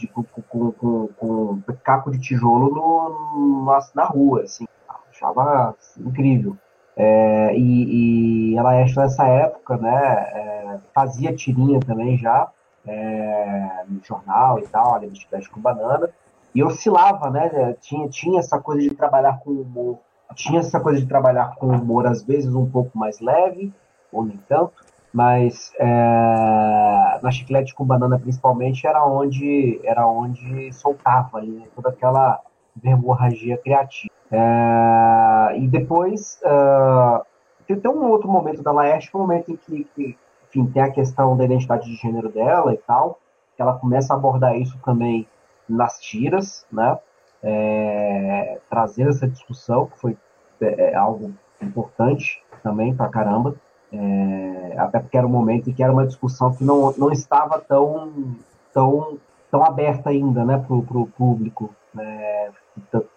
tipo, 0.02 0.26
com, 0.49 0.72
com, 0.72 1.07
com, 1.18 1.61
caco 1.84 2.11
de 2.11 2.19
tijolo 2.19 2.73
no, 2.73 3.64
no, 3.64 3.80
na 3.94 4.03
rua, 4.06 4.44
assim, 4.44 4.65
achava 5.10 5.76
incrível. 5.98 6.57
É, 6.95 7.56
e, 7.56 8.52
e 8.52 8.57
ela 8.57 8.73
nessa 8.73 9.26
época, 9.26 9.78
né, 9.78 9.91
é, 9.94 10.80
fazia 10.94 11.34
tirinha 11.34 11.80
também 11.80 12.18
já, 12.18 12.49
é, 12.86 13.84
no 13.88 14.02
jornal 14.03 14.60
e 14.60 14.68
tal, 14.68 14.95
ali 14.95 15.07
no 15.07 15.49
com 15.49 15.61
banana, 15.61 16.10
e 16.53 16.64
oscilava, 16.64 17.30
né, 17.30 17.76
tinha, 17.80 18.10
tinha 18.10 18.40
essa 18.40 18.60
coisa 18.60 18.82
de 18.82 18.94
trabalhar 18.94 19.40
com 19.40 19.52
humor, 19.52 19.99
tinha 20.36 20.60
essa 20.60 20.80
coisa 20.80 20.99
de 20.99 21.07
trabalhar 21.07 21.56
com 21.56 21.68
humor 21.68 22.07
às 22.07 22.23
vezes 22.23 22.53
um 22.53 22.69
pouco 22.69 22.98
mais 22.98 23.19
leve, 23.19 23.73
ou 24.11 24.26
nem 24.26 24.38
tanto, 24.49 24.73
mas 25.14 25.74
é, 25.78 27.20
na 27.22 27.32
chiclete 27.32 27.76
com 27.76 27.86
banana 27.86 28.18
principalmente 28.18 28.88
era 28.88 29.06
onde 29.06 29.80
era 29.84 30.08
onde 30.08 30.72
soltava 30.72 31.38
ali 31.38 31.52
né, 31.52 31.68
toda 31.76 31.90
aquela 31.90 32.40
verborragia 32.76 33.58
criativa. 33.58 34.14
É, 34.32 35.58
e 35.58 35.68
depois 35.68 36.40
é, 36.44 37.76
tem, 37.76 37.92
um 37.92 38.10
outro 38.10 38.30
momento 38.30 38.64
da 38.64 38.72
Laerte, 38.72 39.12
um 39.14 39.20
momento 39.20 39.52
em 39.52 39.58
que, 39.58 39.84
que 39.96 40.18
enfim, 40.48 40.66
tem 40.68 40.82
a 40.82 40.92
questão 40.92 41.36
da 41.36 41.44
identidade 41.44 41.86
de 41.86 41.96
gênero 41.96 42.30
dela 42.30 42.74
e 42.74 42.78
tal 42.78 43.20
que 43.56 43.62
ela 43.62 43.74
começa 43.74 44.14
a 44.14 44.18
abordar 44.18 44.58
isso 44.58 44.80
também 44.84 45.28
nas 45.68 46.00
tiras 46.00 46.66
né 46.72 46.98
é, 47.44 48.60
trazer 48.70 49.08
essa 49.10 49.28
discussão 49.28 49.88
que 49.88 50.00
foi 50.00 50.18
é, 50.62 50.92
é 50.92 50.96
algo 50.96 51.34
importante 51.62 52.42
também 52.64 52.96
pra 52.96 53.10
caramba 53.10 53.56
é, 53.91 54.76
até 54.77 54.99
porque 54.99 55.18
era 55.18 55.27
um 55.27 55.31
momento 55.31 55.69
em 55.69 55.73
que 55.73 55.84
era 55.84 55.91
uma 55.91 56.07
discussão 56.07 56.53
que 56.53 56.63
não, 56.63 56.93
não 56.97 57.11
estava 57.11 57.59
tão, 57.59 58.35
tão, 58.73 59.18
tão 59.49 59.63
aberta 59.65 60.09
ainda 60.09 60.45
né, 60.45 60.57
para 60.57 60.76
o 60.76 61.07
público. 61.07 61.69
Né, 61.93 62.51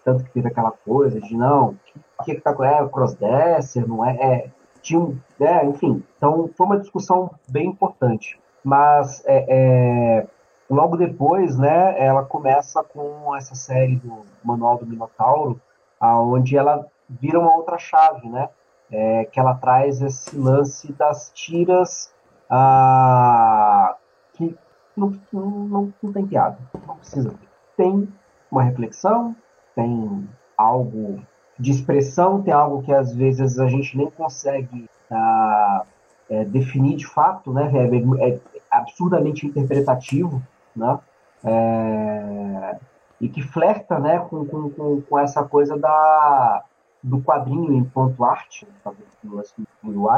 tanto 0.05 0.25
que 0.25 0.33
teve 0.33 0.49
aquela 0.49 0.73
coisa 0.73 1.21
de 1.21 1.37
não, 1.37 1.77
o 2.19 2.25
que 2.25 2.33
está 2.33 2.53
com 2.53 2.65
é, 2.65 2.89
crossdresser, 2.89 3.87
não 3.87 4.05
é, 4.05 4.17
é 4.17 4.51
tinha 4.83 5.01
um, 5.01 5.19
é, 5.41 5.65
enfim, 5.65 6.03
então 6.17 6.51
foi 6.57 6.67
uma 6.67 6.79
discussão 6.79 7.31
bem 7.49 7.69
importante. 7.69 8.39
Mas 8.63 9.23
é, 9.27 9.47
é, 9.49 10.27
logo 10.69 10.97
depois, 10.97 11.57
né, 11.57 11.95
ela 11.99 12.25
começa 12.25 12.83
com 12.85 13.35
essa 13.35 13.55
série 13.55 13.97
do 13.97 14.25
Manual 14.43 14.79
do 14.79 14.87
Minotauro, 14.87 15.61
aonde 15.99 16.57
ela 16.57 16.87
vira 17.09 17.39
uma 17.39 17.55
outra 17.55 17.79
chave, 17.79 18.29
né? 18.29 18.49
É, 18.95 19.25
que 19.25 19.41
ela 19.41 19.55
traz 19.55 20.01
esse 20.01 20.37
lance 20.37 20.93
das 20.93 21.33
tiras 21.35 22.15
ah, 22.49 23.97
que 24.35 24.57
não, 24.97 25.13
não, 25.33 25.93
não 26.01 26.13
tem 26.13 26.25
piada, 26.25 26.57
não 26.87 26.97
precisa. 26.97 27.35
Tem 27.77 28.09
uma 28.51 28.63
reflexão, 28.63 29.35
tem 29.75 30.29
algo 30.57 31.21
de 31.59 31.73
expressão, 31.73 32.41
tem 32.41 32.53
algo 32.53 32.83
que 32.83 32.93
às 32.93 33.13
vezes 33.13 33.59
a 33.59 33.67
gente 33.67 33.97
nem 33.97 34.09
consegue 34.11 34.89
ah, 35.11 35.85
é, 36.31 36.45
definir 36.45 36.97
de 36.97 37.07
fato, 37.07 37.53
né? 37.53 37.69
É, 37.75 38.29
é 38.29 38.41
absurdamente 38.71 39.45
interpretativo, 39.45 40.41
né? 40.77 41.01
É, 41.43 42.77
e 43.21 43.29
que 43.29 43.43
flerta 43.43 43.99
né, 43.99 44.19
com, 44.19 44.45
com, 44.47 45.03
com, 45.03 45.19
essa 45.19 45.45
coisa 45.45 45.79
da, 45.79 46.65
do 47.05 47.21
quadrinho 47.21 47.75
enquanto 47.75 48.25
arte, 48.25 48.67
talvez 48.83 49.09
do 49.23 50.09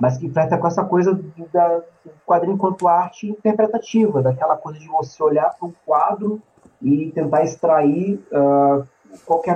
mas 0.00 0.18
que 0.18 0.26
enfrenta 0.26 0.58
com 0.58 0.66
essa 0.66 0.84
coisa 0.84 1.14
do, 1.14 1.84
quadrinho 2.26 2.54
enquanto 2.54 2.88
arte 2.88 3.28
interpretativa, 3.28 4.20
daquela 4.20 4.56
coisa 4.56 4.78
de 4.78 4.88
você 4.88 5.22
olhar 5.22 5.54
para 5.56 5.68
um 5.68 5.72
quadro 5.86 6.42
e 6.82 7.12
tentar 7.12 7.44
extrair 7.44 8.14
uh, 8.32 8.86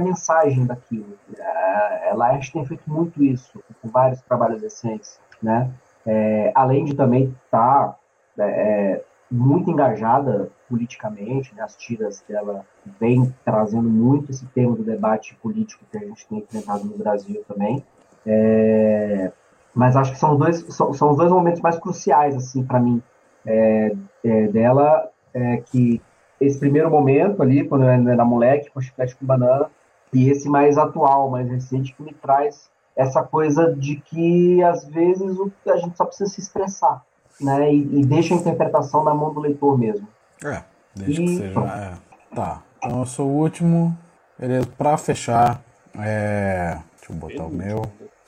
mensagem 0.00 0.64
daquilo. 0.64 1.18
Uh, 1.32 2.10
a 2.10 2.14
Laerte 2.14 2.52
tem 2.52 2.64
feito 2.64 2.88
muito 2.88 3.24
isso, 3.24 3.62
com 3.82 3.88
vários 3.88 4.20
trabalhos 4.22 4.62
recentes, 4.62 5.18
né? 5.42 5.70
É, 6.06 6.52
além 6.54 6.84
de 6.84 6.94
também 6.94 7.34
estar 7.46 7.96
tá, 8.36 8.44
é, 8.44 9.02
muito 9.34 9.70
engajada 9.70 10.50
politicamente, 10.68 11.54
né? 11.54 11.62
as 11.62 11.76
tiras 11.76 12.24
dela 12.28 12.64
vêm 13.00 13.34
trazendo 13.44 13.88
muito 13.88 14.30
esse 14.30 14.46
tema 14.46 14.76
do 14.76 14.84
debate 14.84 15.34
político 15.42 15.84
que 15.90 15.98
a 15.98 16.00
gente 16.00 16.26
tem 16.28 16.38
enfrentado 16.38 16.84
no 16.84 16.96
Brasil 16.96 17.44
também. 17.46 17.84
É, 18.24 19.32
mas 19.74 19.96
acho 19.96 20.12
que 20.12 20.18
são, 20.18 20.36
dois, 20.36 20.64
são, 20.68 20.94
são 20.94 21.10
os 21.10 21.16
dois 21.16 21.30
momentos 21.30 21.60
mais 21.60 21.76
cruciais 21.76 22.36
assim 22.36 22.62
para 22.62 22.78
mim 22.80 23.02
é, 23.44 23.94
é, 24.22 24.46
dela, 24.48 25.10
é, 25.34 25.58
que 25.58 26.00
esse 26.40 26.58
primeiro 26.58 26.90
momento 26.90 27.42
ali, 27.42 27.66
quando 27.66 27.84
eu 27.84 27.90
era 27.90 28.24
moleque, 28.24 28.70
com 28.70 28.80
chiclete 28.80 29.16
com 29.16 29.26
banana, 29.26 29.68
e 30.12 30.30
esse 30.30 30.48
mais 30.48 30.78
atual, 30.78 31.28
mais 31.28 31.48
recente, 31.50 31.92
que 31.92 32.02
me 32.02 32.14
traz 32.14 32.70
essa 32.96 33.22
coisa 33.22 33.74
de 33.74 33.96
que 33.96 34.62
às 34.62 34.86
vezes 34.86 35.36
a 35.66 35.76
gente 35.76 35.96
só 35.96 36.04
precisa 36.04 36.30
se 36.30 36.40
expressar, 36.40 37.04
né? 37.40 37.72
E, 37.72 38.00
e 38.00 38.04
deixa 38.04 38.34
a 38.34 38.36
interpretação 38.36 39.04
na 39.04 39.14
mão 39.14 39.32
do 39.32 39.40
leitor 39.40 39.78
mesmo. 39.78 40.06
É, 40.44 40.62
deixa 40.94 41.22
e, 41.22 41.26
que 41.26 41.36
seja. 41.36 41.60
É, 41.60 42.34
tá. 42.34 42.62
Então 42.78 43.00
eu 43.00 43.06
sou 43.06 43.28
o 43.28 43.34
último. 43.34 43.96
Beleza, 44.38 44.66
pra 44.76 44.96
fechar. 44.96 45.62
É... 45.98 46.78
Deixa 46.96 47.12
eu 47.12 47.16
botar 47.16 47.44
o 47.44 47.50
meu. 47.50 47.82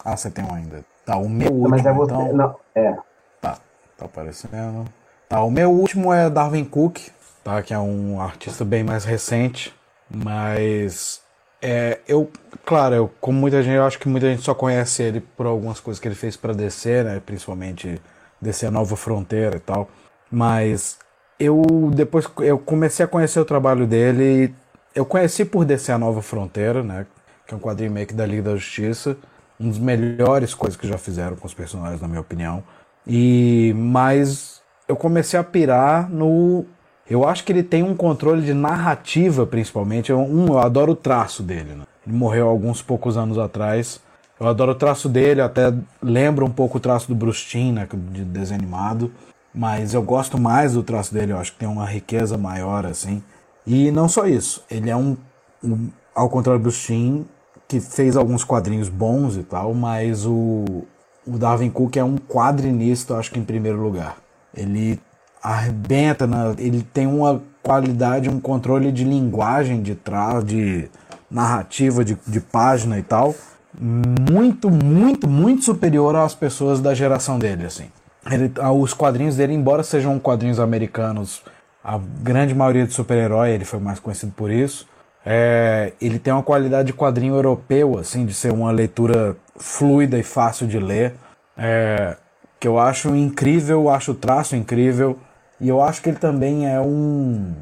Ah, 0.04 0.16
você 0.16 0.30
tem 0.30 0.44
um 0.44 0.54
ainda. 0.54 0.84
Tá, 1.04 1.16
o 1.16 1.28
meu 1.28 1.50
último. 1.50 1.68
Mas 1.68 1.84
é 1.84 1.92
você. 1.92 2.12
Então... 2.12 2.32
Não, 2.32 2.56
é. 2.74 2.96
Tá, 3.40 3.58
tá 3.96 4.04
aparecendo. 4.04 4.84
Tá, 5.28 5.42
o 5.42 5.50
meu 5.50 5.70
último 5.70 6.12
é 6.12 6.30
Darwin 6.30 6.64
Cook, 6.64 6.98
tá? 7.42 7.62
Que 7.62 7.74
é 7.74 7.78
um 7.78 8.20
artista 8.20 8.64
bem 8.64 8.84
mais 8.84 9.04
recente. 9.04 9.74
Mas 10.08 11.20
é, 11.60 11.98
eu, 12.06 12.30
claro, 12.64 12.94
eu, 12.94 13.10
como 13.20 13.40
muita 13.40 13.62
gente, 13.62 13.74
eu 13.74 13.84
acho 13.84 13.98
que 13.98 14.08
muita 14.08 14.28
gente 14.28 14.42
só 14.42 14.54
conhece 14.54 15.02
ele 15.02 15.20
por 15.20 15.46
algumas 15.46 15.80
coisas 15.80 16.00
que 16.00 16.06
ele 16.06 16.14
fez 16.14 16.36
para 16.36 16.52
descer, 16.52 17.04
né? 17.04 17.20
Principalmente 17.24 18.00
descer 18.40 18.66
a 18.66 18.70
Nova 18.70 18.96
Fronteira 18.96 19.56
e 19.56 19.60
tal. 19.60 19.88
Mas 20.30 20.98
eu 21.38 21.62
depois 21.94 22.28
eu 22.38 22.58
comecei 22.58 23.04
a 23.04 23.08
conhecer 23.08 23.40
o 23.40 23.44
trabalho 23.44 23.86
dele. 23.86 24.54
Eu 24.94 25.04
conheci 25.04 25.44
por 25.44 25.64
descer 25.64 25.92
a 25.92 25.98
Nova 25.98 26.22
Fronteira, 26.22 26.82
né? 26.82 27.06
Que 27.46 27.54
é 27.54 27.56
um 27.56 27.60
quadrinho 27.60 27.92
meio 27.92 28.06
que 28.06 28.14
da 28.14 28.26
Liga 28.26 28.42
da 28.42 28.56
Justiça, 28.56 29.16
um 29.60 29.68
dos 29.68 29.78
melhores 29.78 30.54
coisas 30.54 30.76
que 30.76 30.88
já 30.88 30.98
fizeram 30.98 31.36
com 31.36 31.46
os 31.46 31.54
personagens, 31.54 32.00
na 32.00 32.08
minha 32.08 32.20
opinião. 32.20 32.62
E 33.06 33.72
mas 33.76 34.60
eu 34.88 34.96
comecei 34.96 35.38
a 35.38 35.44
pirar 35.44 36.10
no 36.10 36.64
eu 37.08 37.26
acho 37.26 37.44
que 37.44 37.52
ele 37.52 37.62
tem 37.62 37.84
um 37.84 37.94
controle 37.94 38.42
de 38.42 38.52
narrativa, 38.52 39.46
principalmente. 39.46 40.12
Um, 40.12 40.48
eu 40.48 40.58
adoro 40.58 40.92
o 40.92 40.96
traço 40.96 41.42
dele. 41.42 41.74
Né? 41.74 41.84
Ele 42.04 42.16
morreu 42.16 42.48
alguns 42.48 42.82
poucos 42.82 43.16
anos 43.16 43.38
atrás. 43.38 44.00
Eu 44.38 44.46
adoro 44.48 44.72
o 44.72 44.74
traço 44.74 45.08
dele, 45.08 45.40
até 45.40 45.72
lembro 46.02 46.44
um 46.44 46.50
pouco 46.50 46.76
o 46.76 46.80
traço 46.80 47.08
do 47.08 47.14
Bruce 47.14 47.44
Timm, 47.46 47.72
né, 47.72 47.88
de 48.12 48.24
desenho 48.24 48.60
animado. 48.60 49.10
Mas 49.54 49.94
eu 49.94 50.02
gosto 50.02 50.38
mais 50.38 50.74
do 50.74 50.82
traço 50.82 51.14
dele, 51.14 51.32
eu 51.32 51.38
acho 51.38 51.52
que 51.52 51.58
tem 51.58 51.68
uma 51.68 51.86
riqueza 51.86 52.36
maior, 52.36 52.84
assim. 52.84 53.22
E 53.66 53.90
não 53.90 54.08
só 54.08 54.26
isso, 54.26 54.62
ele 54.70 54.90
é 54.90 54.96
um, 54.96 55.16
um 55.64 55.88
ao 56.14 56.28
contrário 56.28 56.60
do 56.60 56.62
Bruce 56.62 56.86
Timm, 56.86 57.24
que 57.66 57.80
fez 57.80 58.16
alguns 58.16 58.44
quadrinhos 58.44 58.88
bons 58.88 59.36
e 59.36 59.42
tal, 59.42 59.74
mas 59.74 60.26
o, 60.26 60.84
o 61.26 61.38
Darwin 61.38 61.70
Cook 61.70 61.96
é 61.96 62.04
um 62.04 62.16
quadrinista, 62.16 63.16
acho 63.16 63.32
que 63.32 63.40
em 63.40 63.44
primeiro 63.44 63.80
lugar. 63.80 64.18
Ele 64.54 65.00
arrebenta, 65.42 66.26
na, 66.26 66.54
ele 66.58 66.82
tem 66.82 67.06
uma 67.06 67.42
qualidade, 67.62 68.28
um 68.28 68.38
controle 68.38 68.92
de 68.92 69.04
linguagem 69.04 69.82
de 69.82 69.94
trás, 69.94 70.44
de 70.44 70.88
narrativa, 71.30 72.04
de, 72.04 72.16
de 72.26 72.40
página 72.40 72.98
e 72.98 73.02
tal, 73.02 73.34
muito, 73.80 74.70
muito, 74.70 75.28
muito 75.28 75.64
superior 75.64 76.16
às 76.16 76.34
pessoas 76.34 76.80
da 76.80 76.94
geração 76.94 77.38
dele, 77.38 77.66
assim. 77.66 77.90
Ele, 78.30 78.52
os 78.80 78.92
quadrinhos 78.92 79.36
dele, 79.36 79.52
embora 79.52 79.82
sejam 79.82 80.18
quadrinhos 80.18 80.58
americanos, 80.58 81.42
a 81.82 81.98
grande 81.98 82.54
maioria 82.54 82.86
de 82.86 82.92
super-herói, 82.92 83.50
ele 83.50 83.64
foi 83.64 83.78
mais 83.78 84.00
conhecido 84.00 84.32
por 84.32 84.50
isso. 84.50 84.88
É, 85.24 85.92
ele 86.00 86.18
tem 86.18 86.32
uma 86.32 86.42
qualidade 86.42 86.88
de 86.88 86.92
quadrinho 86.92 87.34
europeu, 87.34 87.98
assim, 87.98 88.24
de 88.26 88.34
ser 88.34 88.52
uma 88.52 88.70
leitura 88.70 89.36
fluida 89.56 90.18
e 90.18 90.22
fácil 90.22 90.66
de 90.66 90.78
ler, 90.78 91.14
é, 91.56 92.16
que 92.60 92.68
eu 92.68 92.78
acho 92.78 93.14
incrível, 93.14 93.88
acho 93.88 94.12
o 94.12 94.14
traço 94.14 94.54
incrível, 94.56 95.18
e 95.60 95.68
eu 95.68 95.82
acho 95.82 96.02
que 96.02 96.10
ele 96.10 96.18
também 96.18 96.68
é 96.68 96.80
um. 96.80 97.54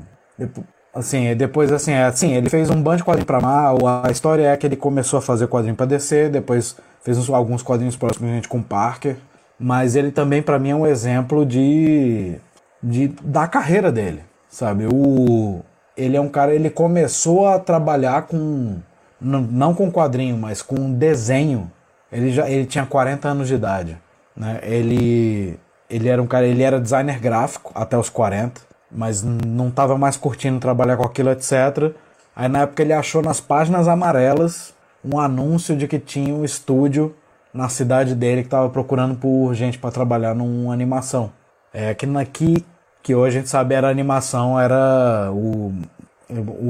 Assim, 0.95 1.35
depois, 1.35 1.73
assim, 1.73 1.93
é, 1.93 2.05
assim, 2.05 2.33
ele 2.35 2.49
fez 2.49 2.71
um 2.71 2.81
bando 2.81 2.99
de 2.99 3.05
quadrinhos 3.05 3.27
pra 3.27 3.41
Mar. 3.41 3.75
A 4.05 4.11
história 4.11 4.47
é 4.47 4.57
que 4.57 4.67
ele 4.67 4.77
começou 4.77 5.19
a 5.19 5.23
fazer 5.23 5.49
quadrinho 5.49 5.75
pra 5.75 5.87
DC, 5.87 6.29
depois 6.29 6.77
fez 7.03 7.29
alguns 7.29 7.63
quadrinhos 7.63 7.97
próximos 7.97 8.31
gente 8.31 8.49
com 8.49 8.63
Parker. 8.63 9.17
Mas 9.59 9.97
ele 9.97 10.13
também, 10.13 10.41
para 10.41 10.59
mim, 10.59 10.71
é 10.71 10.75
um 10.75 10.87
exemplo 10.87 11.45
de, 11.45 12.37
de. 12.83 13.09
da 13.23 13.49
carreira 13.49 13.91
dele, 13.91 14.23
sabe? 14.49 14.87
O, 14.87 15.61
ele 15.97 16.17
é 16.17 16.21
um 16.21 16.29
cara, 16.29 16.55
ele 16.55 16.71
começou 16.71 17.47
a 17.49 17.59
trabalhar 17.59 18.23
com. 18.23 18.79
Não 19.21 19.75
com 19.75 19.91
quadrinho, 19.91 20.37
mas 20.37 20.61
com 20.61 20.93
desenho. 20.93 21.71
Ele 22.13 22.31
já 22.31 22.49
ele 22.49 22.67
tinha 22.67 22.85
40 22.85 23.27
anos 23.29 23.49
de 23.49 23.55
idade. 23.55 23.97
Né? 24.37 24.61
Ele 24.63 25.59
ele 25.89 26.09
era 26.09 26.21
um 26.21 26.27
cara, 26.27 26.47
ele 26.47 26.63
era 26.63 26.81
designer 26.81 27.19
gráfico 27.19 27.73
até 27.75 27.97
os 27.97 28.09
40, 28.09 28.61
mas 28.95 29.23
não 29.23 29.69
estava 29.69 29.99
mais 29.99 30.17
curtindo 30.17 30.61
trabalhar 30.61 30.97
com 30.97 31.05
aquilo, 31.05 31.31
etc. 31.31 31.93
Aí 32.35 32.49
na 32.49 32.61
época 32.61 32.83
ele 32.83 32.93
achou 32.93 33.23
nas 33.23 33.41
páginas 33.41 33.89
amarelas 33.89 34.73
um 35.05 35.19
anúncio 35.19 35.77
de 35.77 35.87
que 35.87 35.99
tinha 35.99 36.35
um 36.35 36.45
estúdio 36.45 37.15
na 37.53 37.69
cidade 37.69 38.15
dele 38.15 38.43
que 38.43 38.49
estava 38.49 38.69
procurando 38.69 39.15
por 39.15 39.55
gente 39.55 39.79
para 39.79 39.91
trabalhar 39.91 40.35
numa 40.35 40.73
animação. 40.73 41.31
É 41.73 41.95
que 41.95 42.07
naqui 42.07 42.65
que 43.03 43.15
hoje 43.15 43.37
a 43.37 43.41
gente 43.41 43.51
sabe 43.51 43.75
era 43.75 43.89
animação, 43.89 44.59
era 44.59 45.31
o, 45.31 45.75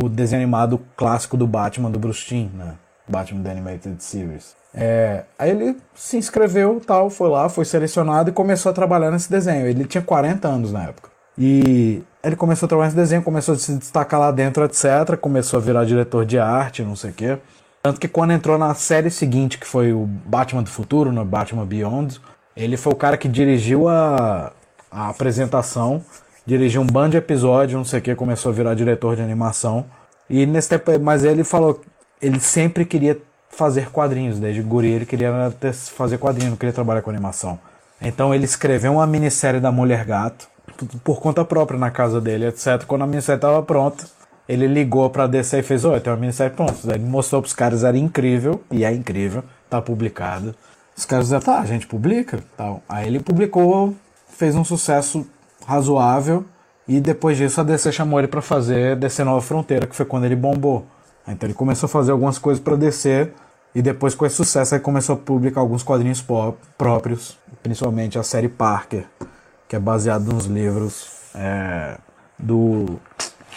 o 0.03 0.09
desenho 0.09 0.43
animado 0.43 0.81
clássico 0.97 1.37
do 1.37 1.47
Batman 1.47 1.91
do 1.91 1.99
Bruce 1.99 2.25
Timm, 2.27 2.51
né? 2.55 2.75
Batman 3.09 3.43
The 3.43 3.51
Animated 3.51 4.03
Series. 4.03 4.57
É, 4.75 5.23
aí 5.39 5.51
ele 5.51 5.77
se 5.95 6.17
inscreveu, 6.17 6.83
tal, 6.85 7.09
foi 7.09 7.29
lá, 7.29 7.49
foi 7.49 7.65
selecionado 7.65 8.31
e 8.31 8.33
começou 8.33 8.71
a 8.71 8.73
trabalhar 8.73 9.11
nesse 9.11 9.31
desenho. 9.31 9.67
Ele 9.67 9.85
tinha 9.85 10.03
40 10.03 10.49
anos 10.49 10.73
na 10.73 10.85
época. 10.85 11.11
E 11.39 12.03
ele 12.25 12.37
começou 12.37 12.67
a 12.67 12.69
trabalhar 12.69 12.87
nesse 12.89 12.97
desenho, 12.97 13.23
começou 13.23 13.55
a 13.55 13.59
se 13.59 13.75
destacar 13.75 14.19
lá 14.19 14.31
dentro, 14.31 14.65
etc. 14.65 15.17
Começou 15.21 15.59
a 15.59 15.63
virar 15.63 15.85
diretor 15.85 16.25
de 16.25 16.39
arte, 16.39 16.83
não 16.83 16.97
sei 16.97 17.11
o 17.11 17.13
quê. 17.13 17.39
Tanto 17.83 18.01
que 18.01 18.09
quando 18.09 18.33
entrou 18.33 18.57
na 18.57 18.75
série 18.75 19.11
seguinte, 19.11 19.59
que 19.59 19.67
foi 19.67 19.93
o 19.93 20.07
Batman 20.07 20.63
do 20.63 20.71
Futuro, 20.71 21.13
no 21.13 21.25
Batman 21.25 21.67
Beyond, 21.67 22.19
ele 22.57 22.77
foi 22.79 22.93
o 22.95 22.97
cara 22.97 23.19
que 23.19 23.29
dirigiu 23.29 23.89
a, 23.89 24.53
a 24.91 25.11
apresentação, 25.11 26.03
dirigiu 26.47 26.81
um 26.81 26.87
bando 26.87 27.11
de 27.11 27.17
episódios, 27.19 27.77
não 27.77 27.85
sei 27.85 27.99
o 27.99 28.03
que, 28.03 28.15
começou 28.15 28.51
a 28.51 28.55
virar 28.55 28.75
diretor 28.75 29.17
de 29.17 29.23
animação. 29.23 29.85
E 30.31 30.47
nesse 30.47 30.71
tempo, 30.71 30.99
mas 31.01 31.25
ele 31.25 31.45
falou, 31.45 31.83
ele 32.23 32.41
sempre 32.41 32.87
queria 32.87 33.19
fazer 33.51 33.91
quadrinhos. 33.91 34.39
Desde 34.39 34.63
guri 34.63 34.91
ele 34.91 35.05
queria 35.05 35.53
fazer 35.95 36.17
quadrinho, 36.17 36.51
não 36.51 36.57
queria 36.57 36.73
trabalhar 36.73 37.03
com 37.03 37.11
animação. 37.11 37.59
Então 38.01 38.35
ele 38.35 38.47
escreveu 38.47 38.95
uma 38.95 39.07
minissérie 39.07 39.61
da 39.61 39.71
Mulher 39.71 40.07
Gato 40.07 40.54
por 41.03 41.21
conta 41.21 41.45
própria 41.45 41.79
na 41.79 41.91
casa 41.91 42.21
dele, 42.21 42.47
etc. 42.47 42.85
Quando 42.87 43.03
a 43.03 43.07
minissérie 43.07 43.39
estava 43.39 43.63
pronta, 43.63 44.05
ele 44.49 44.67
ligou 44.67 45.09
para 45.11 45.27
DC 45.27 45.59
e 45.59 45.63
fez: 45.63 45.85
Oi, 45.85 46.01
tem 46.01 46.13
uma 46.13 46.19
minissérie 46.19 46.55
pronta. 46.55 46.75
Daí 46.85 46.97
ele 46.97 47.05
mostrou 47.05 47.41
para 47.41 47.49
os 47.49 47.55
caras, 47.55 47.85
era 47.85 47.97
incrível, 47.97 48.63
e 48.71 48.85
é 48.85 48.93
incrível, 48.93 49.43
tá 49.69 49.81
publicado. 49.81 50.55
Os 50.97 51.05
caras 51.05 51.27
disseram: 51.27 51.43
Tá, 51.43 51.61
a 51.61 51.67
gente 51.67 51.87
publica. 51.87 52.41
Tal. 52.57 52.83
Aí 52.89 53.07
ele 53.07 53.21
publicou, 53.21 53.95
fez 54.29 54.55
um 54.55 54.65
sucesso 54.65 55.27
razoável, 55.67 56.45
e 56.87 57.01
depois 57.01 57.37
disso 57.37 57.61
a 57.61 57.65
DC 57.65 57.93
chamou 57.93 58.19
ele 58.19 58.29
para 58.29 58.43
fazer 58.43 58.97
DC 58.97 59.25
Nova 59.25 59.41
Fronteira, 59.41 59.87
que 59.87 59.97
foi 59.97 60.05
quando 60.07 60.25
ele 60.25 60.37
bombou. 60.37 60.87
Então 61.27 61.47
ele 61.47 61.55
começou 61.55 61.87
a 61.87 61.91
fazer 61.91 62.13
algumas 62.13 62.39
coisas 62.39 62.63
para 62.63 62.77
DC 62.77 63.31
e 63.75 63.83
depois, 63.83 64.15
com 64.15 64.25
esse 64.25 64.37
sucesso, 64.37 64.75
ele 64.75 64.83
começou 64.83 65.17
a 65.17 65.19
publicar 65.19 65.61
alguns 65.61 65.83
quadrinhos 65.83 66.25
próprios, 66.79 67.37
principalmente 67.63 68.17
a 68.19 68.23
série 68.23 68.49
Parker, 68.49 69.05
que 69.75 69.77
é 69.77 69.81
baseado 69.81 70.33
nos 70.33 70.47
livros 70.47 71.09
é, 71.35 71.97
do. 72.39 73.01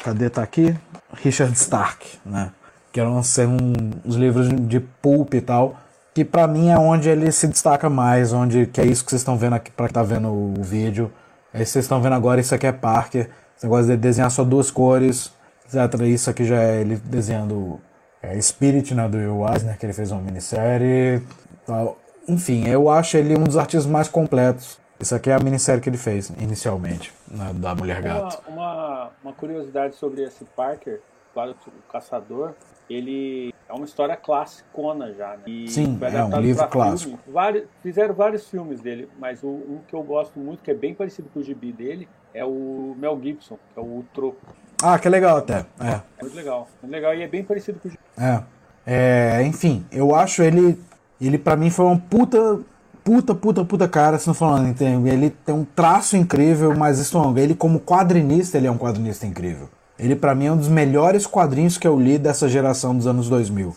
Cadê 0.04 0.30
tá 0.32 0.42
aqui? 0.42 0.76
Richard 1.14 1.54
Stark, 1.54 2.18
né? 2.26 2.52
Que 2.92 3.00
eram 3.00 3.22
ser 3.22 3.48
um, 3.48 3.74
os 4.04 4.16
livros 4.16 4.50
de 4.50 4.80
pulp 4.80 5.36
e 5.36 5.42
tal, 5.42 5.78
que 6.16 6.26
para 6.26 6.48
mim 6.48 6.70
é 6.70 6.78
onde 6.78 7.08
ele 7.08 7.32
se 7.32 7.48
destaca 7.48 7.88
mais, 7.88 8.34
onde 8.34 8.66
que 8.66 8.82
é 8.82 8.86
isso 8.86 9.04
que 9.04 9.12
vocês 9.12 9.22
estão 9.22 9.38
vendo 9.38 9.54
aqui 9.54 9.70
para 9.70 9.88
quem 9.88 9.94
tá 9.94 10.02
vendo 10.02 10.30
o 10.30 10.64
vídeo. 10.64 11.12
É 11.54 11.62
isso 11.62 11.70
que 11.70 11.74
vocês 11.74 11.86
estão 11.86 12.02
vendo 12.02 12.14
agora, 12.14 12.42
isso 12.42 12.56
aqui 12.56 12.66
é 12.66 12.72
Parker. 12.72 13.30
Esse 13.56 13.66
negócio 13.66 13.86
de 13.86 13.98
desenhar 13.98 14.32
só 14.32 14.44
duas 14.44 14.72
cores, 14.72 15.32
etc. 15.66 16.02
Isso 16.02 16.32
aqui 16.32 16.46
já 16.46 16.60
é 16.60 16.82
ele 16.82 16.96
desenhando 16.96 17.80
é, 18.24 18.40
Spirit, 18.42 18.96
né, 18.96 19.08
do 19.08 19.18
Will 19.18 19.48
Eisner, 19.54 19.78
que 19.78 19.86
ele 19.86 19.94
fez 19.94 20.12
uma 20.12 20.22
minissérie. 20.22 21.22
Tal. 21.66 21.96
Enfim, 22.28 22.68
eu 22.68 22.90
acho 22.90 23.18
ele 23.18 23.38
um 23.38 23.44
dos 23.44 23.58
artistas 23.58 23.86
mais 23.86 24.08
completos. 24.08 24.80
Isso 25.00 25.14
aqui 25.14 25.30
é 25.30 25.34
a 25.34 25.40
minissérie 25.40 25.82
que 25.82 25.90
ele 25.90 25.98
fez 25.98 26.30
inicialmente, 26.40 27.14
né, 27.30 27.52
da 27.54 27.76
Mulher 27.76 28.02
Gato. 28.02 28.42
Uma, 28.48 28.64
uma, 28.64 29.12
uma 29.24 29.34
curiosidade 29.34 29.96
sobre 29.96 30.24
esse 30.24 30.44
Parker, 30.44 31.00
o 31.36 31.92
caçador, 31.92 32.54
ele 32.90 33.54
é 33.70 33.74
uma 33.74 33.86
história 33.86 34.16
classicona 34.16 35.14
já, 35.14 35.36
né? 35.38 35.44
E 35.46 35.68
Sim, 35.68 36.00
é 36.02 36.24
um 36.24 36.40
livro 36.40 36.68
clássico. 36.68 37.20
Vários, 37.28 37.66
fizeram 37.84 38.16
vários 38.16 38.50
filmes 38.50 38.80
dele, 38.80 39.10
mas 39.20 39.44
o, 39.44 39.48
um 39.48 39.82
que 39.88 39.94
eu 39.94 40.02
gosto 40.02 40.40
muito, 40.40 40.64
que 40.64 40.72
é 40.72 40.74
bem 40.74 40.96
parecido 40.96 41.30
com 41.34 41.40
o 41.40 41.44
gibi 41.44 41.72
dele, 41.72 42.08
é 42.34 42.46
o 42.46 42.96
Mel 42.98 43.20
Gibson, 43.22 43.58
que 43.74 43.80
é 43.80 43.84
o 43.84 44.04
Troco. 44.14 44.38
Ah, 44.82 44.98
que 44.98 45.10
legal 45.10 45.38
até. 45.38 45.66
É. 45.80 46.02
é 46.18 46.22
muito 46.22 46.36
legal. 46.36 46.68
Muito 46.82 46.92
legal 46.92 47.14
e 47.16 47.24
é 47.24 47.28
bem 47.28 47.44
parecido 47.44 47.80
com 47.80 47.88
o 47.88 47.92
gibi. 47.92 48.04
É. 48.18 48.44
é 48.86 49.44
enfim, 49.44 49.86
eu 49.92 50.16
acho 50.16 50.42
ele. 50.42 50.80
Ele 51.20 51.38
para 51.38 51.56
mim 51.56 51.70
foi 51.70 51.86
um 51.86 51.98
puta. 51.98 52.60
Puta, 53.08 53.34
puta, 53.34 53.64
puta 53.64 53.88
cara, 53.88 54.20
se 54.20 54.28
não 54.28 54.34
falando, 54.34 54.68
entende? 54.68 55.08
Ele 55.08 55.30
tem 55.30 55.56
um 55.56 55.64
traço 55.64 56.18
incrível, 56.18 56.76
mas 56.76 57.00
isso, 57.00 57.18
ele 57.38 57.56
como 57.56 57.80
quadrinista, 57.80 58.58
ele 58.58 58.68
é 58.68 58.72
um 58.72 58.78
quadrinista 58.78 59.26
incrível. 59.26 59.70
Ele 59.98 60.14
para 60.14 60.36
mim 60.36 60.48
é 60.48 60.52
um 60.52 60.58
dos 60.58 60.68
melhores 60.68 61.26
quadrinhos 61.26 61.78
que 61.78 61.88
eu 61.88 61.98
li 61.98 62.18
dessa 62.18 62.50
geração 62.50 62.94
dos 62.94 63.08
anos 63.08 63.30
2000. 63.30 63.74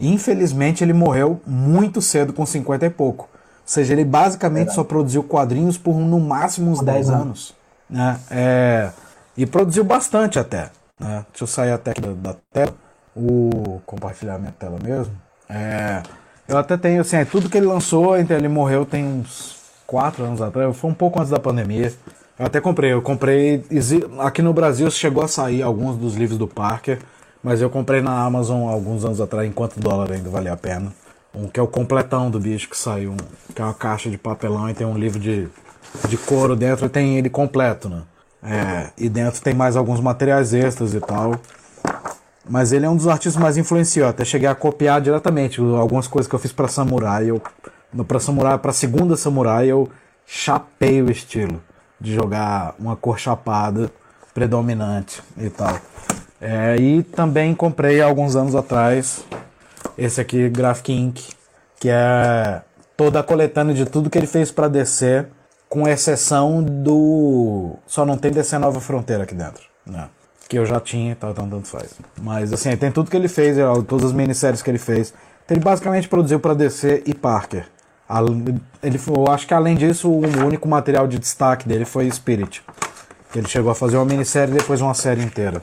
Infelizmente 0.00 0.82
ele 0.82 0.92
morreu 0.92 1.40
muito 1.46 2.02
cedo, 2.02 2.32
com 2.32 2.44
50 2.44 2.84
e 2.84 2.90
pouco. 2.90 3.28
Ou 3.32 3.62
seja, 3.64 3.92
ele 3.92 4.04
basicamente 4.04 4.74
só 4.74 4.82
produziu 4.82 5.22
quadrinhos 5.22 5.78
por 5.78 5.94
no 5.94 6.18
máximo 6.18 6.72
uns 6.72 6.80
10 6.80 7.10
anos. 7.10 7.54
Né? 7.88 8.18
É, 8.28 8.90
e 9.36 9.46
produziu 9.46 9.84
bastante 9.84 10.36
até. 10.36 10.72
Né? 10.98 11.24
Deixa 11.30 11.44
eu 11.44 11.46
sair 11.46 11.70
até 11.70 11.92
aqui 11.92 12.00
da, 12.00 12.32
da 12.32 12.36
tela. 12.52 12.74
O 13.14 13.80
compartilhar 13.86 14.36
minha 14.36 14.52
tela 14.58 14.78
mesmo. 14.82 15.14
É, 15.48 16.02
eu 16.48 16.56
até 16.56 16.76
tenho, 16.78 17.02
assim, 17.02 17.16
é, 17.16 17.24
tudo 17.26 17.48
que 17.48 17.58
ele 17.58 17.66
lançou, 17.66 18.18
então 18.18 18.34
ele 18.36 18.48
morreu 18.48 18.86
tem 18.86 19.04
uns 19.04 19.56
4 19.86 20.24
anos 20.24 20.40
atrás. 20.40 20.74
Foi 20.76 20.90
um 20.90 20.94
pouco 20.94 21.20
antes 21.20 21.30
da 21.30 21.38
pandemia. 21.38 21.92
Eu 22.38 22.46
até 22.46 22.58
comprei. 22.60 22.92
Eu 22.92 23.02
comprei. 23.02 23.62
Aqui 24.18 24.40
no 24.40 24.54
Brasil 24.54 24.90
chegou 24.90 25.22
a 25.22 25.28
sair 25.28 25.62
alguns 25.62 25.96
dos 25.98 26.14
livros 26.16 26.38
do 26.38 26.48
Parker, 26.48 26.98
mas 27.42 27.60
eu 27.60 27.68
comprei 27.68 28.00
na 28.00 28.22
Amazon 28.24 28.68
alguns 28.68 29.04
anos 29.04 29.20
atrás, 29.20 29.46
enquanto 29.46 29.76
o 29.76 29.80
dólar 29.80 30.10
ainda 30.10 30.30
valia 30.30 30.54
a 30.54 30.56
pena. 30.56 30.92
Um 31.34 31.46
que 31.48 31.60
é 31.60 31.62
o 31.62 31.66
completão 31.66 32.30
do 32.30 32.40
bicho 32.40 32.68
que 32.68 32.76
saiu, 32.76 33.14
que 33.54 33.60
é 33.60 33.64
uma 33.64 33.74
caixa 33.74 34.08
de 34.08 34.16
papelão 34.16 34.70
e 34.70 34.74
tem 34.74 34.86
um 34.86 34.96
livro 34.96 35.20
de, 35.20 35.46
de 36.08 36.16
couro 36.16 36.56
dentro 36.56 36.86
e 36.86 36.88
tem 36.88 37.18
ele 37.18 37.28
completo, 37.28 37.90
né? 37.90 38.02
É, 38.42 38.90
e 38.96 39.08
dentro 39.08 39.42
tem 39.42 39.52
mais 39.52 39.76
alguns 39.76 40.00
materiais 40.00 40.54
extras 40.54 40.94
e 40.94 41.00
tal. 41.00 41.34
Mas 42.48 42.72
ele 42.72 42.86
é 42.86 42.88
um 42.90 42.96
dos 42.96 43.06
artistas 43.06 43.40
mais 43.40 43.56
influenciou. 43.56 44.08
Até 44.08 44.24
cheguei 44.24 44.48
a 44.48 44.54
copiar 44.54 45.00
diretamente 45.00 45.60
algumas 45.60 46.06
coisas 46.06 46.28
que 46.28 46.34
eu 46.34 46.38
fiz 46.38 46.52
para 46.52 46.68
Samurai. 46.68 47.30
Eu, 47.30 47.42
para 48.06 48.18
Samurai, 48.18 48.58
para 48.58 48.72
segunda 48.72 49.16
Samurai, 49.16 49.66
eu 49.66 49.88
chapei 50.26 51.02
o 51.02 51.10
estilo 51.10 51.62
de 52.00 52.14
jogar 52.14 52.74
uma 52.78 52.96
cor 52.96 53.18
chapada 53.18 53.90
predominante 54.32 55.22
e 55.36 55.50
tal. 55.50 55.78
É, 56.40 56.76
e 56.76 57.02
também 57.02 57.54
comprei 57.54 58.00
alguns 58.00 58.36
anos 58.36 58.54
atrás 58.54 59.24
esse 59.96 60.20
aqui, 60.20 60.48
Graphic 60.48 60.92
Inc., 60.92 61.20
que 61.80 61.88
é 61.90 62.62
toda 62.96 63.20
a 63.20 63.22
coletânea 63.22 63.74
de 63.74 63.84
tudo 63.84 64.08
que 64.08 64.16
ele 64.16 64.26
fez 64.26 64.50
para 64.50 64.68
DC, 64.68 65.26
com 65.68 65.88
exceção 65.88 66.62
do. 66.62 67.76
Só 67.86 68.04
não 68.06 68.16
tem 68.16 68.30
DC 68.30 68.58
Nova 68.58 68.80
Fronteira 68.80 69.24
aqui 69.24 69.34
dentro, 69.34 69.62
né? 69.84 70.08
Que 70.48 70.58
eu 70.58 70.64
já 70.64 70.80
tinha 70.80 71.14
tal, 71.14 71.30
então 71.30 71.48
tanto 71.48 71.68
faz. 71.68 71.90
Mas 72.20 72.52
assim, 72.52 72.74
tem 72.76 72.90
tudo 72.90 73.10
que 73.10 73.16
ele 73.16 73.28
fez, 73.28 73.58
é, 73.58 73.62
todas 73.86 74.06
as 74.06 74.12
minisséries 74.12 74.62
que 74.62 74.70
ele 74.70 74.78
fez. 74.78 75.12
Ele 75.48 75.60
basicamente 75.60 76.08
produziu 76.08 76.40
para 76.40 76.54
DC 76.54 77.02
e 77.06 77.14
Parker. 77.14 77.66
Ele, 78.82 78.98
eu 79.06 79.28
acho 79.30 79.46
que 79.46 79.52
além 79.52 79.76
disso, 79.76 80.10
o 80.10 80.20
único 80.46 80.66
material 80.66 81.06
de 81.06 81.18
destaque 81.18 81.68
dele 81.68 81.84
foi 81.84 82.10
Spirit. 82.10 82.62
Que 83.30 83.38
ele 83.38 83.48
chegou 83.48 83.70
a 83.70 83.74
fazer 83.74 83.96
uma 83.96 84.06
minissérie 84.06 84.54
e 84.54 84.58
depois 84.58 84.80
uma 84.80 84.94
série 84.94 85.22
inteira. 85.22 85.62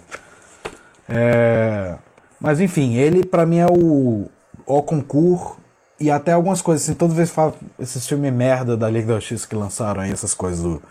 É... 1.10 1.96
Mas 2.40 2.60
enfim, 2.60 2.96
ele 2.96 3.26
para 3.26 3.46
mim 3.46 3.58
é 3.58 3.66
o, 3.66 4.30
o 4.66 4.84
concurso 4.84 5.58
e 6.00 6.12
até 6.12 6.34
algumas 6.34 6.62
coisas 6.62 6.84
assim, 6.84 6.94
toda 6.94 7.14
vez 7.14 7.30
que 7.30 7.36
falo 7.36 7.56
esses 7.80 8.06
filmes 8.06 8.32
merda 8.34 8.76
da 8.76 8.90
Liga 8.90 9.14
da 9.14 9.20
Justiça 9.20 9.48
que 9.48 9.56
lançaram 9.56 10.02
aí, 10.02 10.12
essas 10.12 10.34
coisas 10.34 10.62
do, 10.62 10.82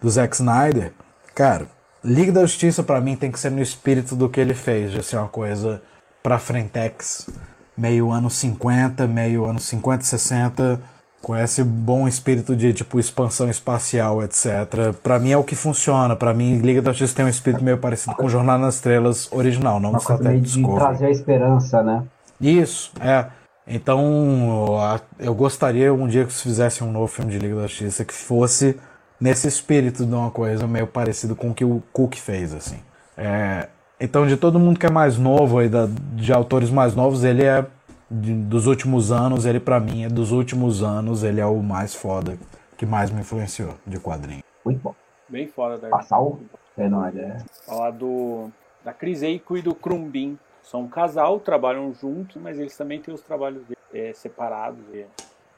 do 0.00 0.10
Zack 0.10 0.34
Snyder, 0.34 0.92
cara, 1.34 1.66
Liga 2.04 2.32
da 2.32 2.40
Justiça 2.42 2.82
para 2.82 3.00
mim 3.00 3.14
tem 3.14 3.30
que 3.30 3.38
ser 3.38 3.50
no 3.50 3.60
espírito 3.60 4.16
do 4.16 4.28
que 4.28 4.40
ele 4.40 4.54
fez, 4.54 4.90
de 4.90 5.02
ser 5.02 5.16
uma 5.16 5.28
coisa 5.28 5.82
pra 6.22 6.38
frentex 6.38 7.28
meio 7.76 8.10
anos 8.10 8.34
50, 8.34 9.06
meio 9.06 9.44
anos 9.44 9.64
50, 9.64 10.04
60, 10.04 10.80
com 11.22 11.36
esse 11.36 11.62
bom 11.62 12.08
espírito 12.08 12.56
de 12.56 12.72
tipo 12.72 12.98
expansão 12.98 13.48
espacial, 13.48 14.22
etc. 14.22 14.94
Para 15.02 15.18
mim 15.18 15.32
é 15.32 15.36
o 15.36 15.44
que 15.44 15.54
funciona. 15.54 16.16
Para 16.16 16.32
mim, 16.32 16.58
Liga 16.58 16.80
da 16.80 16.92
Justiça 16.92 17.16
tem 17.16 17.24
um 17.24 17.28
espírito 17.28 17.62
meio 17.62 17.78
parecido 17.78 18.14
com 18.16 18.28
Jornada 18.28 18.58
nas 18.58 18.76
Estrelas 18.76 19.30
original, 19.32 19.78
não 19.80 19.90
Uma 19.90 20.00
coisa 20.00 20.22
meio 20.22 20.40
de 20.40 20.62
trazer 20.62 21.06
a 21.06 21.10
esperança, 21.10 21.82
né? 21.82 22.02
Isso, 22.40 22.92
é. 23.00 23.26
Então, 23.66 24.78
eu 25.18 25.34
gostaria 25.34 25.92
um 25.92 26.08
dia 26.08 26.24
que 26.24 26.32
se 26.32 26.42
fizesse 26.42 26.82
um 26.82 26.90
novo 26.90 27.06
filme 27.06 27.30
de 27.30 27.38
Liga 27.38 27.56
da 27.56 27.66
Justiça 27.66 28.04
que 28.04 28.14
fosse 28.14 28.76
nesse 29.20 29.46
espírito 29.46 30.06
de 30.06 30.14
uma 30.14 30.30
coisa 30.30 30.66
meio 30.66 30.86
parecido 30.86 31.36
com 31.36 31.50
o 31.50 31.54
que 31.54 31.64
o 31.64 31.82
Cook 31.92 32.14
fez, 32.14 32.54
assim. 32.54 32.80
É, 33.16 33.68
então, 34.00 34.26
de 34.26 34.36
todo 34.36 34.58
mundo 34.58 34.78
que 34.78 34.86
é 34.86 34.90
mais 34.90 35.18
novo, 35.18 35.58
aí, 35.58 35.68
da, 35.68 35.86
de 35.86 36.32
autores 36.32 36.70
mais 36.70 36.94
novos, 36.94 37.22
ele 37.22 37.44
é 37.44 37.66
de, 38.10 38.32
dos 38.32 38.66
últimos 38.66 39.12
anos, 39.12 39.44
ele 39.44 39.60
para 39.60 39.78
mim 39.78 40.04
é 40.04 40.08
dos 40.08 40.32
últimos 40.32 40.82
anos, 40.82 41.22
ele 41.22 41.40
é 41.40 41.46
o 41.46 41.62
mais 41.62 41.94
foda, 41.94 42.38
que 42.78 42.86
mais 42.86 43.10
me 43.10 43.20
influenciou 43.20 43.74
de 43.86 44.00
quadrinho. 44.00 44.42
Muito 44.64 44.80
bom. 44.80 44.94
Bem 45.28 45.46
foda 45.46 45.78
da 45.78 45.88
Passar 45.88 46.20
o 46.20 46.40
fenômeno, 46.74 47.20
é. 47.20 47.36
Falar 47.66 47.90
do 47.90 48.50
da 48.84 48.92
Cris 48.92 49.22
Eiko 49.22 49.56
e 49.56 49.62
do 49.62 49.74
Crumbin. 49.74 50.38
São 50.62 50.82
um 50.82 50.88
casal, 50.88 51.38
trabalham 51.38 51.92
juntos, 51.92 52.40
mas 52.40 52.58
eles 52.58 52.76
também 52.76 53.00
têm 53.00 53.12
os 53.12 53.20
trabalhos 53.20 53.62
é, 53.92 54.12
separados. 54.14 54.80
É. 54.92 55.04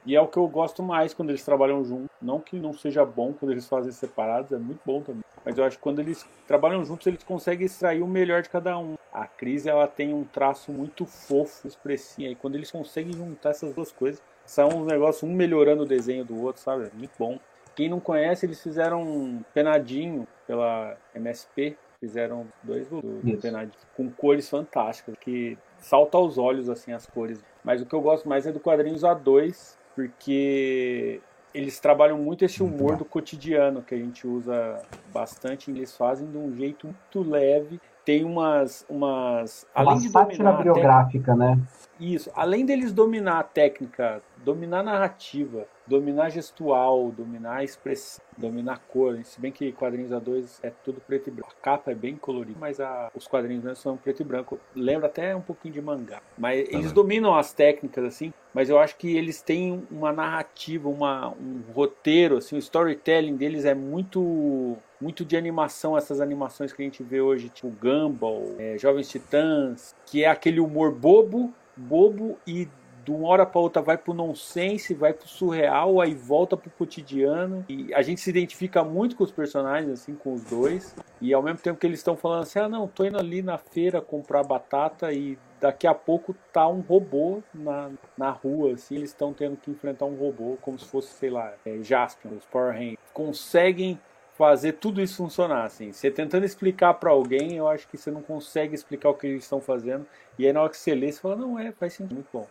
E 0.05 0.17
é 0.17 0.21
o 0.21 0.27
que 0.27 0.37
eu 0.37 0.49
gosto 0.49 0.83
mais 0.83 1.15
quando 1.15 1.31
eles 1.31 1.45
trabalham 1.45 1.85
juntos. 1.85 2.11
Não 2.21 2.41
que 2.41 2.59
não 2.59 2.73
seja 2.73 3.05
bom 3.05 3.33
quando 3.33 3.53
eles 3.53 3.69
fazem 3.69 3.93
separados, 3.93 4.53
é 4.53 4.59
muito 4.59 4.81
bom 4.85 5.01
também. 5.01 5.23
Mas 5.45 5.59
eu 5.59 5.65
acho 5.65 5.77
que 5.77 5.83
quando 5.83 6.01
eles 6.01 6.27
trabalham 6.47 6.85
juntos, 6.85 7.07
eles 7.07 7.23
conseguem 7.23 7.67
extrair 7.67 8.03
o 8.03 8.07
melhor 8.07 8.43
de 8.43 8.49
cada 8.49 8.79
um. 8.79 8.97
A 9.13 9.27
Cris, 9.27 9.67
ela 9.67 9.87
tem 9.87 10.13
um 10.13 10.25
traço 10.25 10.73
muito 10.73 11.05
fofo, 11.05 11.67
expressinho. 11.67 12.31
E 12.31 12.35
quando 12.35 12.55
eles 12.55 12.71
conseguem 12.71 13.13
juntar 13.13 13.51
essas 13.51 13.75
duas 13.75 13.93
coisas, 13.93 14.23
são 14.45 14.69
um 14.69 14.85
negócio, 14.85 15.27
um 15.27 15.33
melhorando 15.33 15.83
o 15.83 15.87
desenho 15.87 16.25
do 16.25 16.41
outro, 16.41 16.63
sabe? 16.63 16.85
É 16.85 16.91
muito 16.97 17.13
bom. 17.19 17.39
Quem 17.75 17.89
não 17.89 18.01
conhece, 18.01 18.47
eles 18.47 18.63
fizeram 18.63 19.03
um 19.03 19.43
penadinho 19.55 20.27
pela 20.47 20.97
MSP. 21.15 21.77
Fizeram 21.99 22.47
dois 22.65 22.89
do, 22.89 23.01
do 23.01 23.39
penadinho 23.39 23.79
com 23.97 24.11
cores 24.11 24.49
fantásticas, 24.49 25.15
que 25.21 25.57
salta 25.79 26.19
aos 26.19 26.37
olhos 26.37 26.69
assim 26.69 26.93
as 26.93 27.07
cores. 27.07 27.45
Mas 27.63 27.81
o 27.81 27.87
que 27.87 27.95
eu 27.95 28.01
gosto 28.01 28.29
mais 28.29 28.45
é 28.45 28.51
do 28.51 28.59
quadrinhos 28.59 29.03
A2, 29.03 29.77
porque 29.95 31.21
eles 31.55 31.79
trabalham 31.79 32.19
muito 32.19 32.45
esse 32.45 32.63
humor 32.63 32.97
do 32.97 33.05
cotidiano 33.05 33.83
que 33.83 33.95
a 33.95 33.99
gente 33.99 34.27
usa 34.27 34.83
bastante. 35.13 35.71
Eles 35.71 35.97
fazem 35.97 36.31
de 36.31 36.37
um 36.37 36.55
jeito 36.57 36.87
muito 36.87 37.29
leve. 37.29 37.81
Tem 38.05 38.25
umas. 38.25 38.85
umas 38.89 39.67
além 39.75 39.95
Uma 39.95 40.01
de 40.01 40.09
sátira 40.09 40.53
biográfica, 40.53 41.37
né? 41.37 41.59
Isso. 42.01 42.31
Além 42.35 42.67
deles 42.67 42.93
dominar 42.93 43.39
a 43.39 43.45
técnica, 43.45 44.21
dominar 44.45 44.81
a 44.81 44.85
narrativa, 44.85 45.67
dominar 45.87 46.31
gestual, 46.31 47.11
dominar 47.11 47.57
a 47.57 47.65
expressão, 47.65 48.25
dominar 48.37 48.75
a 48.75 48.79
cor. 48.79 49.19
Se 49.25 49.41
bem 49.41 49.53
que 49.53 49.73
quadrinhos 49.73 50.11
A2 50.11 50.61
é 50.63 50.71
tudo 50.71 51.01
preto 51.01 51.29
e 51.29 51.31
branco. 51.31 51.53
A 51.59 51.63
capa 51.63 51.91
é 51.91 51.95
bem 51.95 52.17
colorida, 52.17 52.59
mas 52.59 52.81
a, 52.81 53.11
os 53.15 53.27
quadrinhos 53.27 53.65
né, 53.65 53.75
são 53.75 53.97
preto 53.97 54.23
e 54.23 54.25
branco. 54.25 54.59
Lembra 54.75 55.07
até 55.07 55.35
um 55.35 55.41
pouquinho 55.41 55.75
de 55.75 55.83
mangá. 55.83 56.23
Mas 56.39 56.69
tá 56.69 56.77
eles 56.77 56.93
dominam 56.93 57.35
as 57.35 57.53
técnicas, 57.53 58.05
assim, 58.05 58.33
mas 58.55 58.69
eu 58.69 58.79
acho 58.79 58.97
que 58.97 59.17
eles 59.17 59.43
têm 59.43 59.87
uma 59.91 60.13
narrativa, 60.13 60.89
uma, 60.89 61.31
um 61.31 61.63
roteiro, 61.75 62.37
assim, 62.37 62.57
o 62.57 62.59
storytelling 62.59 63.37
deles 63.37 63.65
é 63.65 63.75
muito 63.75 64.77
muito 65.01 65.25
de 65.25 65.37
animação, 65.37 65.99
essas 65.99 66.21
animações 66.21 66.73
que 66.73 66.81
a 66.81 66.85
gente 66.85 67.03
vê 67.03 67.21
hoje, 67.21 67.49
tipo 67.49 67.69
Gumball, 67.71 68.55
é, 68.57 68.79
Jovens 68.79 69.09
Titãs, 69.09 69.97
que 70.07 70.23
é 70.23 70.29
aquele 70.29 70.61
humor 70.61 70.93
bobo, 70.93 71.53
bobo 71.77 72.39
e 72.47 72.69
de 73.05 73.11
uma 73.11 73.29
hora 73.29 73.45
para 73.45 73.61
outra 73.61 73.83
vai 73.83 73.99
pro 73.99 74.15
nonsense, 74.15 74.95
vai 74.95 75.13
pro 75.13 75.27
surreal, 75.27 76.01
aí 76.01 76.15
volta 76.15 76.57
pro 76.57 76.71
cotidiano. 76.71 77.65
E 77.69 77.93
a 77.95 78.03
gente 78.03 78.21
se 78.21 78.31
identifica 78.31 78.85
muito 78.85 79.17
com 79.17 79.25
os 79.25 79.33
personagens, 79.33 79.91
assim, 79.91 80.15
com 80.15 80.35
os 80.35 80.45
dois. 80.45 80.95
E 81.21 81.35
ao 81.35 81.43
mesmo 81.43 81.59
tempo 81.59 81.79
que 81.79 81.87
eles 81.87 81.99
estão 81.99 82.17
falando 82.17 82.43
assim: 82.43 82.59
ah, 82.61 82.69
não, 82.69 82.87
tô 82.87 83.05
indo 83.05 83.19
ali 83.19 83.43
na 83.43 83.59
feira 83.59 84.01
comprar 84.01 84.45
batata 84.45 85.13
e 85.13 85.37
daqui 85.61 85.87
a 85.87 85.95
pouco 85.95 86.35
tá 86.53 86.67
um 86.69 86.81
robô 86.81 87.43
na, 87.55 87.91
na 88.17 88.31
rua, 88.31 88.73
assim, 88.73 88.97
eles 88.97 89.11
estão 89.11 89.33
tendo 89.33 89.57
que 89.57 89.71
enfrentar 89.71 90.07
um 90.07 90.17
robô 90.17 90.57
como 90.61 90.79
se 90.79 90.85
fosse, 90.85 91.13
sei 91.15 91.31
lá, 91.31 91.55
é, 91.65 91.79
Jaspion, 91.83 92.33
os 92.37 92.45
Power 92.47 92.73
Rangers. 92.73 92.99
Conseguem 93.13 93.99
fazer 94.33 94.73
tudo 94.73 95.01
isso 95.01 95.17
funcionar, 95.17 95.65
assim. 95.65 95.93
Você 95.93 96.11
tentando 96.11 96.45
explicar 96.45 96.95
para 96.95 97.11
alguém, 97.11 97.57
eu 97.57 97.69
acho 97.69 97.87
que 97.89 97.97
você 97.97 98.11
não 98.11 98.23
consegue 98.23 98.75
explicar 98.75 99.11
o 99.11 99.15
que 99.15 99.27
eles 99.27 99.45
estão 99.45 99.61
fazendo. 99.61 100.07
E 100.39 100.47
aí 100.47 100.53
na 100.53 100.63
hora 100.63 100.71
que 100.71 100.77
você 100.77 100.95
lê, 100.95 101.13
você 101.13 101.21
fala, 101.21 101.37
não, 101.37 101.59
é, 101.59 101.71
faz 101.73 101.93
sentido, 101.93 102.15
muito 102.15 102.29
bom 102.33 102.47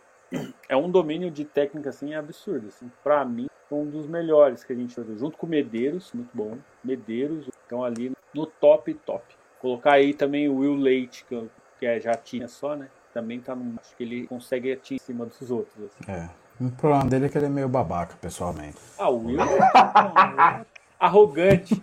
é 0.68 0.76
um 0.76 0.90
domínio 0.90 1.30
de 1.30 1.44
técnica 1.44 1.90
assim 1.90 2.14
absurdo. 2.14 2.68
Assim. 2.68 2.90
Para 3.02 3.24
mim, 3.24 3.48
um 3.70 3.86
dos 3.86 4.06
melhores 4.06 4.64
que 4.64 4.72
a 4.72 4.76
gente 4.76 4.94
fez, 4.94 5.18
junto 5.18 5.36
com 5.36 5.46
Medeiros, 5.46 6.12
muito 6.12 6.30
bom. 6.34 6.58
Medeiros 6.84 7.48
estão 7.48 7.82
ali 7.84 8.12
no 8.34 8.46
top, 8.46 8.92
top. 8.94 9.24
Colocar 9.60 9.92
aí 9.92 10.12
também 10.12 10.48
o 10.48 10.56
Will 10.56 10.74
Leite, 10.74 11.24
que, 11.24 11.48
que 11.78 11.86
é, 11.86 12.00
já 12.00 12.14
tinha 12.14 12.48
só, 12.48 12.74
né? 12.74 12.88
Também 13.14 13.40
tá 13.40 13.54
no. 13.54 13.78
Acho 13.78 13.96
que 13.96 14.02
ele 14.02 14.26
consegue 14.26 14.72
atingir 14.72 14.96
em 14.96 15.04
cima 15.04 15.26
dos 15.26 15.50
outros. 15.50 15.84
Assim. 15.84 16.10
É. 16.10 16.28
O 16.60 16.70
problema 16.70 17.06
dele 17.06 17.26
é 17.26 17.28
que 17.28 17.38
ele 17.38 17.46
é 17.46 17.48
meio 17.48 17.68
babaca, 17.68 18.14
pessoalmente. 18.20 18.76
Ah, 18.98 19.08
o 19.08 19.26
Will 19.26 19.40
é, 19.40 19.44
é 19.44 20.66
arrogante. 20.98 21.82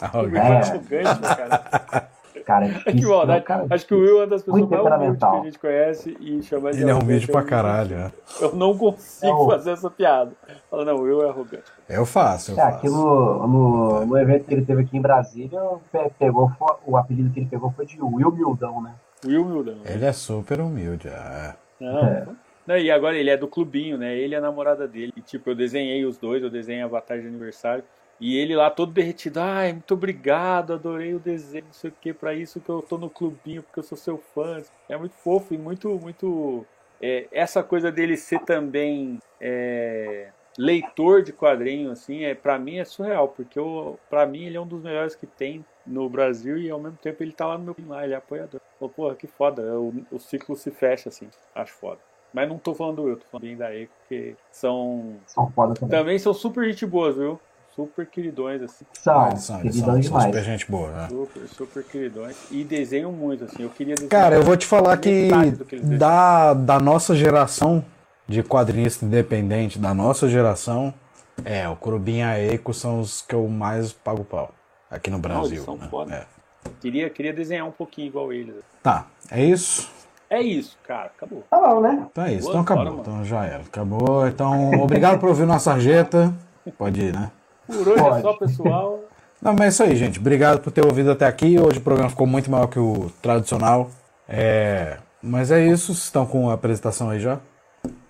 Arrogante. 0.00 0.70
Arrogante, 0.70 1.36
cara. 1.36 2.10
Cara, 2.44 2.66
é 2.66 2.68
difícil, 2.68 3.00
que 3.00 3.06
maldade. 3.06 3.44
cara, 3.44 3.66
Acho 3.70 3.86
que 3.86 3.94
o 3.94 3.98
Will 4.00 4.16
é 4.18 4.20
uma 4.20 4.26
das 4.26 4.42
pessoas 4.42 4.68
mais 4.68 4.82
humildes 5.00 5.18
que 5.18 5.24
a 5.36 5.42
gente 5.44 5.58
conhece 5.58 6.16
e 6.20 6.42
chamar 6.42 6.72
de 6.72 6.80
Ele 6.82 6.90
é 6.90 6.94
humilde 6.94 7.26
pra 7.26 7.42
caralho, 7.42 7.96
né? 7.96 8.12
Eu 8.40 8.54
não 8.54 8.76
consigo 8.76 9.32
Não. 9.32 9.46
fazer 9.46 9.70
essa 9.70 9.90
piada. 9.90 10.32
Fala, 10.70 10.84
não, 10.84 10.96
o 10.96 11.02
Will 11.02 11.22
é 11.24 11.28
arrogante. 11.30 11.64
Eu 11.88 12.04
faço, 12.04 12.52
eu 12.52 12.58
É, 12.58 12.62
aqui 12.62 12.88
faço. 12.88 12.94
no, 12.94 13.46
no, 13.48 14.06
no 14.06 14.18
evento 14.18 14.44
que 14.44 14.52
ele 14.54 14.64
teve 14.66 14.82
aqui 14.82 14.96
em 14.96 15.00
Brasília, 15.00 15.60
pe- 15.90 16.10
pegou, 16.18 16.50
o 16.86 16.96
apelido 16.96 17.30
que 17.30 17.40
ele 17.40 17.46
pegou 17.46 17.70
foi 17.70 17.86
de 17.86 17.98
Will 18.02 18.30
Mildão, 18.32 18.82
né? 18.82 18.94
Will 19.24 19.42
humildão. 19.42 19.76
Ele 19.86 20.04
é 20.04 20.12
super 20.12 20.60
humilde, 20.60 21.08
é. 21.08 21.54
Não, 21.80 21.98
É. 22.04 22.26
Não, 22.66 22.76
e 22.78 22.90
agora 22.90 23.14
ele 23.16 23.28
é 23.28 23.36
do 23.36 23.46
clubinho, 23.46 23.98
né? 23.98 24.14
Ele 24.16 24.34
e 24.34 24.36
a 24.36 24.40
namorada 24.40 24.88
dele. 24.88 25.12
E 25.16 25.20
tipo, 25.20 25.50
eu 25.50 25.54
desenhei 25.54 26.04
os 26.06 26.16
dois, 26.16 26.42
eu 26.42 26.48
desenhei 26.48 26.82
Avatar 26.82 27.18
de 27.20 27.26
aniversário. 27.26 27.84
E 28.20 28.38
ele 28.38 28.54
lá 28.54 28.70
todo 28.70 28.92
derretido, 28.92 29.40
ai, 29.40 29.72
muito 29.72 29.94
obrigado, 29.94 30.72
adorei 30.72 31.14
o 31.14 31.18
desenho, 31.18 31.66
não 31.66 31.72
sei 31.72 31.90
o 31.90 31.94
que, 32.00 32.12
pra 32.12 32.34
isso 32.34 32.60
que 32.60 32.68
eu 32.68 32.80
tô 32.80 32.96
no 32.96 33.10
clubinho, 33.10 33.62
porque 33.62 33.80
eu 33.80 33.84
sou 33.84 33.98
seu 33.98 34.18
fã. 34.18 34.62
É 34.88 34.96
muito 34.96 35.14
fofo 35.16 35.52
e 35.52 35.58
muito, 35.58 35.88
muito. 35.98 36.64
é, 37.02 37.26
essa 37.32 37.62
coisa 37.62 37.90
dele 37.90 38.16
ser 38.16 38.40
também 38.40 39.18
é, 39.40 40.28
leitor 40.56 41.22
de 41.22 41.32
quadrinho, 41.32 41.90
assim, 41.90 42.24
é, 42.24 42.34
pra 42.34 42.58
mim 42.58 42.78
é 42.78 42.84
surreal, 42.84 43.28
porque 43.28 43.58
eu, 43.58 43.98
pra 44.08 44.26
mim 44.26 44.44
ele 44.44 44.56
é 44.56 44.60
um 44.60 44.66
dos 44.66 44.82
melhores 44.82 45.14
que 45.14 45.26
tem 45.26 45.64
no 45.86 46.08
Brasil 46.08 46.56
e 46.56 46.70
ao 46.70 46.80
mesmo 46.80 46.98
tempo 46.98 47.22
ele 47.22 47.32
tá 47.32 47.46
lá 47.46 47.58
no 47.58 47.64
meu 47.64 47.76
lá, 47.88 48.04
ele 48.04 48.14
é 48.14 48.16
apoiador. 48.16 48.60
Pô, 48.78 48.88
porra, 48.88 49.14
que 49.14 49.26
foda, 49.26 49.62
o, 49.78 49.92
o 50.10 50.18
ciclo 50.18 50.56
se 50.56 50.70
fecha 50.70 51.08
assim, 51.08 51.28
acho 51.54 51.72
foda. 51.74 51.98
Mas 52.32 52.48
não 52.48 52.58
tô 52.58 52.74
falando 52.74 53.02
do 53.02 53.08
eu, 53.08 53.16
tô 53.16 53.26
falando 53.30 53.44
bem 53.44 53.56
da 53.56 53.72
Eco, 53.72 53.92
porque 54.00 54.34
são. 54.50 55.16
São 55.24 55.48
foda 55.52 55.74
também. 55.74 55.88
Também 55.88 56.18
são 56.18 56.34
super 56.34 56.64
gente 56.64 56.84
boas, 56.84 57.16
viu? 57.16 57.40
Super 57.74 58.06
queridões, 58.06 58.62
assim. 58.62 58.84
São, 58.92 59.20
Ah, 59.20 59.28
eles 59.30 59.42
são, 59.42 59.60
são, 59.62 60.02
são 60.02 60.20
super 60.20 60.44
gente 60.44 60.70
boa, 60.70 60.90
né? 60.90 61.08
Super, 61.08 61.48
super 61.48 61.84
queridões. 61.84 62.36
E 62.50 62.62
desenham 62.62 63.10
muito, 63.10 63.44
assim. 63.44 63.64
Eu 63.64 63.70
queria 63.70 63.94
desenhar. 63.94 64.10
Cara, 64.10 64.36
eu 64.36 64.42
vou 64.42 64.56
te 64.56 64.64
falar 64.64 64.96
que 64.96 65.28
que 65.68 65.80
da, 65.80 66.54
da 66.54 66.78
nossa 66.78 67.16
geração 67.16 67.84
de 68.28 68.42
quadrinista 68.42 69.04
independente, 69.04 69.78
da 69.78 69.92
nossa 69.92 70.28
geração, 70.28 70.94
é, 71.44 71.68
o 71.68 71.74
Curubim 71.74 72.18
e 72.18 72.22
a 72.22 72.38
Eco 72.38 72.72
são 72.72 73.00
os 73.00 73.22
que 73.22 73.34
eu 73.34 73.46
mais 73.48 73.92
pago 73.92 74.24
pau 74.24 74.52
aqui 74.90 75.10
no 75.10 75.18
Brasil. 75.18 75.54
eles 75.54 75.64
são 75.64 75.76
né? 75.76 75.88
foda. 75.90 76.14
É. 76.14 76.26
Queria, 76.80 77.10
queria 77.10 77.32
desenhar 77.32 77.66
um 77.66 77.72
pouquinho 77.72 78.06
igual 78.06 78.32
eles. 78.32 78.54
Tá, 78.82 79.06
é 79.30 79.44
isso? 79.44 79.90
É 80.30 80.40
isso, 80.40 80.78
cara. 80.86 81.06
Acabou. 81.16 81.44
Tá 81.50 81.58
bom, 81.58 81.80
né? 81.80 82.06
Então 82.10 82.24
é 82.24 82.32
isso, 82.34 82.50
Boa, 82.50 82.60
então 82.60 82.74
acabou, 82.74 83.00
então 83.00 83.24
já 83.24 83.44
era, 83.44 83.62
acabou. 83.62 84.26
Então, 84.26 84.70
obrigado 84.80 85.18
por 85.18 85.28
ouvir 85.28 85.44
nossa 85.44 85.72
sarjeta. 85.72 86.32
Pode 86.78 87.00
ir, 87.00 87.12
né? 87.12 87.30
Por 87.66 87.88
hoje 87.88 88.00
é 88.00 88.02
Pode. 88.02 88.22
só, 88.22 88.32
pessoal. 88.34 89.00
Não, 89.40 89.52
mas 89.52 89.60
é 89.62 89.68
isso 89.68 89.82
aí, 89.82 89.96
gente. 89.96 90.18
Obrigado 90.18 90.60
por 90.60 90.70
ter 90.70 90.84
ouvido 90.84 91.10
até 91.10 91.26
aqui. 91.26 91.58
Hoje 91.58 91.78
o 91.78 91.82
programa 91.82 92.10
ficou 92.10 92.26
muito 92.26 92.50
maior 92.50 92.66
que 92.66 92.78
o 92.78 93.10
tradicional. 93.20 93.90
É... 94.28 94.98
Mas 95.22 95.50
é 95.50 95.66
isso. 95.66 95.86
Vocês 95.86 96.04
estão 96.04 96.26
com 96.26 96.50
a 96.50 96.54
apresentação 96.54 97.10
aí 97.10 97.20
já? 97.20 97.40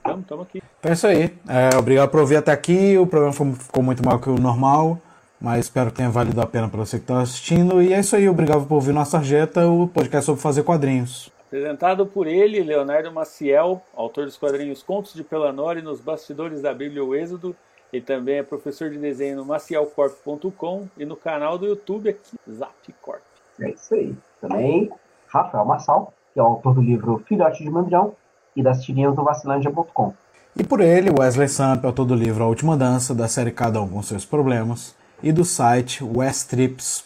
Tamo, 0.02 0.22
tamo 0.22 0.42
aqui. 0.42 0.62
Então 0.78 0.90
é 0.90 0.94
isso 0.94 1.06
aí. 1.06 1.36
É, 1.48 1.76
obrigado 1.76 2.10
por 2.10 2.20
ouvir 2.20 2.36
até 2.36 2.52
aqui. 2.52 2.98
O 2.98 3.06
programa 3.06 3.32
ficou 3.32 3.82
muito 3.82 4.04
maior 4.04 4.18
que 4.18 4.28
o 4.28 4.36
normal. 4.36 4.98
Mas 5.40 5.66
espero 5.66 5.90
que 5.90 5.96
tenha 5.96 6.10
valido 6.10 6.40
a 6.40 6.46
pena 6.46 6.68
para 6.68 6.78
você 6.78 6.98
que 6.98 7.04
está 7.04 7.20
assistindo. 7.20 7.82
E 7.82 7.92
é 7.92 8.00
isso 8.00 8.14
aí. 8.16 8.28
Obrigado 8.28 8.66
por 8.66 8.76
ouvir 8.76 8.92
nossa 8.92 9.12
sarjeta, 9.12 9.66
o 9.66 9.88
podcast 9.88 10.26
sobre 10.26 10.40
fazer 10.40 10.62
quadrinhos. 10.62 11.30
Apresentado 11.46 12.06
por 12.06 12.26
ele, 12.26 12.62
Leonardo 12.62 13.12
Maciel, 13.12 13.82
autor 13.94 14.24
dos 14.24 14.36
quadrinhos 14.36 14.82
Contos 14.82 15.14
de 15.14 15.22
Pelanor 15.22 15.76
e 15.76 15.82
nos 15.82 16.00
bastidores 16.00 16.62
da 16.62 16.74
Bíblia 16.74 17.04
O 17.04 17.14
Êxodo. 17.14 17.54
Ele 17.94 18.02
também 18.02 18.38
é 18.38 18.42
professor 18.42 18.90
de 18.90 18.98
desenho 18.98 19.36
no 19.36 19.44
macielcorp.com 19.44 20.88
e 20.98 21.04
no 21.04 21.14
canal 21.14 21.56
do 21.56 21.64
YouTube 21.64 22.08
aqui, 22.08 22.36
Zapcorp. 22.50 23.22
É 23.60 23.70
isso 23.70 23.94
aí. 23.94 24.16
Também, 24.40 24.90
Rafael 25.28 25.64
Marçal, 25.64 26.12
que 26.32 26.40
é 26.40 26.42
o 26.42 26.46
autor 26.46 26.74
do 26.74 26.82
livro 26.82 27.22
Filhote 27.28 27.62
de 27.62 27.70
Mandrião 27.70 28.16
e 28.56 28.64
das 28.64 28.82
tirinhas 28.82 29.14
do 29.14 29.22
Vacilândia.com. 29.22 30.12
E 30.56 30.64
por 30.64 30.80
ele, 30.80 31.08
Wesley 31.16 31.48
Samp, 31.48 31.84
autor 31.84 32.04
do 32.04 32.16
livro 32.16 32.42
A 32.42 32.48
Última 32.48 32.76
Dança, 32.76 33.14
da 33.14 33.28
série 33.28 33.52
Cada 33.52 33.80
Um 33.80 33.88
com 33.88 34.02
Seus 34.02 34.24
Problemas, 34.24 34.96
e 35.22 35.30
do 35.30 35.44
site 35.44 36.02
westrips.br. 36.02 37.04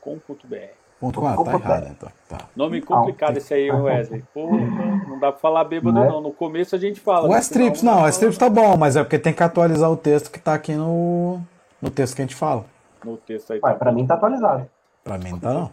.com.br. 0.00 0.81
Ponto 1.02 1.20
com 1.20 1.26
A, 1.26 1.34
tá 1.44 1.52
errado, 1.54 1.88
então. 1.90 2.08
Tá. 2.28 2.38
Nome 2.54 2.80
complicado 2.80 3.36
esse 3.36 3.52
aí, 3.52 3.68
Wesley. 3.72 4.22
Porra, 4.32 4.56
não 5.08 5.18
dá 5.18 5.32
pra 5.32 5.40
falar 5.40 5.64
bêbado 5.64 5.92
Não 5.92 6.04
é? 6.04 6.08
não. 6.08 6.20
No 6.20 6.30
começo 6.32 6.76
a 6.76 6.78
gente 6.78 7.00
fala. 7.00 7.24
O 7.24 7.26
no 7.26 7.34
Westrips, 7.34 7.80
final 7.80 7.96
não, 7.96 8.02
o 8.02 8.04
pra 8.04 8.38
tá 8.38 8.48
bom, 8.48 8.76
mas 8.76 8.94
é 8.94 9.02
porque 9.02 9.18
tem 9.18 9.32
que 9.32 9.42
atualizar 9.42 9.90
o 9.90 9.96
texto 9.96 10.30
que 10.30 10.38
tá 10.38 10.54
aqui 10.54 10.72
no, 10.74 11.40
no 11.80 11.90
texto 11.90 12.14
que 12.14 12.22
a 12.22 12.24
gente 12.24 12.36
fala. 12.36 12.64
No 13.04 13.16
texto 13.16 13.52
aí. 13.52 13.58
Ué, 13.64 13.74
pra 13.74 13.90
mim 13.90 14.06
tá 14.06 14.14
atualizado. 14.14 14.70
Pra 15.02 15.18
mim 15.18 15.36
tá 15.40 15.52
não. 15.52 15.70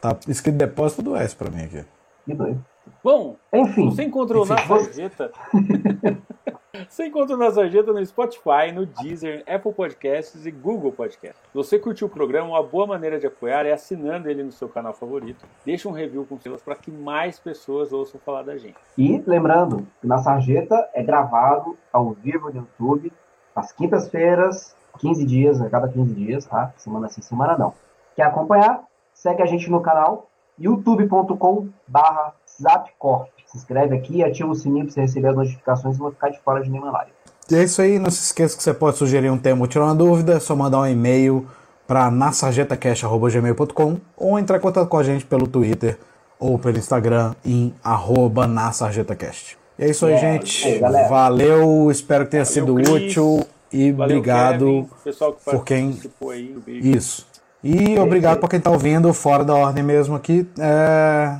Tá 0.00 0.16
escrito 0.26 0.56
depósito 0.56 1.02
do 1.02 1.14
S 1.14 1.36
pra 1.36 1.50
mim 1.50 1.64
aqui. 1.64 1.84
Que 2.24 2.32
doido. 2.32 2.64
Bom, 3.04 3.36
Enfim, 3.52 3.90
você 3.90 4.04
encontrou 4.04 4.46
na 4.46 4.54
Enfim, 4.54 4.66
sarjeta. 4.66 5.30
você 6.88 7.06
encontrou 7.06 7.38
na 7.38 7.50
sarjeta 7.50 7.92
no 7.92 8.04
Spotify, 8.04 8.72
no 8.72 8.86
Deezer, 8.86 9.42
Apple 9.46 9.72
Podcasts 9.72 10.46
e 10.46 10.50
Google 10.50 10.92
Podcasts. 10.92 11.40
Você 11.52 11.78
curtiu 11.78 12.06
o 12.06 12.10
programa, 12.10 12.48
uma 12.48 12.62
boa 12.62 12.86
maneira 12.86 13.18
de 13.18 13.26
apoiar 13.26 13.66
é 13.66 13.72
assinando 13.72 14.30
ele 14.30 14.42
no 14.42 14.52
seu 14.52 14.68
canal 14.68 14.92
favorito. 14.92 15.44
Deixa 15.64 15.88
um 15.88 15.92
review 15.92 16.24
com 16.24 16.36
estrelas 16.36 16.62
para 16.62 16.76
que 16.76 16.90
mais 16.90 17.38
pessoas 17.38 17.92
ouçam 17.92 18.20
falar 18.20 18.42
da 18.42 18.56
gente. 18.56 18.76
E 18.96 19.22
lembrando 19.26 19.86
que 20.00 20.06
na 20.06 20.18
Sarjeta 20.18 20.88
é 20.94 21.02
gravado 21.02 21.76
ao 21.92 22.12
vivo 22.12 22.50
no 22.50 22.56
YouTube, 22.60 23.12
às 23.54 23.72
quintas-feiras, 23.72 24.74
15 24.98 25.24
dias, 25.24 25.60
a 25.60 25.68
cada 25.68 25.88
15 25.88 26.14
dias, 26.14 26.46
tá? 26.46 26.72
Semana 26.76 27.08
sim, 27.08 27.22
semana 27.22 27.56
não. 27.58 27.74
Quer 28.14 28.24
acompanhar? 28.24 28.84
Segue 29.12 29.42
a 29.42 29.46
gente 29.46 29.70
no 29.70 29.80
canal 29.80 30.28
youtube.com 30.58 31.68
barra 31.88 32.34
zapcorp. 32.60 33.28
Se 33.46 33.56
inscreve 33.58 33.96
aqui 33.96 34.18
e 34.18 34.24
ativa 34.24 34.48
o 34.48 34.54
sininho 34.54 34.84
para 34.84 34.94
você 34.94 35.00
receber 35.00 35.28
as 35.28 35.36
notificações 35.36 35.96
e 35.96 36.00
não 36.00 36.10
ficar 36.12 36.28
de 36.28 36.38
fora 36.40 36.62
de 36.62 36.70
nenhuma 36.70 36.92
live. 36.92 37.10
E 37.50 37.56
é 37.56 37.64
isso 37.64 37.82
aí, 37.82 37.98
não 37.98 38.10
se 38.10 38.22
esqueça 38.22 38.56
que 38.56 38.62
você 38.62 38.72
pode 38.72 38.96
sugerir 38.96 39.28
um 39.30 39.36
tema 39.38 39.62
ou 39.62 39.66
tirar 39.66 39.86
uma 39.86 39.94
dúvida, 39.94 40.34
é 40.34 40.40
só 40.40 40.54
mandar 40.54 40.78
um 40.80 40.86
e-mail 40.86 41.46
para 41.86 42.08
nassarjetacast.gmail.com 42.12 43.96
ou 44.16 44.38
entrar 44.38 44.56
em 44.58 44.60
contato 44.60 44.88
com 44.88 44.96
a 44.96 45.02
gente 45.02 45.24
pelo 45.24 45.46
Twitter 45.48 45.98
ou 46.38 46.58
pelo 46.58 46.78
Instagram 46.78 47.34
em 47.44 47.74
arroba 47.82 48.46
nassarjetacast. 48.46 49.58
E 49.78 49.84
é 49.84 49.90
isso 49.90 50.06
aí, 50.06 50.12
É, 50.14 50.18
gente. 50.18 50.66
aí, 50.68 50.78
galera. 50.78 51.08
Valeu, 51.08 51.90
espero 51.90 52.24
que 52.26 52.30
tenha 52.30 52.44
sido 52.44 52.74
Cris. 52.74 52.88
útil 52.88 53.44
e 53.72 53.90
Valeu, 53.92 54.18
obrigado. 54.18 54.58
Kevin, 54.66 54.88
pessoal 55.04 55.32
que 55.32 55.44
por 55.44 55.64
quem- 55.64 55.86
participou 55.88 56.30
aí. 56.30 56.56
Beijo. 56.64 56.88
Isso. 56.96 57.26
E 57.62 57.98
obrigado 57.98 58.38
para 58.38 58.48
quem 58.48 58.58
está 58.58 58.70
ouvindo, 58.70 59.12
fora 59.12 59.44
da 59.44 59.54
ordem 59.54 59.82
mesmo 59.82 60.14
aqui. 60.14 60.48
É, 60.58 61.36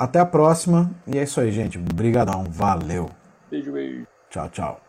Até 0.00 0.18
a 0.18 0.24
próxima. 0.24 0.90
E 1.06 1.18
é 1.18 1.24
isso 1.24 1.38
aí, 1.38 1.52
gente. 1.52 1.76
Obrigadão. 1.76 2.44
Valeu. 2.44 3.10
Beijo, 3.50 3.70
beijo. 3.70 4.06
Tchau, 4.30 4.48
tchau. 4.48 4.80